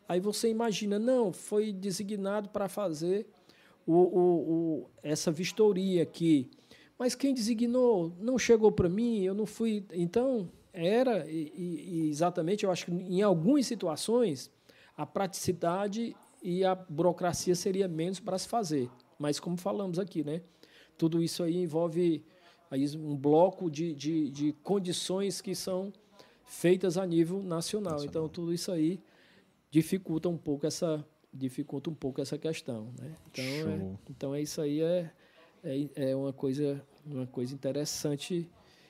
aí 0.08 0.20
você 0.20 0.50
imagina, 0.50 0.98
não, 0.98 1.32
foi 1.32 1.72
designado 1.72 2.50
para 2.50 2.68
fazer 2.68 3.28
o, 3.86 3.94
o, 3.94 4.20
o, 4.20 4.90
essa 5.04 5.32
vistoria 5.32 6.04
aqui, 6.04 6.50
mas 6.98 7.14
quem 7.14 7.34
designou 7.34 8.14
não 8.20 8.38
chegou 8.38 8.72
para 8.72 8.90
mim, 8.90 9.22
eu 9.22 9.34
não 9.34 9.46
fui, 9.46 9.86
então 9.94 10.50
era 10.74 11.30
e, 11.30 11.52
e, 11.56 12.10
exatamente, 12.10 12.66
eu 12.66 12.72
acho 12.72 12.86
que 12.86 12.92
em 12.92 13.22
algumas 13.22 13.66
situações 13.66 14.52
a 14.98 15.06
praticidade 15.06 16.16
e 16.42 16.64
a 16.64 16.76
burocracia 16.76 17.56
seria 17.56 17.88
menos 17.88 18.20
para 18.20 18.38
se 18.38 18.48
fazer. 18.48 18.90
Mas, 19.18 19.40
como 19.40 19.58
falamos 19.58 19.98
aqui, 19.98 20.24
né, 20.24 20.42
tudo 20.98 21.22
isso 21.22 21.44
aí 21.44 21.58
envolve 21.58 22.24
aí 22.70 22.86
um 22.98 23.16
bloco 23.16 23.70
de, 23.70 23.94
de, 23.94 24.30
de 24.30 24.54
condições 24.64 25.42
que 25.42 25.56
são 25.56 25.92
feitas 26.46 26.98
a 26.98 27.06
nível 27.06 27.42
nacional. 27.42 27.94
nacional. 27.94 28.06
Então, 28.06 28.30
tudo 28.30 28.54
isso 28.54 28.72
aí 28.72 29.00
dificulta 29.70 30.30
um 30.30 30.38
pouco 30.38 30.66
essa 30.66 31.06
dificulta 31.34 31.90
um 31.90 31.94
pouco 31.94 32.22
essa 32.22 32.38
questão, 32.38 32.94
né? 32.98 33.14
Então, 33.28 33.44
é, 33.44 33.98
então 34.10 34.36
é 34.36 34.42
isso 34.42 34.62
aí 34.62 34.82
é, 34.82 35.12
é, 35.62 35.90
é 36.12 36.16
uma 36.16 36.32
coisa 36.32 36.82
uma 37.06 37.28
coisa 37.28 37.54
interessante 37.54 38.50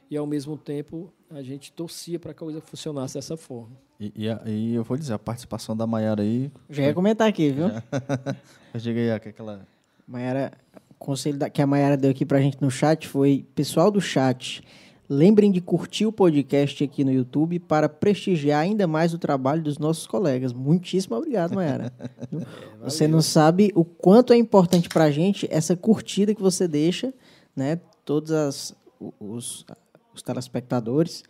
e 0.10 0.16
ao 0.16 0.28
mesmo 0.28 0.56
tempo 0.56 1.12
a 1.30 1.42
gente 1.42 1.72
torcia 1.72 2.20
para 2.20 2.34
que 2.34 2.38
a 2.38 2.46
coisa 2.46 2.62
funcionasse 2.62 3.16
dessa 3.16 3.36
forma. 3.36 3.76
E, 4.00 4.14
e, 4.16 4.50
e, 4.50 4.76
eu 4.76 4.84
vou 4.84 4.98
dizer, 4.98 5.14
a 5.14 5.20
participação 5.20 5.76
da 5.76 5.88
Maiara 5.88 6.22
aí. 6.22 6.52
Já 6.70 6.84
ia 6.84 6.94
comentar 6.94 7.28
aqui, 7.28 7.52
viu? 7.52 7.68
eu 8.74 8.80
cheguei 8.80 9.10
aquela. 9.12 9.66
Maiara, 10.08 10.52
o 10.65 10.65
conselho 11.06 11.38
da, 11.38 11.50
que 11.50 11.62
a 11.62 11.68
Maiara 11.68 11.96
deu 11.96 12.12
aqui 12.12 12.26
pra 12.26 12.42
gente 12.42 12.58
no 12.60 12.72
chat 12.72 13.08
foi: 13.08 13.46
pessoal 13.54 13.92
do 13.92 14.02
chat, 14.02 14.64
lembrem 15.08 15.52
de 15.52 15.62
curtir 15.62 16.06
o 16.06 16.12
podcast 16.12 16.84
aqui 16.84 17.04
no 17.04 17.12
YouTube 17.12 17.60
para 17.60 17.88
prestigiar 17.88 18.62
ainda 18.62 18.88
mais 18.88 19.14
o 19.14 19.20
trabalho 19.20 19.62
dos 19.62 19.78
nossos 19.78 20.08
colegas. 20.08 20.52
Muitíssimo 20.52 21.16
obrigado, 21.16 21.54
Maiara. 21.56 21.94
é, 22.02 22.46
você 22.84 23.08
não 23.08 23.22
sabe 23.22 23.72
o 23.76 23.86
quanto 23.86 24.34
é 24.34 24.38
importante 24.38 24.90
pra 24.90 25.12
gente 25.12 25.48
essa 25.52 25.76
curtida 25.76 26.34
que 26.34 26.42
você 26.42 26.68
deixa, 26.68 27.14
né? 27.56 27.80
Todos 28.04 28.32
as, 28.32 28.76
os, 29.20 29.66
os 30.14 30.22
telespectadores 30.22 31.24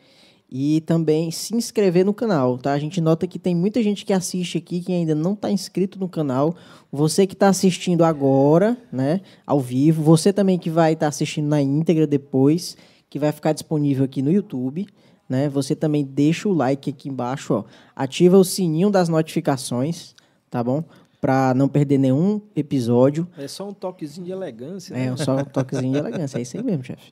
e 0.57 0.79
também 0.79 1.31
se 1.31 1.53
inscrever 1.53 2.05
no 2.05 2.13
canal, 2.13 2.57
tá? 2.57 2.71
A 2.71 2.79
gente 2.79 3.01
nota 3.01 3.27
que 3.27 3.37
tem 3.37 3.53
muita 3.53 3.83
gente 3.83 4.05
que 4.05 4.13
assiste 4.13 4.57
aqui 4.57 4.79
que 4.79 4.93
ainda 4.93 5.13
não 5.13 5.33
está 5.33 5.51
inscrito 5.51 5.99
no 5.99 6.07
canal. 6.07 6.55
Você 6.89 7.27
que 7.27 7.33
está 7.33 7.49
assistindo 7.49 8.05
agora, 8.05 8.77
né, 8.89 9.19
ao 9.45 9.59
vivo, 9.59 10.01
você 10.01 10.31
também 10.31 10.57
que 10.57 10.69
vai 10.69 10.93
estar 10.93 11.07
tá 11.07 11.09
assistindo 11.09 11.49
na 11.49 11.61
íntegra 11.61 12.07
depois, 12.07 12.77
que 13.09 13.19
vai 13.19 13.33
ficar 13.33 13.51
disponível 13.51 14.05
aqui 14.05 14.21
no 14.21 14.31
YouTube, 14.31 14.87
né? 15.27 15.49
Você 15.49 15.75
também 15.75 16.05
deixa 16.05 16.47
o 16.47 16.53
like 16.53 16.89
aqui 16.89 17.09
embaixo, 17.09 17.53
ó. 17.53 17.63
Ativa 17.93 18.37
o 18.37 18.43
sininho 18.45 18.89
das 18.89 19.09
notificações, 19.09 20.15
tá 20.49 20.63
bom? 20.63 20.85
Para 21.19 21.53
não 21.53 21.67
perder 21.67 21.97
nenhum 21.97 22.39
episódio. 22.55 23.27
É 23.37 23.49
só 23.49 23.67
um 23.67 23.73
toquezinho 23.73 24.25
de 24.25 24.31
elegância. 24.31 24.93
É, 24.93 25.09
né? 25.09 25.17
só 25.17 25.35
um 25.35 25.43
toquezinho 25.43 25.91
de 25.91 25.99
elegância, 25.99 26.37
é 26.37 26.43
isso 26.43 26.55
aí 26.55 26.63
mesmo, 26.63 26.81
chefe. 26.85 27.11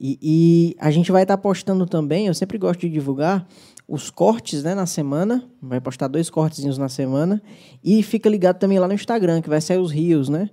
E, 0.00 0.18
e, 0.22 0.76
a 0.78 0.90
gente 0.90 1.10
vai 1.10 1.22
estar 1.22 1.36
tá 1.36 1.42
postando 1.42 1.84
também, 1.86 2.26
eu 2.26 2.34
sempre 2.34 2.56
gosto 2.56 2.80
de 2.80 2.88
divulgar 2.88 3.46
os 3.86 4.10
cortes 4.10 4.62
né, 4.62 4.74
na 4.74 4.86
semana. 4.86 5.44
Vai 5.60 5.80
postar 5.80 6.08
dois 6.08 6.30
cortezinhos 6.30 6.78
na 6.78 6.88
semana. 6.88 7.42
E 7.82 8.02
fica 8.02 8.28
ligado 8.28 8.58
também 8.58 8.78
lá 8.78 8.86
no 8.86 8.94
Instagram, 8.94 9.40
que 9.40 9.48
vai 9.48 9.60
sair 9.60 9.78
os 9.78 9.90
rios, 9.90 10.28
né? 10.28 10.50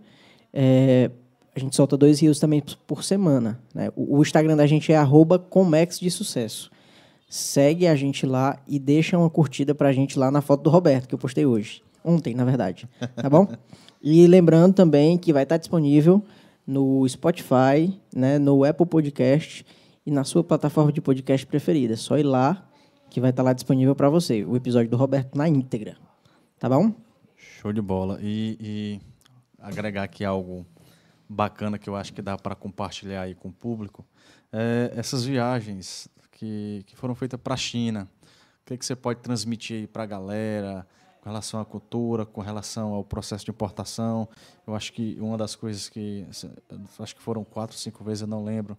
É, 0.51 1.11
a 1.55 1.59
gente 1.59 1.75
solta 1.75 1.95
dois 1.95 2.19
rios 2.19 2.39
também 2.39 2.63
por 2.87 3.03
semana. 3.03 3.59
Né? 3.73 3.89
O, 3.95 4.17
o 4.17 4.21
Instagram 4.21 4.55
da 4.55 4.65
gente 4.65 4.91
é 4.91 4.95
arroba 4.95 5.37
Comex 5.37 5.99
de 5.99 6.09
Sucesso. 6.09 6.71
Segue 7.29 7.87
a 7.87 7.95
gente 7.95 8.25
lá 8.25 8.57
e 8.67 8.79
deixa 8.79 9.17
uma 9.17 9.29
curtida 9.29 9.75
pra 9.75 9.91
gente 9.91 10.17
lá 10.17 10.31
na 10.31 10.41
foto 10.41 10.63
do 10.63 10.69
Roberto, 10.69 11.07
que 11.07 11.13
eu 11.13 11.19
postei 11.19 11.45
hoje. 11.45 11.81
Ontem, 12.03 12.33
na 12.33 12.45
verdade. 12.45 12.87
Tá 13.15 13.29
bom? 13.29 13.47
e 14.01 14.25
lembrando 14.27 14.73
também 14.73 15.17
que 15.17 15.33
vai 15.33 15.43
estar 15.43 15.57
disponível 15.57 16.23
no 16.65 17.07
Spotify, 17.07 17.99
né, 18.15 18.39
no 18.39 18.63
Apple 18.63 18.85
Podcast 18.85 19.65
e 20.05 20.11
na 20.11 20.23
sua 20.23 20.43
plataforma 20.43 20.91
de 20.91 21.01
podcast 21.01 21.45
preferida. 21.45 21.95
Só 21.95 22.17
ir 22.17 22.23
lá 22.23 22.67
que 23.09 23.21
vai 23.21 23.29
estar 23.29 23.43
lá 23.43 23.53
disponível 23.53 23.95
para 23.95 24.09
você 24.09 24.43
o 24.43 24.55
episódio 24.55 24.89
do 24.89 24.97
Roberto 24.97 25.37
na 25.37 25.47
íntegra. 25.47 25.97
Tá 26.59 26.67
bom? 26.67 26.93
Show 27.35 27.71
de 27.71 27.81
bola. 27.81 28.19
E, 28.21 28.57
e 28.59 29.01
agregar 29.59 30.03
aqui 30.03 30.25
algo 30.25 30.65
bacana 31.27 31.77
que 31.77 31.89
eu 31.89 31.95
acho 31.95 32.13
que 32.13 32.21
dá 32.21 32.37
para 32.37 32.55
compartilhar 32.55 33.21
aí 33.21 33.35
com 33.35 33.49
o 33.49 33.53
público. 33.53 34.05
É 34.51 34.93
essas 34.95 35.25
viagens 35.25 36.07
que, 36.31 36.83
que 36.85 36.95
foram 36.95 37.15
feitas 37.15 37.39
para 37.39 37.53
a 37.53 37.57
China. 37.57 38.09
O 38.61 38.65
que, 38.65 38.73
é 38.73 38.77
que 38.77 38.85
você 38.85 38.95
pode 38.95 39.19
transmitir 39.21 39.77
aí 39.77 39.87
para 39.87 40.03
a 40.03 40.07
galera? 40.07 40.87
Com 41.25 41.29
relação 41.29 41.59
à 41.59 41.65
cultura, 41.65 42.23
com 42.23 42.39
relação 42.39 42.93
ao 42.93 43.03
processo 43.03 43.43
de 43.43 43.49
importação. 43.49 44.29
Eu 44.67 44.75
acho 44.75 44.93
que 44.93 45.17
uma 45.19 45.35
das 45.35 45.55
coisas 45.55 45.89
que 45.89 46.23
acho 46.99 47.15
que 47.15 47.21
foram 47.21 47.43
quatro, 47.43 47.75
cinco 47.75 48.03
vezes, 48.03 48.21
eu 48.21 48.27
não 48.27 48.43
lembro, 48.43 48.77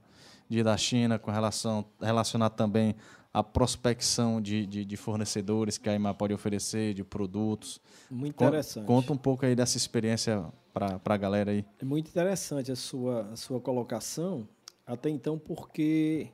de 0.48 0.60
ir 0.60 0.62
da 0.62 0.76
China, 0.76 1.18
com 1.18 1.32
relação 1.32 1.84
relacionar 2.00 2.50
também 2.50 2.94
a 3.34 3.42
prospecção 3.42 4.40
de, 4.40 4.64
de, 4.64 4.84
de, 4.84 4.96
fornecedores 4.96 5.76
que 5.76 5.88
a 5.88 5.94
IMA 5.96 6.14
pode 6.14 6.32
oferecer, 6.32 6.94
de 6.94 7.02
produtos. 7.02 7.80
Muito 8.08 8.36
interessante. 8.36 8.86
Conta 8.86 9.12
um 9.12 9.16
pouco 9.16 9.44
aí 9.44 9.56
dessa 9.56 9.76
experiência 9.76 10.44
para 10.72 11.00
a 11.04 11.16
galera 11.16 11.50
aí. 11.50 11.64
É 11.80 11.84
muito 11.84 12.08
interessante 12.08 12.70
a 12.70 12.76
sua, 12.76 13.22
a 13.32 13.36
sua 13.36 13.60
colocação, 13.60 14.48
até 14.86 15.10
então, 15.10 15.36
porque 15.36 16.28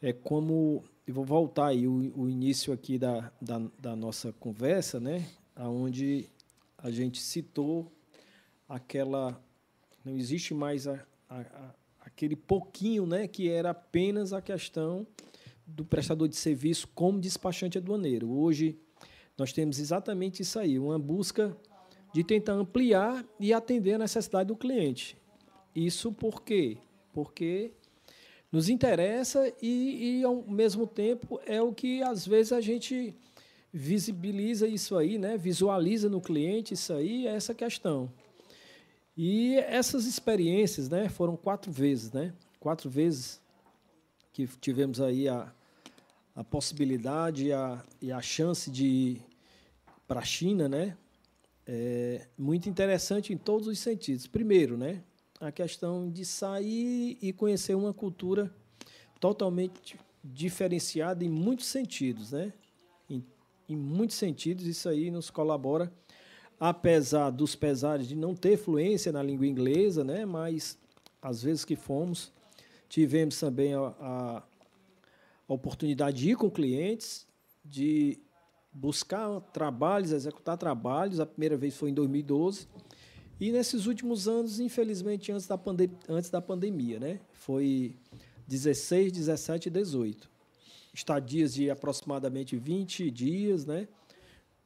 é 0.00 0.12
como 0.12 0.84
e 1.08 1.10
vou 1.10 1.24
voltar 1.24 1.68
aí 1.68 1.88
o, 1.88 2.12
o 2.14 2.28
início 2.28 2.70
aqui 2.70 2.98
da, 2.98 3.32
da, 3.40 3.62
da, 3.78 3.96
nossa 3.96 4.30
conversa, 4.34 5.00
né? 5.00 5.26
Onde 5.56 6.28
a 6.76 6.90
gente 6.90 7.22
citou 7.22 7.90
aquela. 8.68 9.42
Não 10.04 10.14
existe 10.14 10.52
mais 10.52 10.86
a, 10.86 11.02
a, 11.26 11.40
a, 11.40 11.74
aquele 12.02 12.36
pouquinho 12.36 13.06
né, 13.06 13.26
que 13.26 13.48
era 13.48 13.70
apenas 13.70 14.34
a 14.34 14.42
questão 14.42 15.06
do 15.66 15.82
prestador 15.82 16.28
de 16.28 16.36
serviço 16.36 16.86
como 16.88 17.18
despachante 17.18 17.78
aduaneiro. 17.78 18.30
Hoje, 18.30 18.78
nós 19.36 19.50
temos 19.50 19.78
exatamente 19.78 20.42
isso 20.42 20.58
aí, 20.58 20.78
uma 20.78 20.98
busca 20.98 21.56
de 22.12 22.22
tentar 22.22 22.52
ampliar 22.52 23.24
e 23.40 23.54
atender 23.54 23.94
a 23.94 23.98
necessidade 23.98 24.48
do 24.48 24.56
cliente. 24.56 25.16
Isso 25.74 26.12
por 26.12 26.42
quê? 26.42 26.76
Porque 27.14 27.72
nos 28.50 28.68
interessa 28.68 29.52
e, 29.60 30.20
e, 30.20 30.24
ao 30.24 30.42
mesmo 30.42 30.86
tempo, 30.86 31.40
é 31.46 31.60
o 31.60 31.72
que 31.72 32.02
às 32.02 32.26
vezes 32.26 32.52
a 32.52 32.60
gente 32.60 33.14
visibiliza 33.72 34.66
isso 34.66 34.96
aí, 34.96 35.18
né? 35.18 35.36
visualiza 35.36 36.08
no 36.08 36.20
cliente 36.20 36.74
isso 36.74 36.92
aí, 36.92 37.26
é 37.26 37.34
essa 37.34 37.54
questão. 37.54 38.10
E 39.16 39.56
essas 39.56 40.06
experiências 40.06 40.88
né, 40.88 41.08
foram 41.08 41.36
quatro 41.36 41.70
vezes, 41.70 42.10
né? 42.12 42.32
quatro 42.58 42.88
vezes 42.88 43.40
que 44.32 44.46
tivemos 44.46 45.00
aí 45.00 45.28
a, 45.28 45.52
a 46.34 46.44
possibilidade 46.44 47.46
e 47.46 47.52
a, 47.52 47.82
e 48.00 48.12
a 48.12 48.22
chance 48.22 48.70
de 48.70 48.86
ir 48.86 49.22
para 50.06 50.20
a 50.20 50.24
China, 50.24 50.68
né? 50.68 50.96
É 51.66 52.26
muito 52.38 52.68
interessante 52.68 53.32
em 53.32 53.36
todos 53.36 53.66
os 53.68 53.78
sentidos. 53.78 54.26
Primeiro, 54.26 54.78
né? 54.78 55.02
A 55.40 55.52
questão 55.52 56.10
de 56.10 56.24
sair 56.24 57.16
e 57.22 57.32
conhecer 57.32 57.74
uma 57.74 57.92
cultura 57.92 58.52
totalmente 59.20 59.98
diferenciada 60.22 61.24
em 61.24 61.28
muitos 61.28 61.66
sentidos, 61.66 62.32
né? 62.32 62.52
Em, 63.08 63.24
em 63.68 63.76
muitos 63.76 64.16
sentidos, 64.16 64.66
isso 64.66 64.88
aí 64.88 65.10
nos 65.10 65.30
colabora, 65.30 65.92
apesar 66.58 67.30
dos 67.30 67.54
pesares 67.54 68.08
de 68.08 68.16
não 68.16 68.34
ter 68.34 68.56
fluência 68.56 69.12
na 69.12 69.22
língua 69.22 69.46
inglesa, 69.46 70.02
né? 70.02 70.24
Mas 70.24 70.76
às 71.22 71.42
vezes 71.42 71.64
que 71.64 71.76
fomos, 71.76 72.32
tivemos 72.88 73.38
também 73.38 73.74
a, 73.74 73.80
a, 74.00 74.42
a 75.48 75.52
oportunidade 75.52 76.18
de 76.18 76.30
ir 76.30 76.36
com 76.36 76.50
clientes, 76.50 77.26
de 77.64 78.18
buscar 78.72 79.40
trabalhos, 79.52 80.10
executar 80.10 80.56
trabalhos. 80.56 81.20
A 81.20 81.26
primeira 81.26 81.56
vez 81.56 81.76
foi 81.76 81.90
em 81.90 81.94
2012 81.94 82.66
e 83.40 83.52
nesses 83.52 83.86
últimos 83.86 84.26
anos, 84.26 84.58
infelizmente, 84.58 85.30
antes 85.30 85.46
da, 85.46 85.58
antes 86.08 86.30
da 86.30 86.40
pandemia, 86.40 86.98
né? 86.98 87.20
Foi 87.32 87.94
16, 88.48 89.12
17 89.12 89.68
e 89.68 89.70
18. 89.70 90.30
Estadias 90.92 91.54
de 91.54 91.70
aproximadamente 91.70 92.56
20 92.56 93.10
dias, 93.10 93.64
né? 93.64 93.86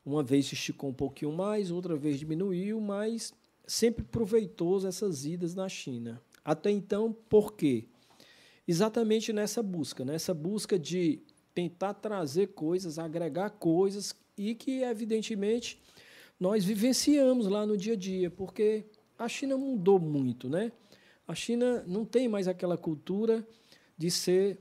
Uma 0.05 0.23
vez 0.23 0.47
se 0.47 0.55
esticou 0.55 0.91
um 0.91 0.95
pouquinho 0.95 1.33
mais, 1.33 1.71
outra 1.71 1.97
vez 1.97 2.19
diminuiu, 2.19 2.81
mas 2.81 3.35
sempre 3.67 4.03
proveitoso 4.05 4.89
essas 4.89 5.25
idas 5.27 5.55
na 5.55 5.69
China. 5.69 6.21
Até 6.45 6.71
então, 6.71 7.15
por 7.29 7.53
quê? 7.55 7.85
Exatamente 8.67 9.33
nessa 9.33 9.63
busca, 9.63 10.05
nessa 10.05 10.33
busca 10.33 10.79
de 10.79 11.21
tentar 11.55 11.95
trazer 11.95 12.49
coisas, 12.49 12.99
agregar 12.99 13.51
coisas 13.51 14.15
e 14.37 14.55
que, 14.55 14.83
evidentemente, 14.83 15.79
nós 16.43 16.65
vivenciamos 16.65 17.47
lá 17.47 17.65
no 17.65 17.77
dia 17.77 17.93
a 17.93 17.97
dia, 17.97 18.29
porque 18.29 18.85
a 19.17 19.29
China 19.29 19.57
mudou 19.57 20.01
muito, 20.01 20.49
né? 20.49 20.73
A 21.25 21.37
China 21.37 21.85
não 21.87 22.05
tem 22.05 22.29
mais 22.29 22.49
aquela 22.49 22.77
cultura 22.77 23.47
de 23.97 24.11
ser 24.11 24.59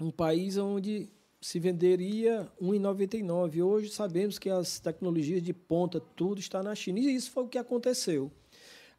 um 0.00 0.10
país 0.10 0.56
onde 0.56 1.08
se 1.40 1.60
venderia 1.60 2.50
1,99. 2.60 3.64
Hoje 3.64 3.90
sabemos 3.90 4.40
que 4.40 4.50
as 4.50 4.80
tecnologias 4.80 5.40
de 5.40 5.52
ponta, 5.52 6.00
tudo 6.00 6.40
está 6.40 6.64
na 6.64 6.74
China. 6.74 6.98
E 6.98 7.14
isso 7.14 7.30
foi 7.30 7.44
o 7.44 7.48
que 7.48 7.58
aconteceu. 7.58 8.28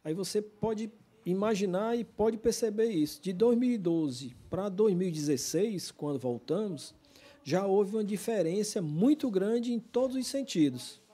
Aí 0.02 0.14
você 0.14 0.40
pode 0.40 0.90
imaginar 1.26 1.98
e 1.98 2.02
pode 2.02 2.38
perceber 2.38 2.88
isso. 2.88 3.20
De 3.20 3.30
2012 3.34 4.34
para 4.48 4.70
2016, 4.70 5.90
quando 5.90 6.18
voltamos, 6.18 6.94
já 7.44 7.66
houve 7.66 7.94
uma 7.94 8.04
diferença 8.04 8.80
muito 8.80 9.30
grande 9.30 9.70
em 9.70 9.78
todos 9.78 10.16
os 10.16 10.26
sentidos 10.26 11.04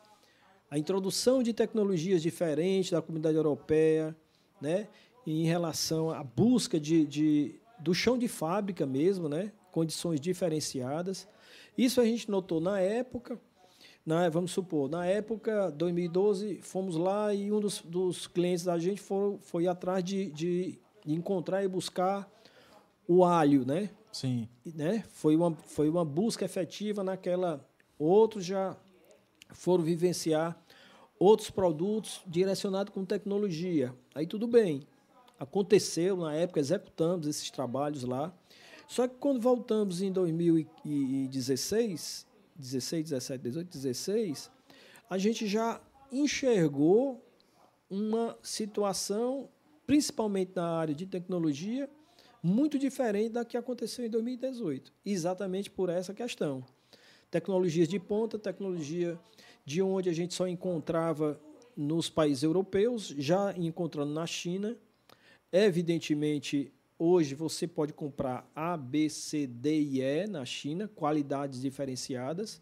a 0.73 0.78
introdução 0.78 1.43
de 1.43 1.53
tecnologias 1.53 2.23
diferentes 2.23 2.93
da 2.93 3.03
comunidade 3.03 3.36
europeia, 3.36 4.16
né, 4.59 4.89
em 5.27 5.44
relação 5.44 6.11
à 6.11 6.24
busca 6.24 6.81
de, 6.81 7.05
de, 7.05 7.57
do 7.78 7.93
chão 7.93 8.16
de 8.16 8.27
fábrica 8.27 8.86
mesmo, 8.86 9.28
né, 9.28 9.53
condições 9.70 10.19
diferenciadas. 10.19 11.28
Isso 11.77 12.01
a 12.01 12.07
gente 12.07 12.31
notou 12.31 12.59
na 12.59 12.81
época, 12.81 13.39
na, 14.05 14.31
vamos 14.31 14.53
supor, 14.53 14.89
na 14.89 15.05
época 15.05 15.70
2012, 15.73 16.62
fomos 16.62 16.97
lá 16.97 17.35
e 17.35 17.53
um 17.53 17.61
dos, 17.61 17.82
dos 17.82 18.27
clientes 18.27 18.65
da 18.65 18.78
gente 18.78 19.03
foi, 19.03 19.36
foi 19.43 19.66
atrás 19.66 20.03
de, 20.03 20.31
de 20.31 20.78
encontrar 21.07 21.62
e 21.62 21.69
buscar 21.69 22.27
o 23.07 23.27
alho, 23.27 23.66
né? 23.66 23.90
Sim. 24.11 24.49
Né? 24.65 25.05
Foi, 25.11 25.36
uma, 25.36 25.55
foi 25.55 25.90
uma 25.90 26.03
busca 26.03 26.47
efetiva 26.47 27.05
naquela. 27.05 27.62
Outros 27.99 28.43
já 28.43 28.74
foram 29.53 29.85
vivenciar 29.85 30.62
outros 31.23 31.51
produtos 31.51 32.23
direcionados 32.27 32.93
com 32.93 33.05
tecnologia. 33.05 33.94
Aí 34.12 34.27
tudo 34.27 34.49
bem. 34.49 34.82
Aconteceu 35.39 36.16
na 36.16 36.35
época, 36.35 36.59
executamos 36.59 37.28
esses 37.28 37.49
trabalhos 37.49 38.03
lá. 38.03 38.35
Só 38.89 39.07
que 39.07 39.15
quando 39.20 39.40
voltamos 39.40 40.03
em 40.03 40.11
2016, 40.11 42.27
16, 42.57 43.11
17, 43.11 43.40
18, 43.40 43.70
16, 43.70 44.51
a 45.09 45.16
gente 45.16 45.47
já 45.47 45.81
enxergou 46.11 47.24
uma 47.89 48.36
situação, 48.43 49.49
principalmente 49.86 50.51
na 50.57 50.66
área 50.66 50.94
de 50.94 51.07
tecnologia, 51.07 51.89
muito 52.43 52.81
diferente 52.81 53.31
da 53.31 53.44
que 53.44 53.57
aconteceu 53.57 54.05
em 54.05 54.11
2018, 54.11 54.93
exatamente 55.07 55.70
por 55.70 55.89
essa 55.89 56.12
questão. 56.12 56.65
Tecnologias 57.31 57.86
de 57.89 58.01
ponta, 58.01 58.39
tecnologia 58.39 59.19
de 59.65 59.83
onde 59.83 60.09
a 60.09 60.13
gente 60.13 60.35
só 60.35 60.47
encontrava 60.47 61.41
nos 61.77 62.11
países 62.11 62.43
europeus, 62.43 63.09
já 63.17 63.55
encontrando 63.57 64.13
na 64.13 64.27
China. 64.27 64.77
Evidentemente, 65.51 66.73
hoje 66.99 67.35
você 67.35 67.67
pode 67.67 67.93
comprar 67.93 68.51
A, 68.55 68.77
B, 68.77 69.09
C, 69.09 69.47
D 69.47 69.81
e 69.81 70.01
E 70.03 70.27
na 70.27 70.45
China, 70.45 70.89
qualidades 70.95 71.61
diferenciadas. 71.61 72.61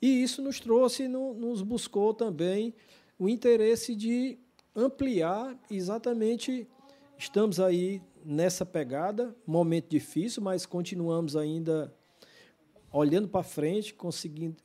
E 0.00 0.22
isso 0.22 0.40
nos 0.40 0.60
trouxe, 0.60 1.08
nos 1.08 1.62
buscou 1.62 2.14
também 2.14 2.74
o 3.18 3.28
interesse 3.28 3.96
de 3.96 4.38
ampliar 4.74 5.58
exatamente. 5.70 6.68
Estamos 7.18 7.58
aí 7.58 8.00
nessa 8.24 8.64
pegada, 8.64 9.34
momento 9.44 9.88
difícil, 9.88 10.42
mas 10.42 10.64
continuamos 10.64 11.34
ainda 11.34 11.92
olhando 12.92 13.28
para 13.28 13.42
frente, 13.42 13.92
conseguindo, 13.92 14.56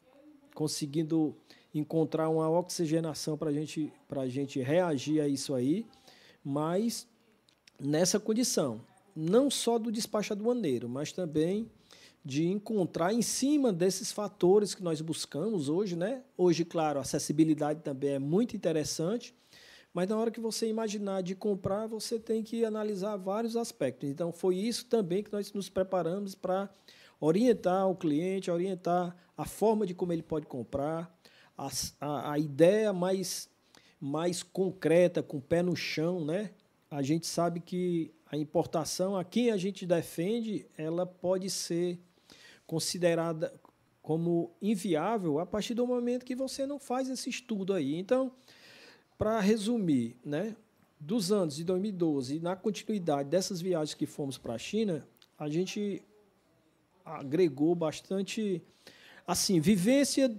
conseguindo 0.53 1.35
encontrar 1.73 2.29
uma 2.29 2.49
oxigenação 2.49 3.37
para 3.37 3.51
gente, 3.51 3.91
a 4.09 4.27
gente 4.27 4.61
reagir 4.61 5.21
a 5.21 5.27
isso 5.27 5.53
aí, 5.53 5.85
mas 6.43 7.07
nessa 7.79 8.19
condição, 8.19 8.81
não 9.15 9.49
só 9.49 9.79
do 9.79 9.91
despacho 9.91 10.33
aduaneiro, 10.33 10.87
mas 10.87 11.11
também 11.11 11.69
de 12.25 12.47
encontrar 12.47 13.13
em 13.13 13.21
cima 13.21 13.73
desses 13.73 14.11
fatores 14.11 14.73
que 14.73 14.81
nós 14.81 15.01
buscamos 15.01 15.67
hoje, 15.67 15.95
né? 15.95 16.23
Hoje, 16.37 16.63
claro, 16.63 16.99
a 16.99 17.01
acessibilidade 17.01 17.81
também 17.81 18.11
é 18.11 18.19
muito 18.19 18.55
interessante, 18.55 19.35
mas 19.93 20.07
na 20.07 20.17
hora 20.17 20.31
que 20.31 20.39
você 20.39 20.67
imaginar 20.67 21.21
de 21.21 21.35
comprar, 21.35 21.85
você 21.85 22.17
tem 22.17 22.41
que 22.41 22.63
analisar 22.63 23.17
vários 23.17 23.57
aspectos. 23.57 24.09
Então, 24.09 24.31
foi 24.31 24.55
isso 24.55 24.85
também 24.85 25.21
que 25.21 25.33
nós 25.33 25.51
nos 25.51 25.69
preparamos 25.69 26.33
para 26.33 26.69
orientar 27.19 27.89
o 27.89 27.95
cliente, 27.95 28.49
orientar 28.49 29.15
a 29.37 29.45
forma 29.45 29.85
de 29.85 29.93
como 29.93 30.13
ele 30.13 30.23
pode 30.23 30.45
comprar, 30.45 31.13
a, 31.57 31.69
a, 31.99 32.31
a 32.33 32.39
ideia 32.39 32.91
mais, 32.91 33.49
mais 33.99 34.43
concreta, 34.43 35.21
com 35.21 35.37
o 35.37 35.41
pé 35.41 35.61
no 35.61 35.75
chão, 35.75 36.23
né? 36.23 36.51
A 36.89 37.01
gente 37.01 37.25
sabe 37.25 37.59
que 37.59 38.13
a 38.25 38.37
importação, 38.37 39.15
a 39.15 39.23
quem 39.23 39.51
a 39.51 39.57
gente 39.57 39.85
defende, 39.85 40.65
ela 40.77 41.05
pode 41.05 41.49
ser 41.49 41.99
considerada 42.65 43.53
como 44.01 44.51
inviável 44.61 45.39
a 45.39 45.45
partir 45.45 45.73
do 45.73 45.87
momento 45.87 46.25
que 46.25 46.35
você 46.35 46.65
não 46.65 46.77
faz 46.77 47.09
esse 47.09 47.29
estudo 47.29 47.73
aí. 47.73 47.95
Então, 47.95 48.31
para 49.17 49.39
resumir, 49.39 50.17
né, 50.25 50.55
dos 50.99 51.31
anos 51.31 51.55
de 51.55 51.63
2012 51.63 52.35
e 52.35 52.39
na 52.39 52.55
continuidade 52.55 53.29
dessas 53.29 53.61
viagens 53.61 53.93
que 53.93 54.05
fomos 54.05 54.37
para 54.37 54.53
a 54.53 54.57
China, 54.57 55.07
a 55.37 55.49
gente 55.49 56.01
agregou 57.05 57.75
bastante 57.75 58.61
assim, 59.25 59.59
vivência 59.59 60.33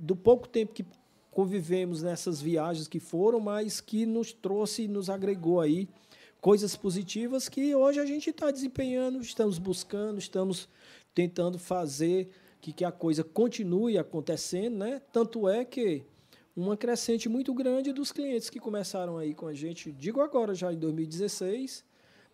do 0.00 0.16
pouco 0.16 0.48
tempo 0.48 0.72
que 0.72 0.84
convivemos 1.30 2.02
nessas 2.02 2.40
viagens 2.40 2.88
que 2.88 2.98
foram, 2.98 3.38
mas 3.38 3.80
que 3.80 4.06
nos 4.06 4.32
trouxe 4.32 4.88
nos 4.88 5.10
agregou 5.10 5.60
aí 5.60 5.88
coisas 6.40 6.74
positivas 6.74 7.48
que 7.48 7.74
hoje 7.74 8.00
a 8.00 8.06
gente 8.06 8.30
está 8.30 8.50
desempenhando, 8.50 9.20
estamos 9.20 9.58
buscando, 9.58 10.18
estamos 10.18 10.68
tentando 11.14 11.58
fazer 11.58 12.30
que, 12.60 12.72
que 12.72 12.84
a 12.84 12.90
coisa 12.90 13.22
continue 13.22 13.98
acontecendo, 13.98 14.78
né? 14.78 15.02
Tanto 15.12 15.48
é 15.48 15.64
que 15.64 16.02
uma 16.56 16.76
crescente 16.76 17.28
muito 17.28 17.54
grande 17.54 17.92
dos 17.92 18.10
clientes 18.10 18.50
que 18.50 18.58
começaram 18.58 19.18
aí 19.18 19.34
com 19.34 19.46
a 19.46 19.54
gente, 19.54 19.92
digo 19.92 20.20
agora 20.20 20.54
já 20.54 20.72
em 20.72 20.78
2016, 20.78 21.84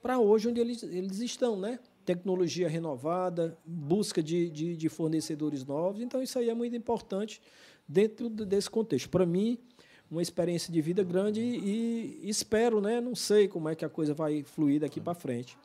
para 0.01 0.18
hoje 0.18 0.48
onde 0.48 0.60
eles, 0.60 0.82
eles 0.82 1.18
estão, 1.18 1.59
né? 1.59 1.78
Tecnologia 2.07 2.69
renovada, 2.69 3.59
busca 3.66 4.23
de, 4.23 4.49
de, 4.49 4.77
de 4.77 4.89
fornecedores 4.89 5.65
novos. 5.65 6.01
Então, 6.01 6.23
isso 6.23 6.39
aí 6.39 6.49
é 6.49 6.55
muito 6.55 6.74
importante 6.74 7.43
dentro 7.87 8.31
desse 8.31 8.70
contexto. 8.70 9.11
Para 9.11 9.27
mim, 9.27 9.59
uma 10.11 10.23
experiência 10.23 10.73
de 10.73 10.81
vida 10.81 11.03
grande 11.03 11.41
e, 11.41 12.20
e, 12.23 12.31
espero, 12.31 12.81
né? 12.81 13.01
Não 13.01 13.15
sei 13.15 13.49
como 13.49 13.69
é 13.69 13.74
que 13.74 13.85
a 13.85 13.89
coisa 13.89 14.15
vai 14.15 14.43
fluir 14.43 14.81
daqui 14.81 15.01
para 15.01 15.15
frente. 15.15 15.59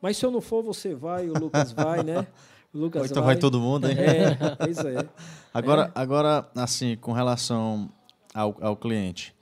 Mas 0.00 0.16
se 0.16 0.24
eu 0.24 0.30
não 0.30 0.40
for, 0.40 0.62
você 0.62 0.94
vai, 0.94 1.28
o 1.28 1.38
Lucas 1.38 1.72
vai, 1.72 2.02
né? 2.02 2.26
O 2.70 2.76
Lucas 2.76 3.10
então 3.10 3.22
vai. 3.22 3.34
vai 3.34 3.40
todo 3.40 3.58
mundo, 3.58 3.88
hein? 3.88 3.96
É, 3.98 4.56
pois 4.56 4.76
é. 4.84 5.08
Agora, 5.54 5.84
é. 5.86 5.98
agora 5.98 6.46
assim, 6.54 6.98
com 6.98 7.12
relação 7.12 7.90
ao, 8.34 8.54
ao 8.60 8.76
cliente, 8.76 9.34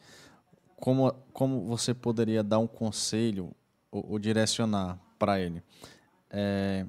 como, 0.77 1.13
como 1.33 1.67
você 1.67 1.93
poderia 1.93 2.45
dar 2.45 2.61
um 2.61 2.69
conselho 2.69 3.51
ou, 3.91 4.13
ou 4.13 4.19
direcionar 4.21 4.97
para 5.19 5.41
ele? 5.41 5.61
É, 6.31 6.87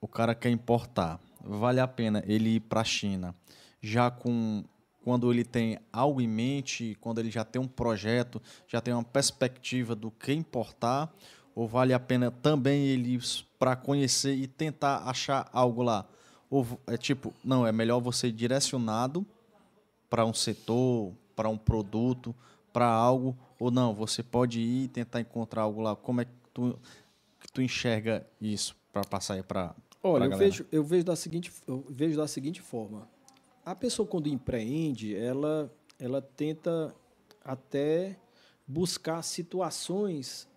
o 0.00 0.06
cara 0.06 0.34
quer 0.34 0.50
importar, 0.50 1.18
vale 1.40 1.80
a 1.80 1.88
pena 1.88 2.22
ele 2.26 2.56
ir 2.56 2.60
para 2.60 2.82
a 2.82 2.84
China 2.84 3.34
já 3.80 4.10
com 4.10 4.64
quando 5.02 5.32
ele 5.32 5.44
tem 5.44 5.78
algo 5.92 6.20
em 6.20 6.28
mente, 6.28 6.96
quando 7.00 7.18
ele 7.18 7.30
já 7.30 7.44
tem 7.44 7.60
um 7.60 7.68
projeto, 7.68 8.42
já 8.66 8.80
tem 8.80 8.92
uma 8.92 9.04
perspectiva 9.04 9.94
do 9.94 10.10
que 10.10 10.32
importar, 10.32 11.10
ou 11.54 11.66
vale 11.66 11.94
a 11.94 12.00
pena 12.00 12.30
também 12.30 12.84
ele 12.86 13.14
ir 13.14 13.22
para 13.58 13.74
conhecer 13.74 14.34
e 14.34 14.46
tentar 14.46 14.98
achar 15.08 15.48
algo 15.52 15.82
lá? 15.82 16.06
Ou 16.50 16.66
é 16.86 16.96
tipo, 16.96 17.32
não, 17.42 17.66
é 17.66 17.72
melhor 17.72 18.00
você 18.00 18.28
ir 18.28 18.32
direcionado 18.32 19.24
para 20.10 20.26
um 20.26 20.34
setor, 20.34 21.12
para 21.34 21.48
um 21.48 21.56
produto, 21.56 22.34
para 22.72 22.86
algo, 22.86 23.36
ou 23.58 23.70
não, 23.70 23.94
você 23.94 24.22
pode 24.22 24.60
ir 24.60 24.88
tentar 24.88 25.20
encontrar 25.20 25.62
algo 25.62 25.80
lá. 25.80 25.96
Como 25.96 26.20
é 26.20 26.26
que 26.26 26.32
tu, 26.52 26.78
que 27.40 27.52
tu 27.52 27.62
enxerga 27.62 28.26
isso 28.40 28.76
para 28.92 29.02
passar 29.02 29.34
aí 29.34 29.42
para 29.42 29.74
Olha, 30.02 30.24
eu 30.24 30.38
vejo, 30.38 30.66
eu 30.70 30.84
vejo 30.84 31.04
da 31.04 31.16
seguinte, 31.16 31.52
eu 31.66 31.84
vejo 31.88 32.16
da 32.16 32.28
seguinte 32.28 32.60
forma 32.60 33.08
a 33.68 33.74
pessoa 33.74 34.08
quando 34.08 34.28
empreende, 34.28 35.14
ela, 35.14 35.70
ela 35.98 36.22
tenta 36.22 36.94
até 37.44 38.18
buscar 38.66 39.20
situações 39.20 40.48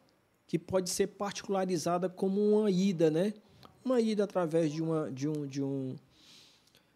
que 0.47 0.57
pode 0.57 0.89
ser 0.89 1.07
particularizada 1.07 2.07
como 2.07 2.39
uma 2.39 2.71
ida, 2.71 3.11
né? 3.11 3.33
Uma 3.83 3.99
ida 3.99 4.23
através 4.23 4.71
de 4.71 4.81
uma 4.81 5.11
de 5.11 5.27
um 5.27 5.45
de 5.45 5.61
um 5.61 5.95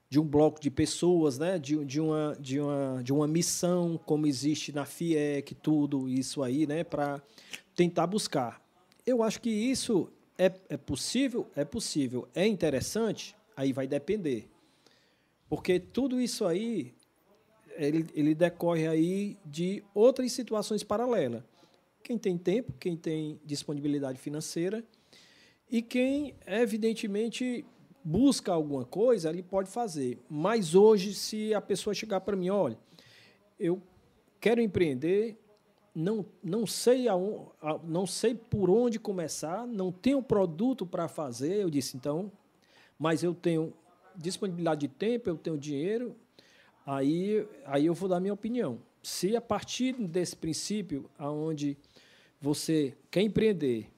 de 0.09 0.17
um 0.17 0.23
bloco 0.23 0.61
de 0.61 0.71
pessoas, 0.71 1.37
né? 1.37 1.59
De, 1.59 1.83
de, 1.83 1.99
uma, 1.99 2.37
de, 2.39 2.61
uma, 2.61 3.01
de 3.03 3.11
uma 3.11 3.27
missão, 3.27 3.99
como 4.05 4.25
existe 4.25 4.71
na 4.71 4.85
FIEC, 4.85 5.53
tudo 5.55 6.07
isso 6.07 6.41
aí, 6.41 6.65
né? 6.65 6.85
Para 6.85 7.21
tentar 7.75 8.07
buscar. 8.07 8.64
Eu 9.05 9.21
acho 9.21 9.39
que 9.39 9.49
isso 9.49 10.09
é, 10.37 10.51
é 10.69 10.77
possível? 10.77 11.47
É 11.55 11.63
possível. 11.63 12.27
É 12.33 12.45
interessante? 12.45 13.35
Aí 13.55 13.71
vai 13.71 13.87
depender. 13.87 14.49
Porque 15.47 15.79
tudo 15.79 16.19
isso 16.19 16.45
aí, 16.45 16.93
ele, 17.75 18.07
ele 18.13 18.33
decorre 18.33 18.87
aí 18.87 19.37
de 19.45 19.83
outras 19.93 20.31
situações 20.31 20.83
paralelas. 20.83 21.43
Quem 22.01 22.17
tem 22.17 22.37
tempo, 22.37 22.73
quem 22.79 22.95
tem 22.95 23.39
disponibilidade 23.45 24.19
financeira 24.19 24.83
e 25.69 25.81
quem, 25.81 26.35
evidentemente, 26.45 27.65
busca 28.03 28.51
alguma 28.51 28.85
coisa, 28.85 29.29
ele 29.29 29.41
pode 29.41 29.69
fazer. 29.69 30.19
Mas 30.29 30.75
hoje, 30.75 31.13
se 31.13 31.53
a 31.53 31.61
pessoa 31.61 31.93
chegar 31.93 32.21
para 32.21 32.35
mim, 32.35 32.49
olha, 32.49 32.77
eu 33.59 33.81
quero 34.39 34.61
empreender, 34.61 35.37
não, 35.95 36.25
não, 36.43 36.67
sei 36.67 37.07
aonde, 37.07 37.49
não 37.85 38.05
sei 38.05 38.35
por 38.35 38.69
onde 38.69 38.99
começar, 38.99 39.65
não 39.65 39.93
tenho 39.93 40.21
produto 40.21 40.85
para 40.85 41.07
fazer, 41.07 41.61
eu 41.61 41.69
disse, 41.69 41.95
então, 41.95 42.29
mas 42.99 43.23
eu 43.23 43.33
tenho 43.33 43.73
disponibilidade 44.13 44.81
de 44.81 44.87
tempo, 44.89 45.29
eu 45.29 45.37
tenho 45.37 45.57
dinheiro, 45.57 46.13
aí, 46.85 47.47
aí 47.65 47.85
eu 47.85 47.93
vou 47.93 48.09
dar 48.09 48.19
minha 48.19 48.33
opinião. 48.33 48.79
Se 49.01 49.37
a 49.37 49.41
partir 49.41 49.93
desse 49.93 50.35
princípio, 50.35 51.09
aonde 51.17 51.77
você 52.41 52.97
quer 53.09 53.21
empreender, 53.21 53.89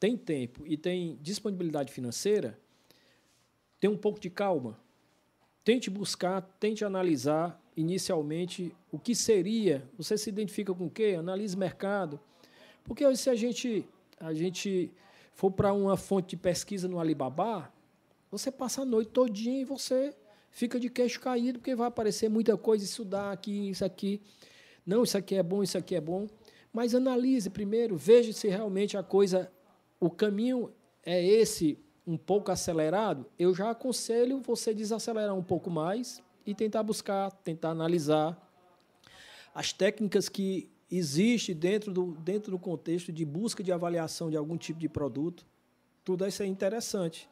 tem 0.00 0.16
tempo 0.16 0.66
e 0.66 0.76
tem 0.76 1.18
disponibilidade 1.20 1.92
financeira, 1.92 2.58
tem 3.78 3.90
um 3.90 3.96
pouco 3.96 4.18
de 4.18 4.30
calma. 4.30 4.78
Tente 5.62 5.90
buscar, 5.90 6.40
tente 6.58 6.84
analisar 6.84 7.60
inicialmente 7.78 8.74
o 8.90 8.98
que 8.98 9.14
seria. 9.14 9.88
Você 9.96 10.18
se 10.18 10.28
identifica 10.28 10.74
com 10.74 10.86
o 10.86 10.90
quê? 10.90 11.14
Analise 11.16 11.56
mercado. 11.56 12.18
Porque 12.82 13.16
se 13.16 13.30
a 13.30 13.36
gente, 13.36 13.88
a 14.18 14.34
gente 14.34 14.90
for 15.32 15.52
para 15.52 15.72
uma 15.72 15.96
fonte 15.96 16.30
de 16.30 16.36
pesquisa 16.36 16.88
no 16.88 16.98
Alibaba, 16.98 17.72
você 18.30 18.50
passa 18.50 18.82
a 18.82 18.84
noite 18.84 19.10
todinha 19.10 19.60
e 19.60 19.64
você 19.64 20.12
fica 20.50 20.80
de 20.80 20.90
queixo 20.90 21.20
caído, 21.20 21.60
porque 21.60 21.76
vai 21.76 21.86
aparecer 21.86 22.28
muita 22.28 22.56
coisa, 22.56 22.84
isso 22.84 23.04
dá 23.04 23.30
aqui, 23.30 23.70
isso 23.70 23.84
aqui. 23.84 24.20
Não, 24.84 25.04
isso 25.04 25.16
aqui 25.16 25.36
é 25.36 25.42
bom, 25.42 25.62
isso 25.62 25.78
aqui 25.78 25.94
é 25.94 26.00
bom. 26.00 26.26
Mas 26.72 26.96
analise 26.96 27.48
primeiro, 27.48 27.96
veja 27.96 28.32
se 28.32 28.48
realmente 28.48 28.96
a 28.96 29.04
coisa, 29.04 29.52
o 30.00 30.10
caminho 30.10 30.72
é 31.04 31.24
esse 31.24 31.78
um 32.04 32.16
pouco 32.16 32.50
acelerado. 32.50 33.24
Eu 33.38 33.54
já 33.54 33.70
aconselho 33.70 34.40
você 34.40 34.74
desacelerar 34.74 35.34
um 35.34 35.44
pouco 35.44 35.70
mais 35.70 36.20
e 36.48 36.54
tentar 36.54 36.82
buscar, 36.82 37.30
tentar 37.30 37.68
analisar 37.68 38.34
as 39.54 39.70
técnicas 39.70 40.30
que 40.30 40.70
existem 40.90 41.54
dentro 41.54 41.92
do, 41.92 42.12
dentro 42.12 42.50
do 42.50 42.58
contexto 42.58 43.12
de 43.12 43.22
busca 43.22 43.62
de 43.62 43.70
avaliação 43.70 44.30
de 44.30 44.36
algum 44.38 44.56
tipo 44.56 44.80
de 44.80 44.88
produto. 44.88 45.44
Tudo 46.02 46.26
isso 46.26 46.42
é 46.42 46.46
interessante. 46.46 47.28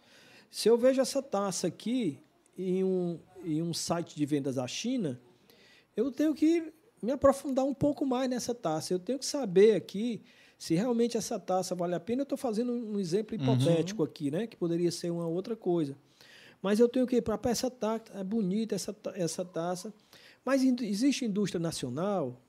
Se 0.51 0.69
eu 0.69 0.77
vejo 0.77 1.01
essa 1.01 1.23
taça 1.23 1.67
aqui 1.67 2.19
em 2.59 2.85
um, 2.85 3.19
em 3.43 3.63
um 3.63 3.73
site 3.73 4.15
de 4.15 4.27
vendas 4.27 4.57
da 4.57 4.67
China, 4.67 5.19
eu 5.97 6.13
tenho 6.13 6.35
que 6.35 6.71
me 7.01 7.11
aprofundar 7.11 7.65
um 7.65 7.73
pouco 7.73 8.05
mais 8.05 8.29
nessa 8.29 8.55
taça. 8.55 8.93
Eu 8.93 8.99
tenho 8.99 9.19
que 9.19 9.25
saber 9.25 9.77
aqui 9.77 10.21
se 10.59 10.75
realmente 10.75 11.17
essa 11.17 11.41
taça 11.41 11.75
vale 11.75 11.95
a 11.95 12.01
pena. 12.01 12.21
Eu 12.21 12.25
estou 12.25 12.37
fazendo 12.37 12.71
um 12.71 12.99
exemplo 12.99 13.35
uhum. 13.35 13.43
hipotético 13.43 14.03
uhum. 14.03 14.09
aqui, 14.09 14.31
né? 14.31 14.47
que 14.47 14.59
poderia 14.59 14.91
ser 14.91 15.11
uma 15.11 15.27
outra 15.27 15.57
coisa. 15.57 15.97
Mas 16.67 16.81
eu 16.81 16.89
tenho 16.89 17.07
que 17.07 17.15
ir 17.15 17.23
para 17.23 17.39
essa 17.49 17.71
taça, 17.71 18.13
é 18.13 18.25
bonita 18.25 18.75
essa, 18.75 18.93
essa 19.15 19.45
taça. 19.45 19.95
Mas 20.45 20.65
existe 20.65 21.25
indústria 21.25 21.61
nacional? 21.61 22.41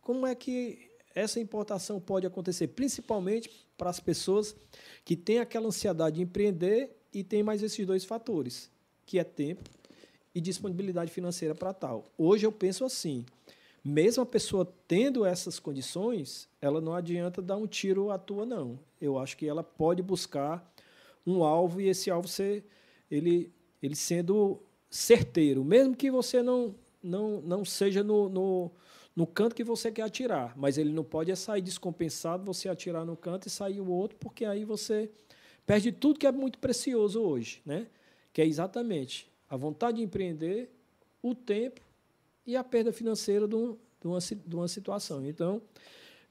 Como 0.00 0.26
é 0.26 0.34
que 0.34 0.90
essa 1.14 1.38
importação 1.38 2.00
pode 2.00 2.26
acontecer? 2.26 2.68
Principalmente 2.68 3.50
para 3.76 3.90
as 3.90 4.00
pessoas 4.00 4.56
que 5.04 5.14
têm 5.14 5.40
aquela 5.40 5.66
ansiedade 5.66 6.16
de 6.16 6.22
empreender 6.22 6.96
e 7.12 7.22
tem 7.22 7.42
mais 7.42 7.62
esses 7.62 7.86
dois 7.86 8.02
fatores, 8.02 8.70
que 9.04 9.18
é 9.18 9.24
tempo 9.24 9.68
e 10.34 10.40
disponibilidade 10.40 11.10
financeira 11.10 11.54
para 11.54 11.74
tal. 11.74 12.06
Hoje 12.16 12.46
eu 12.46 12.52
penso 12.52 12.82
assim, 12.82 13.26
mesmo 13.84 14.22
a 14.22 14.26
pessoa 14.26 14.66
tendo 14.88 15.22
essas 15.22 15.58
condições, 15.58 16.48
ela 16.62 16.80
não 16.80 16.94
adianta 16.94 17.42
dar 17.42 17.58
um 17.58 17.66
tiro 17.66 18.10
à 18.10 18.16
toa 18.16 18.46
não. 18.46 18.78
Eu 18.98 19.18
acho 19.18 19.36
que 19.36 19.46
ela 19.46 19.62
pode 19.62 20.02
buscar 20.02 20.66
um 21.26 21.44
alvo 21.44 21.78
e 21.78 21.88
esse 21.90 22.10
alvo 22.10 22.26
ser 22.26 22.64
ele 23.10 23.54
ele 23.82 23.94
sendo 23.94 24.60
certeiro, 24.90 25.64
mesmo 25.64 25.96
que 25.96 26.10
você 26.10 26.42
não 26.42 26.74
não 27.02 27.40
não 27.40 27.64
seja 27.64 28.02
no, 28.02 28.28
no 28.28 28.70
no 29.14 29.26
canto 29.26 29.56
que 29.56 29.64
você 29.64 29.90
quer 29.90 30.02
atirar, 30.02 30.52
mas 30.56 30.76
ele 30.76 30.92
não 30.92 31.02
pode 31.02 31.30
é 31.30 31.34
sair 31.34 31.62
descompensado, 31.62 32.44
você 32.44 32.68
atirar 32.68 33.04
no 33.06 33.16
canto 33.16 33.46
e 33.46 33.50
sair 33.50 33.80
o 33.80 33.88
outro, 33.88 34.18
porque 34.18 34.44
aí 34.44 34.62
você 34.62 35.10
perde 35.64 35.90
tudo 35.90 36.18
que 36.18 36.26
é 36.26 36.32
muito 36.32 36.58
precioso 36.58 37.22
hoje, 37.22 37.62
né? 37.64 37.86
que 38.30 38.42
é 38.42 38.46
exatamente 38.46 39.26
a 39.48 39.56
vontade 39.56 39.96
de 39.96 40.02
empreender, 40.02 40.70
o 41.22 41.34
tempo 41.34 41.80
e 42.46 42.54
a 42.54 42.62
perda 42.62 42.92
financeira 42.92 43.48
de, 43.48 43.54
um, 43.54 43.72
de, 44.00 44.06
uma, 44.06 44.18
de 44.18 44.54
uma 44.54 44.68
situação. 44.68 45.26
Então, 45.26 45.62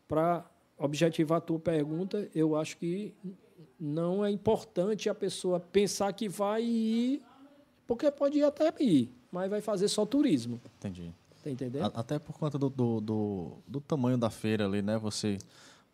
para 0.07 0.45
objetivar 0.77 1.39
a 1.39 1.41
tua 1.41 1.59
pergunta, 1.59 2.30
eu 2.35 2.55
acho 2.55 2.77
que 2.77 3.13
não 3.80 4.23
é 4.23 4.30
importante 4.30 5.09
a 5.09 5.15
pessoa 5.15 5.59
pensar 5.59 6.13
que 6.13 6.30
vai 6.30 6.63
ir, 6.63 7.23
porque 7.87 8.09
pode 8.11 8.39
ir 8.39 8.43
até 8.43 8.73
ir, 8.79 9.13
mas 9.31 9.49
vai 9.49 9.61
fazer 9.61 9.87
só 9.87 10.05
turismo. 10.05 10.59
Entendi. 10.77 11.13
Tá 11.43 11.51
entendendo? 11.51 11.91
Até 11.93 12.17
por 12.17 12.37
conta 12.37 12.57
do, 12.57 12.69
do, 12.69 12.99
do, 12.99 13.51
do 13.67 13.81
tamanho 13.81 14.17
da 14.17 14.31
feira 14.31 14.65
ali, 14.65 14.81
né? 14.81 14.97
Você 14.97 15.37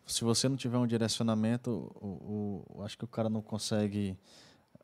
se 0.06 0.24
você 0.24 0.48
não 0.48 0.56
tiver 0.56 0.78
um 0.78 0.86
direcionamento, 0.86 1.70
o, 2.00 2.64
o 2.68 2.82
acho 2.82 2.98
que 2.98 3.04
o 3.04 3.08
cara 3.08 3.28
não 3.28 3.40
consegue. 3.40 4.16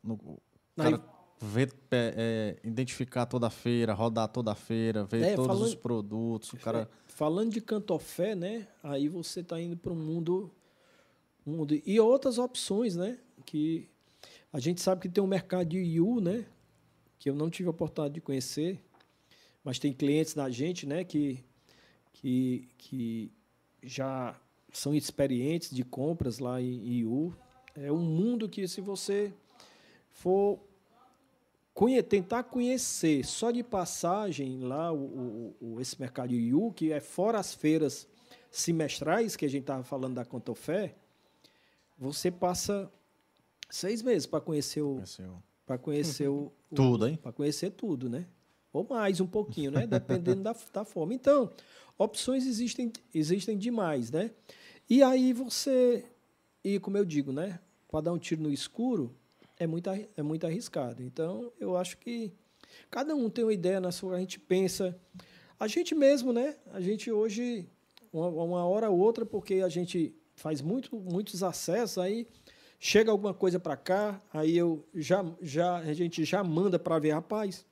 No, 0.03 0.13
o 0.13 0.39
cara 0.77 1.01
ver, 1.41 1.73
é, 1.91 2.57
identificar 2.63 3.25
toda 3.25 3.47
a 3.47 3.49
feira, 3.49 3.93
rodar 3.93 4.29
toda 4.29 4.51
a 4.51 4.55
feira, 4.55 5.03
ver 5.03 5.23
é, 5.23 5.35
todos 5.35 5.47
falando, 5.47 5.67
os 5.67 5.75
produtos. 5.75 6.53
O 6.53 6.57
cara... 6.57 6.81
É, 6.81 6.87
falando 7.07 7.51
de 7.51 7.61
cantofé, 7.61 8.33
né? 8.33 8.67
Aí 8.81 9.07
você 9.07 9.41
está 9.41 9.59
indo 9.59 9.75
para 9.75 9.91
um 9.91 9.95
mundo, 9.95 10.51
mundo. 11.45 11.79
E 11.85 11.99
outras 11.99 12.37
opções, 12.37 12.95
né? 12.95 13.17
Que 13.45 13.89
a 14.53 14.59
gente 14.59 14.81
sabe 14.81 15.01
que 15.01 15.09
tem 15.09 15.23
um 15.23 15.27
mercado 15.27 15.65
de 15.65 15.77
Yu, 15.77 16.21
né? 16.21 16.45
Que 17.19 17.29
eu 17.29 17.35
não 17.35 17.49
tive 17.49 17.67
a 17.67 17.71
oportunidade 17.71 18.15
de 18.15 18.21
conhecer, 18.21 18.79
mas 19.63 19.77
tem 19.77 19.93
clientes 19.93 20.33
da 20.33 20.49
gente, 20.49 20.87
né? 20.87 21.03
Que 21.03 21.43
que, 22.19 22.67
que 22.77 23.31
já 23.81 24.35
são 24.71 24.93
experientes 24.93 25.69
de 25.69 25.83
compras 25.83 26.39
lá 26.39 26.61
em 26.61 26.99
IU. 26.99 27.35
É 27.75 27.91
um 27.91 28.01
mundo 28.01 28.49
que, 28.49 28.67
se 28.67 28.81
você 28.81 29.33
for 30.09 30.59
conhe 31.73 32.01
tentar 32.03 32.43
conhecer 32.43 33.25
só 33.25 33.51
de 33.51 33.63
passagem 33.63 34.59
lá 34.59 34.91
o, 34.91 35.55
o, 35.61 35.79
esse 35.79 35.99
mercado 35.99 36.33
IU, 36.33 36.73
que 36.73 36.91
é 36.91 36.99
fora 36.99 37.39
as 37.39 37.53
feiras 37.53 38.05
semestrais 38.51 39.37
que 39.37 39.45
a 39.45 39.49
gente 39.49 39.61
estava 39.61 39.83
falando 39.83 40.15
da 40.15 40.25
Contofé, 40.25 40.95
você 41.97 42.29
passa 42.29 42.91
seis 43.69 44.01
meses 44.01 44.25
para 44.25 44.41
conhecer 44.41 44.81
o 44.81 45.01
para 45.69 45.77
conhecer 45.77 46.27
o, 46.27 46.51
o 46.71 46.75
tudo, 46.75 47.07
hein? 47.07 47.15
Para 47.21 47.31
conhecer 47.31 47.69
tudo, 47.69 48.09
né? 48.09 48.25
Ou 48.73 48.87
mais 48.89 49.21
um 49.21 49.27
pouquinho, 49.27 49.69
né? 49.69 49.85
Dependendo 49.85 50.41
da, 50.41 50.55
da 50.73 50.83
forma. 50.83 51.13
Então, 51.13 51.51
opções 51.95 52.47
existem 52.47 52.91
existem 53.13 53.55
demais, 53.55 54.09
né? 54.09 54.31
E 54.89 55.03
aí 55.03 55.31
você 55.31 56.03
e 56.63 56.79
como 56.79 56.97
eu 56.97 57.05
digo, 57.05 57.31
né? 57.31 57.59
Para 57.87 58.01
dar 58.01 58.13
um 58.13 58.17
tiro 58.17 58.41
no 58.41 58.51
escuro 58.51 59.15
é 59.59 59.67
muito 59.67 59.91
é 59.91 60.23
muito 60.23 60.47
arriscado. 60.47 61.03
Então, 61.03 61.53
eu 61.59 61.77
acho 61.77 61.99
que 61.99 62.33
cada 62.89 63.15
um 63.15 63.29
tem 63.29 63.45
uma 63.45 63.53
ideia 63.53 63.79
na 63.79 63.91
sua, 63.91 64.15
a 64.15 64.19
gente 64.19 64.39
pensa 64.39 64.99
a 65.59 65.67
gente 65.67 65.93
mesmo, 65.93 66.33
né? 66.33 66.55
A 66.73 66.81
gente 66.81 67.11
hoje 67.11 67.69
uma, 68.11 68.27
uma 68.27 68.65
hora 68.65 68.89
ou 68.89 68.97
outra 68.97 69.23
porque 69.23 69.55
a 69.55 69.69
gente 69.69 70.15
faz 70.33 70.61
muito, 70.63 70.95
muitos 70.95 71.43
acessos, 71.43 71.99
aí 71.99 72.25
chega 72.79 73.11
alguma 73.11 73.33
coisa 73.33 73.59
para 73.59 73.75
cá, 73.75 74.21
aí 74.33 74.57
eu 74.57 74.87
já, 74.95 75.25
já, 75.41 75.77
a 75.77 75.93
gente 75.93 76.23
já 76.23 76.43
manda 76.43 76.79
para 76.79 76.97
ver, 76.97 77.11
rapaz, 77.11 77.65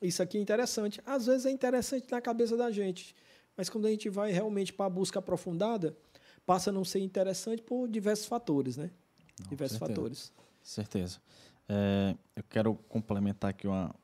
isso 0.00 0.22
aqui 0.22 0.38
é 0.38 0.40
interessante. 0.40 1.00
Às 1.04 1.26
vezes 1.26 1.46
é 1.46 1.50
interessante 1.50 2.10
na 2.10 2.20
cabeça 2.20 2.56
da 2.56 2.70
gente, 2.70 3.14
mas 3.56 3.68
quando 3.68 3.86
a 3.86 3.90
gente 3.90 4.08
vai 4.08 4.32
realmente 4.32 4.72
para 4.72 4.86
a 4.86 4.90
busca 4.90 5.18
aprofundada, 5.18 5.96
passa 6.46 6.70
a 6.70 6.72
não 6.72 6.84
ser 6.84 7.00
interessante 7.00 7.62
por 7.62 7.86
diversos 7.88 8.26
fatores, 8.26 8.76
né? 8.76 8.90
Não, 9.40 9.48
diversos 9.48 9.78
certeza. 9.78 9.94
fatores. 9.94 10.32
Certeza. 10.62 11.20
É, 11.68 12.14
eu 12.34 12.44
quero 12.48 12.74
complementar 12.88 13.50
aqui 13.50 13.66
uma, 13.66 13.94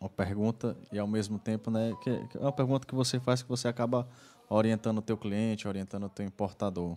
uma 0.00 0.10
pergunta 0.10 0.76
e 0.90 0.98
ao 0.98 1.06
mesmo 1.06 1.38
tempo, 1.38 1.70
né, 1.70 1.92
que, 2.02 2.26
que 2.26 2.36
é 2.36 2.40
uma 2.40 2.52
pergunta 2.52 2.86
que 2.86 2.94
você 2.94 3.18
faz 3.20 3.42
que 3.42 3.48
você 3.48 3.68
acaba 3.68 4.08
orientando 4.48 4.98
o 4.98 5.02
teu 5.02 5.16
cliente, 5.16 5.66
orientando 5.66 6.04
o 6.04 6.08
teu 6.08 6.26
importador. 6.26 6.96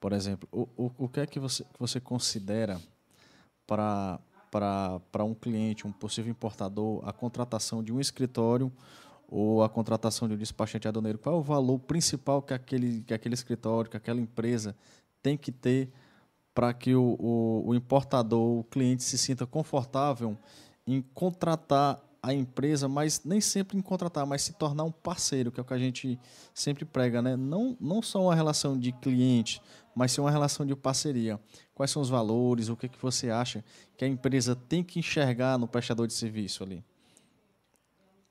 Por 0.00 0.12
exemplo, 0.12 0.48
o, 0.50 0.66
o, 0.76 0.90
o 0.98 1.08
que 1.08 1.20
é 1.20 1.26
que 1.26 1.38
você, 1.38 1.62
que 1.62 1.78
você 1.78 2.00
considera 2.00 2.80
para 3.66 4.18
para 4.50 5.22
um 5.22 5.32
cliente, 5.32 5.86
um 5.86 5.92
possível 5.92 6.28
importador, 6.28 7.00
a 7.08 7.12
contratação 7.12 7.84
de 7.84 7.92
um 7.92 8.00
escritório 8.00 8.72
ou 9.28 9.62
a 9.62 9.68
contratação 9.68 10.26
de 10.26 10.34
um 10.34 10.36
despachante 10.36 10.88
aduaneiro? 10.88 11.18
Qual 11.18 11.36
é 11.36 11.38
o 11.38 11.42
valor 11.42 11.78
principal 11.78 12.42
que 12.42 12.52
aquele, 12.52 13.02
que 13.02 13.14
aquele 13.14 13.34
escritório, 13.34 13.88
que 13.88 13.96
aquela 13.96 14.20
empresa 14.20 14.74
tem 15.22 15.36
que 15.36 15.52
ter 15.52 15.92
para 16.52 16.74
que 16.74 16.94
o, 16.94 17.16
o, 17.18 17.68
o, 17.68 17.74
importador, 17.76 18.58
o 18.58 18.64
cliente 18.64 19.04
se 19.04 19.16
sinta 19.16 19.46
confortável 19.46 20.36
em 20.84 21.00
contratar 21.14 22.00
a 22.22 22.34
empresa, 22.34 22.88
mas 22.88 23.22
nem 23.24 23.40
sempre 23.40 23.78
em 23.78 23.80
contratar, 23.80 24.26
mas 24.26 24.42
se 24.42 24.52
tornar 24.54 24.84
um 24.84 24.90
parceiro, 24.90 25.50
que 25.50 25.60
é 25.60 25.62
o 25.62 25.64
que 25.64 25.72
a 25.72 25.78
gente 25.78 26.18
sempre 26.52 26.84
prega, 26.84 27.22
né? 27.22 27.36
Não, 27.36 27.76
não 27.80 28.02
só 28.02 28.22
uma 28.24 28.34
relação 28.34 28.78
de 28.78 28.92
cliente, 28.92 29.62
mas 29.94 30.12
sim 30.12 30.20
uma 30.20 30.30
relação 30.30 30.64
de 30.64 30.74
parceria. 30.76 31.38
Quais 31.74 31.90
são 31.90 32.00
os 32.00 32.08
valores? 32.08 32.68
O 32.68 32.76
que, 32.76 32.86
é 32.86 32.88
que 32.88 33.00
você 33.00 33.30
acha 33.30 33.64
que 33.96 34.04
a 34.04 34.08
empresa 34.08 34.54
tem 34.54 34.82
que 34.82 34.98
enxergar 34.98 35.58
no 35.58 35.66
prestador 35.66 36.06
de 36.06 36.12
serviço 36.12 36.62
ali? 36.62 36.84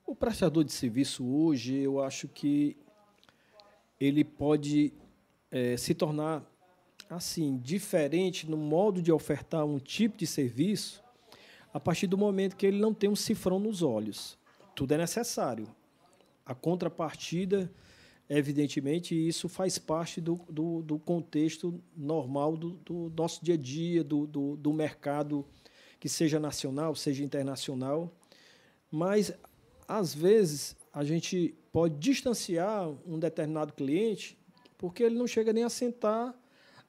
O 0.06 0.16
prestador 0.16 0.64
de 0.64 0.72
serviço 0.72 1.26
hoje, 1.26 1.76
eu 1.76 2.02
acho 2.02 2.28
que 2.28 2.76
ele 4.00 4.24
pode 4.24 4.94
é, 5.52 5.78
se 5.78 5.94
tornar 5.94 6.44
assim 7.10 7.58
diferente 7.58 8.50
no 8.50 8.58
modo 8.58 9.02
de 9.02 9.12
ofertar 9.12 9.66
um 9.66 9.80
tipo 9.80 10.18
de 10.18 10.28
serviço 10.28 11.04
a 11.74 11.80
partir 11.80 12.08
do 12.08 12.18
momento 12.18 12.56
que 12.56 12.66
ele 12.66 12.80
não 12.80 12.94
tem 12.94 13.10
um 13.10 13.16
cifrão 13.16 13.60
nos 13.60 13.82
olhos. 13.82 14.38
Tudo 14.76 14.94
é 14.94 14.98
necessário. 14.98 15.68
A 16.46 16.56
contrapartida, 16.56 17.72
evidentemente, 18.30 19.16
isso 19.16 19.50
faz 19.50 19.78
parte 19.78 20.22
do, 20.22 20.40
do, 20.50 20.82
do 20.84 21.00
contexto 21.00 21.82
normal 21.98 22.56
do, 22.56 22.72
do, 22.86 23.12
nosso 23.18 23.44
dia 23.44 23.56
a 23.56 23.58
dia, 23.58 24.04
do, 24.04 24.28
do, 24.28 24.56
do 24.56 24.72
mercado, 24.72 25.46
que 26.00 26.08
seja 26.08 26.40
nacional, 26.40 26.96
seja 26.96 27.24
internacional. 27.24 28.14
Mas, 28.92 29.34
às 29.88 30.14
vezes, 30.14 30.76
a 30.94 31.04
gente 31.04 31.56
pode 31.72 31.96
distanciar 31.98 32.90
um 33.06 33.18
determinado 33.18 33.74
cliente 33.74 34.38
porque 34.78 35.04
ele 35.04 35.18
não 35.18 35.28
chega 35.28 35.52
nem 35.52 35.64
a 35.64 35.70
sentar 35.70 36.34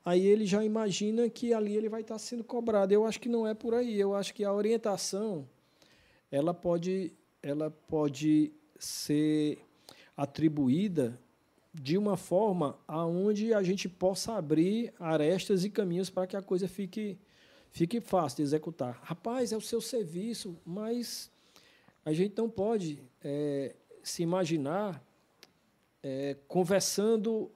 aí 0.05 0.27
ele 0.27 0.47
já 0.47 0.65
imagina 0.65 1.29
que 1.29 1.53
ali 1.53 1.77
ele 1.77 1.89
vai 1.89 2.01
estar 2.01 2.19
sendo 2.19 2.43
cobrado. 2.45 2.93
Eu 2.93 3.05
acho 3.05 3.21
que 3.21 3.29
não 3.29 3.47
é 3.47 3.55
por 3.55 3.75
aí. 3.75 3.99
Eu 3.99 4.15
acho 4.15 4.35
que 4.35 4.45
a 4.45 4.53
orientação 4.53 5.49
ela 6.31 6.55
pode, 6.55 7.13
ela 7.43 7.71
pode 7.71 8.53
ser 8.79 9.59
atribuída 10.17 11.19
de 11.73 11.97
uma 11.97 12.17
forma 12.17 12.79
aonde 12.87 13.55
a 13.55 13.63
gente 13.63 13.89
possa 13.89 14.35
abrir 14.35 14.93
arestas 14.99 15.65
e 15.65 15.71
caminhos 15.71 16.11
para 16.11 16.27
que 16.27 16.37
a 16.37 16.43
coisa 16.43 16.67
fique 16.69 17.19
fique 17.73 18.01
fácil 18.01 18.39
de 18.39 18.43
executar. 18.43 19.01
Rapaz, 19.05 19.53
é 19.53 19.57
o 19.57 19.61
seu 19.61 19.81
serviço, 19.81 20.59
mas 20.67 21.31
a 22.05 22.13
gente 22.13 22.37
não 22.37 22.51
pode 22.51 23.01
é, 23.23 23.77
se 24.03 24.23
imaginar 24.23 25.01
é, 26.03 26.37
conversando 26.49 27.51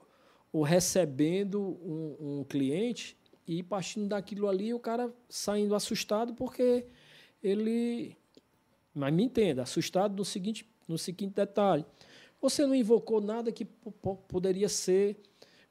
ou 0.53 0.63
recebendo 0.63 1.59
um, 1.61 2.39
um 2.39 2.43
cliente 2.45 3.17
e 3.47 3.61
partindo 3.61 4.07
daquilo 4.07 4.47
ali 4.47 4.73
o 4.73 4.79
cara 4.79 5.13
saindo 5.27 5.75
assustado 5.75 6.33
porque 6.33 6.85
ele 7.43 8.15
mas 8.93 9.13
me 9.13 9.23
entenda 9.23 9.63
assustado 9.63 10.15
no 10.15 10.23
seguinte 10.23 10.65
no 10.87 10.97
seguinte 10.97 11.33
detalhe 11.33 11.85
você 12.49 12.65
não 12.65 12.75
invocou 12.75 13.19
nada 13.19 13.51
que 13.51 13.65
poderia 14.27 14.69
ser 14.69 15.17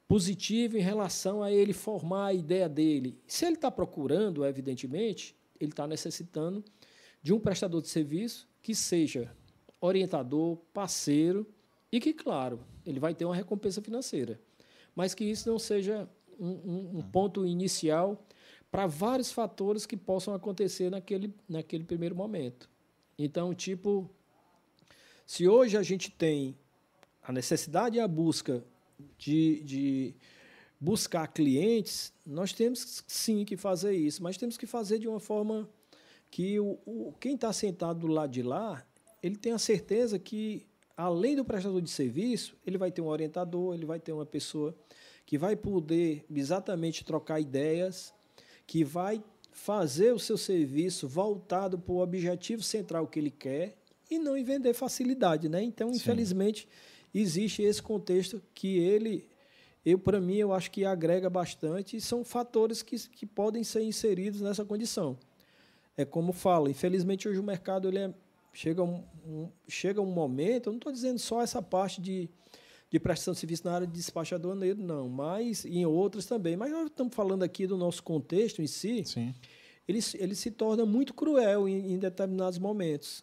positivo 0.09 0.76
em 0.76 0.80
relação 0.80 1.40
a 1.40 1.51
ele 1.51 1.72
formar 1.72 2.26
a 2.26 2.34
ideia 2.34 2.68
dele. 2.68 3.16
Se 3.28 3.46
ele 3.46 3.55
está 3.55 3.70
procurando 3.70 4.44
evidentemente 4.44 5.36
ele 5.60 5.70
está 5.70 5.86
necessitando 5.86 6.64
de 7.22 7.32
um 7.32 7.38
prestador 7.38 7.80
de 7.80 7.88
serviço 7.88 8.48
que 8.60 8.74
seja 8.74 9.30
orientador 9.80 10.56
parceiro 10.72 11.46
e 11.92 12.01
que 12.01 12.12
claro 12.12 12.59
ele 12.84 12.98
vai 12.98 13.14
ter 13.14 13.24
uma 13.24 13.36
recompensa 13.36 13.80
financeira. 13.80 14.40
Mas 14.96 15.14
que 15.14 15.24
isso 15.24 15.48
não 15.48 15.60
seja 15.60 16.09
um, 16.38 16.48
um, 16.48 16.98
um 16.98 17.02
ponto 17.02 17.46
inicial 17.46 18.26
para 18.68 18.88
vários 18.88 19.30
fatores 19.30 19.86
que 19.86 19.96
possam 19.96 20.34
acontecer 20.34 20.90
naquele, 20.90 21.32
naquele 21.48 21.84
primeiro 21.84 22.16
momento. 22.16 22.68
Então, 23.16 23.55
tipo, 23.55 24.10
se 25.24 25.48
hoje 25.48 25.76
a 25.76 25.82
gente 25.82 26.10
tem 26.10 26.56
a 27.24 27.32
necessidade 27.32 27.96
e 27.96 28.01
a 28.01 28.06
busca 28.06 28.62
de, 29.18 29.62
de 29.64 30.14
buscar 30.78 31.26
clientes, 31.28 32.12
nós 32.24 32.52
temos 32.52 33.02
sim 33.06 33.44
que 33.44 33.56
fazer 33.56 33.94
isso, 33.94 34.22
mas 34.22 34.36
temos 34.36 34.56
que 34.56 34.66
fazer 34.66 34.98
de 34.98 35.09
uma 35.09 35.18
forma 35.18 35.68
que 36.30 36.60
o, 36.60 36.78
o 36.84 37.14
quem 37.18 37.34
está 37.34 37.52
sentado 37.52 38.01
do 38.01 38.06
lado 38.06 38.30
de 38.30 38.42
lá, 38.42 38.86
ele 39.22 39.36
tenha 39.36 39.59
certeza 39.59 40.18
que 40.18 40.66
além 40.96 41.34
do 41.34 41.44
prestador 41.44 41.80
de 41.80 41.90
serviço, 41.90 42.56
ele 42.66 42.76
vai 42.76 42.90
ter 42.90 43.01
um 43.01 43.06
orientador, 43.06 43.74
ele 43.74 43.86
vai 43.86 43.98
ter 43.98 44.12
uma 44.12 44.26
pessoa 44.26 44.76
que 45.26 45.38
vai 45.38 45.56
poder 45.56 46.24
exatamente 46.30 47.05
trocar 47.05 47.40
ideias, 47.40 48.12
que 48.66 48.84
vai 48.84 49.22
fazer 49.51 50.12
o 50.12 50.18
seu 50.18 50.36
serviço 50.36 51.09
voltado 51.09 51.78
para 51.78 51.94
o 51.94 52.02
objetivo 52.02 52.62
central 52.62 53.06
que 53.06 53.18
ele 53.18 53.30
quer 53.30 53.76
e 54.10 54.18
não 54.18 54.36
em 54.36 54.44
vender 54.44 54.74
facilidade, 54.74 55.48
né? 55.48 55.62
Então, 55.62 55.88
Sim. 55.88 55.96
infelizmente, 55.96 56.68
existe 57.15 57.62
esse 57.62 57.82
contexto 57.82 58.43
que 58.55 58.78
ele 58.78 59.28
eu 59.85 59.99
para 59.99 60.20
mim 60.20 60.36
eu 60.36 60.53
acho 60.53 60.70
que 60.70 60.85
agrega 60.85 61.28
bastante 61.28 61.97
e 61.97 62.01
são 62.01 62.24
fatores 62.24 62.82
que, 62.82 62.97
que 63.11 63.27
podem 63.27 63.62
ser 63.62 63.82
inseridos 63.82 64.41
nessa 64.41 64.65
condição. 64.65 65.19
É 65.97 66.05
como 66.05 66.32
falo, 66.32 66.69
infelizmente 66.70 67.28
hoje 67.28 67.39
o 67.39 67.43
mercado 67.43 67.89
ele 67.89 67.99
é 67.99 68.15
chega 68.53 68.82
um, 68.82 69.05
um, 69.27 69.49
chega 69.69 70.01
um 70.01 70.07
momento, 70.07 70.69
eu 70.69 70.73
não 70.73 70.78
estou 70.78 70.93
dizendo 70.93 71.19
só 71.19 71.43
essa 71.43 71.61
parte 71.61 72.01
de, 72.01 72.31
de 72.89 73.01
prestação 73.01 73.35
de 73.35 73.41
serviço 73.41 73.66
na 73.66 73.74
área 73.74 73.86
de 73.86 73.93
despacho 73.93 74.35
aduaneiro, 74.35 74.81
não, 74.81 75.09
mas 75.09 75.65
em 75.65 75.85
outras 75.85 76.24
também. 76.24 76.57
Mas 76.57 76.70
nós 76.70 76.86
estamos 76.86 77.15
falando 77.15 77.43
aqui 77.43 77.66
do 77.66 77.77
nosso 77.77 78.03
contexto 78.03 78.62
em 78.62 78.66
si, 78.66 79.05
Sim. 79.05 79.35
Ele, 79.86 79.99
ele 80.15 80.35
se 80.35 80.51
torna 80.51 80.86
muito 80.86 81.12
cruel 81.12 81.69
em, 81.69 81.93
em 81.93 81.99
determinados 81.99 82.59
momentos. 82.59 83.23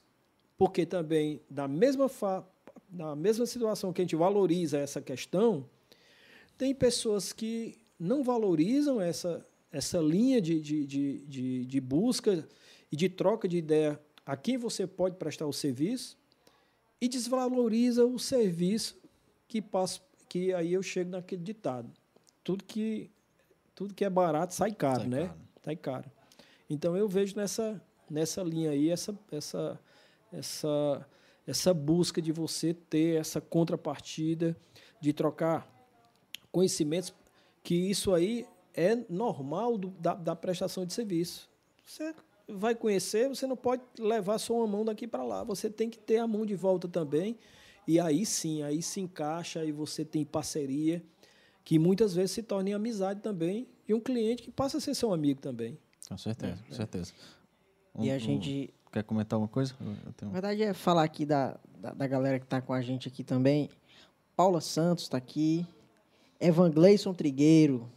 Porque 0.58 0.86
também, 0.86 1.42
da 1.50 1.68
mesma, 1.68 2.08
fa, 2.08 2.46
na 2.92 3.16
mesma 3.16 3.46
situação 3.46 3.94
que 3.94 4.02
a 4.02 4.04
gente 4.04 4.16
valoriza 4.16 4.78
essa 4.78 5.02
questão, 5.02 5.66
tem 6.58 6.76
pessoas 6.76 7.32
que 7.32 7.78
não 7.98 8.24
valorizam 8.24 9.00
essa, 9.00 9.46
essa 9.72 10.00
linha 10.00 10.42
de, 10.42 10.60
de, 10.60 10.86
de, 10.86 11.66
de, 11.66 11.82
busca 11.82 12.48
e 12.92 12.96
de 12.96 13.08
troca 13.08 13.48
de 13.48 13.58
ideia 13.58 14.00
a 14.26 14.36
quem 14.36 14.58
você 14.58 14.86
pode 14.86 15.16
prestar 15.16 15.48
o 15.48 15.54
serviço 15.54 16.18
e 17.00 17.08
desvaloriza 17.08 18.06
o 18.06 18.20
serviço 18.20 19.00
que 19.48 19.62
passa, 19.62 20.02
que 20.28 20.54
aí 20.54 20.74
eu 20.74 20.84
chego 20.84 21.12
naquele 21.12 21.42
ditado. 21.42 21.90
Tudo 22.44 22.64
que, 22.64 23.10
tudo 23.74 23.94
que 23.94 24.04
é 24.04 24.10
barato 24.10 24.54
sai 24.54 24.72
caro, 24.72 25.02
sai 25.02 25.10
né? 25.10 25.28
Caro. 25.28 25.40
Sai 25.64 25.76
caro. 25.76 26.12
Então 26.70 26.96
eu 26.96 27.08
vejo 27.08 27.36
nessa, 27.36 27.82
nessa 28.10 28.44
linha 28.44 28.72
aí 28.72 28.90
essa, 28.90 29.18
essa, 29.32 29.80
essa, 30.32 31.08
essa 31.46 31.74
busca 31.74 32.22
de 32.22 32.32
você 32.32 32.74
ter 32.74 33.20
essa 33.20 33.42
contrapartida, 33.42 34.56
de 35.00 35.12
trocar 35.14 35.68
conhecimentos, 36.52 37.14
que 37.64 37.76
isso 37.76 38.14
aí 38.14 38.46
é 38.74 38.96
normal 39.10 39.78
do, 39.78 39.90
da, 39.90 40.14
da 40.14 40.36
prestação 40.36 40.86
de 40.86 40.94
serviço. 40.94 41.50
Você 41.86 42.14
vai 42.48 42.76
conhecer, 42.76 43.28
você 43.28 43.48
não 43.48 43.58
pode 43.58 43.82
levar 43.98 44.38
só 44.38 44.56
uma 44.56 44.68
mão 44.68 44.86
daqui 44.86 45.08
para 45.08 45.24
lá. 45.24 45.44
Você 45.44 45.70
tem 45.70 45.90
que 45.90 45.98
ter 45.98 46.18
a 46.18 46.28
mão 46.28 46.46
de 46.46 46.56
volta 46.56 46.88
também. 46.88 47.38
E 47.88 48.00
aí 48.00 48.26
sim, 48.26 48.62
aí 48.62 48.82
se 48.82 49.00
encaixa 49.00 49.66
e 49.66 49.72
você 49.72 50.06
tem 50.06 50.24
parceria, 50.24 51.04
que 51.64 51.80
muitas 51.80 52.14
vezes 52.14 52.32
se 52.32 52.44
torna 52.44 52.70
em 52.70 52.74
amizade 52.74 53.22
também, 53.22 53.68
e 53.88 53.94
um 53.94 54.00
cliente 54.00 54.44
que 54.44 54.52
passa 54.52 54.78
a 54.78 54.82
ser 54.82 54.96
seu 54.96 55.14
amigo 55.14 55.42
também. 55.42 55.78
Com 56.08 56.18
certeza, 56.18 56.62
é, 56.64 56.68
com 56.68 56.76
certeza. 56.76 57.14
Um, 57.96 58.04
e 58.04 58.12
a 58.12 58.18
gente. 58.18 58.74
Quer 58.92 59.04
comentar 59.04 59.38
alguma 59.38 59.48
coisa? 59.48 59.74
Tenho... 60.18 60.32
Na 60.32 60.34
verdade, 60.34 60.64
é 60.64 60.74
falar 60.74 61.04
aqui 61.04 61.26
da, 61.26 61.58
da, 61.80 61.92
da 61.94 62.08
galera 62.08 62.40
que 62.40 62.46
está 62.46 62.62
com 62.62 62.74
a 62.74 62.82
gente 62.82 63.08
aqui 63.08 63.24
também. 63.24 63.70
Paula 64.36 64.62
Santos 64.62 65.06
está 65.06 65.18
aqui. 65.18 65.66
Evan 66.40 66.72
Gleison 66.72 67.14
Trigueiro, 67.14 67.88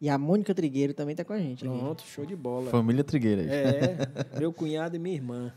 e 0.00 0.08
a 0.08 0.16
Mônica 0.16 0.54
Trigueiro 0.54 0.94
também 0.94 1.12
está 1.12 1.22
com 1.22 1.34
a 1.34 1.38
gente. 1.38 1.62
Pronto, 1.62 2.02
show 2.06 2.24
de 2.24 2.34
bola. 2.34 2.70
Família 2.70 3.04
Trigueira. 3.04 3.42
É, 3.42 3.98
meu 4.40 4.50
cunhado 4.50 4.96
e 4.96 4.98
minha 4.98 5.14
irmã. 5.14 5.52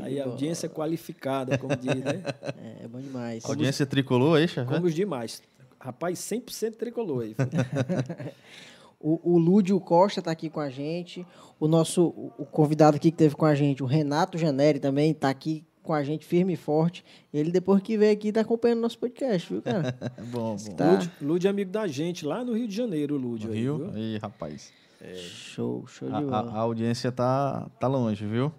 aí 0.00 0.18
audiência 0.18 0.66
qualificada, 0.66 1.58
como 1.58 1.76
diz, 1.76 1.94
né? 1.94 2.22
É, 2.56 2.84
é 2.84 2.88
bom 2.88 2.98
demais. 2.98 3.44
Audiência 3.44 3.84
tricolor 3.84 4.38
aí, 4.38 4.48
chefe? 4.48 4.72
Como 4.72 4.86
os 4.86 4.94
demais. 4.94 5.42
Rapaz, 5.78 6.18
100% 6.20 6.76
tricolor 6.76 7.24
aí. 7.24 7.36
o, 9.04 9.34
o 9.34 9.38
Lúdio 9.38 9.78
Costa 9.78 10.20
está 10.20 10.30
aqui 10.30 10.48
com 10.48 10.60
a 10.60 10.70
gente. 10.70 11.26
O 11.60 11.68
nosso 11.68 12.06
o 12.38 12.46
convidado 12.46 12.96
aqui 12.96 13.10
que 13.10 13.16
teve 13.16 13.36
com 13.36 13.44
a 13.44 13.54
gente, 13.54 13.82
o 13.82 13.86
Renato 13.86 14.38
Janeri, 14.38 14.80
também 14.80 15.10
está 15.10 15.28
aqui 15.28 15.62
com 15.82 15.92
a 15.92 16.02
gente 16.02 16.24
firme 16.24 16.54
e 16.54 16.56
forte. 16.56 17.04
Ele, 17.32 17.52
depois 17.52 17.82
que 17.82 17.98
veio 17.98 18.14
aqui, 18.14 18.28
está 18.28 18.40
acompanhando 18.40 18.80
nosso 18.80 18.98
podcast, 18.98 19.52
viu, 19.52 19.60
cara? 19.60 19.94
bom, 20.32 20.56
bom. 20.56 20.74
Tá... 20.74 20.98
Lúdio, 21.20 21.48
é 21.48 21.50
amigo 21.50 21.70
da 21.70 21.86
gente, 21.86 22.24
lá 22.24 22.42
no 22.42 22.54
Rio 22.54 22.66
de 22.66 22.74
Janeiro, 22.74 23.16
o 23.16 23.18
Lúdio. 23.18 23.50
No 23.50 23.54
Rio? 23.54 23.92
Aí, 23.94 24.16
rapaz. 24.16 24.72
É. 25.02 25.14
Show, 25.14 25.86
show 25.86 26.08
de 26.08 26.14
a, 26.14 26.20
bola. 26.22 26.50
A, 26.50 26.54
a, 26.54 26.60
audiência 26.60 27.12
tá, 27.12 27.68
tá 27.78 27.86
longe, 27.86 28.24
viu? 28.26 28.50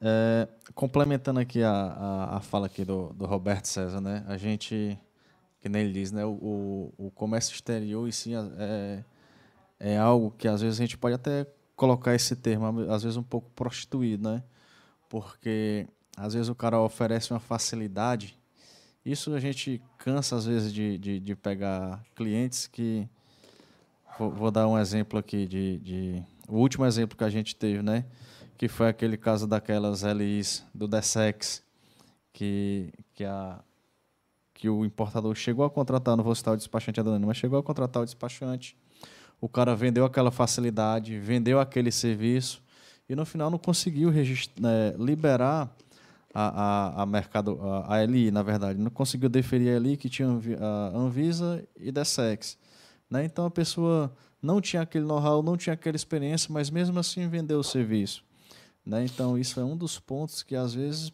É, 0.00 0.48
complementando 0.74 1.38
aqui 1.38 1.62
a, 1.62 1.70
a, 1.70 2.36
a, 2.38 2.40
fala 2.40 2.64
aqui 2.64 2.82
do, 2.82 3.12
do 3.12 3.26
Roberto 3.26 3.66
César, 3.66 4.00
né? 4.00 4.24
A 4.26 4.38
gente, 4.38 4.98
que 5.60 5.68
nem 5.68 5.82
ele 5.82 5.92
diz, 5.92 6.12
né? 6.12 6.24
O, 6.24 6.30
o, 6.30 7.06
o 7.06 7.10
comércio 7.10 7.54
exterior, 7.54 8.08
e 8.08 8.12
sim, 8.12 8.32
é, 8.58 9.04
é 9.78 9.96
algo 9.96 10.30
que 10.30 10.48
às 10.48 10.60
vezes 10.60 10.78
a 10.78 10.82
gente 10.82 10.98
pode 10.98 11.14
até 11.14 11.46
colocar 11.74 12.14
esse 12.14 12.34
termo, 12.34 12.90
às 12.90 13.02
vezes 13.02 13.16
um 13.16 13.22
pouco 13.22 13.50
prostituído, 13.50 14.30
né? 14.30 14.42
Porque 15.08 15.86
às 16.16 16.32
vezes 16.32 16.48
o 16.48 16.54
cara 16.54 16.80
oferece 16.80 17.32
uma 17.32 17.40
facilidade. 17.40 18.38
Isso 19.04 19.32
a 19.34 19.38
gente 19.38 19.80
cansa, 19.98 20.34
às 20.34 20.46
vezes, 20.46 20.72
de, 20.72 20.98
de, 20.98 21.20
de 21.20 21.36
pegar 21.36 22.02
clientes 22.14 22.66
que. 22.66 23.06
Vou, 24.18 24.30
vou, 24.30 24.50
dar 24.50 24.66
um 24.66 24.78
exemplo 24.78 25.18
aqui 25.18 25.46
de, 25.46 25.78
de. 25.78 26.22
O 26.48 26.56
último 26.56 26.86
exemplo 26.86 27.16
que 27.16 27.22
a 27.22 27.28
gente 27.28 27.54
teve, 27.54 27.82
né? 27.82 28.04
Que 28.56 28.66
foi 28.66 28.88
aquele 28.88 29.18
caso 29.18 29.46
daquelas 29.46 30.02
LIs 30.02 30.64
do 30.74 30.88
Dessex, 30.88 31.62
que, 32.32 32.92
que, 33.14 33.24
a, 33.24 33.60
que 34.54 34.68
o 34.70 34.84
importador 34.84 35.34
chegou 35.34 35.64
a 35.64 35.70
contratar, 35.70 36.16
não 36.16 36.24
vou 36.24 36.34
citar 36.34 36.54
o 36.54 36.56
despachante 36.56 36.98
adorando, 36.98 37.26
mas 37.26 37.36
chegou 37.36 37.58
a 37.58 37.62
contratar 37.62 38.02
o 38.02 38.06
despachante. 38.06 38.76
O 39.40 39.48
cara 39.48 39.74
vendeu 39.74 40.04
aquela 40.04 40.30
facilidade, 40.30 41.18
vendeu 41.18 41.60
aquele 41.60 41.92
serviço 41.92 42.62
e 43.08 43.14
no 43.14 43.24
final 43.24 43.50
não 43.50 43.58
conseguiu 43.58 44.10
né, 44.10 44.94
liberar 44.98 45.74
a, 46.34 47.00
a, 47.00 47.02
a 47.02 47.06
mercado, 47.06 47.58
a, 47.62 47.96
a 47.96 48.04
LI, 48.04 48.30
na 48.30 48.42
verdade, 48.42 48.78
não 48.78 48.90
conseguiu 48.90 49.28
deferir 49.28 49.74
a 49.74 49.78
LI 49.78 49.96
que 49.96 50.08
tinha 50.08 50.28
a 50.28 50.98
Anvisa 50.98 51.66
e 51.76 51.90
Dessex. 51.90 52.58
Né? 53.10 53.24
Então 53.24 53.46
a 53.46 53.50
pessoa 53.50 54.12
não 54.42 54.60
tinha 54.60 54.82
aquele 54.82 55.04
know-how, 55.04 55.42
não 55.42 55.56
tinha 55.56 55.74
aquela 55.74 55.96
experiência, 55.96 56.52
mas 56.52 56.68
mesmo 56.68 56.98
assim 56.98 57.28
vendeu 57.28 57.58
o 57.58 57.64
serviço. 57.64 58.24
Né? 58.84 59.04
Então 59.04 59.38
isso 59.38 59.58
é 59.60 59.64
um 59.64 59.76
dos 59.76 59.98
pontos 59.98 60.42
que 60.42 60.54
às 60.54 60.74
vezes, 60.74 61.12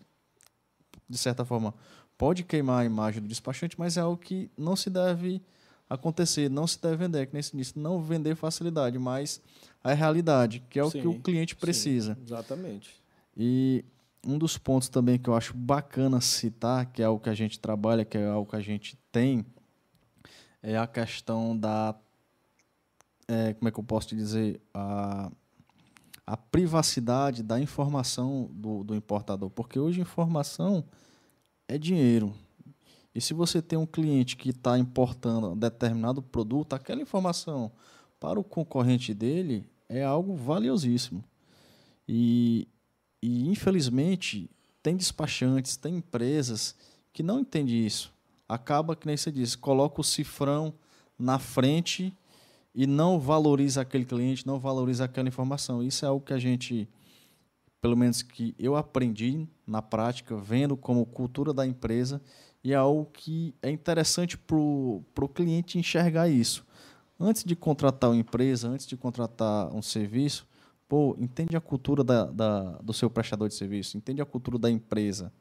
de 1.09 1.19
certa 1.19 1.45
forma, 1.45 1.75
pode 2.19 2.43
queimar 2.43 2.83
a 2.83 2.85
imagem 2.85 3.23
do 3.23 3.29
despachante, 3.29 3.79
mas 3.79 3.97
é 3.97 4.01
algo 4.01 4.17
que 4.17 4.51
não 4.57 4.77
se 4.77 4.91
deve 4.91 5.43
acontecer, 5.93 6.51
não 6.51 6.67
se 6.67 6.81
deve 6.81 6.97
vender, 6.97 7.27
que 7.27 7.35
nesse 7.35 7.55
início 7.55 7.81
não 7.81 8.01
vender 8.01 8.35
facilidade, 8.35 8.99
mas 8.99 9.41
a 9.85 9.93
realidade, 9.93 10.63
que 10.71 10.79
é 10.79 10.85
o 10.85 10.91
sim, 10.91 11.01
que 11.01 11.07
o 11.07 11.21
cliente 11.21 11.55
precisa. 11.55 12.15
Sim, 12.15 12.23
exatamente. 12.23 13.03
E 13.37 13.85
um 14.27 14.39
dos 14.39 14.57
pontos 14.57 14.89
também 14.89 15.19
que 15.19 15.29
eu 15.29 15.35
acho 15.35 15.55
bacana 15.55 16.21
citar, 16.21 16.87
que 16.87 17.03
é 17.03 17.05
algo 17.05 17.23
que 17.23 17.29
a 17.29 17.35
gente 17.35 17.59
trabalha, 17.59 18.05
que 18.05 18.17
é 18.17 18.27
algo 18.27 18.49
que 18.49 18.57
a 18.57 18.61
gente 18.61 18.97
tem, 19.11 19.45
é 20.63 20.79
a 20.79 20.87
questão 20.87 21.57
da. 21.57 21.95
É, 23.29 23.55
como 23.55 23.69
é 23.69 23.73
que 23.73 23.81
eu 23.81 23.85
posso 23.85 24.09
te 24.09 24.17
dizer? 24.17 24.61
A, 24.73 25.31
a 26.27 26.37
privacidade 26.37 27.43
da 27.43 27.61
informação 27.61 28.49
do, 28.53 28.85
do 28.85 28.95
importador. 28.95 29.51
Porque 29.51 29.79
hoje 29.79 30.01
informação 30.01 30.85
é 31.67 31.77
dinheiro. 31.77 32.33
E 33.15 33.21
se 33.21 33.35
você 33.35 33.61
tem 33.61 33.79
um 33.79 33.87
cliente 33.87 34.37
que 34.37 34.51
está 34.51 34.79
importando 34.79 35.55
determinado 35.55 36.23
produto, 36.23 36.75
aquela 36.75 37.03
informação 37.03 37.71
para 38.19 38.41
o 38.41 38.45
concorrente 38.45 39.13
dele 39.13 39.69
é 39.89 40.03
algo 40.03 40.35
valiosíssimo. 40.35 41.23
E 42.09 42.67
e, 43.23 43.49
infelizmente, 43.49 44.51
tem 44.83 44.97
despachantes, 44.97 45.77
tem 45.77 45.97
empresas 45.97 46.75
que 47.13 47.23
não 47.23 47.39
entendem 47.39 47.87
isso. 47.87 48.13
Acaba, 48.49 48.97
que 48.97 49.07
nem 49.07 49.17
você 49.17 49.31
disse, 49.31 49.57
coloca 49.57 50.01
o 50.01 50.05
cifrão 50.05 50.75
na 51.17 51.39
frente 51.39 52.13
e 52.75 52.87
não 52.87 53.21
valoriza 53.21 53.83
aquele 53.83 54.05
cliente, 54.05 54.47
não 54.47 54.59
valoriza 54.59 55.05
aquela 55.05 55.29
informação. 55.29 55.83
Isso 55.83 56.05
é 56.05 56.09
algo 56.09 56.25
que 56.25 56.33
a 56.33 56.39
gente, 56.39 56.89
pelo 57.81 57.97
menos 57.97 58.23
que 58.23 58.57
eu 58.59 58.75
aprendi 58.75 59.47
na 59.65 59.81
prática, 59.81 60.37
vendo 60.37 60.77
como 60.77 61.07
cultura 61.07 61.55
da 61.55 61.65
empresa, 61.65 62.21
e 62.65 62.73
é 62.73 62.77
algo 62.77 63.07
que 63.13 63.55
é 63.61 63.71
interessante 63.71 64.39
para 64.39 64.57
o 64.57 65.29
cliente 65.35 65.79
enxergar 65.79 66.29
isso. 66.29 66.65
Antes 67.19 67.45
de 67.45 67.55
contratar 67.57 68.11
uma 68.11 68.17
empresa, 68.17 68.69
antes 68.69 68.87
de 68.87 68.97
contratar 68.97 69.75
um 69.75 69.83
serviço, 69.83 70.47
pô, 70.89 71.17
entende 71.19 71.57
a 71.57 71.61
cultura 71.61 72.05
da, 72.05 72.27
da, 72.27 72.63
do 72.79 72.93
seu 72.93 73.09
prestador 73.09 73.49
de 73.49 73.55
serviço, 73.55 73.97
entende 73.97 74.21
a 74.21 74.27
cultura 74.27 74.59
da 74.59 74.71
empresa, 74.71 75.33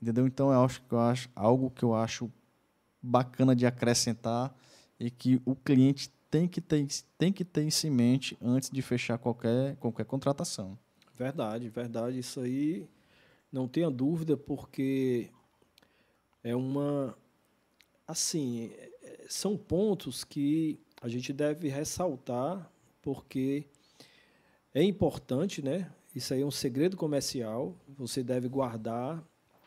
entendeu? 0.00 0.26
Então 0.26 0.52
eu 0.52 0.64
acho 0.64 0.82
que 0.82 0.92
eu 0.92 1.00
acho 1.00 1.28
algo 1.34 1.70
que 1.70 1.84
eu 1.84 1.94
acho 1.94 2.30
bacana 3.02 3.54
de 3.54 3.64
acrescentar 3.66 4.54
e 4.98 5.10
que 5.10 5.40
o 5.44 5.54
cliente 5.54 6.10
tem 6.30 6.46
que 6.46 6.60
ter 6.60 6.86
tem 7.16 7.32
que 7.32 7.44
ter 7.44 7.64
isso 7.64 7.86
em 7.86 7.90
mente 7.90 8.36
antes 8.42 8.70
de 8.70 8.82
fechar 8.82 9.18
qualquer 9.18 9.76
qualquer 9.76 10.04
contratação. 10.04 10.78
Verdade, 11.16 11.68
verdade, 11.68 12.18
isso 12.18 12.40
aí 12.40 12.88
não 13.50 13.66
tenha 13.66 13.90
dúvida 13.90 14.36
porque 14.36 15.30
é 16.48 16.56
uma 16.56 17.16
assim, 18.06 18.72
são 19.28 19.56
pontos 19.56 20.24
que 20.24 20.80
a 21.00 21.08
gente 21.08 21.30
deve 21.32 21.68
ressaltar 21.68 22.70
porque 23.02 23.66
é 24.74 24.82
importante, 24.82 25.62
né? 25.62 25.92
Isso 26.14 26.32
aí 26.32 26.40
é 26.40 26.46
um 26.46 26.50
segredo 26.50 26.96
comercial, 26.96 27.76
você 27.86 28.22
deve 28.22 28.48
guardar 28.48 29.22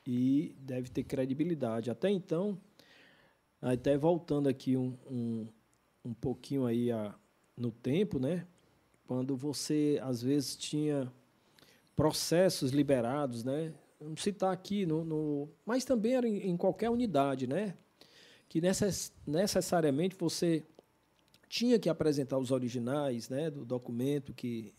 e 0.06 0.56
deve 0.60 0.90
ter 0.90 1.04
credibilidade. 1.04 1.92
Até 1.92 2.10
então, 2.10 2.58
até 3.62 3.96
voltando 3.96 4.50
aqui 4.50 4.76
um, 4.76 4.98
um, 5.10 5.48
um 6.04 6.14
pouquinho 6.16 6.66
aí 6.66 6.92
a, 6.92 7.14
no 7.56 7.72
tempo, 7.72 8.18
né? 8.18 8.48
Quando 9.06 9.36
você, 9.36 10.00
às 10.02 10.24
vezes, 10.24 10.56
tinha 10.56 11.12
processos 11.96 12.72
liberados, 12.72 13.44
né? 13.44 13.72
Vamos 14.02 14.24
citar 14.24 14.52
aqui, 14.52 14.86
no, 14.86 15.06
no 15.06 15.50
mas 15.64 15.86
também 15.86 16.16
era 16.16 16.28
em, 16.28 16.50
em 16.50 16.58
qualquer 16.58 16.90
unidade, 16.90 17.46
né? 17.46 17.76
Que 18.50 18.60
necess, 18.60 19.14
necessariamente 19.26 20.16
você 20.20 20.64
tinha 21.48 21.78
que 21.78 21.88
apresentar 21.88 22.38
os 22.38 22.50
originais 22.50 23.30
né, 23.30 23.52
do 23.52 23.64
documento 23.64 24.34
que 24.34 24.74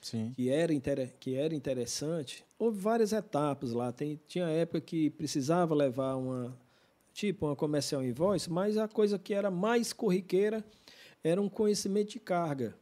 Sim. 0.00 0.32
que 0.34 0.48
era, 0.48 0.72
que 1.18 1.34
era 1.34 1.54
interessante, 1.54 2.44
houve 2.58 2.78
várias 2.78 3.12
etapas 3.12 3.72
lá. 3.72 3.90
Tem, 3.92 4.20
tinha 4.28 4.46
época 4.46 4.80
que 4.80 5.10
precisava 5.10 5.74
levar 5.74 6.14
uma 6.14 6.56
tipo 7.12 7.46
uma 7.46 7.56
comercial 7.56 8.04
invoice, 8.04 8.48
mas 8.48 8.76
a 8.76 8.86
coisa 8.86 9.18
que 9.18 9.34
era 9.34 9.50
mais 9.50 9.92
corriqueira 9.92 10.64
era 11.24 11.42
um 11.42 11.48
conhecimento 11.48 12.10
de 12.10 12.20
carga. 12.20 12.76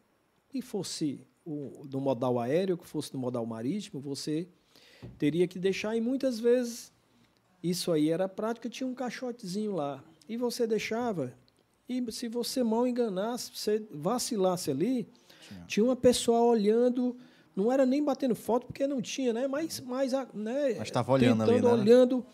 E 0.52 0.60
fosse 0.60 1.26
o, 1.44 1.86
do 1.86 2.00
modal 2.00 2.38
aéreo, 2.38 2.76
que 2.76 2.86
fosse 2.86 3.10
do 3.10 3.18
modal 3.18 3.46
marítimo, 3.46 4.00
você 4.00 4.46
teria 5.18 5.46
que 5.46 5.58
deixar, 5.58 5.96
e 5.96 6.00
muitas 6.00 6.38
vezes 6.38 6.92
isso 7.62 7.90
aí 7.90 8.10
era 8.10 8.28
prática, 8.28 8.68
tinha 8.68 8.86
um 8.86 8.94
caixotezinho 8.94 9.74
lá. 9.74 10.02
e 10.28 10.36
você 10.36 10.66
deixava. 10.66 11.32
E 11.88 12.04
se 12.12 12.28
você 12.28 12.62
mal 12.64 12.86
enganasse, 12.86 13.50
você 13.54 13.84
vacilasse 13.90 14.70
ali, 14.70 15.08
tinha, 15.40 15.64
tinha 15.66 15.84
uma 15.84 15.94
pessoa 15.94 16.40
olhando, 16.40 17.16
não 17.54 17.70
era 17.70 17.86
nem 17.86 18.02
batendo 18.02 18.34
foto, 18.34 18.66
porque 18.66 18.86
não 18.86 19.00
tinha, 19.00 19.32
né? 19.32 19.46
Mas, 19.46 19.80
mas, 19.80 20.12
né? 20.34 20.74
mas 20.78 20.88
estava 20.88 21.12
olhando 21.12 21.44
ali, 21.44 21.60
né? 21.60 21.68
olhando, 21.68 22.26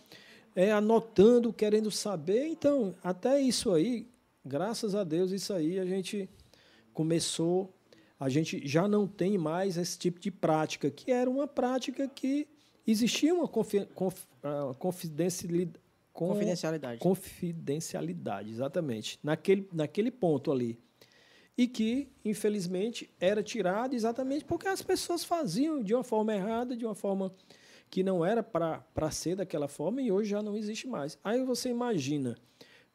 é, 0.57 0.73
anotando, 0.73 1.53
querendo 1.53 1.91
saber. 1.91 2.47
Então, 2.47 2.95
até 3.05 3.41
isso 3.41 3.73
aí, 3.73 4.09
graças 4.45 4.95
a 4.95 5.05
Deus, 5.05 5.31
isso 5.33 5.53
aí 5.53 5.79
a 5.79 5.85
gente 5.85 6.29
começou, 6.95 7.75
a 8.19 8.31
gente 8.31 8.67
já 8.67 8.89
não 8.89 9.07
tem 9.07 9.37
mais 9.37 9.77
esse 9.77 9.99
tipo 9.99 10.19
de 10.19 10.31
prática, 10.31 10.91
que 10.91 11.13
era 11.13 11.29
uma 11.29 11.47
prática 11.47 12.09
que 12.09 12.49
existia 12.87 13.35
uma 13.35 13.49
confi, 13.49 13.87
conf, 13.95 14.25
uh, 14.43 14.75
confidencialidade. 14.75 15.81
confidencialidade. 16.13 16.99
Confidencialidade, 17.01 18.51
exatamente. 18.51 19.19
Naquele, 19.23 19.69
naquele 19.73 20.11
ponto 20.11 20.51
ali. 20.51 20.79
E 21.57 21.67
que, 21.67 22.09
infelizmente, 22.25 23.11
era 23.21 23.43
tirado 23.43 23.95
exatamente 23.95 24.45
porque 24.45 24.67
as 24.67 24.83
pessoas 24.83 25.23
faziam 25.23 25.83
de 25.83 25.95
uma 25.95 26.03
forma 26.03 26.35
errada, 26.35 26.77
de 26.77 26.85
uma 26.85 26.95
forma 26.95 27.31
que 27.91 28.03
não 28.03 28.25
era 28.25 28.43
para 28.43 29.11
ser 29.11 29.37
daquela 29.37 29.69
forma 29.69 30.01
e 30.01 30.11
hoje 30.11 30.31
já 30.31 30.43
não 30.43 30.57
existe 30.57 30.89
mais. 30.89 31.19
Aí 31.23 31.45
você 31.45 31.69
imagina, 31.69 32.39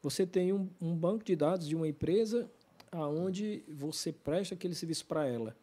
você 0.02 0.26
tem 0.26 0.52
um, 0.52 0.68
um 0.80 0.96
banco 0.96 1.24
de 1.24 1.36
dados 1.36 1.68
de 1.68 1.76
uma 1.76 1.86
empresa 1.86 2.50
aonde 2.90 3.62
você 3.68 4.12
presta 4.12 4.56
aquele 4.56 4.74
serviço 4.74 5.06
para 5.06 5.24
ela. 5.24 5.56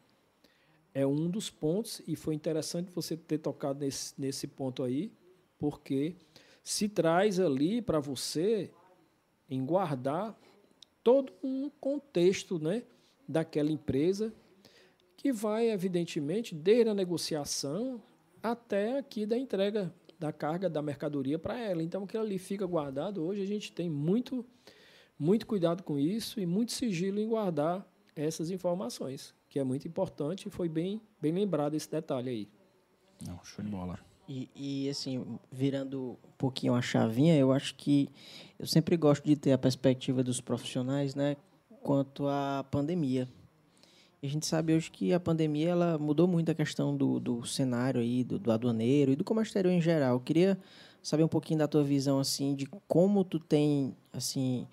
É 0.97 1.05
um 1.05 1.29
dos 1.29 1.49
pontos, 1.49 2.01
e 2.07 2.15
foi 2.15 2.33
interessante 2.33 2.89
você 2.89 3.17
ter 3.17 3.37
tocado 3.37 3.81
nesse, 3.81 4.13
nesse 4.17 4.47
ponto 4.47 4.81
aí, 4.81 5.11
porque 5.59 6.15
se 6.63 6.87
traz 6.87 7.37
ali 7.37 7.81
para 7.81 7.99
você 7.99 8.71
em 9.49 9.65
guardar 9.65 10.39
todo 11.03 11.33
um 11.43 11.69
contexto 11.69 12.57
né, 12.57 12.83
daquela 13.27 13.69
empresa 13.69 14.33
que 15.17 15.33
vai, 15.33 15.69
evidentemente, 15.69 16.55
desde 16.55 16.89
a 16.89 16.93
negociação 16.93 18.01
até 18.41 18.97
aqui 18.97 19.25
da 19.25 19.37
entrega 19.37 19.93
da 20.17 20.31
carga 20.31 20.69
da 20.69 20.81
mercadoria 20.81 21.37
para 21.37 21.59
ela. 21.59 21.83
Então, 21.83 22.05
aquilo 22.05 22.23
ali 22.23 22.37
fica 22.37 22.65
guardado. 22.65 23.21
Hoje 23.21 23.41
a 23.41 23.45
gente 23.45 23.71
tem 23.71 23.89
muito 23.89 24.45
muito 25.19 25.45
cuidado 25.45 25.83
com 25.83 25.99
isso 25.99 26.39
e 26.39 26.45
muito 26.45 26.71
sigilo 26.71 27.19
em 27.19 27.27
guardar 27.27 27.85
essas 28.15 28.49
informações, 28.49 29.33
que 29.55 29.59
é 29.59 29.63
muito 29.63 29.87
importante 29.87 30.49
e 30.49 30.51
foi 30.51 30.67
bem, 30.67 30.99
bem 31.21 31.31
lembrado 31.31 31.75
esse 31.75 31.89
detalhe 31.89 32.29
aí. 32.29 32.49
Não, 33.25 33.39
show 33.41 33.63
de 33.63 33.71
bola. 33.71 33.97
E, 34.27 34.49
e, 34.53 34.89
assim, 34.89 35.39
virando 35.49 36.17
um 36.21 36.31
pouquinho 36.37 36.75
a 36.75 36.81
chavinha, 36.81 37.37
eu 37.37 37.53
acho 37.53 37.73
que 37.75 38.09
eu 38.59 38.67
sempre 38.67 38.97
gosto 38.97 39.23
de 39.23 39.37
ter 39.37 39.53
a 39.53 39.57
perspectiva 39.57 40.21
dos 40.21 40.41
profissionais, 40.41 41.15
né, 41.15 41.37
quanto 41.81 42.27
à 42.27 42.65
pandemia. 42.69 43.29
E 44.21 44.27
a 44.27 44.29
gente 44.29 44.45
sabe 44.45 44.73
hoje 44.73 44.91
que 44.91 45.13
a 45.13 45.21
pandemia 45.21 45.69
ela 45.69 45.97
mudou 45.97 46.27
muito 46.27 46.51
a 46.51 46.53
questão 46.53 46.93
do, 46.93 47.17
do 47.17 47.45
cenário 47.45 48.01
aí, 48.01 48.25
do, 48.25 48.37
do 48.37 48.51
aduaneiro 48.51 49.13
e 49.13 49.15
do 49.15 49.23
comércio 49.23 49.51
exterior 49.51 49.71
em 49.71 49.79
geral. 49.79 50.15
Eu 50.15 50.19
queria 50.19 50.59
saber 51.01 51.23
um 51.23 51.29
pouquinho 51.29 51.59
da 51.59 51.67
tua 51.67 51.81
visão, 51.81 52.19
assim, 52.19 52.55
de 52.55 52.65
como 52.89 53.23
tu 53.23 53.39
tem, 53.39 53.95
assim, 54.11 54.67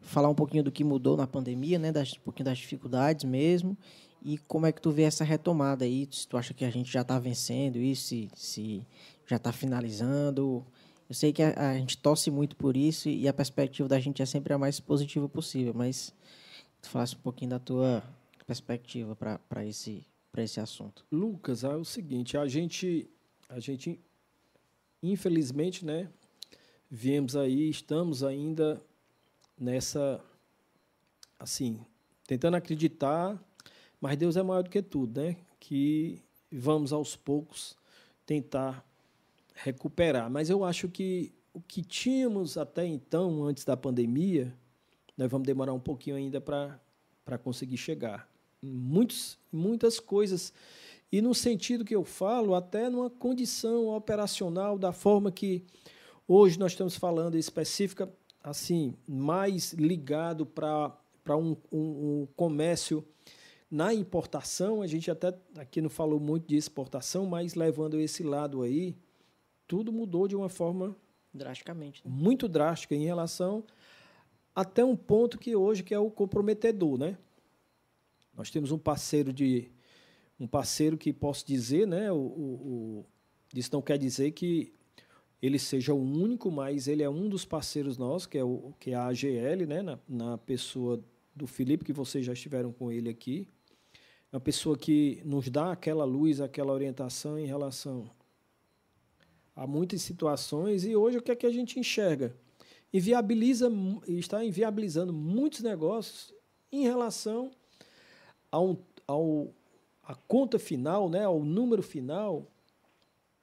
falar 0.00 0.28
um 0.28 0.34
pouquinho 0.34 0.64
do 0.64 0.72
que 0.72 0.82
mudou 0.82 1.16
na 1.16 1.28
pandemia, 1.28 1.78
né, 1.78 1.92
das, 1.92 2.14
um 2.14 2.24
pouquinho 2.24 2.46
das 2.46 2.58
dificuldades 2.58 3.24
mesmo, 3.24 3.76
e 4.26 4.38
como 4.38 4.66
é 4.66 4.72
que 4.72 4.82
tu 4.82 4.90
vê 4.90 5.02
essa 5.04 5.22
retomada 5.22 5.84
aí, 5.84 6.08
se 6.10 6.26
tu 6.26 6.36
acha 6.36 6.52
que 6.52 6.64
a 6.64 6.70
gente 6.70 6.92
já 6.92 7.02
está 7.02 7.16
vencendo 7.16 7.78
isso, 7.78 8.08
se, 8.08 8.28
se 8.34 8.86
já 9.24 9.36
está 9.36 9.52
finalizando, 9.52 10.66
eu 11.08 11.14
sei 11.14 11.32
que 11.32 11.44
a, 11.44 11.70
a, 11.70 11.78
gente 11.78 11.96
torce 11.96 12.28
muito 12.28 12.56
por 12.56 12.76
isso 12.76 13.08
e 13.08 13.28
a 13.28 13.32
perspectiva 13.32 13.88
da 13.88 14.00
gente 14.00 14.20
é 14.20 14.26
sempre 14.26 14.52
a 14.52 14.58
mais 14.58 14.80
positiva 14.80 15.28
possível, 15.28 15.72
mas 15.72 16.12
tu 16.82 16.88
falasse 16.88 17.14
um 17.14 17.20
pouquinho 17.20 17.50
da 17.50 17.60
tua 17.60 18.02
perspectiva 18.44 19.14
para 19.14 19.64
esse, 19.64 20.04
esse 20.36 20.58
assunto. 20.58 21.06
Lucas, 21.12 21.62
é 21.62 21.76
o 21.76 21.84
seguinte, 21.84 22.36
a 22.36 22.48
gente, 22.48 23.08
a 23.48 23.60
gente 23.60 24.00
infelizmente, 25.00 25.84
né, 25.84 26.08
viemos 26.90 27.36
aí, 27.36 27.70
estamos 27.70 28.24
ainda 28.24 28.82
nessa, 29.56 30.20
assim, 31.38 31.86
tentando 32.26 32.56
acreditar, 32.56 33.40
mas 34.00 34.16
Deus 34.16 34.36
é 34.36 34.42
maior 34.42 34.62
do 34.62 34.70
que 34.70 34.82
tudo, 34.82 35.20
né? 35.20 35.36
Que 35.58 36.22
vamos 36.50 36.92
aos 36.92 37.16
poucos 37.16 37.76
tentar 38.24 38.84
recuperar. 39.54 40.30
Mas 40.30 40.50
eu 40.50 40.64
acho 40.64 40.88
que 40.88 41.32
o 41.52 41.60
que 41.60 41.82
tínhamos 41.82 42.58
até 42.58 42.84
então, 42.84 43.44
antes 43.44 43.64
da 43.64 43.76
pandemia, 43.76 44.54
nós 45.16 45.30
vamos 45.30 45.46
demorar 45.46 45.72
um 45.72 45.80
pouquinho 45.80 46.16
ainda 46.16 46.40
para 46.40 47.38
conseguir 47.42 47.78
chegar. 47.78 48.28
Muitos, 48.62 49.38
muitas 49.50 49.98
coisas. 49.98 50.52
E 51.10 51.22
no 51.22 51.34
sentido 51.34 51.84
que 51.84 51.94
eu 51.94 52.04
falo, 52.04 52.54
até 52.54 52.90
numa 52.90 53.08
condição 53.08 53.88
operacional, 53.88 54.78
da 54.78 54.92
forma 54.92 55.32
que 55.32 55.64
hoje 56.28 56.58
nós 56.58 56.72
estamos 56.72 56.96
falando 56.96 57.38
específica, 57.38 58.12
assim 58.42 58.94
mais 59.08 59.72
ligado 59.72 60.44
para 60.44 61.36
um, 61.36 61.56
um, 61.72 61.78
um, 61.78 62.28
comércio 62.36 63.04
na 63.70 63.92
importação. 63.92 64.82
A 64.82 64.86
gente 64.86 65.10
até 65.10 65.36
aqui 65.56 65.80
não 65.80 65.90
falou 65.90 66.20
muito 66.20 66.46
de 66.46 66.56
exportação, 66.56 67.26
mas 67.26 67.54
levando 67.54 67.98
esse 67.98 68.22
lado 68.22 68.62
aí, 68.62 68.96
tudo 69.66 69.92
mudou 69.92 70.28
de 70.28 70.36
uma 70.36 70.48
forma 70.48 70.96
drasticamente, 71.32 72.06
né? 72.06 72.12
muito 72.14 72.48
drástica 72.48 72.94
em 72.94 73.04
relação 73.04 73.64
até 74.56 74.82
um 74.82 74.96
ponto 74.96 75.38
que 75.38 75.54
hoje 75.54 75.82
que 75.82 75.92
é 75.92 75.98
o 75.98 76.10
comprometedor, 76.10 76.96
né? 76.96 77.18
Nós 78.34 78.50
temos 78.50 78.72
um 78.72 78.78
parceiro 78.78 79.30
de 79.30 79.70
um 80.40 80.46
parceiro 80.46 80.96
que 80.96 81.12
posso 81.12 81.46
dizer, 81.46 81.86
né? 81.86 82.10
O, 82.10 82.16
o, 82.16 82.20
o, 82.20 83.06
isso 83.54 83.70
não 83.72 83.82
quer 83.82 83.98
dizer 83.98 84.30
que 84.30 84.72
ele 85.42 85.58
seja 85.58 85.92
o 85.92 86.02
único, 86.02 86.50
mas 86.50 86.88
ele 86.88 87.02
é 87.02 87.10
um 87.10 87.28
dos 87.28 87.44
parceiros 87.44 87.98
nossos, 87.98 88.26
que 88.26 88.38
é, 88.38 88.44
o, 88.44 88.72
que 88.80 88.92
é 88.92 88.94
a 88.94 89.06
AGL, 89.06 89.66
né, 89.66 89.82
na, 89.82 89.98
na 90.08 90.38
pessoa 90.38 91.02
do 91.34 91.46
Felipe, 91.46 91.84
que 91.84 91.92
vocês 91.92 92.24
já 92.24 92.32
estiveram 92.32 92.72
com 92.72 92.90
ele 92.90 93.10
aqui. 93.10 93.46
É 94.32 94.36
uma 94.36 94.40
pessoa 94.40 94.76
que 94.76 95.22
nos 95.24 95.48
dá 95.48 95.72
aquela 95.72 96.04
luz, 96.04 96.40
aquela 96.40 96.72
orientação 96.72 97.38
em 97.38 97.46
relação 97.46 98.10
a 99.54 99.66
muitas 99.66 100.02
situações. 100.02 100.84
E 100.84 100.94
hoje 100.94 101.18
o 101.18 101.22
que 101.22 101.30
é 101.30 101.36
que 101.36 101.46
a 101.46 101.52
gente 101.52 101.80
enxerga? 101.80 102.36
Inviabiliza, 102.92 103.70
está 104.06 104.44
inviabilizando 104.44 105.12
muitos 105.12 105.60
negócios 105.60 106.34
em 106.70 106.82
relação 106.82 107.50
ao, 108.50 108.78
ao 109.06 109.48
a 110.02 110.14
conta 110.14 110.58
final, 110.58 111.10
né, 111.10 111.24
ao 111.24 111.40
número 111.40 111.82
final, 111.82 112.46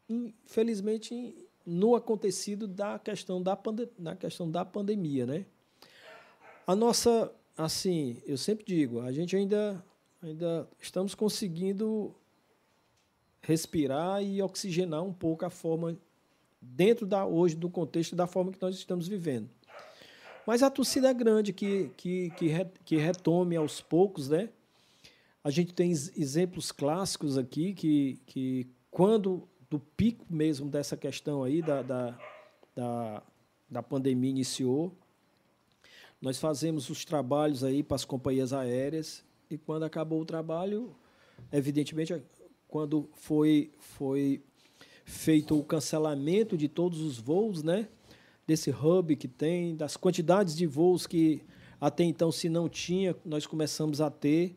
infelizmente 0.07 1.35
no 1.65 1.95
acontecido 1.95 2.68
da 2.68 2.99
questão 2.99 3.41
da, 3.41 3.57
na 3.97 4.15
questão 4.15 4.49
da 4.49 4.65
pandemia, 4.65 5.26
né? 5.26 5.45
A 6.65 6.76
nossa, 6.76 7.34
assim, 7.57 8.22
eu 8.26 8.38
sempre 8.38 8.65
digo, 8.65 9.01
a 9.01 9.11
gente 9.11 9.35
ainda, 9.35 9.84
ainda 10.24 10.68
estamos 10.80 11.14
conseguindo 11.14 12.16
respirar 13.41 14.24
e 14.24 14.41
oxigenar 14.41 15.04
um 15.04 15.14
pouco 15.14 15.45
a 15.45 15.50
forma 15.50 15.98
dentro 16.62 17.06
da 17.06 17.26
hoje 17.26 17.56
do 17.56 17.70
contexto 17.70 18.16
da 18.16 18.26
forma 18.26 18.52
que 18.52 18.62
nós 18.62 18.76
estamos 18.76 19.08
vivendo. 19.08 19.50
Mas 20.48 20.64
a 20.64 20.70
torcida 20.70 21.10
é 21.10 21.14
grande 21.14 21.52
que 21.52 21.90
que 21.98 22.30
que, 22.32 22.48
re, 22.48 22.66
que 22.86 22.98
retome 22.98 23.56
aos 23.56 23.82
poucos, 23.82 24.30
né? 24.30 24.50
A 25.44 25.50
gente 25.50 25.74
tem 25.74 25.91
exemplos 25.91 26.72
clássicos 26.72 27.38
aqui 27.38 27.74
que 27.74 28.20
que 28.26 28.68
quando 28.90 29.48
do 29.70 29.80
pico 29.80 30.26
mesmo 30.30 30.70
dessa 30.70 30.95
questão 30.95 31.44
aí 31.44 31.62
da, 31.62 31.82
da, 31.82 32.18
da, 32.76 33.24
da 33.70 33.84
pandemia 33.84 34.30
iniciou. 34.30 34.95
Nós 36.22 36.38
fazemos 36.38 36.90
os 36.90 37.04
trabalhos 37.04 37.64
aí 37.64 37.84
para 37.84 37.95
as 37.95 38.06
companhias 38.06 38.54
aéreas 38.54 39.26
e 39.49 39.57
quando 39.57 39.84
acabou 39.84 40.22
o 40.22 40.26
trabalho, 40.26 40.95
evidentemente, 41.52 42.14
quando 42.68 43.10
foi, 43.14 43.72
foi 43.78 44.41
feito 45.06 45.57
o 45.57 45.64
cancelamento 45.64 46.57
de 46.57 46.68
todos 46.68 47.02
os 47.02 47.20
voos, 47.20 47.64
né? 47.64 47.88
Desse 48.45 48.72
hub 48.72 49.15
que 49.15 49.28
tem, 49.28 49.76
das 49.76 49.95
quantidades 49.95 50.56
de 50.56 50.65
voos 50.65 51.07
que 51.07 51.44
até 51.84 52.06
então, 52.06 52.32
se 52.32 52.48
não 52.48 52.70
tinha, 52.70 53.14
nós 53.26 53.45
começamos 53.45 53.99
a 53.99 54.10
ter. 54.10 54.56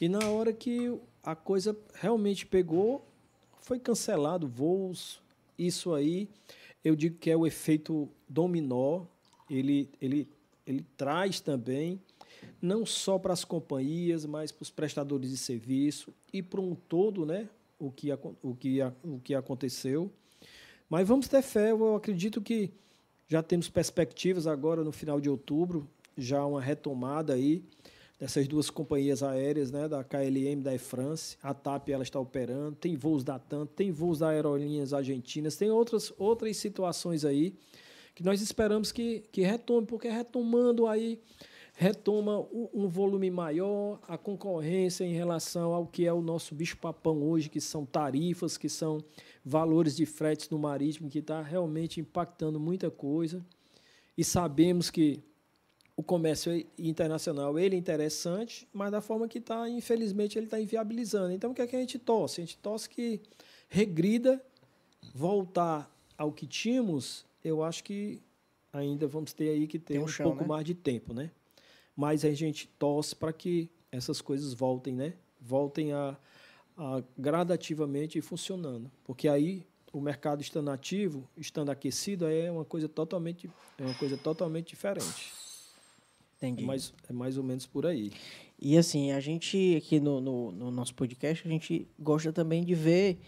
E 0.00 0.08
na 0.08 0.30
hora 0.30 0.54
que 0.54 0.98
a 1.22 1.36
coisa 1.36 1.76
realmente 1.92 2.46
pegou, 2.46 3.06
foi 3.60 3.78
cancelado 3.78 4.48
voos. 4.48 5.20
Isso 5.58 5.92
aí, 5.92 6.30
eu 6.82 6.96
digo 6.96 7.18
que 7.18 7.30
é 7.30 7.36
o 7.36 7.46
efeito 7.46 8.08
dominó. 8.26 9.04
Ele, 9.50 9.90
ele, 10.00 10.26
ele 10.66 10.82
traz 10.96 11.40
também, 11.40 12.00
não 12.62 12.86
só 12.86 13.18
para 13.18 13.32
as 13.32 13.44
companhias, 13.44 14.24
mas 14.24 14.52
para 14.52 14.62
os 14.62 14.70
prestadores 14.70 15.28
de 15.30 15.36
serviço 15.36 16.14
e 16.32 16.40
para 16.40 16.60
um 16.60 16.76
todo, 16.76 17.26
né? 17.26 17.48
O 17.76 17.90
que, 17.90 18.12
o, 18.40 18.54
que, 18.54 18.78
o 19.02 19.18
que 19.18 19.34
aconteceu. 19.34 20.08
Mas 20.88 21.08
vamos 21.08 21.26
ter 21.26 21.42
fé, 21.42 21.72
eu 21.72 21.96
acredito 21.96 22.40
que 22.40 22.70
Já 23.28 23.42
temos 23.42 23.68
perspectivas 23.68 24.46
agora 24.46 24.84
no 24.84 24.92
final 24.92 25.20
de 25.20 25.28
outubro, 25.28 25.88
já 26.16 26.44
uma 26.44 26.60
retomada 26.60 27.32
aí 27.32 27.64
dessas 28.20 28.46
duas 28.46 28.70
companhias 28.70 29.22
aéreas, 29.22 29.72
né, 29.72 29.88
da 29.88 30.04
KLM 30.04 30.60
e 30.60 30.62
da 30.62 30.70
Air 30.70 30.78
France. 30.78 31.36
A 31.42 31.52
TAP 31.52 31.88
ela 31.88 32.04
está 32.04 32.20
operando, 32.20 32.76
tem 32.76 32.94
voos 32.94 33.24
da 33.24 33.38
TAM, 33.38 33.66
tem 33.66 33.90
voos 33.90 34.20
da 34.20 34.28
Aerolíneas 34.28 34.92
Argentinas, 34.92 35.56
tem 35.56 35.70
outras, 35.70 36.12
outras 36.18 36.56
situações 36.58 37.24
aí 37.24 37.54
que 38.14 38.22
nós 38.22 38.40
esperamos 38.40 38.92
que, 38.92 39.24
que 39.32 39.40
retome, 39.40 39.86
porque 39.86 40.08
retomando 40.08 40.86
aí 40.86 41.18
retoma 41.74 42.46
um 42.52 42.86
volume 42.86 43.30
maior, 43.30 43.98
a 44.06 44.18
concorrência 44.18 45.04
em 45.04 45.12
relação 45.12 45.72
ao 45.72 45.86
que 45.86 46.06
é 46.06 46.12
o 46.12 46.20
nosso 46.20 46.54
bicho-papão 46.54 47.22
hoje, 47.22 47.48
que 47.48 47.60
são 47.60 47.86
tarifas, 47.86 48.56
que 48.56 48.68
são 48.68 49.02
valores 49.44 49.96
de 49.96 50.04
fretes 50.04 50.50
no 50.50 50.58
marítimo, 50.58 51.08
que 51.08 51.18
está 51.18 51.40
realmente 51.40 52.00
impactando 52.00 52.60
muita 52.60 52.90
coisa. 52.90 53.44
E 54.16 54.22
sabemos 54.22 54.90
que 54.90 55.22
o 55.96 56.02
comércio 56.02 56.52
internacional 56.78 57.58
ele 57.58 57.74
é 57.74 57.78
interessante, 57.78 58.68
mas 58.72 58.90
da 58.90 59.00
forma 59.00 59.26
que 59.26 59.38
está, 59.38 59.68
infelizmente, 59.68 60.38
ele 60.38 60.46
está 60.46 60.60
inviabilizando. 60.60 61.32
Então, 61.32 61.52
o 61.52 61.54
que 61.54 61.62
é 61.62 61.66
que 61.66 61.76
a 61.76 61.80
gente 61.80 61.98
torce? 61.98 62.40
A 62.40 62.44
gente 62.44 62.58
torce 62.58 62.88
que 62.88 63.20
regrida, 63.68 64.42
voltar 65.14 65.90
ao 66.16 66.32
que 66.32 66.46
tínhamos, 66.46 67.24
eu 67.42 67.62
acho 67.62 67.82
que 67.82 68.20
ainda 68.72 69.06
vamos 69.06 69.32
ter 69.32 69.50
aí 69.50 69.66
que 69.66 69.78
ter 69.78 69.98
um, 69.98 70.04
um 70.04 70.08
chão, 70.08 70.26
pouco 70.26 70.42
né? 70.42 70.48
mais 70.48 70.64
de 70.64 70.74
tempo, 70.74 71.12
né? 71.12 71.30
Mas 71.96 72.24
a 72.24 72.32
gente 72.32 72.66
torce 72.78 73.14
para 73.14 73.32
que 73.32 73.70
essas 73.90 74.20
coisas 74.20 74.54
voltem, 74.54 74.94
né? 74.94 75.14
Voltem 75.40 75.92
a, 75.92 76.16
a 76.76 77.02
gradativamente 77.18 78.20
funcionando, 78.20 78.90
porque 79.04 79.28
aí 79.28 79.66
o 79.92 80.00
mercado 80.00 80.40
estando 80.40 80.70
ativo, 80.70 81.28
estando 81.36 81.70
aquecido, 81.70 82.26
é 82.26 82.50
uma 82.50 82.64
coisa 82.64 82.88
totalmente, 82.88 83.50
é 83.78 83.84
uma 83.84 83.94
coisa 83.94 84.16
totalmente 84.16 84.68
diferente. 84.68 85.32
Entendi. 86.38 86.64
É 86.64 86.66
mais, 86.66 86.94
é 87.08 87.12
mais 87.12 87.36
ou 87.36 87.44
menos 87.44 87.66
por 87.66 87.86
aí. 87.86 88.10
E 88.58 88.78
assim, 88.78 89.12
a 89.12 89.20
gente 89.20 89.76
aqui 89.76 90.00
no, 90.00 90.20
no, 90.20 90.50
no, 90.52 90.70
nosso 90.70 90.94
podcast, 90.94 91.46
a 91.46 91.50
gente 91.50 91.86
gosta 91.98 92.32
também 92.32 92.64
de 92.64 92.74
ver 92.74 93.18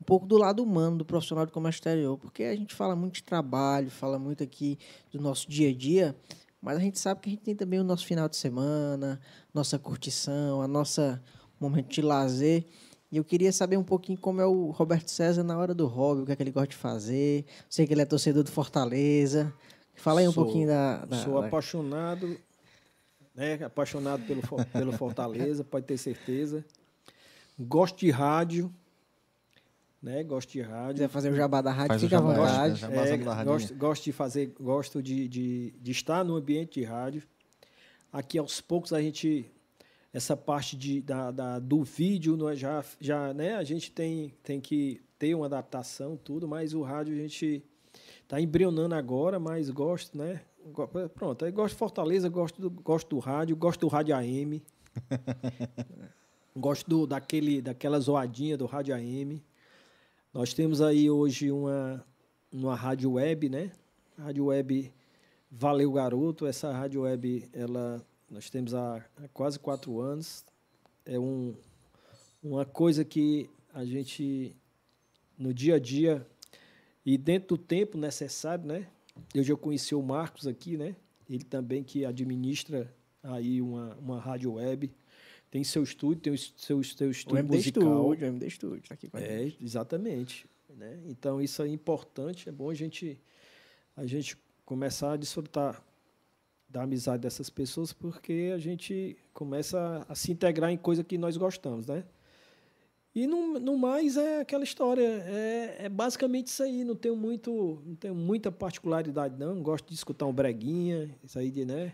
um 0.00 0.04
pouco 0.04 0.26
do 0.26 0.36
lado 0.36 0.62
humano 0.62 0.98
do 0.98 1.04
profissional 1.04 1.44
de 1.44 1.52
comércio 1.52 1.78
exterior, 1.78 2.16
porque 2.18 2.44
a 2.44 2.54
gente 2.54 2.74
fala 2.74 2.94
muito 2.94 3.14
de 3.14 3.22
trabalho, 3.22 3.90
fala 3.90 4.18
muito 4.18 4.42
aqui 4.42 4.78
do 5.10 5.20
nosso 5.20 5.48
dia 5.50 5.70
a 5.70 5.74
dia, 5.74 6.16
mas 6.62 6.76
a 6.76 6.80
gente 6.80 6.98
sabe 6.98 7.20
que 7.20 7.28
a 7.28 7.32
gente 7.32 7.42
tem 7.42 7.54
também 7.54 7.80
o 7.80 7.84
nosso 7.84 8.06
final 8.06 8.28
de 8.28 8.36
semana, 8.36 9.20
nossa 9.52 9.78
curtição, 9.78 10.62
a 10.62 10.68
nossa 10.68 11.22
momento 11.60 11.88
de 11.88 12.00
lazer. 12.00 12.64
E 13.10 13.16
eu 13.18 13.24
queria 13.24 13.52
saber 13.52 13.76
um 13.76 13.84
pouquinho 13.84 14.18
como 14.18 14.40
é 14.40 14.46
o 14.46 14.70
Roberto 14.70 15.10
César 15.10 15.42
na 15.42 15.58
hora 15.58 15.74
do 15.74 15.86
hobby, 15.86 16.22
o 16.22 16.26
que 16.26 16.32
é 16.32 16.36
que 16.36 16.42
ele 16.42 16.50
gosta 16.50 16.68
de 16.68 16.76
fazer. 16.76 17.44
Sei 17.68 17.86
que 17.86 17.92
ele 17.92 18.00
é 18.00 18.06
torcedor 18.06 18.42
do 18.42 18.50
Fortaleza. 18.50 19.52
Fala 19.94 20.20
aí 20.20 20.28
um 20.28 20.32
sou, 20.32 20.44
pouquinho 20.44 20.68
da, 20.68 21.04
da 21.04 21.16
Sou 21.18 21.40
da... 21.40 21.46
apaixonado 21.46 22.38
né? 23.34 23.54
Apaixonado 23.64 24.22
pelo, 24.24 24.42
pelo 24.72 24.92
Fortaleza, 24.92 25.64
pode 25.64 25.86
ter 25.86 25.98
certeza. 25.98 26.64
Gosto 27.58 27.98
de 27.98 28.10
rádio, 28.10 28.72
né? 30.02 30.22
Gosto 30.24 30.50
de 30.52 30.60
rádio. 30.60 30.94
Quiser 30.94 31.08
fazer 31.08 31.30
o 31.30 31.34
jabá 31.34 31.60
da 31.60 31.70
rádio, 31.70 31.88
Faz 31.88 32.02
fica 32.02 32.18
à 32.18 32.20
vontade. 32.20 32.84
É, 32.84 33.44
gosto, 33.44 33.74
gosto 33.74 34.04
de 34.04 34.12
fazer, 34.12 34.54
gosto 34.58 35.02
de, 35.02 35.28
de, 35.28 35.74
de 35.80 35.92
estar 35.92 36.24
no 36.24 36.36
ambiente 36.36 36.80
de 36.80 36.86
rádio. 36.86 37.22
Aqui 38.12 38.38
aos 38.38 38.60
poucos 38.60 38.92
a 38.92 39.00
gente 39.00 39.50
essa 40.12 40.36
parte 40.36 40.76
de, 40.76 41.00
da, 41.00 41.30
da, 41.30 41.58
do 41.58 41.82
vídeo 41.82 42.36
não 42.36 42.50
é 42.50 42.54
já 42.54 42.84
já 43.00 43.32
né 43.32 43.54
a 43.54 43.64
gente 43.64 43.90
tem 43.90 44.34
tem 44.42 44.60
que 44.60 45.00
ter 45.18 45.34
uma 45.34 45.46
adaptação 45.46 46.18
tudo 46.18 46.46
mas 46.46 46.74
o 46.74 46.82
rádio 46.82 47.14
a 47.14 47.16
gente 47.16 47.64
está 48.22 48.38
embrionando 48.38 48.94
agora 48.94 49.40
mas 49.40 49.70
gosto 49.70 50.18
né 50.18 50.42
Pronto, 51.14 51.44
aí 51.44 51.50
gosto 51.50 51.74
de 51.74 51.78
Fortaleza, 51.78 52.28
gosto 52.28 52.60
do, 52.60 52.70
gosto 52.70 53.08
do 53.08 53.18
rádio, 53.18 53.56
gosto 53.56 53.80
do 53.80 53.88
rádio 53.88 54.14
AM. 54.14 54.62
gosto 56.56 56.88
do, 56.88 57.06
daquele, 57.06 57.60
daquela 57.60 57.98
zoadinha 57.98 58.56
do 58.56 58.66
rádio 58.66 58.94
AM. 58.94 59.42
Nós 60.32 60.54
temos 60.54 60.80
aí 60.80 61.10
hoje 61.10 61.52
uma, 61.52 62.02
uma 62.50 62.74
rádio 62.74 63.12
web, 63.12 63.50
né? 63.50 63.70
Rádio 64.16 64.46
web 64.46 64.90
Valeu 65.50 65.92
Garoto. 65.92 66.46
Essa 66.46 66.72
rádio 66.72 67.02
web, 67.02 67.50
ela, 67.52 68.02
nós 68.30 68.48
temos 68.48 68.72
há, 68.72 69.04
há 69.22 69.28
quase 69.28 69.58
quatro 69.58 70.00
anos. 70.00 70.42
É 71.04 71.18
um, 71.18 71.54
uma 72.42 72.64
coisa 72.64 73.04
que 73.04 73.50
a 73.74 73.84
gente, 73.84 74.56
no 75.36 75.52
dia 75.52 75.74
a 75.74 75.78
dia 75.78 76.26
e 77.04 77.18
dentro 77.18 77.48
do 77.48 77.58
tempo 77.58 77.98
necessário, 77.98 78.64
né? 78.64 78.88
Eu 79.34 79.42
já 79.42 79.54
conheci 79.54 79.94
o 79.94 80.00
Marcos 80.00 80.46
aqui, 80.46 80.78
né? 80.78 80.96
Ele 81.28 81.44
também 81.44 81.84
que 81.84 82.06
administra 82.06 82.90
aí 83.22 83.60
uma, 83.60 83.94
uma 83.96 84.18
rádio 84.18 84.54
web. 84.54 84.90
Tem 85.52 85.62
seu 85.62 85.82
estúdio, 85.82 86.22
tem 86.22 86.32
o 86.32 86.38
seu, 86.38 86.82
seu 86.82 87.10
estúdio 87.10 87.36
o 87.36 87.38
MD 87.40 87.56
musical. 87.56 88.06
O 88.08 88.14
MD 88.14 88.48
Studio, 88.48 88.82
tá 88.88 88.94
aqui 88.94 89.10
com 89.10 89.18
a 89.18 89.20
É, 89.20 89.44
gente. 89.44 89.62
exatamente. 89.62 90.46
Né? 90.74 90.98
Então, 91.04 91.42
isso 91.42 91.62
é 91.62 91.68
importante. 91.68 92.48
É 92.48 92.52
bom 92.52 92.70
a 92.70 92.74
gente, 92.74 93.20
a 93.94 94.06
gente 94.06 94.34
começar 94.64 95.12
a 95.12 95.16
desfrutar 95.18 95.84
da 96.66 96.84
amizade 96.84 97.20
dessas 97.20 97.50
pessoas, 97.50 97.92
porque 97.92 98.50
a 98.54 98.56
gente 98.56 99.14
começa 99.34 100.06
a 100.08 100.14
se 100.14 100.32
integrar 100.32 100.70
em 100.70 100.78
coisa 100.78 101.04
que 101.04 101.18
nós 101.18 101.36
gostamos, 101.36 101.86
né? 101.86 102.02
E 103.14 103.26
no, 103.26 103.60
no 103.60 103.76
mais 103.76 104.16
é 104.16 104.40
aquela 104.40 104.64
história, 104.64 105.06
é, 105.26 105.76
é, 105.80 105.88
basicamente 105.90 106.46
isso 106.46 106.62
aí, 106.62 106.82
não 106.82 106.96
tenho 106.96 107.14
muito, 107.14 107.82
não 107.84 107.94
tenho 107.94 108.14
muita 108.14 108.50
particularidade 108.50 109.38
não, 109.38 109.62
gosto 109.62 109.86
de 109.86 109.94
escutar 109.94 110.24
um 110.24 110.32
breguinha, 110.32 111.14
isso 111.22 111.38
aí 111.38 111.50
de, 111.50 111.66
né? 111.66 111.92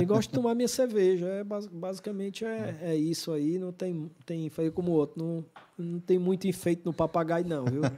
E 0.00 0.04
gosto 0.04 0.30
de 0.30 0.34
tomar 0.34 0.54
minha 0.54 0.68
cerveja, 0.68 1.26
é, 1.26 1.44
basicamente 1.44 2.44
é, 2.44 2.76
é 2.82 2.96
isso 2.96 3.32
aí, 3.32 3.58
não 3.58 3.72
tem, 3.72 4.10
tem 4.24 4.48
fazer 4.50 4.70
como 4.72 4.92
o 4.92 4.94
outro, 4.94 5.22
não, 5.22 5.44
não 5.76 6.00
tem 6.00 6.18
muito 6.18 6.46
enfeite 6.46 6.82
no 6.84 6.92
papagaio 6.92 7.46
não, 7.46 7.64
viu? 7.64 7.82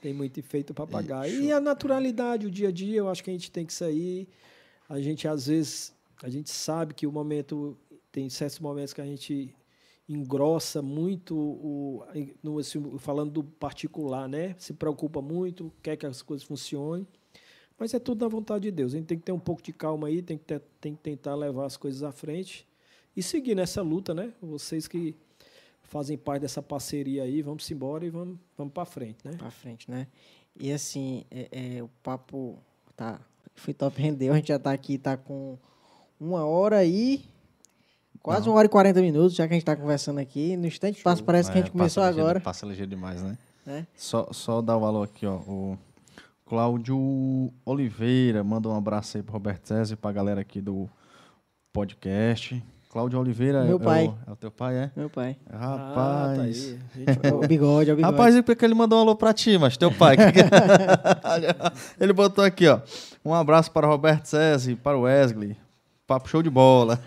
Tem 0.00 0.12
muito 0.12 0.40
enfeite 0.40 0.70
no 0.70 0.74
papagaio. 0.74 1.40
E 1.40 1.52
a 1.52 1.60
naturalidade, 1.60 2.44
o 2.44 2.50
dia 2.50 2.70
a 2.70 2.72
dia, 2.72 2.96
eu 2.96 3.08
acho 3.08 3.22
que 3.22 3.30
a 3.30 3.32
gente 3.32 3.52
tem 3.52 3.64
que 3.64 3.72
sair, 3.72 4.26
a 4.88 5.00
gente 5.00 5.28
às 5.28 5.46
vezes, 5.46 5.94
a 6.20 6.28
gente 6.28 6.50
sabe 6.50 6.92
que 6.92 7.06
o 7.06 7.12
momento, 7.12 7.78
tem 8.10 8.28
certos 8.28 8.58
momentos 8.58 8.92
que 8.92 9.00
a 9.00 9.06
gente 9.06 9.54
engrossa 10.08 10.82
muito 10.82 11.36
o 11.36 12.04
no, 12.42 12.60
falando 12.98 13.30
do 13.30 13.44
particular, 13.44 14.28
né? 14.28 14.56
Se 14.58 14.72
preocupa 14.72 15.22
muito, 15.22 15.72
quer 15.80 15.96
que 15.96 16.04
as 16.04 16.20
coisas 16.20 16.44
funcionem. 16.44 17.06
Mas 17.78 17.94
é 17.94 17.98
tudo 17.98 18.22
na 18.22 18.28
vontade 18.28 18.64
de 18.64 18.70
Deus. 18.70 18.94
A 18.94 18.96
gente 18.96 19.06
tem 19.06 19.18
que 19.18 19.24
ter 19.24 19.32
um 19.32 19.38
pouco 19.38 19.62
de 19.62 19.72
calma 19.72 20.08
aí, 20.08 20.22
tem 20.22 20.38
que, 20.38 20.44
ter, 20.44 20.62
tem 20.80 20.94
que 20.94 21.00
tentar 21.00 21.34
levar 21.34 21.66
as 21.66 21.76
coisas 21.76 22.02
à 22.02 22.12
frente 22.12 22.66
e 23.16 23.22
seguir 23.22 23.54
nessa 23.54 23.82
luta, 23.82 24.14
né? 24.14 24.32
Vocês 24.40 24.86
que 24.86 25.14
fazem 25.82 26.16
parte 26.16 26.42
dessa 26.42 26.62
parceria 26.62 27.24
aí, 27.24 27.42
vamos 27.42 27.70
embora 27.70 28.04
e 28.06 28.10
vamos, 28.10 28.38
vamos 28.56 28.72
para 28.72 28.84
frente, 28.84 29.18
né? 29.24 29.36
Para 29.36 29.50
frente, 29.50 29.90
né? 29.90 30.06
E 30.58 30.72
assim, 30.72 31.24
é, 31.30 31.76
é, 31.76 31.82
o 31.82 31.88
papo 32.02 32.58
tá, 32.96 33.20
foi 33.54 33.74
top, 33.74 34.00
rendeu. 34.00 34.32
A 34.32 34.36
gente 34.36 34.48
já 34.48 34.56
está 34.56 34.72
aqui, 34.72 34.96
tá 34.96 35.16
com 35.16 35.58
uma 36.20 36.44
hora 36.44 36.84
e 36.84 37.24
Quase 38.22 38.46
não. 38.46 38.52
uma 38.52 38.58
hora 38.58 38.66
e 38.66 38.70
40 38.70 39.00
minutos, 39.02 39.34
já 39.34 39.48
que 39.48 39.52
a 39.52 39.56
gente 39.56 39.62
está 39.62 39.74
conversando 39.74 40.20
aqui. 40.20 40.56
No 40.56 40.66
instante 40.66 40.96
Show. 40.96 41.04
passa, 41.04 41.22
parece 41.22 41.50
é, 41.50 41.52
que 41.52 41.58
a 41.58 41.62
gente 41.62 41.72
começou 41.72 42.02
passa 42.02 42.20
agora. 42.20 42.40
passa 42.40 42.64
ligeiro 42.64 42.88
demais, 42.88 43.20
né? 43.20 43.36
É. 43.66 43.84
Só, 43.96 44.28
só 44.32 44.62
dar 44.62 44.76
o 44.76 44.80
valor 44.80 45.02
aqui, 45.02 45.26
ó. 45.26 45.36
O 45.38 45.78
Cláudio 46.44 47.52
Oliveira 47.64 48.44
manda 48.44 48.68
um 48.68 48.76
abraço 48.76 49.16
aí 49.16 49.22
pro 49.22 49.32
Roberto 49.32 49.66
César 49.66 49.94
e 49.94 49.96
pra 49.96 50.12
galera 50.12 50.40
aqui 50.40 50.60
do 50.60 50.88
podcast. 51.72 52.62
Cláudio 52.92 53.18
Oliveira 53.18 53.64
Meu 53.64 53.78
é, 53.78 53.80
pai. 53.80 54.04
É 54.04 54.08
o, 54.08 54.18
é 54.26 54.32
o 54.32 54.36
teu 54.36 54.50
pai, 54.50 54.76
é? 54.76 54.90
Meu 54.94 55.08
pai. 55.08 55.36
Rapaz. 55.50 56.76
Ah, 57.08 57.16
tá 57.16 57.32
o 57.34 57.40
bigode, 57.46 57.88
é 57.88 57.92
o 57.94 57.96
bigode. 57.96 58.14
Rapaz, 58.14 58.36
e 58.36 58.42
porque 58.42 58.62
ele 58.62 58.74
mandou 58.74 58.98
um 58.98 59.02
alô 59.02 59.16
pra 59.16 59.32
ti, 59.32 59.56
mas 59.56 59.78
teu 59.78 59.90
pai. 59.90 60.16
ele 61.98 62.12
botou 62.12 62.44
aqui, 62.44 62.68
ó. 62.68 62.80
Um 63.24 63.32
abraço 63.32 63.70
para 63.70 63.86
o 63.86 63.90
Roberto 63.90 64.26
César 64.26 64.72
e 64.72 64.76
para 64.76 64.98
o 64.98 65.02
Wesley. 65.02 65.56
Papo 66.06 66.28
show 66.28 66.42
de 66.42 66.50
bola. 66.50 67.00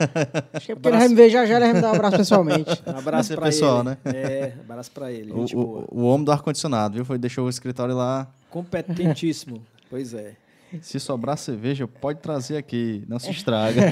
Acho 0.54 0.66
que 0.66 0.72
é 0.72 0.76
porque 0.76 0.88
abraço. 0.88 0.88
ele 0.88 0.98
vai 0.98 1.08
me 1.10 1.16
ver 1.16 1.30
já, 1.30 1.46
já 1.46 1.58
ele 1.58 1.66
vai 1.66 1.74
me 1.74 1.82
dar 1.82 1.92
um 1.92 1.96
abraço 1.96 2.18
pessoalmente. 2.18 2.84
Um 2.88 2.98
abraço 2.98 3.34
é 3.34 3.36
pra 3.36 3.46
pessoal, 3.46 3.80
ele. 3.82 3.90
né? 3.90 3.98
É, 4.06 4.54
abraço 4.68 4.92
pra 4.92 5.12
ele. 5.12 5.32
O, 5.32 5.46
o, 5.54 5.86
o, 5.92 6.06
homem 6.06 6.26
do 6.26 6.32
ar-condicionado, 6.32 6.96
viu? 6.96 7.06
Foi, 7.06 7.20
deixou 7.20 7.46
o 7.46 7.50
escritório 7.50 7.96
lá. 7.96 8.28
Competentíssimo. 8.56 9.62
pois 9.92 10.14
é. 10.14 10.38
Se 10.82 10.98
sobrar 10.98 11.38
cerveja, 11.38 11.86
pode 11.86 12.22
trazer 12.22 12.56
aqui, 12.56 13.04
não 13.06 13.20
se 13.20 13.30
estraga. 13.30 13.92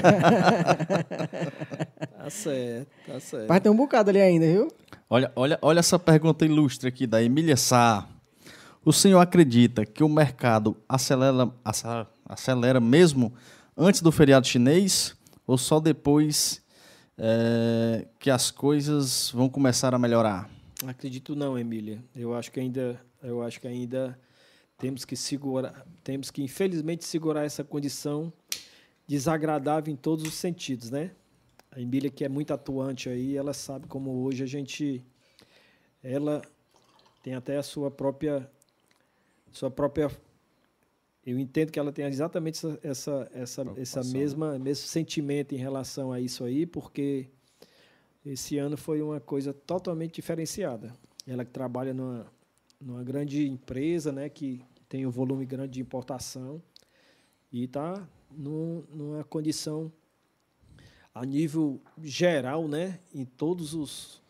tá 2.16 2.30
certo, 2.30 2.88
tá 3.06 3.20
certo. 3.20 3.46
Vai 3.46 3.60
ter 3.60 3.68
um 3.68 3.76
bocado 3.76 4.08
ali 4.08 4.22
ainda, 4.22 4.46
viu? 4.46 4.68
Olha, 5.08 5.30
olha, 5.36 5.58
olha 5.60 5.80
essa 5.80 5.98
pergunta 5.98 6.46
ilustre 6.46 6.88
aqui 6.88 7.06
da 7.06 7.22
Emília 7.22 7.58
Sá. 7.58 8.08
O 8.82 8.90
senhor 8.90 9.20
acredita 9.20 9.84
que 9.84 10.02
o 10.02 10.08
mercado 10.08 10.74
acelera, 10.88 11.52
acelera, 11.62 12.08
acelera 12.26 12.80
mesmo 12.80 13.34
antes 13.76 14.00
do 14.00 14.10
feriado 14.10 14.46
chinês 14.46 15.14
ou 15.46 15.58
só 15.58 15.78
depois 15.78 16.62
é, 17.18 18.06
que 18.18 18.30
as 18.30 18.50
coisas 18.50 19.30
vão 19.30 19.46
começar 19.46 19.94
a 19.94 19.98
melhorar? 19.98 20.48
Acredito 20.86 21.36
não, 21.36 21.58
Emília. 21.58 22.02
Eu 22.16 22.34
acho 22.34 22.50
que 22.50 22.60
ainda, 22.60 22.98
eu 23.22 23.42
acho 23.42 23.60
que 23.60 23.68
ainda 23.68 24.18
temos 24.78 25.04
que 25.04 25.16
segurar, 25.16 25.86
temos 26.02 26.30
que 26.30 26.42
infelizmente 26.42 27.04
segurar 27.04 27.44
essa 27.44 27.62
condição 27.62 28.32
desagradável 29.06 29.92
em 29.92 29.96
todos 29.96 30.24
os 30.24 30.34
sentidos, 30.34 30.90
né? 30.90 31.12
A 31.70 31.80
Emília 31.80 32.10
que 32.10 32.24
é 32.24 32.28
muito 32.28 32.52
atuante 32.52 33.08
aí, 33.08 33.36
ela 33.36 33.52
sabe 33.52 33.86
como 33.86 34.22
hoje 34.22 34.42
a 34.42 34.46
gente 34.46 35.04
ela 36.02 36.42
tem 37.22 37.34
até 37.34 37.56
a 37.56 37.62
sua 37.62 37.90
própria 37.90 38.50
sua 39.50 39.70
própria 39.70 40.10
eu 41.26 41.38
entendo 41.38 41.70
que 41.70 41.78
ela 41.78 41.92
tem 41.92 42.04
exatamente 42.04 42.58
essa 42.58 42.78
essa 42.82 43.30
essa, 43.34 43.74
essa 43.76 44.04
mesma 44.04 44.52
né? 44.52 44.58
mesmo 44.58 44.86
sentimento 44.86 45.54
em 45.54 45.58
relação 45.58 46.12
a 46.12 46.20
isso 46.20 46.44
aí, 46.44 46.66
porque 46.66 47.28
esse 48.24 48.56
ano 48.56 48.76
foi 48.76 49.02
uma 49.02 49.20
coisa 49.20 49.52
totalmente 49.52 50.14
diferenciada. 50.14 50.94
Ela 51.26 51.44
que 51.44 51.50
trabalha 51.50 51.92
numa, 51.92 52.26
numa 52.80 53.02
grande 53.02 53.46
empresa, 53.46 54.12
né, 54.12 54.28
que 54.28 54.64
tem 54.88 55.06
um 55.06 55.10
volume 55.10 55.44
grande 55.46 55.72
de 55.72 55.80
importação 55.80 56.62
e 57.52 57.64
está 57.64 58.06
numa 58.30 59.24
condição 59.24 59.92
a 61.14 61.24
nível 61.24 61.80
geral, 62.02 62.66
né, 62.68 62.98
em 63.14 63.24
todos 63.24 63.74
os 63.74 64.22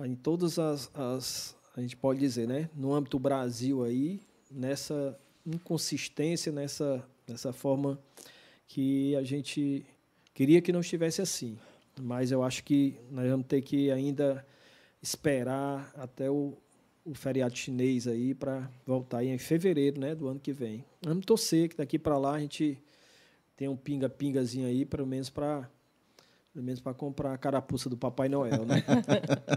em 0.00 0.16
todas 0.16 0.58
as, 0.58 0.90
as 0.94 1.56
a 1.76 1.80
gente 1.80 1.96
pode 1.96 2.18
dizer, 2.18 2.48
né, 2.48 2.68
no 2.74 2.92
âmbito 2.92 3.18
Brasil 3.18 3.84
aí, 3.84 4.20
nessa 4.50 5.18
inconsistência, 5.46 6.50
nessa 6.50 7.06
nessa 7.26 7.52
forma 7.52 7.98
que 8.66 9.14
a 9.16 9.22
gente 9.22 9.84
queria 10.34 10.60
que 10.60 10.72
não 10.72 10.80
estivesse 10.80 11.22
assim. 11.22 11.58
Mas 12.00 12.32
eu 12.32 12.42
acho 12.42 12.64
que 12.64 12.98
nós 13.10 13.28
vamos 13.28 13.46
ter 13.46 13.62
que 13.62 13.90
ainda 13.90 14.46
esperar 15.02 15.92
até 15.94 16.30
o, 16.30 16.56
o 17.04 17.14
feriado 17.14 17.56
chinês 17.56 18.06
aí 18.06 18.34
para 18.34 18.70
voltar 18.86 19.24
em 19.24 19.36
fevereiro 19.38 20.00
né, 20.00 20.14
do 20.14 20.28
ano 20.28 20.38
que 20.40 20.52
vem. 20.52 20.84
Vamos 21.02 21.24
torcer 21.24 21.68
que 21.68 21.76
daqui 21.76 21.98
para 21.98 22.16
lá 22.16 22.34
a 22.34 22.40
gente 22.40 22.78
tenha 23.56 23.70
um 23.70 23.76
pinga-pingazinho 23.76 24.66
aí, 24.66 24.84
pelo 24.84 25.06
menos 25.06 25.30
para 25.30 25.68
pelo 26.52 26.64
menos 26.64 26.80
para 26.80 26.92
comprar 26.92 27.32
a 27.32 27.38
carapuça 27.38 27.88
do 27.88 27.96
Papai 27.96 28.28
Noel, 28.28 28.66
né? 28.66 28.84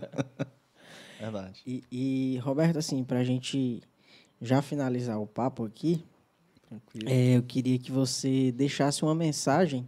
Verdade. 1.20 1.62
E, 1.68 1.84
e, 1.92 2.38
Roberto, 2.38 2.78
assim, 2.78 3.04
para 3.04 3.20
a 3.20 3.24
gente 3.24 3.82
já 4.42 4.62
finalizar 4.62 5.20
o 5.20 5.28
papo 5.28 5.66
aqui, 5.66 6.06
é, 7.06 7.36
eu 7.36 7.44
queria 7.44 7.78
que 7.78 7.92
você 7.92 8.52
deixasse 8.54 9.04
uma 9.04 9.14
mensagem 9.14 9.86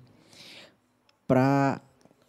para 1.25 1.81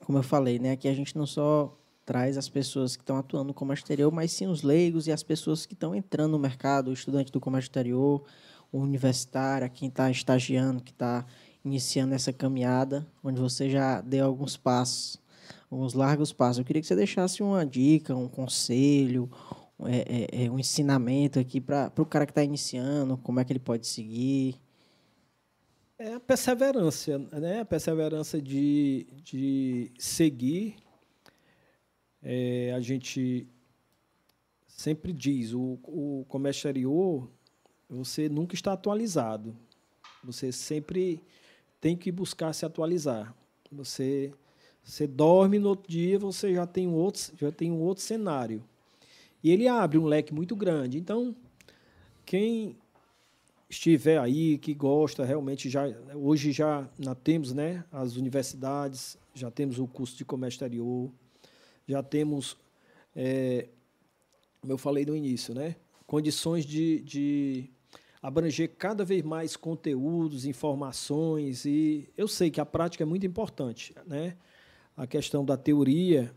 como 0.09 0.16
eu 0.16 0.22
falei, 0.22 0.59
né, 0.59 0.70
aqui 0.70 0.88
a 0.88 0.94
gente 0.94 1.14
não 1.18 1.26
só 1.26 1.77
traz 2.09 2.39
as 2.39 2.48
pessoas 2.48 2.97
que 2.97 3.02
estão 3.02 3.18
atuando 3.18 3.48
no 3.48 3.55
comércio 3.55 3.82
exterior, 3.82 4.10
mas 4.10 4.32
sim 4.32 4.47
os 4.47 4.62
leigos 4.62 5.06
e 5.06 5.12
as 5.12 5.22
pessoas 5.22 5.66
que 5.66 5.74
estão 5.74 5.94
entrando 5.94 6.32
no 6.32 6.39
mercado, 6.39 6.89
o 6.89 6.94
estudante 6.94 7.30
do 7.30 7.39
comércio 7.39 7.68
exterior, 7.68 8.24
o 8.72 8.78
universitário, 8.78 9.68
quem 9.68 9.90
está 9.90 10.10
estagiando, 10.10 10.82
que 10.82 10.90
está 10.90 11.26
iniciando 11.62 12.14
essa 12.14 12.32
caminhada, 12.32 13.06
onde 13.22 13.39
você 13.39 13.68
já 13.68 14.01
deu 14.01 14.24
alguns 14.24 14.56
passos, 14.56 15.20
alguns 15.70 15.93
largos 15.93 16.32
passos. 16.32 16.60
Eu 16.60 16.64
queria 16.64 16.80
que 16.80 16.89
você 16.89 16.97
deixasse 16.97 17.43
uma 17.43 17.66
dica, 17.66 18.16
um 18.16 18.26
conselho, 18.26 19.30
é, 19.85 20.39
é, 20.40 20.47
é 20.47 20.51
um 20.51 20.59
ensinamento 20.59 21.39
aqui 21.39 21.60
para 21.60 21.93
o 21.98 22.06
cara 22.06 22.24
que 22.24 22.32
está 22.32 22.43
iniciando, 22.43 23.18
como 23.18 23.39
é 23.39 23.44
que 23.44 23.52
ele 23.52 23.60
pode 23.60 23.86
seguir. 23.86 24.59
É 25.98 26.14
a 26.14 26.20
perseverança, 26.20 27.18
né? 27.18 27.60
A 27.60 27.64
perseverança 27.66 28.40
de, 28.40 29.06
de 29.22 29.93
seguir. 29.98 30.88
É, 32.23 32.73
a 32.74 32.81
gente 32.81 33.47
sempre 34.66 35.12
diz, 35.12 35.53
o, 35.53 35.78
o 35.85 36.24
comércio 36.28 36.61
exterior, 36.61 37.28
você 37.89 38.28
nunca 38.28 38.55
está 38.55 38.73
atualizado. 38.73 39.57
Você 40.23 40.53
sempre 40.53 41.23
tem 41.81 41.97
que 41.97 42.12
buscar 42.12 42.53
se 42.53 42.66
atualizar. 42.66 43.35
Você, 43.70 44.32
você 44.82 45.07
dorme 45.07 45.59
no 45.59 45.70
outro 45.70 45.90
dia, 45.90 46.19
você 46.19 46.55
já 46.55 46.66
tem 46.66 46.86
um 46.86 46.95
outro, 46.95 47.23
já 47.36 47.51
tem 47.51 47.70
um 47.70 47.81
outro 47.81 48.03
cenário. 48.03 48.62
E 49.43 49.51
ele 49.51 49.69
abre 49.69 49.99
um 49.99 50.05
leque 50.05 50.35
muito 50.35 50.57
grande. 50.57 50.99
Então, 50.99 51.35
quem 52.27 52.77
estiver 53.70 54.19
aí, 54.19 54.59
que 54.59 54.74
gosta 54.74 55.24
realmente 55.24 55.69
já 55.69 55.85
hoje 56.15 56.53
já 56.53 56.89
temos, 57.23 57.53
né, 57.53 57.85
as 57.93 58.16
universidades, 58.16 59.19
já 59.35 59.51
temos 59.51 59.78
o 59.78 59.86
curso 59.86 60.16
de 60.16 60.24
comércio 60.24 60.57
exterior, 60.57 61.11
já 61.89 62.02
temos, 62.02 62.56
é, 63.16 63.69
como 64.60 64.73
eu 64.73 64.78
falei 64.78 65.05
no 65.05 65.16
início, 65.16 65.55
né, 65.55 65.74
condições 66.06 66.65
de, 66.65 67.01
de 67.01 67.70
abranger 68.23 68.70
cada 68.77 69.05
vez 69.05 69.24
mais 69.24 69.56
conteúdos, 69.56 70.44
informações 70.44 71.65
e 71.65 72.09
eu 72.16 72.28
sei 72.28 72.51
que 72.51 72.60
a 72.60 72.66
prática 72.66 73.02
é 73.02 73.06
muito 73.06 73.27
importante, 73.27 73.94
né? 74.06 74.36
A 74.97 75.06
questão 75.06 75.44
da 75.44 75.56
teoria, 75.56 76.35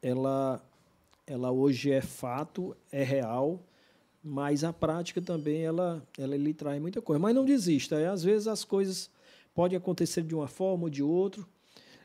ela 0.00 0.62
ela 1.26 1.50
hoje 1.50 1.90
é 1.90 2.02
fato, 2.02 2.76
é 2.92 3.02
real, 3.02 3.62
mas 4.22 4.62
a 4.64 4.72
prática 4.72 5.20
também 5.20 5.62
ela, 5.62 6.06
ela 6.18 6.36
lhe 6.36 6.52
traz 6.52 6.80
muita 6.80 7.00
coisa. 7.00 7.18
Mas 7.18 7.34
não 7.34 7.44
desista, 7.44 7.96
é, 7.98 8.08
às 8.08 8.22
vezes 8.22 8.46
as 8.46 8.64
coisas 8.64 9.10
podem 9.54 9.76
acontecer 9.76 10.22
de 10.22 10.34
uma 10.34 10.48
forma 10.48 10.84
ou 10.84 10.90
de 10.90 11.02
outra, 11.02 11.44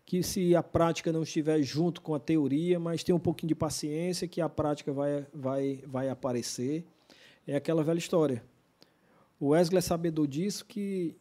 que 0.09 0.23
se 0.23 0.55
a 0.55 0.63
prática 0.63 1.13
não 1.13 1.21
estiver 1.21 1.61
junto 1.61 2.01
com 2.01 2.15
a 2.15 2.19
teoria, 2.19 2.79
mas 2.79 3.03
tem 3.03 3.13
um 3.13 3.19
pouquinho 3.19 3.49
de 3.49 3.53
paciência 3.53 4.27
que 4.27 4.41
a 4.41 4.49
prática 4.49 4.91
vai, 4.91 5.27
vai, 5.31 5.83
vai 5.85 6.09
aparecer. 6.09 6.83
É 7.45 7.55
aquela 7.55 7.83
velha 7.83 7.99
história. 7.99 8.43
O 9.39 9.49
Wesley 9.49 9.77
é 9.77 9.81
sabedor 9.81 10.25
disso 10.25 10.65
que 10.65 11.15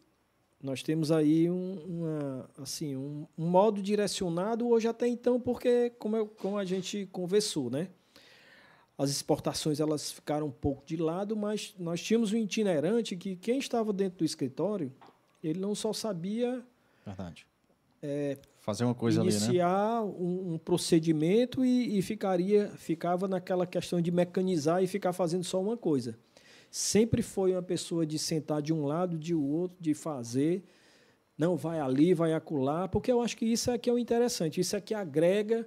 nós 0.62 0.82
temos 0.82 1.12
aí 1.12 1.50
um, 1.50 1.74
uma, 1.86 2.50
assim, 2.56 2.96
um, 2.96 3.26
um 3.36 3.46
modo 3.46 3.82
direcionado 3.82 4.66
hoje 4.66 4.88
até 4.88 5.06
então, 5.06 5.38
porque 5.38 5.90
como, 5.98 6.16
eu, 6.16 6.26
como 6.26 6.56
a 6.56 6.64
gente 6.64 7.06
conversou, 7.12 7.68
né? 7.68 7.88
as 8.96 9.10
exportações 9.10 9.80
elas 9.80 10.10
ficaram 10.10 10.46
um 10.46 10.50
pouco 10.50 10.86
de 10.86 10.96
lado, 10.96 11.36
mas 11.36 11.74
nós 11.78 12.02
tínhamos 12.02 12.32
um 12.32 12.38
itinerante 12.38 13.16
que 13.16 13.36
quem 13.36 13.58
estava 13.58 13.92
dentro 13.92 14.20
do 14.20 14.24
escritório, 14.24 14.90
ele 15.44 15.60
não 15.60 15.74
só 15.74 15.92
sabia 15.92 16.64
Verdade. 17.04 17.46
É, 18.02 18.38
fazer 18.68 18.84
uma 18.84 18.94
coisa 18.94 19.22
iniciar 19.22 20.00
ali, 20.00 20.08
né? 20.10 20.14
um, 20.20 20.52
um 20.52 20.58
procedimento 20.58 21.64
e, 21.64 21.98
e, 21.98 22.02
ficaria 22.02 22.68
ficava 22.76 23.26
naquela 23.26 23.66
questão 23.66 23.98
de 23.98 24.10
mecanizar 24.10 24.82
e 24.82 24.86
ficar 24.86 25.14
fazendo 25.14 25.42
só 25.42 25.58
uma 25.58 25.74
coisa. 25.74 26.18
Sempre 26.70 27.22
foi 27.22 27.52
uma 27.52 27.62
pessoa 27.62 28.04
de 28.04 28.18
sentar 28.18 28.60
de 28.60 28.70
um 28.70 28.84
lado, 28.84 29.16
de 29.16 29.34
outro, 29.34 29.78
de 29.80 29.94
fazer, 29.94 30.62
não 31.38 31.56
vai 31.56 31.80
ali, 31.80 32.12
vai 32.12 32.34
acular, 32.34 32.90
porque 32.90 33.10
eu 33.10 33.22
acho 33.22 33.38
que 33.38 33.46
isso 33.46 33.70
é 33.70 33.78
que 33.78 33.88
é 33.88 33.92
o 33.92 33.98
interessante, 33.98 34.60
isso 34.60 34.76
é 34.76 34.82
que 34.82 34.92
agrega 34.92 35.66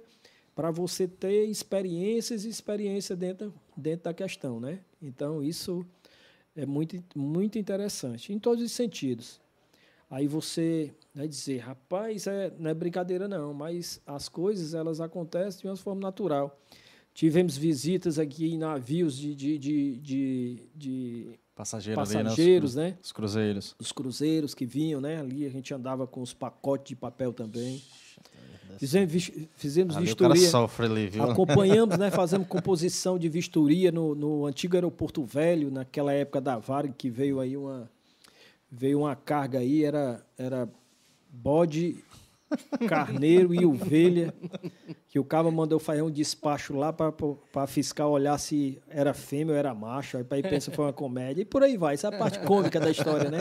para 0.54 0.70
você 0.70 1.08
ter 1.08 1.46
experiências 1.46 2.44
e 2.44 2.48
experiência 2.48 3.16
dentro, 3.16 3.52
dentro 3.76 4.04
da 4.04 4.14
questão, 4.14 4.60
né? 4.60 4.78
Então, 5.02 5.42
isso 5.42 5.84
é 6.54 6.64
muito, 6.64 7.02
muito 7.16 7.58
interessante, 7.58 8.32
em 8.32 8.38
todos 8.38 8.62
os 8.62 8.70
sentidos. 8.70 9.40
Aí 10.08 10.28
você 10.28 10.94
vai 11.14 11.28
dizer, 11.28 11.58
rapaz, 11.58 12.26
é, 12.26 12.52
não 12.58 12.70
é 12.70 12.74
brincadeira 12.74 13.28
não, 13.28 13.52
mas 13.52 14.00
as 14.06 14.28
coisas 14.28 14.74
elas 14.74 15.00
acontecem 15.00 15.62
de 15.62 15.66
uma 15.68 15.76
forma 15.76 16.00
natural. 16.00 16.58
Tivemos 17.14 17.56
visitas 17.56 18.18
aqui 18.18 18.54
em 18.54 18.58
navios 18.58 19.16
de, 19.16 19.34
de, 19.34 19.58
de, 19.58 19.98
de, 19.98 20.68
de 20.74 21.38
Passageiro 21.54 22.00
passageiros, 22.00 22.78
ali, 22.78 22.90
né? 22.90 22.98
Os 23.02 23.12
cruzeiros. 23.12 23.76
Os 23.78 23.92
cruzeiros 23.92 24.54
que 24.54 24.64
vinham, 24.64 25.00
né? 25.02 25.20
Ali 25.20 25.44
a 25.44 25.50
gente 25.50 25.72
andava 25.74 26.06
com 26.06 26.22
os 26.22 26.32
pacotes 26.32 26.88
de 26.88 26.96
papel 26.96 27.32
também. 27.34 27.82
Fizemos, 28.78 29.30
fizemos 29.54 29.96
ali 29.96 30.06
vistoria. 30.06 30.48
sofre 30.48 30.86
ali? 30.86 31.10
Acompanhamos, 31.20 31.98
né? 31.98 32.10
Fazemos 32.10 32.48
composição 32.48 33.18
de 33.18 33.28
vistoria 33.28 33.92
no, 33.92 34.14
no 34.14 34.46
antigo 34.46 34.74
aeroporto 34.74 35.22
velho, 35.22 35.70
naquela 35.70 36.12
época 36.14 36.40
da 36.40 36.58
Varg, 36.58 36.94
que 36.96 37.10
veio 37.10 37.38
aí 37.38 37.54
uma 37.54 37.90
veio 38.70 39.00
uma 39.00 39.14
carga 39.14 39.58
aí, 39.58 39.84
era, 39.84 40.24
era 40.38 40.66
bode, 41.32 42.04
carneiro 42.86 43.54
e 43.54 43.64
ovelha, 43.64 44.34
que 45.08 45.18
o 45.18 45.24
cabo 45.24 45.50
mandou 45.50 45.78
fazer 45.78 46.02
um 46.02 46.10
despacho 46.10 46.76
lá 46.76 46.92
para 46.92 47.66
fiscal 47.66 48.10
olhar 48.10 48.38
se 48.38 48.80
era 48.88 49.14
fêmea 49.14 49.54
ou 49.54 49.58
era 49.58 49.74
macho, 49.74 50.18
aí, 50.18 50.26
aí 50.30 50.42
pensa 50.42 50.70
foi 50.70 50.84
uma 50.84 50.92
comédia, 50.92 51.42
e 51.42 51.46
por 51.46 51.62
aí 51.62 51.78
vai. 51.78 51.94
Essa 51.94 52.08
é 52.08 52.14
a 52.14 52.18
parte 52.18 52.38
cômica 52.40 52.78
da 52.78 52.90
história, 52.90 53.30
né? 53.30 53.38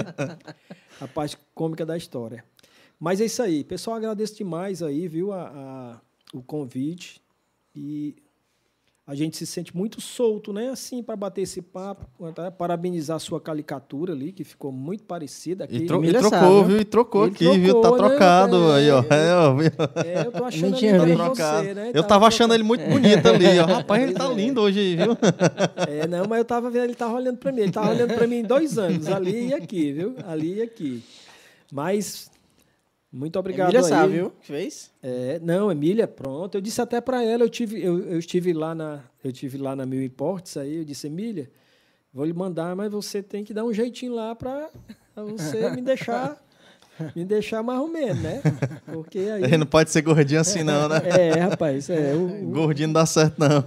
A 1.02 1.08
parte 1.08 1.38
cômica 1.54 1.86
da 1.86 1.98
história. 1.98 2.44
Mas 3.00 3.20
é 3.20 3.26
isso 3.26 3.42
aí. 3.42 3.64
Pessoal, 3.64 3.98
agradeço 3.98 4.38
demais 4.38 4.82
aí, 4.82 5.08
viu, 5.08 5.34
a, 5.34 5.50
a 5.50 6.02
o 6.34 6.42
convite. 6.42 7.22
E 7.76 8.16
a 9.12 9.16
gente 9.16 9.36
se 9.36 9.46
sente 9.46 9.76
muito 9.76 10.00
solto, 10.00 10.54
né? 10.54 10.70
Assim, 10.70 11.04
para 11.04 11.18
bater 11.18 11.42
esse 11.42 11.62
papo, 11.62 12.32
tá? 12.32 12.50
parabenizar 12.50 13.18
a 13.18 13.20
sua 13.20 13.42
caricatura 13.42 14.14
ali, 14.14 14.32
que 14.32 14.46
ficou 14.46 14.72
muito 14.72 15.04
parecida. 15.04 15.66
Aqui. 15.66 15.80
E, 15.80 15.86
tro 15.86 16.06
e 16.06 16.14
trocou, 16.14 16.30
sabe, 16.30 16.64
viu? 16.64 16.80
E 16.80 16.86
trocou 16.86 17.24
aqui, 17.26 17.44
trocou, 17.44 17.60
viu? 17.60 17.82
Tá 17.82 17.92
né? 17.92 17.98
trocado 17.98 18.72
é, 18.72 18.76
aí, 18.76 18.90
ó. 18.90 19.04
É, 19.10 20.08
é, 20.08 20.26
eu 20.26 20.32
tô 20.32 20.46
achando 20.48 20.78
ele 20.78 21.18
tá 21.18 21.26
trocado. 21.26 21.66
Você, 21.66 21.74
né? 21.74 21.92
Eu 21.94 22.04
tava 22.06 22.26
achando 22.26 22.54
ele 22.54 22.64
muito 22.64 22.90
bonito 22.90 23.28
ali, 23.28 23.60
ó. 23.60 23.66
Rapaz, 23.66 24.02
ele 24.02 24.14
tá 24.14 24.28
é. 24.32 24.34
lindo 24.34 24.62
hoje 24.62 24.80
aí, 24.80 24.96
viu? 24.96 25.18
É, 25.90 26.08
não, 26.08 26.26
mas 26.30 26.38
eu 26.38 26.46
tava 26.46 26.70
vendo, 26.70 26.86
ele 26.86 26.96
tava 26.96 27.16
olhando 27.16 27.38
para 27.38 27.52
mim. 27.52 27.62
Ele 27.64 27.72
tava 27.74 27.90
olhando 27.90 28.14
para 28.14 28.26
mim 28.26 28.44
dois 28.44 28.78
anos, 28.78 29.08
ali 29.08 29.48
e 29.48 29.54
aqui, 29.54 29.92
viu? 29.92 30.16
Ali 30.26 30.60
e 30.60 30.62
aqui. 30.62 31.04
Mas 31.70 32.31
muito 33.12 33.38
obrigado 33.38 33.70
Emília 33.70 33.82
aí. 33.82 33.90
sabe, 33.90 34.14
viu? 34.14 34.34
Fez? 34.42 34.92
É, 35.04 35.40
não, 35.44 35.72
Emília, 35.72 36.08
pronto. 36.08 36.56
Eu 36.56 36.62
disse 36.62 36.82
até 36.82 37.02
para 37.02 37.24
ela, 37.24 37.44
eu 37.44 37.50
tive, 37.50 37.84
eu, 37.84 38.00
eu, 38.00 38.18
estive 38.20 38.54
lá 38.54 38.74
na, 38.74 39.04
eu 39.24 39.32
tive 39.32 39.58
lá 39.58 39.76
na 39.76 39.86
Mil 39.86 40.02
Importes, 40.02 40.56
aí 40.56 40.78
eu 40.78 40.86
disse, 40.86 41.08
Emília, 41.08 41.52
vou 42.14 42.24
lhe 42.24 42.34
mandar, 42.34 42.76
mas 42.76 42.92
você 42.92 43.22
tem 43.22 43.44
que 43.44 43.54
dar 43.54 43.66
um 43.66 43.74
jeitinho 43.74 44.14
lá 44.14 44.34
para 44.34 44.70
você 45.16 45.70
me 45.72 45.82
deixar 45.82 46.42
me 47.16 47.26
deixar 47.26 47.64
mais 47.64 47.80
ou 47.80 47.88
menos, 47.88 48.22
né? 48.22 48.42
Porque 48.86 49.20
aí... 49.34 49.44
Ele 49.44 49.58
não 49.58 49.66
pode 49.66 49.90
ser 49.90 50.02
gordinho 50.02 50.42
assim, 50.42 50.64
não, 50.64 50.88
né? 50.88 51.02
É, 51.06 51.32
rapaz, 51.40 51.90
é. 51.90 52.14
O, 52.14 52.50
o... 52.50 52.52
Gordinho 52.52 52.90
não 52.90 52.94
dá 52.94 53.06
certo, 53.06 53.40
não. 53.40 53.64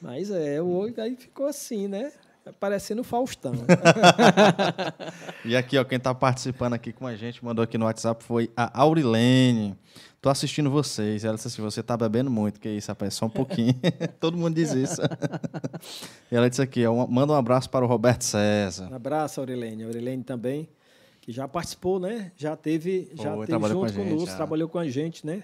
Mas 0.00 0.30
é, 0.30 0.60
o 0.60 0.90
aí 0.98 1.14
ficou 1.16 1.46
assim, 1.46 1.86
né? 1.86 2.10
Parecendo 2.58 3.04
Faustão. 3.04 3.52
e 5.44 5.56
aqui, 5.56 5.78
ó, 5.78 5.84
quem 5.84 5.98
está 5.98 6.14
participando 6.14 6.74
aqui 6.74 6.92
com 6.92 7.06
a 7.06 7.14
gente, 7.14 7.44
mandou 7.44 7.62
aqui 7.62 7.78
no 7.78 7.84
WhatsApp, 7.84 8.24
foi 8.24 8.50
a 8.56 8.80
Aurilene. 8.80 9.76
Tô 10.20 10.30
assistindo 10.30 10.70
vocês. 10.70 11.24
Ela 11.24 11.34
disse 11.34 11.48
assim: 11.48 11.62
você 11.62 11.82
tá 11.82 11.96
bebendo 11.96 12.30
muito, 12.30 12.60
que 12.60 12.68
isso, 12.68 12.88
rapaz, 12.88 13.14
só 13.14 13.26
um 13.26 13.30
pouquinho. 13.30 13.74
Todo 14.20 14.36
mundo 14.36 14.54
diz 14.54 14.72
isso. 14.72 15.00
e 16.30 16.36
ela 16.36 16.48
disse 16.48 16.62
aqui: 16.62 16.86
ó, 16.86 17.06
manda 17.06 17.32
um 17.32 17.36
abraço 17.36 17.68
para 17.68 17.84
o 17.84 17.88
Roberto 17.88 18.22
César. 18.22 18.88
Um 18.90 18.94
abraço, 18.94 19.40
Aurilene. 19.40 19.84
Aurilene 19.84 20.22
também, 20.22 20.68
que 21.20 21.32
já 21.32 21.48
participou, 21.48 21.98
né? 21.98 22.32
Já 22.36 22.56
teve, 22.56 23.10
já 23.14 23.34
Pô, 23.34 23.44
teve 23.44 23.68
junto 23.68 23.92
com 23.92 24.10
conosco, 24.10 24.36
trabalhou 24.36 24.68
com 24.68 24.78
a 24.78 24.88
gente, 24.88 25.26
né? 25.26 25.42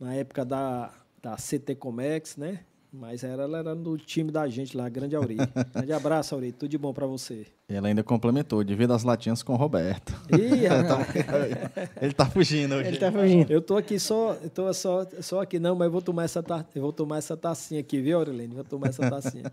Na 0.00 0.14
época 0.14 0.44
da, 0.44 0.90
da 1.22 1.36
CT 1.36 1.74
Comex, 1.74 2.36
né? 2.36 2.60
Mas 2.98 3.22
era, 3.22 3.44
ela 3.44 3.58
era 3.58 3.76
do 3.76 3.96
time 3.96 4.32
da 4.32 4.48
gente 4.48 4.76
lá, 4.76 4.88
Grande 4.88 5.14
Auri. 5.14 5.36
Grande 5.72 5.92
abraço, 5.92 6.34
Auri. 6.34 6.50
Tudo 6.50 6.68
de 6.68 6.76
bom 6.76 6.92
para 6.92 7.06
você. 7.06 7.46
E 7.68 7.74
ela 7.74 7.86
ainda 7.86 8.02
complementou, 8.02 8.64
divida 8.64 8.92
as 8.92 9.04
latinhas 9.04 9.40
com 9.40 9.52
o 9.52 9.56
Roberto. 9.56 10.12
Ih, 10.32 10.66
ele 12.02 12.12
tá 12.12 12.26
fugindo 12.26 12.74
hoje. 12.74 12.88
Ele 12.88 12.96
tá 12.96 13.12
fugindo. 13.12 13.52
Eu 13.52 13.62
tô 13.62 13.76
aqui 13.76 14.00
só, 14.00 14.34
tô 14.52 14.72
só, 14.74 15.06
só 15.20 15.40
aqui 15.42 15.60
não, 15.60 15.76
mas 15.76 15.86
eu 15.86 15.92
vou 15.92 16.02
tomar 16.02 16.24
essa, 16.24 16.44
eu 16.74 16.82
vou 16.82 16.92
tomar 16.92 17.18
essa 17.18 17.36
tacinha 17.36 17.80
aqui, 17.80 18.00
viu, 18.00 18.18
Aurelene? 18.18 18.52
Vou 18.52 18.64
tomar 18.64 18.88
essa 18.88 19.08
tacinha. 19.08 19.44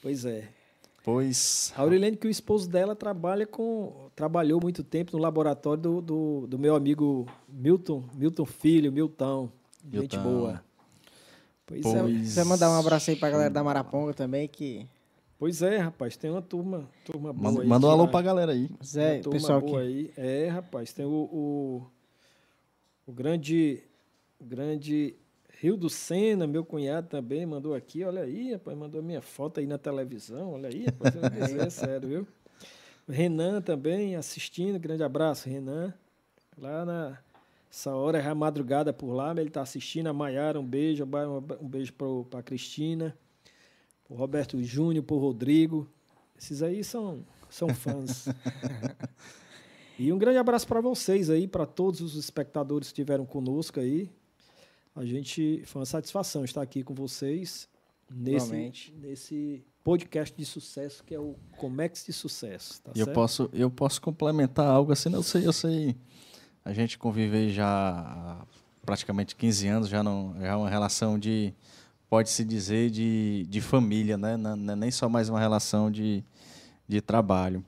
pois 0.00 0.24
é. 0.24 0.48
Pois. 1.04 1.74
A 1.76 1.82
Aurelene, 1.82 2.16
que 2.16 2.26
o 2.26 2.30
esposo 2.30 2.70
dela 2.70 2.96
trabalha 2.96 3.46
com. 3.46 4.08
trabalhou 4.16 4.58
muito 4.62 4.82
tempo 4.82 5.14
no 5.14 5.22
laboratório 5.22 5.82
do, 5.82 6.00
do, 6.00 6.46
do 6.46 6.58
meu 6.58 6.74
amigo 6.74 7.26
Milton, 7.48 8.02
Milton 8.14 8.46
Filho, 8.46 8.90
Milton. 8.90 9.50
Gente 9.84 10.16
Milton. 10.16 10.22
boa. 10.22 10.71
Pois, 11.80 11.82
pois... 11.82 11.96
é. 11.96 12.24
Você 12.24 12.34
vai 12.36 12.44
mandar 12.44 12.70
um 12.70 12.78
abraço 12.78 13.10
aí 13.10 13.16
pra 13.16 13.30
galera 13.30 13.50
da 13.50 13.64
Maraponga 13.64 14.12
também, 14.12 14.46
que. 14.46 14.86
Pois 15.38 15.60
é, 15.62 15.78
rapaz, 15.78 16.16
tem 16.16 16.30
uma 16.30 16.42
turma, 16.42 16.88
turma 17.04 17.32
boa 17.32 17.50
manda, 17.50 17.62
aí. 17.62 17.68
Manda 17.68 17.86
um 17.86 17.90
alô 17.90 18.08
pra 18.08 18.22
galera 18.22 18.52
aí. 18.52 18.68
Pois 18.78 18.96
é, 18.96 19.20
pessoal 19.20 19.60
boa 19.60 19.80
aqui. 19.80 20.12
aí. 20.16 20.44
É, 20.44 20.48
rapaz, 20.48 20.92
tem 20.92 21.04
o, 21.04 21.10
o, 21.10 21.86
o 23.06 23.12
grande, 23.12 23.82
o 24.38 24.44
grande 24.44 25.16
Rio 25.60 25.76
do 25.76 25.90
Sena, 25.90 26.46
meu 26.46 26.64
cunhado 26.64 27.08
também, 27.08 27.44
mandou 27.44 27.74
aqui, 27.74 28.04
olha 28.04 28.22
aí, 28.22 28.52
rapaz, 28.52 28.76
mandou 28.76 29.02
minha 29.02 29.20
foto 29.20 29.58
aí 29.58 29.66
na 29.66 29.78
televisão, 29.78 30.52
olha 30.52 30.68
aí, 30.68 30.84
rapaz, 30.86 31.14
é 31.56 31.70
sério, 31.70 32.08
viu? 32.08 32.26
Renan 33.08 33.60
também 33.60 34.14
assistindo, 34.14 34.78
grande 34.78 35.02
abraço, 35.02 35.48
Renan. 35.48 35.92
Lá 36.56 36.84
na 36.84 37.18
essa 37.72 37.94
hora 37.94 38.18
é 38.18 38.28
a 38.28 38.34
madrugada 38.34 38.92
por 38.92 39.14
lá, 39.14 39.30
ele 39.30 39.48
está 39.48 39.62
assistindo. 39.62 40.06
A 40.06 40.12
Maiara, 40.12 40.60
um 40.60 40.66
beijo. 40.66 41.08
Um 41.58 41.66
beijo 41.66 41.94
para 41.94 42.40
a 42.40 42.42
Cristina, 42.42 43.16
para 44.04 44.12
o 44.12 44.16
Roberto 44.16 44.62
Júnior, 44.62 45.02
para 45.02 45.16
o 45.16 45.18
Rodrigo. 45.18 45.90
Esses 46.38 46.62
aí 46.62 46.84
são, 46.84 47.24
são 47.48 47.68
fãs. 47.74 48.26
e 49.98 50.12
um 50.12 50.18
grande 50.18 50.36
abraço 50.36 50.68
para 50.68 50.82
vocês 50.82 51.30
aí, 51.30 51.48
para 51.48 51.64
todos 51.64 52.02
os 52.02 52.14
espectadores 52.14 52.88
que 52.88 52.92
estiveram 52.92 53.24
conosco 53.24 53.80
aí. 53.80 54.10
A 54.94 55.06
gente 55.06 55.62
foi 55.64 55.80
uma 55.80 55.86
satisfação 55.86 56.44
estar 56.44 56.60
aqui 56.60 56.82
com 56.84 56.92
vocês 56.92 57.66
nesse, 58.10 58.92
nesse 59.00 59.64
podcast 59.82 60.36
de 60.36 60.44
sucesso 60.44 61.02
que 61.02 61.14
é 61.14 61.18
o 61.18 61.36
Comex 61.56 62.04
de 62.04 62.12
Sucesso. 62.12 62.82
Tá 62.82 62.92
eu 62.94 63.06
posso 63.06 63.48
eu 63.50 63.70
posso 63.70 63.98
complementar 64.02 64.66
algo 64.66 64.92
assim, 64.92 65.10
eu 65.10 65.22
sei 65.22 65.46
eu 65.46 65.52
sei 65.54 65.96
a 66.64 66.72
gente 66.72 66.98
convive 66.98 67.50
já 67.50 67.66
há 67.66 68.36
praticamente 68.84 69.34
15 69.36 69.68
anos, 69.68 69.88
já, 69.88 70.02
não, 70.02 70.34
já 70.40 70.48
é 70.48 70.54
uma 70.54 70.70
relação 70.70 71.18
de, 71.18 71.52
pode-se 72.08 72.44
dizer, 72.44 72.90
de, 72.90 73.46
de 73.48 73.60
família, 73.60 74.16
né? 74.16 74.36
Não 74.36 74.72
é 74.72 74.76
nem 74.76 74.90
só 74.90 75.08
mais 75.08 75.28
uma 75.28 75.40
relação 75.40 75.90
de, 75.90 76.24
de 76.86 77.00
trabalho. 77.00 77.64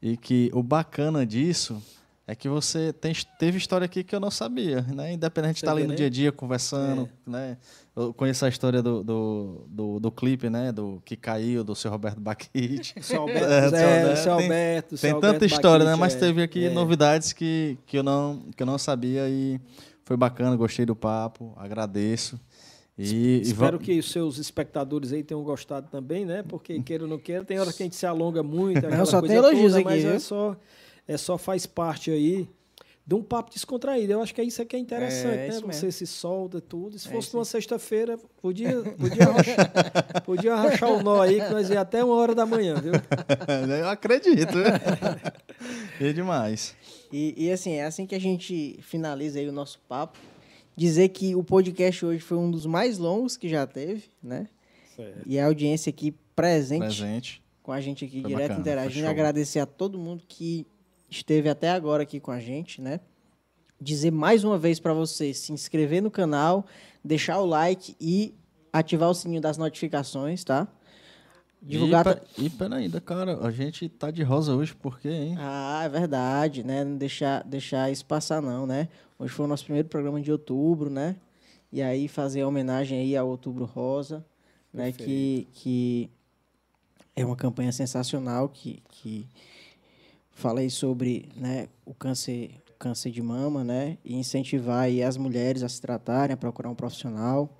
E 0.00 0.16
que 0.16 0.50
o 0.54 0.62
bacana 0.62 1.26
disso 1.26 1.82
é 2.28 2.34
que 2.34 2.46
você 2.46 2.92
tem, 2.92 3.10
teve 3.38 3.56
história 3.56 3.86
aqui 3.86 4.04
que 4.04 4.14
eu 4.14 4.20
não 4.20 4.30
sabia, 4.30 4.82
né? 4.82 5.14
Independente 5.14 5.54
de 5.54 5.58
estar 5.60 5.72
ali 5.72 5.86
no 5.86 5.94
dia 5.94 6.08
a 6.08 6.10
dia 6.10 6.30
conversando, 6.30 7.08
é. 7.26 7.30
né? 7.30 7.56
Eu 7.96 8.12
conheço 8.12 8.44
a 8.44 8.50
história 8.50 8.82
do, 8.82 9.02
do, 9.02 9.64
do, 9.66 9.98
do, 9.98 10.12
clipe, 10.12 10.50
né? 10.50 10.70
Do 10.70 11.00
que 11.06 11.16
caiu, 11.16 11.64
do 11.64 11.74
seu 11.74 11.90
Roberto 11.90 12.20
Baquite. 12.20 12.94
Seu 13.00 13.22
Alberto, 13.22 13.46
é, 13.74 14.14
seu 14.16 14.32
Alberto, 14.34 14.98
Tem, 14.98 15.12
tem 15.12 15.20
tanta 15.22 15.46
história, 15.46 15.86
Baquite, 15.86 15.90
né? 15.90 15.96
Mas 15.96 16.14
teve 16.16 16.42
aqui 16.42 16.66
é. 16.66 16.70
novidades 16.70 17.32
que, 17.32 17.78
que, 17.86 17.96
eu 17.96 18.02
não, 18.02 18.42
que 18.54 18.62
eu 18.62 18.66
não 18.66 18.76
sabia 18.76 19.26
e 19.26 19.58
foi 20.04 20.16
bacana, 20.16 20.54
gostei 20.54 20.84
do 20.84 20.94
papo, 20.94 21.54
agradeço. 21.56 22.38
E, 22.98 23.40
Espero 23.40 23.78
e 23.80 23.80
que 23.80 23.98
os 23.98 24.10
seus 24.10 24.36
espectadores 24.36 25.14
aí 25.14 25.22
tenham 25.22 25.42
gostado 25.42 25.88
também, 25.90 26.26
né? 26.26 26.44
Porque 26.46 26.78
queira 26.82 27.04
ou 27.04 27.08
não 27.08 27.18
queira, 27.18 27.42
tem 27.42 27.58
hora 27.58 27.72
que 27.72 27.82
a 27.82 27.86
gente 27.86 27.96
se 27.96 28.04
alonga 28.04 28.42
muito. 28.42 28.84
Não, 28.90 29.06
só 29.06 29.22
tem 29.22 29.36
elogios 29.36 29.72
toda, 29.72 29.78
aqui, 29.78 29.84
mas 29.84 30.04
é 30.04 30.18
só 30.18 30.56
é 31.08 31.16
só 31.16 31.36
faz 31.36 31.66
parte 31.66 32.10
aí 32.10 32.48
de 33.08 33.14
um 33.14 33.22
papo 33.22 33.50
descontraído. 33.50 34.12
Eu 34.12 34.20
acho 34.20 34.34
que 34.34 34.40
é 34.42 34.44
isso 34.44 34.62
que 34.66 34.76
é 34.76 34.78
interessante, 34.78 35.38
é, 35.38 35.48
né? 35.48 35.60
Você 35.72 35.90
se 35.90 36.06
solta 36.06 36.60
tudo. 36.60 36.98
Se 36.98 37.08
é 37.08 37.10
fosse 37.10 37.32
numa 37.32 37.44
sexta-feira, 37.46 38.18
podia, 38.42 38.82
podia, 39.00 39.26
podia 40.26 40.54
o 40.54 41.02
nó 41.02 41.22
aí, 41.22 41.40
que 41.40 41.48
nós 41.48 41.70
ia 41.70 41.80
até 41.80 42.04
uma 42.04 42.14
hora 42.16 42.34
da 42.34 42.44
manhã, 42.44 42.74
viu? 42.74 42.92
Eu 43.80 43.88
acredito. 43.88 44.58
é 45.98 46.12
demais. 46.12 46.76
E, 47.10 47.46
e 47.46 47.50
assim, 47.50 47.72
é 47.76 47.86
assim 47.86 48.04
que 48.04 48.14
a 48.14 48.20
gente 48.20 48.78
finaliza 48.82 49.38
aí 49.38 49.48
o 49.48 49.52
nosso 49.52 49.80
papo. 49.88 50.18
Dizer 50.76 51.08
que 51.08 51.34
o 51.34 51.42
podcast 51.42 52.04
hoje 52.04 52.20
foi 52.20 52.36
um 52.36 52.50
dos 52.50 52.66
mais 52.66 52.98
longos 52.98 53.38
que 53.38 53.48
já 53.48 53.66
teve, 53.66 54.04
né? 54.22 54.46
Certo. 54.94 55.22
E 55.24 55.38
a 55.38 55.46
audiência 55.46 55.88
aqui 55.88 56.14
presente, 56.36 56.80
presente. 56.80 57.42
com 57.62 57.72
a 57.72 57.80
gente 57.80 58.04
aqui, 58.04 58.20
foi 58.20 58.30
direto 58.30 58.48
bacana, 58.48 58.60
interagindo. 58.60 59.08
Agradecer 59.08 59.60
a 59.60 59.66
todo 59.66 59.98
mundo 59.98 60.22
que 60.28 60.66
esteve 61.10 61.48
até 61.48 61.70
agora 61.70 62.02
aqui 62.02 62.20
com 62.20 62.30
a 62.30 62.40
gente, 62.40 62.80
né? 62.80 63.00
Dizer 63.80 64.10
mais 64.10 64.44
uma 64.44 64.58
vez 64.58 64.80
para 64.80 64.92
você 64.92 65.32
se 65.32 65.52
inscrever 65.52 66.02
no 66.02 66.10
canal, 66.10 66.66
deixar 67.04 67.38
o 67.38 67.46
like 67.46 67.96
e 68.00 68.34
ativar 68.72 69.08
o 69.08 69.14
sininho 69.14 69.40
das 69.40 69.56
notificações, 69.56 70.44
tá? 70.44 70.68
Divulgar. 71.60 72.22
E, 72.36 72.46
e 72.46 72.50
peraí, 72.50 72.88
cara, 73.00 73.38
a 73.44 73.50
gente 73.50 73.88
tá 73.88 74.10
de 74.10 74.22
rosa 74.22 74.54
hoje, 74.54 74.74
por 74.74 75.00
quê, 75.00 75.10
hein? 75.10 75.36
Ah, 75.38 75.82
é 75.84 75.88
verdade, 75.88 76.62
né? 76.62 76.84
Não 76.84 76.96
deixar, 76.96 77.42
deixar 77.44 77.90
isso 77.90 78.04
passar, 78.04 78.40
não, 78.40 78.66
né? 78.66 78.88
Hoje 79.18 79.32
foi 79.32 79.44
o 79.44 79.48
nosso 79.48 79.64
primeiro 79.64 79.88
programa 79.88 80.20
de 80.20 80.30
outubro, 80.30 80.88
né? 80.88 81.16
E 81.72 81.82
aí 81.82 82.08
fazer 82.08 82.42
a 82.42 82.48
homenagem 82.48 82.98
aí 82.98 83.16
ao 83.16 83.28
Outubro 83.28 83.64
Rosa, 83.64 84.24
né? 84.72 84.92
Que, 84.92 85.48
que 85.52 86.10
é 87.14 87.24
uma 87.24 87.36
campanha 87.36 87.72
sensacional 87.72 88.48
que, 88.48 88.80
que 88.88 89.26
falei 90.38 90.70
sobre 90.70 91.28
né, 91.36 91.66
o 91.84 91.92
câncer, 91.92 92.50
câncer 92.78 93.10
de 93.10 93.20
mama, 93.20 93.64
né, 93.64 93.98
e 94.04 94.16
incentivar 94.16 94.86
as 95.06 95.16
mulheres 95.16 95.64
a 95.64 95.68
se 95.68 95.80
tratarem, 95.80 96.32
a 96.32 96.36
procurar 96.36 96.70
um 96.70 96.76
profissional, 96.76 97.58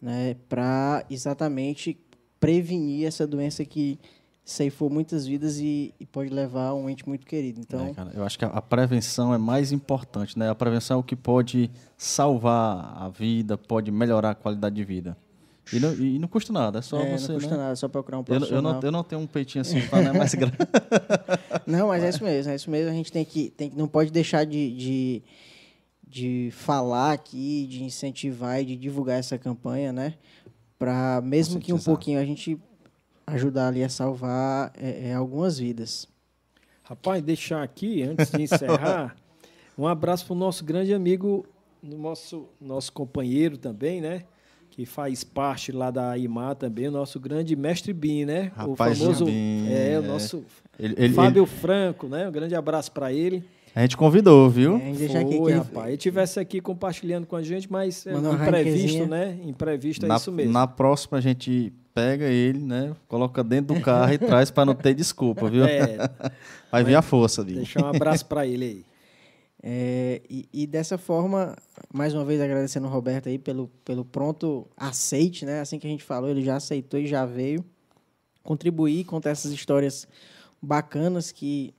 né, 0.00 0.36
para 0.48 1.04
exatamente 1.08 1.98
prevenir 2.38 3.06
essa 3.06 3.26
doença 3.26 3.64
que 3.64 3.98
ceifou 4.44 4.90
muitas 4.90 5.26
vidas 5.26 5.58
e, 5.60 5.94
e, 5.98 6.04
pode 6.04 6.28
levar 6.28 6.68
a 6.68 6.74
um 6.74 6.90
ente 6.90 7.08
muito 7.08 7.26
querido. 7.26 7.60
Então, 7.60 7.86
é, 7.86 7.94
cara, 7.94 8.10
eu 8.12 8.24
acho 8.24 8.38
que 8.38 8.44
a, 8.44 8.62
prevenção 8.62 9.32
é 9.32 9.38
mais 9.38 9.72
importante, 9.72 10.38
né? 10.38 10.50
A 10.50 10.54
prevenção 10.54 10.96
é 10.96 11.00
o 11.00 11.02
que 11.02 11.14
pode 11.14 11.70
salvar 11.96 12.96
a 13.00 13.08
vida, 13.08 13.56
pode 13.56 13.90
melhorar 13.90 14.30
a 14.30 14.34
qualidade 14.34 14.74
de 14.74 14.84
vida. 14.84 15.16
E 15.72 15.78
não, 15.78 15.94
e 15.94 16.18
não 16.18 16.28
custa 16.28 16.52
nada, 16.52 16.80
é 16.80 16.82
só 16.82 17.00
é, 17.00 17.16
você. 17.16 17.28
Não 17.28 17.34
custa 17.38 17.50
né? 17.52 17.56
nada, 17.56 17.72
é 17.72 17.76
só 17.76 17.88
procurar 17.88 18.18
um 18.18 18.24
profissional. 18.24 18.62
Eu, 18.62 18.68
eu, 18.68 18.74
não, 18.74 18.88
eu 18.88 18.92
não 18.92 19.04
tenho 19.04 19.20
um 19.20 19.26
peitinho 19.26 19.62
assim, 19.62 19.80
para 19.82 20.02
não 20.02 20.10
é 20.14 20.18
mais 20.18 20.34
grande. 20.34 20.56
não, 21.66 21.88
mas 21.88 22.02
é 22.02 22.08
isso 22.08 22.24
mesmo, 22.24 22.52
é 22.52 22.54
isso 22.54 22.70
mesmo. 22.70 22.90
A 22.90 22.94
gente 22.94 23.12
tem 23.12 23.24
que, 23.24 23.50
tem, 23.50 23.72
não 23.76 23.86
pode 23.86 24.10
deixar 24.10 24.44
de, 24.44 24.74
de, 24.74 25.22
de 26.06 26.50
falar 26.52 27.12
aqui, 27.12 27.66
de 27.66 27.84
incentivar 27.84 28.60
e 28.60 28.64
de 28.64 28.76
divulgar 28.76 29.18
essa 29.18 29.38
campanha, 29.38 29.92
né? 29.92 30.14
para 30.80 31.20
mesmo 31.20 31.60
que 31.60 31.74
um 31.74 31.78
pouquinho 31.78 32.18
a 32.18 32.24
gente 32.24 32.58
ajudar 33.26 33.68
ali 33.68 33.84
a 33.84 33.88
salvar 33.90 34.72
é, 34.74 35.10
é, 35.10 35.14
algumas 35.14 35.58
vidas. 35.58 36.08
Rapaz, 36.82 37.22
deixar 37.22 37.62
aqui, 37.62 38.02
antes 38.02 38.30
de 38.30 38.42
encerrar, 38.42 39.14
um 39.76 39.86
abraço 39.86 40.24
para 40.24 40.32
o 40.32 40.38
nosso 40.38 40.64
grande 40.64 40.94
amigo, 40.94 41.44
nosso, 41.82 42.48
nosso 42.58 42.90
companheiro 42.94 43.58
também, 43.58 44.00
né? 44.00 44.24
Que 44.70 44.86
faz 44.86 45.24
parte 45.24 45.72
lá 45.72 45.90
da 45.90 46.16
IMA 46.16 46.54
também, 46.54 46.88
o 46.88 46.92
nosso 46.92 47.18
grande 47.18 47.56
mestre 47.56 47.92
Bim, 47.92 48.24
né? 48.24 48.52
Rapaz, 48.54 49.00
o 49.00 49.04
famoso. 49.04 49.24
Bim, 49.24 49.66
é, 49.68 49.98
o 49.98 50.02
nosso 50.02 50.44
ele, 50.78 50.94
ele, 50.96 51.14
Fábio 51.14 51.42
ele... 51.42 51.50
Franco, 51.50 52.08
né? 52.08 52.28
Um 52.28 52.32
grande 52.32 52.54
abraço 52.54 52.90
para 52.92 53.12
ele. 53.12 53.44
A 53.74 53.82
gente 53.82 53.96
convidou, 53.96 54.48
viu? 54.50 54.76
É, 54.76 54.94
Foi, 54.94 55.16
aqui, 55.16 55.52
rapaz. 55.52 55.86
Ele 55.86 55.96
estivesse 55.96 56.40
aqui 56.40 56.60
compartilhando 56.60 57.26
com 57.26 57.36
a 57.36 57.42
gente, 57.42 57.70
mas 57.70 58.04
é, 58.06 58.12
imprevisto, 58.12 59.06
né? 59.06 59.38
Imprevisto 59.44 60.04
é 60.06 60.08
na, 60.08 60.16
isso 60.16 60.32
mesmo. 60.32 60.52
Na 60.52 60.66
próxima 60.66 61.18
a 61.18 61.20
gente 61.20 61.72
pega 61.94 62.24
ele, 62.24 62.58
né? 62.58 62.96
Coloca 63.06 63.44
dentro 63.44 63.74
do 63.74 63.80
carro 63.80 64.12
e 64.12 64.18
traz 64.18 64.50
para 64.50 64.64
não 64.64 64.74
ter 64.74 64.94
desculpa, 64.94 65.48
viu? 65.48 65.64
É. 65.64 65.98
Vai 66.70 66.82
vir 66.82 66.96
a 66.96 67.02
força 67.02 67.42
ali. 67.42 67.54
Deixar 67.54 67.84
um 67.84 67.88
abraço 67.88 68.26
para 68.26 68.46
ele 68.46 68.64
aí. 68.64 68.89
É, 69.62 70.22
e, 70.28 70.48
e, 70.52 70.66
dessa 70.66 70.96
forma, 70.96 71.54
mais 71.92 72.14
uma 72.14 72.24
vez 72.24 72.40
agradecendo 72.40 72.86
o 72.86 72.90
Roberto 72.90 73.28
aí 73.28 73.38
pelo, 73.38 73.68
pelo 73.84 74.04
pronto 74.04 74.66
aceite, 74.76 75.44
né? 75.44 75.60
Assim 75.60 75.78
que 75.78 75.86
a 75.86 75.90
gente 75.90 76.02
falou, 76.02 76.30
ele 76.30 76.42
já 76.42 76.56
aceitou 76.56 76.98
e 76.98 77.06
já 77.06 77.26
veio. 77.26 77.64
Contribuir, 78.42 79.04
contar 79.04 79.30
essas 79.30 79.52
histórias 79.52 80.08
bacanas 80.62 81.30
que 81.30 81.74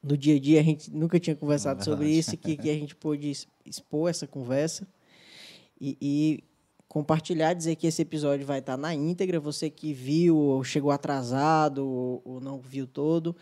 no 0.00 0.16
dia 0.16 0.36
a 0.36 0.38
dia 0.38 0.60
a 0.60 0.62
gente 0.62 0.92
nunca 0.92 1.18
tinha 1.18 1.34
conversado 1.34 1.80
é 1.80 1.84
sobre 1.84 2.08
isso, 2.08 2.36
que, 2.36 2.56
que 2.56 2.70
a 2.70 2.74
gente 2.74 2.94
pôde 2.94 3.32
expor 3.64 4.08
essa 4.08 4.26
conversa. 4.26 4.86
E, 5.80 5.96
e, 6.00 6.44
compartilhar, 6.86 7.54
dizer 7.54 7.74
que 7.74 7.88
esse 7.88 8.02
episódio 8.02 8.46
vai 8.46 8.60
estar 8.60 8.76
na 8.76 8.94
íntegra, 8.94 9.40
você 9.40 9.68
que 9.68 9.92
viu 9.92 10.36
ou 10.36 10.62
chegou 10.62 10.92
atrasado 10.92 11.84
ou, 11.84 12.22
ou 12.24 12.40
não 12.40 12.60
viu 12.60 12.86
todo, 12.86 13.34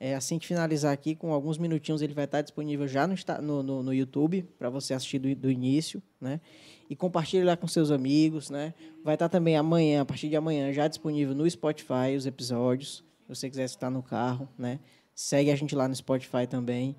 é, 0.00 0.14
assim 0.14 0.38
que 0.38 0.46
finalizar 0.46 0.92
aqui, 0.92 1.16
com 1.16 1.32
alguns 1.32 1.58
minutinhos, 1.58 2.00
ele 2.02 2.14
vai 2.14 2.24
estar 2.24 2.40
disponível 2.40 2.86
já 2.86 3.06
no, 3.06 3.62
no, 3.62 3.82
no, 3.82 3.92
YouTube, 3.92 4.42
para 4.56 4.70
você 4.70 4.94
assistir 4.94 5.18
do, 5.18 5.34
do, 5.34 5.50
início, 5.50 6.00
né? 6.20 6.40
E 6.88 6.94
compartilhe 6.94 7.42
lá 7.42 7.56
com 7.56 7.66
seus 7.66 7.90
amigos, 7.90 8.48
né? 8.48 8.74
Vai 9.04 9.14
estar 9.14 9.28
também 9.28 9.56
amanhã, 9.56 10.02
a 10.02 10.04
partir 10.04 10.28
de 10.28 10.36
amanhã, 10.36 10.72
já 10.72 10.86
disponível 10.86 11.34
no 11.34 11.50
Spotify 11.50 12.16
os 12.16 12.26
episódios, 12.26 13.04
se 13.22 13.28
você 13.28 13.50
quiser 13.50 13.64
estar 13.64 13.90
no 13.90 14.02
carro, 14.02 14.48
né? 14.56 14.78
Segue 15.14 15.50
a 15.50 15.56
gente 15.56 15.74
lá 15.74 15.88
no 15.88 15.96
Spotify 15.96 16.46
também. 16.48 16.94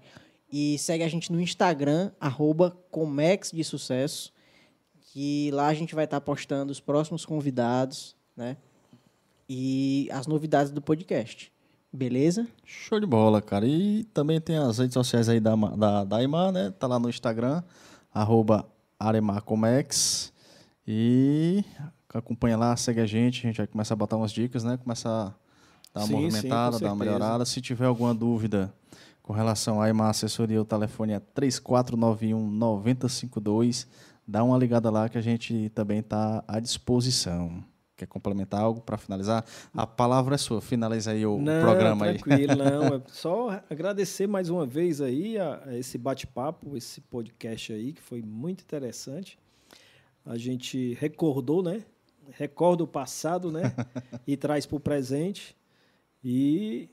E 0.51 0.77
segue 0.77 1.03
a 1.03 1.07
gente 1.07 1.31
no 1.31 1.39
Instagram, 1.39 2.11
arroba 2.19 2.77
Comex 2.91 3.51
de 3.51 3.63
Sucesso, 3.63 4.33
que 4.99 5.49
lá 5.51 5.67
a 5.67 5.73
gente 5.73 5.95
vai 5.95 6.03
estar 6.03 6.19
postando 6.19 6.71
os 6.71 6.81
próximos 6.81 7.25
convidados, 7.25 8.15
né? 8.35 8.57
E 9.47 10.09
as 10.11 10.27
novidades 10.27 10.71
do 10.71 10.81
podcast. 10.81 11.51
Beleza? 11.91 12.47
Show 12.63 12.99
de 12.99 13.05
bola, 13.05 13.41
cara. 13.41 13.65
E 13.65 14.03
também 14.13 14.39
tem 14.39 14.57
as 14.57 14.77
redes 14.77 14.93
sociais 14.93 15.27
aí 15.27 15.39
da, 15.39 15.55
da, 15.55 16.03
da 16.03 16.23
Imar, 16.23 16.51
né? 16.51 16.71
Tá 16.77 16.85
lá 16.85 16.99
no 16.99 17.09
Instagram, 17.09 17.63
arroba 18.13 18.65
Aremacomex. 18.99 20.31
E 20.87 21.63
acompanha 22.13 22.57
lá, 22.57 22.75
segue 22.75 23.01
a 23.01 23.05
gente. 23.05 23.45
A 23.45 23.49
gente 23.49 23.57
vai 23.57 23.67
começar 23.67 23.95
a 23.95 23.97
botar 23.97 24.17
umas 24.17 24.31
dicas, 24.31 24.63
né? 24.63 24.77
Começar 24.77 25.35
dar 25.93 26.01
uma 26.01 26.07
sim, 26.07 26.13
movimentada, 26.13 26.77
sim, 26.77 26.83
dar 26.83 26.93
uma 26.93 27.03
melhorada. 27.03 27.45
Se 27.45 27.59
tiver 27.61 27.85
alguma 27.85 28.13
dúvida 28.13 28.73
com 29.23 29.33
relação 29.33 29.81
à 29.81 29.89
IMA 29.89 30.09
Assessoria, 30.09 30.61
o 30.61 30.65
telefone 30.65 31.13
é 31.13 31.19
3491 31.19 32.49
9052. 32.49 33.87
Dá 34.27 34.43
uma 34.43 34.57
ligada 34.57 34.91
lá 34.91 35.09
que 35.09 35.17
a 35.17 35.21
gente 35.21 35.69
também 35.73 35.99
está 35.99 36.43
à 36.47 36.59
disposição. 36.59 37.63
Quer 37.99 38.07
complementar 38.07 38.61
algo 38.61 38.79
para 38.79 38.97
finalizar? 38.97 39.43
A 39.73 39.85
palavra 39.85 40.35
é 40.35 40.37
sua. 40.37 40.61
Finaliza 40.61 41.11
aí 41.11 41.25
o 41.25 41.37
não, 41.37 41.59
programa 41.61 42.05
tranquilo, 42.05 42.51
aí. 42.53 42.55
Não, 42.57 42.95
é 42.95 43.01
só 43.07 43.61
agradecer 43.69 44.25
mais 44.25 44.49
uma 44.49 44.65
vez 44.65 45.01
aí 45.01 45.37
a, 45.37 45.61
a 45.65 45.77
esse 45.77 45.97
bate-papo, 45.97 46.77
esse 46.77 47.01
podcast 47.01 47.73
aí, 47.73 47.91
que 47.91 48.01
foi 48.01 48.21
muito 48.21 48.61
interessante. 48.61 49.37
A 50.25 50.37
gente 50.37 50.93
recordou, 50.93 51.61
né? 51.61 51.83
Recorda 52.31 52.85
o 52.85 52.87
passado, 52.87 53.51
né? 53.51 53.73
e 54.25 54.37
traz 54.37 54.65
para 54.65 54.77
o 54.77 54.79
presente. 54.79 55.53
E 56.23 56.87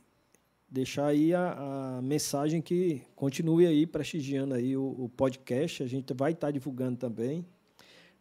deixar 0.68 1.06
aí 1.06 1.32
a, 1.32 1.98
a, 1.98 2.02
mensagem 2.02 2.60
que 2.60 3.00
continue 3.14 3.64
aí 3.64 3.86
prestigiando 3.86 4.54
aí 4.54 4.76
o, 4.76 5.04
o 5.04 5.08
podcast. 5.08 5.84
A 5.84 5.86
gente 5.86 6.12
vai 6.12 6.32
estar 6.32 6.48
tá 6.48 6.50
divulgando 6.50 6.96
também 6.96 7.46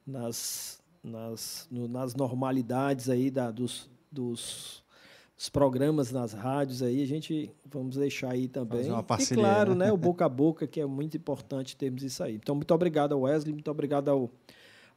nas, 0.05 0.79
nas, 1.05 1.67
no, 1.69 1.87
nas 1.87 2.15
normalidades 2.15 3.09
aí 3.09 3.29
da, 3.29 3.51
dos, 3.51 3.89
dos, 4.11 4.83
dos, 5.37 5.49
programas 5.49 6.11
nas 6.11 6.33
rádios 6.33 6.81
aí. 6.81 7.01
A 7.01 7.07
gente 7.07 7.51
vamos 7.71 7.95
deixar 7.95 8.31
aí 8.31 8.47
também. 8.47 8.89
uma 8.89 9.03
parceria, 9.03 9.41
e 9.41 9.45
claro, 9.45 9.75
né? 9.75 9.85
né? 9.85 9.91
o 9.91 9.97
boca 9.97 10.25
a 10.25 10.29
boca, 10.29 10.67
que 10.67 10.81
é 10.81 10.85
muito 10.85 11.15
importante 11.15 11.77
termos 11.77 12.03
isso 12.03 12.23
aí. 12.23 12.35
Então, 12.35 12.55
muito 12.55 12.73
obrigado 12.73 13.13
ao 13.13 13.21
Wesley, 13.21 13.53
muito 13.53 13.69
obrigado 13.69 14.09
ao, 14.09 14.29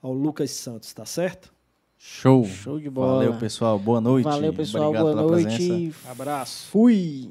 ao 0.02 0.12
Lucas 0.12 0.50
Santos, 0.50 0.92
tá 0.92 1.04
certo? 1.04 1.52
Show. 1.98 2.44
Show 2.44 2.78
de 2.78 2.88
bola. 2.88 3.24
Valeu, 3.24 3.38
pessoal. 3.38 3.78
Boa 3.78 4.00
noite. 4.00 4.24
Valeu, 4.24 4.52
pessoal. 4.54 4.90
Obrigado 4.90 5.16
boa 5.16 5.30
noite. 5.30 5.56
Presença. 5.56 6.10
Abraço. 6.10 6.66
Fui. 6.68 7.30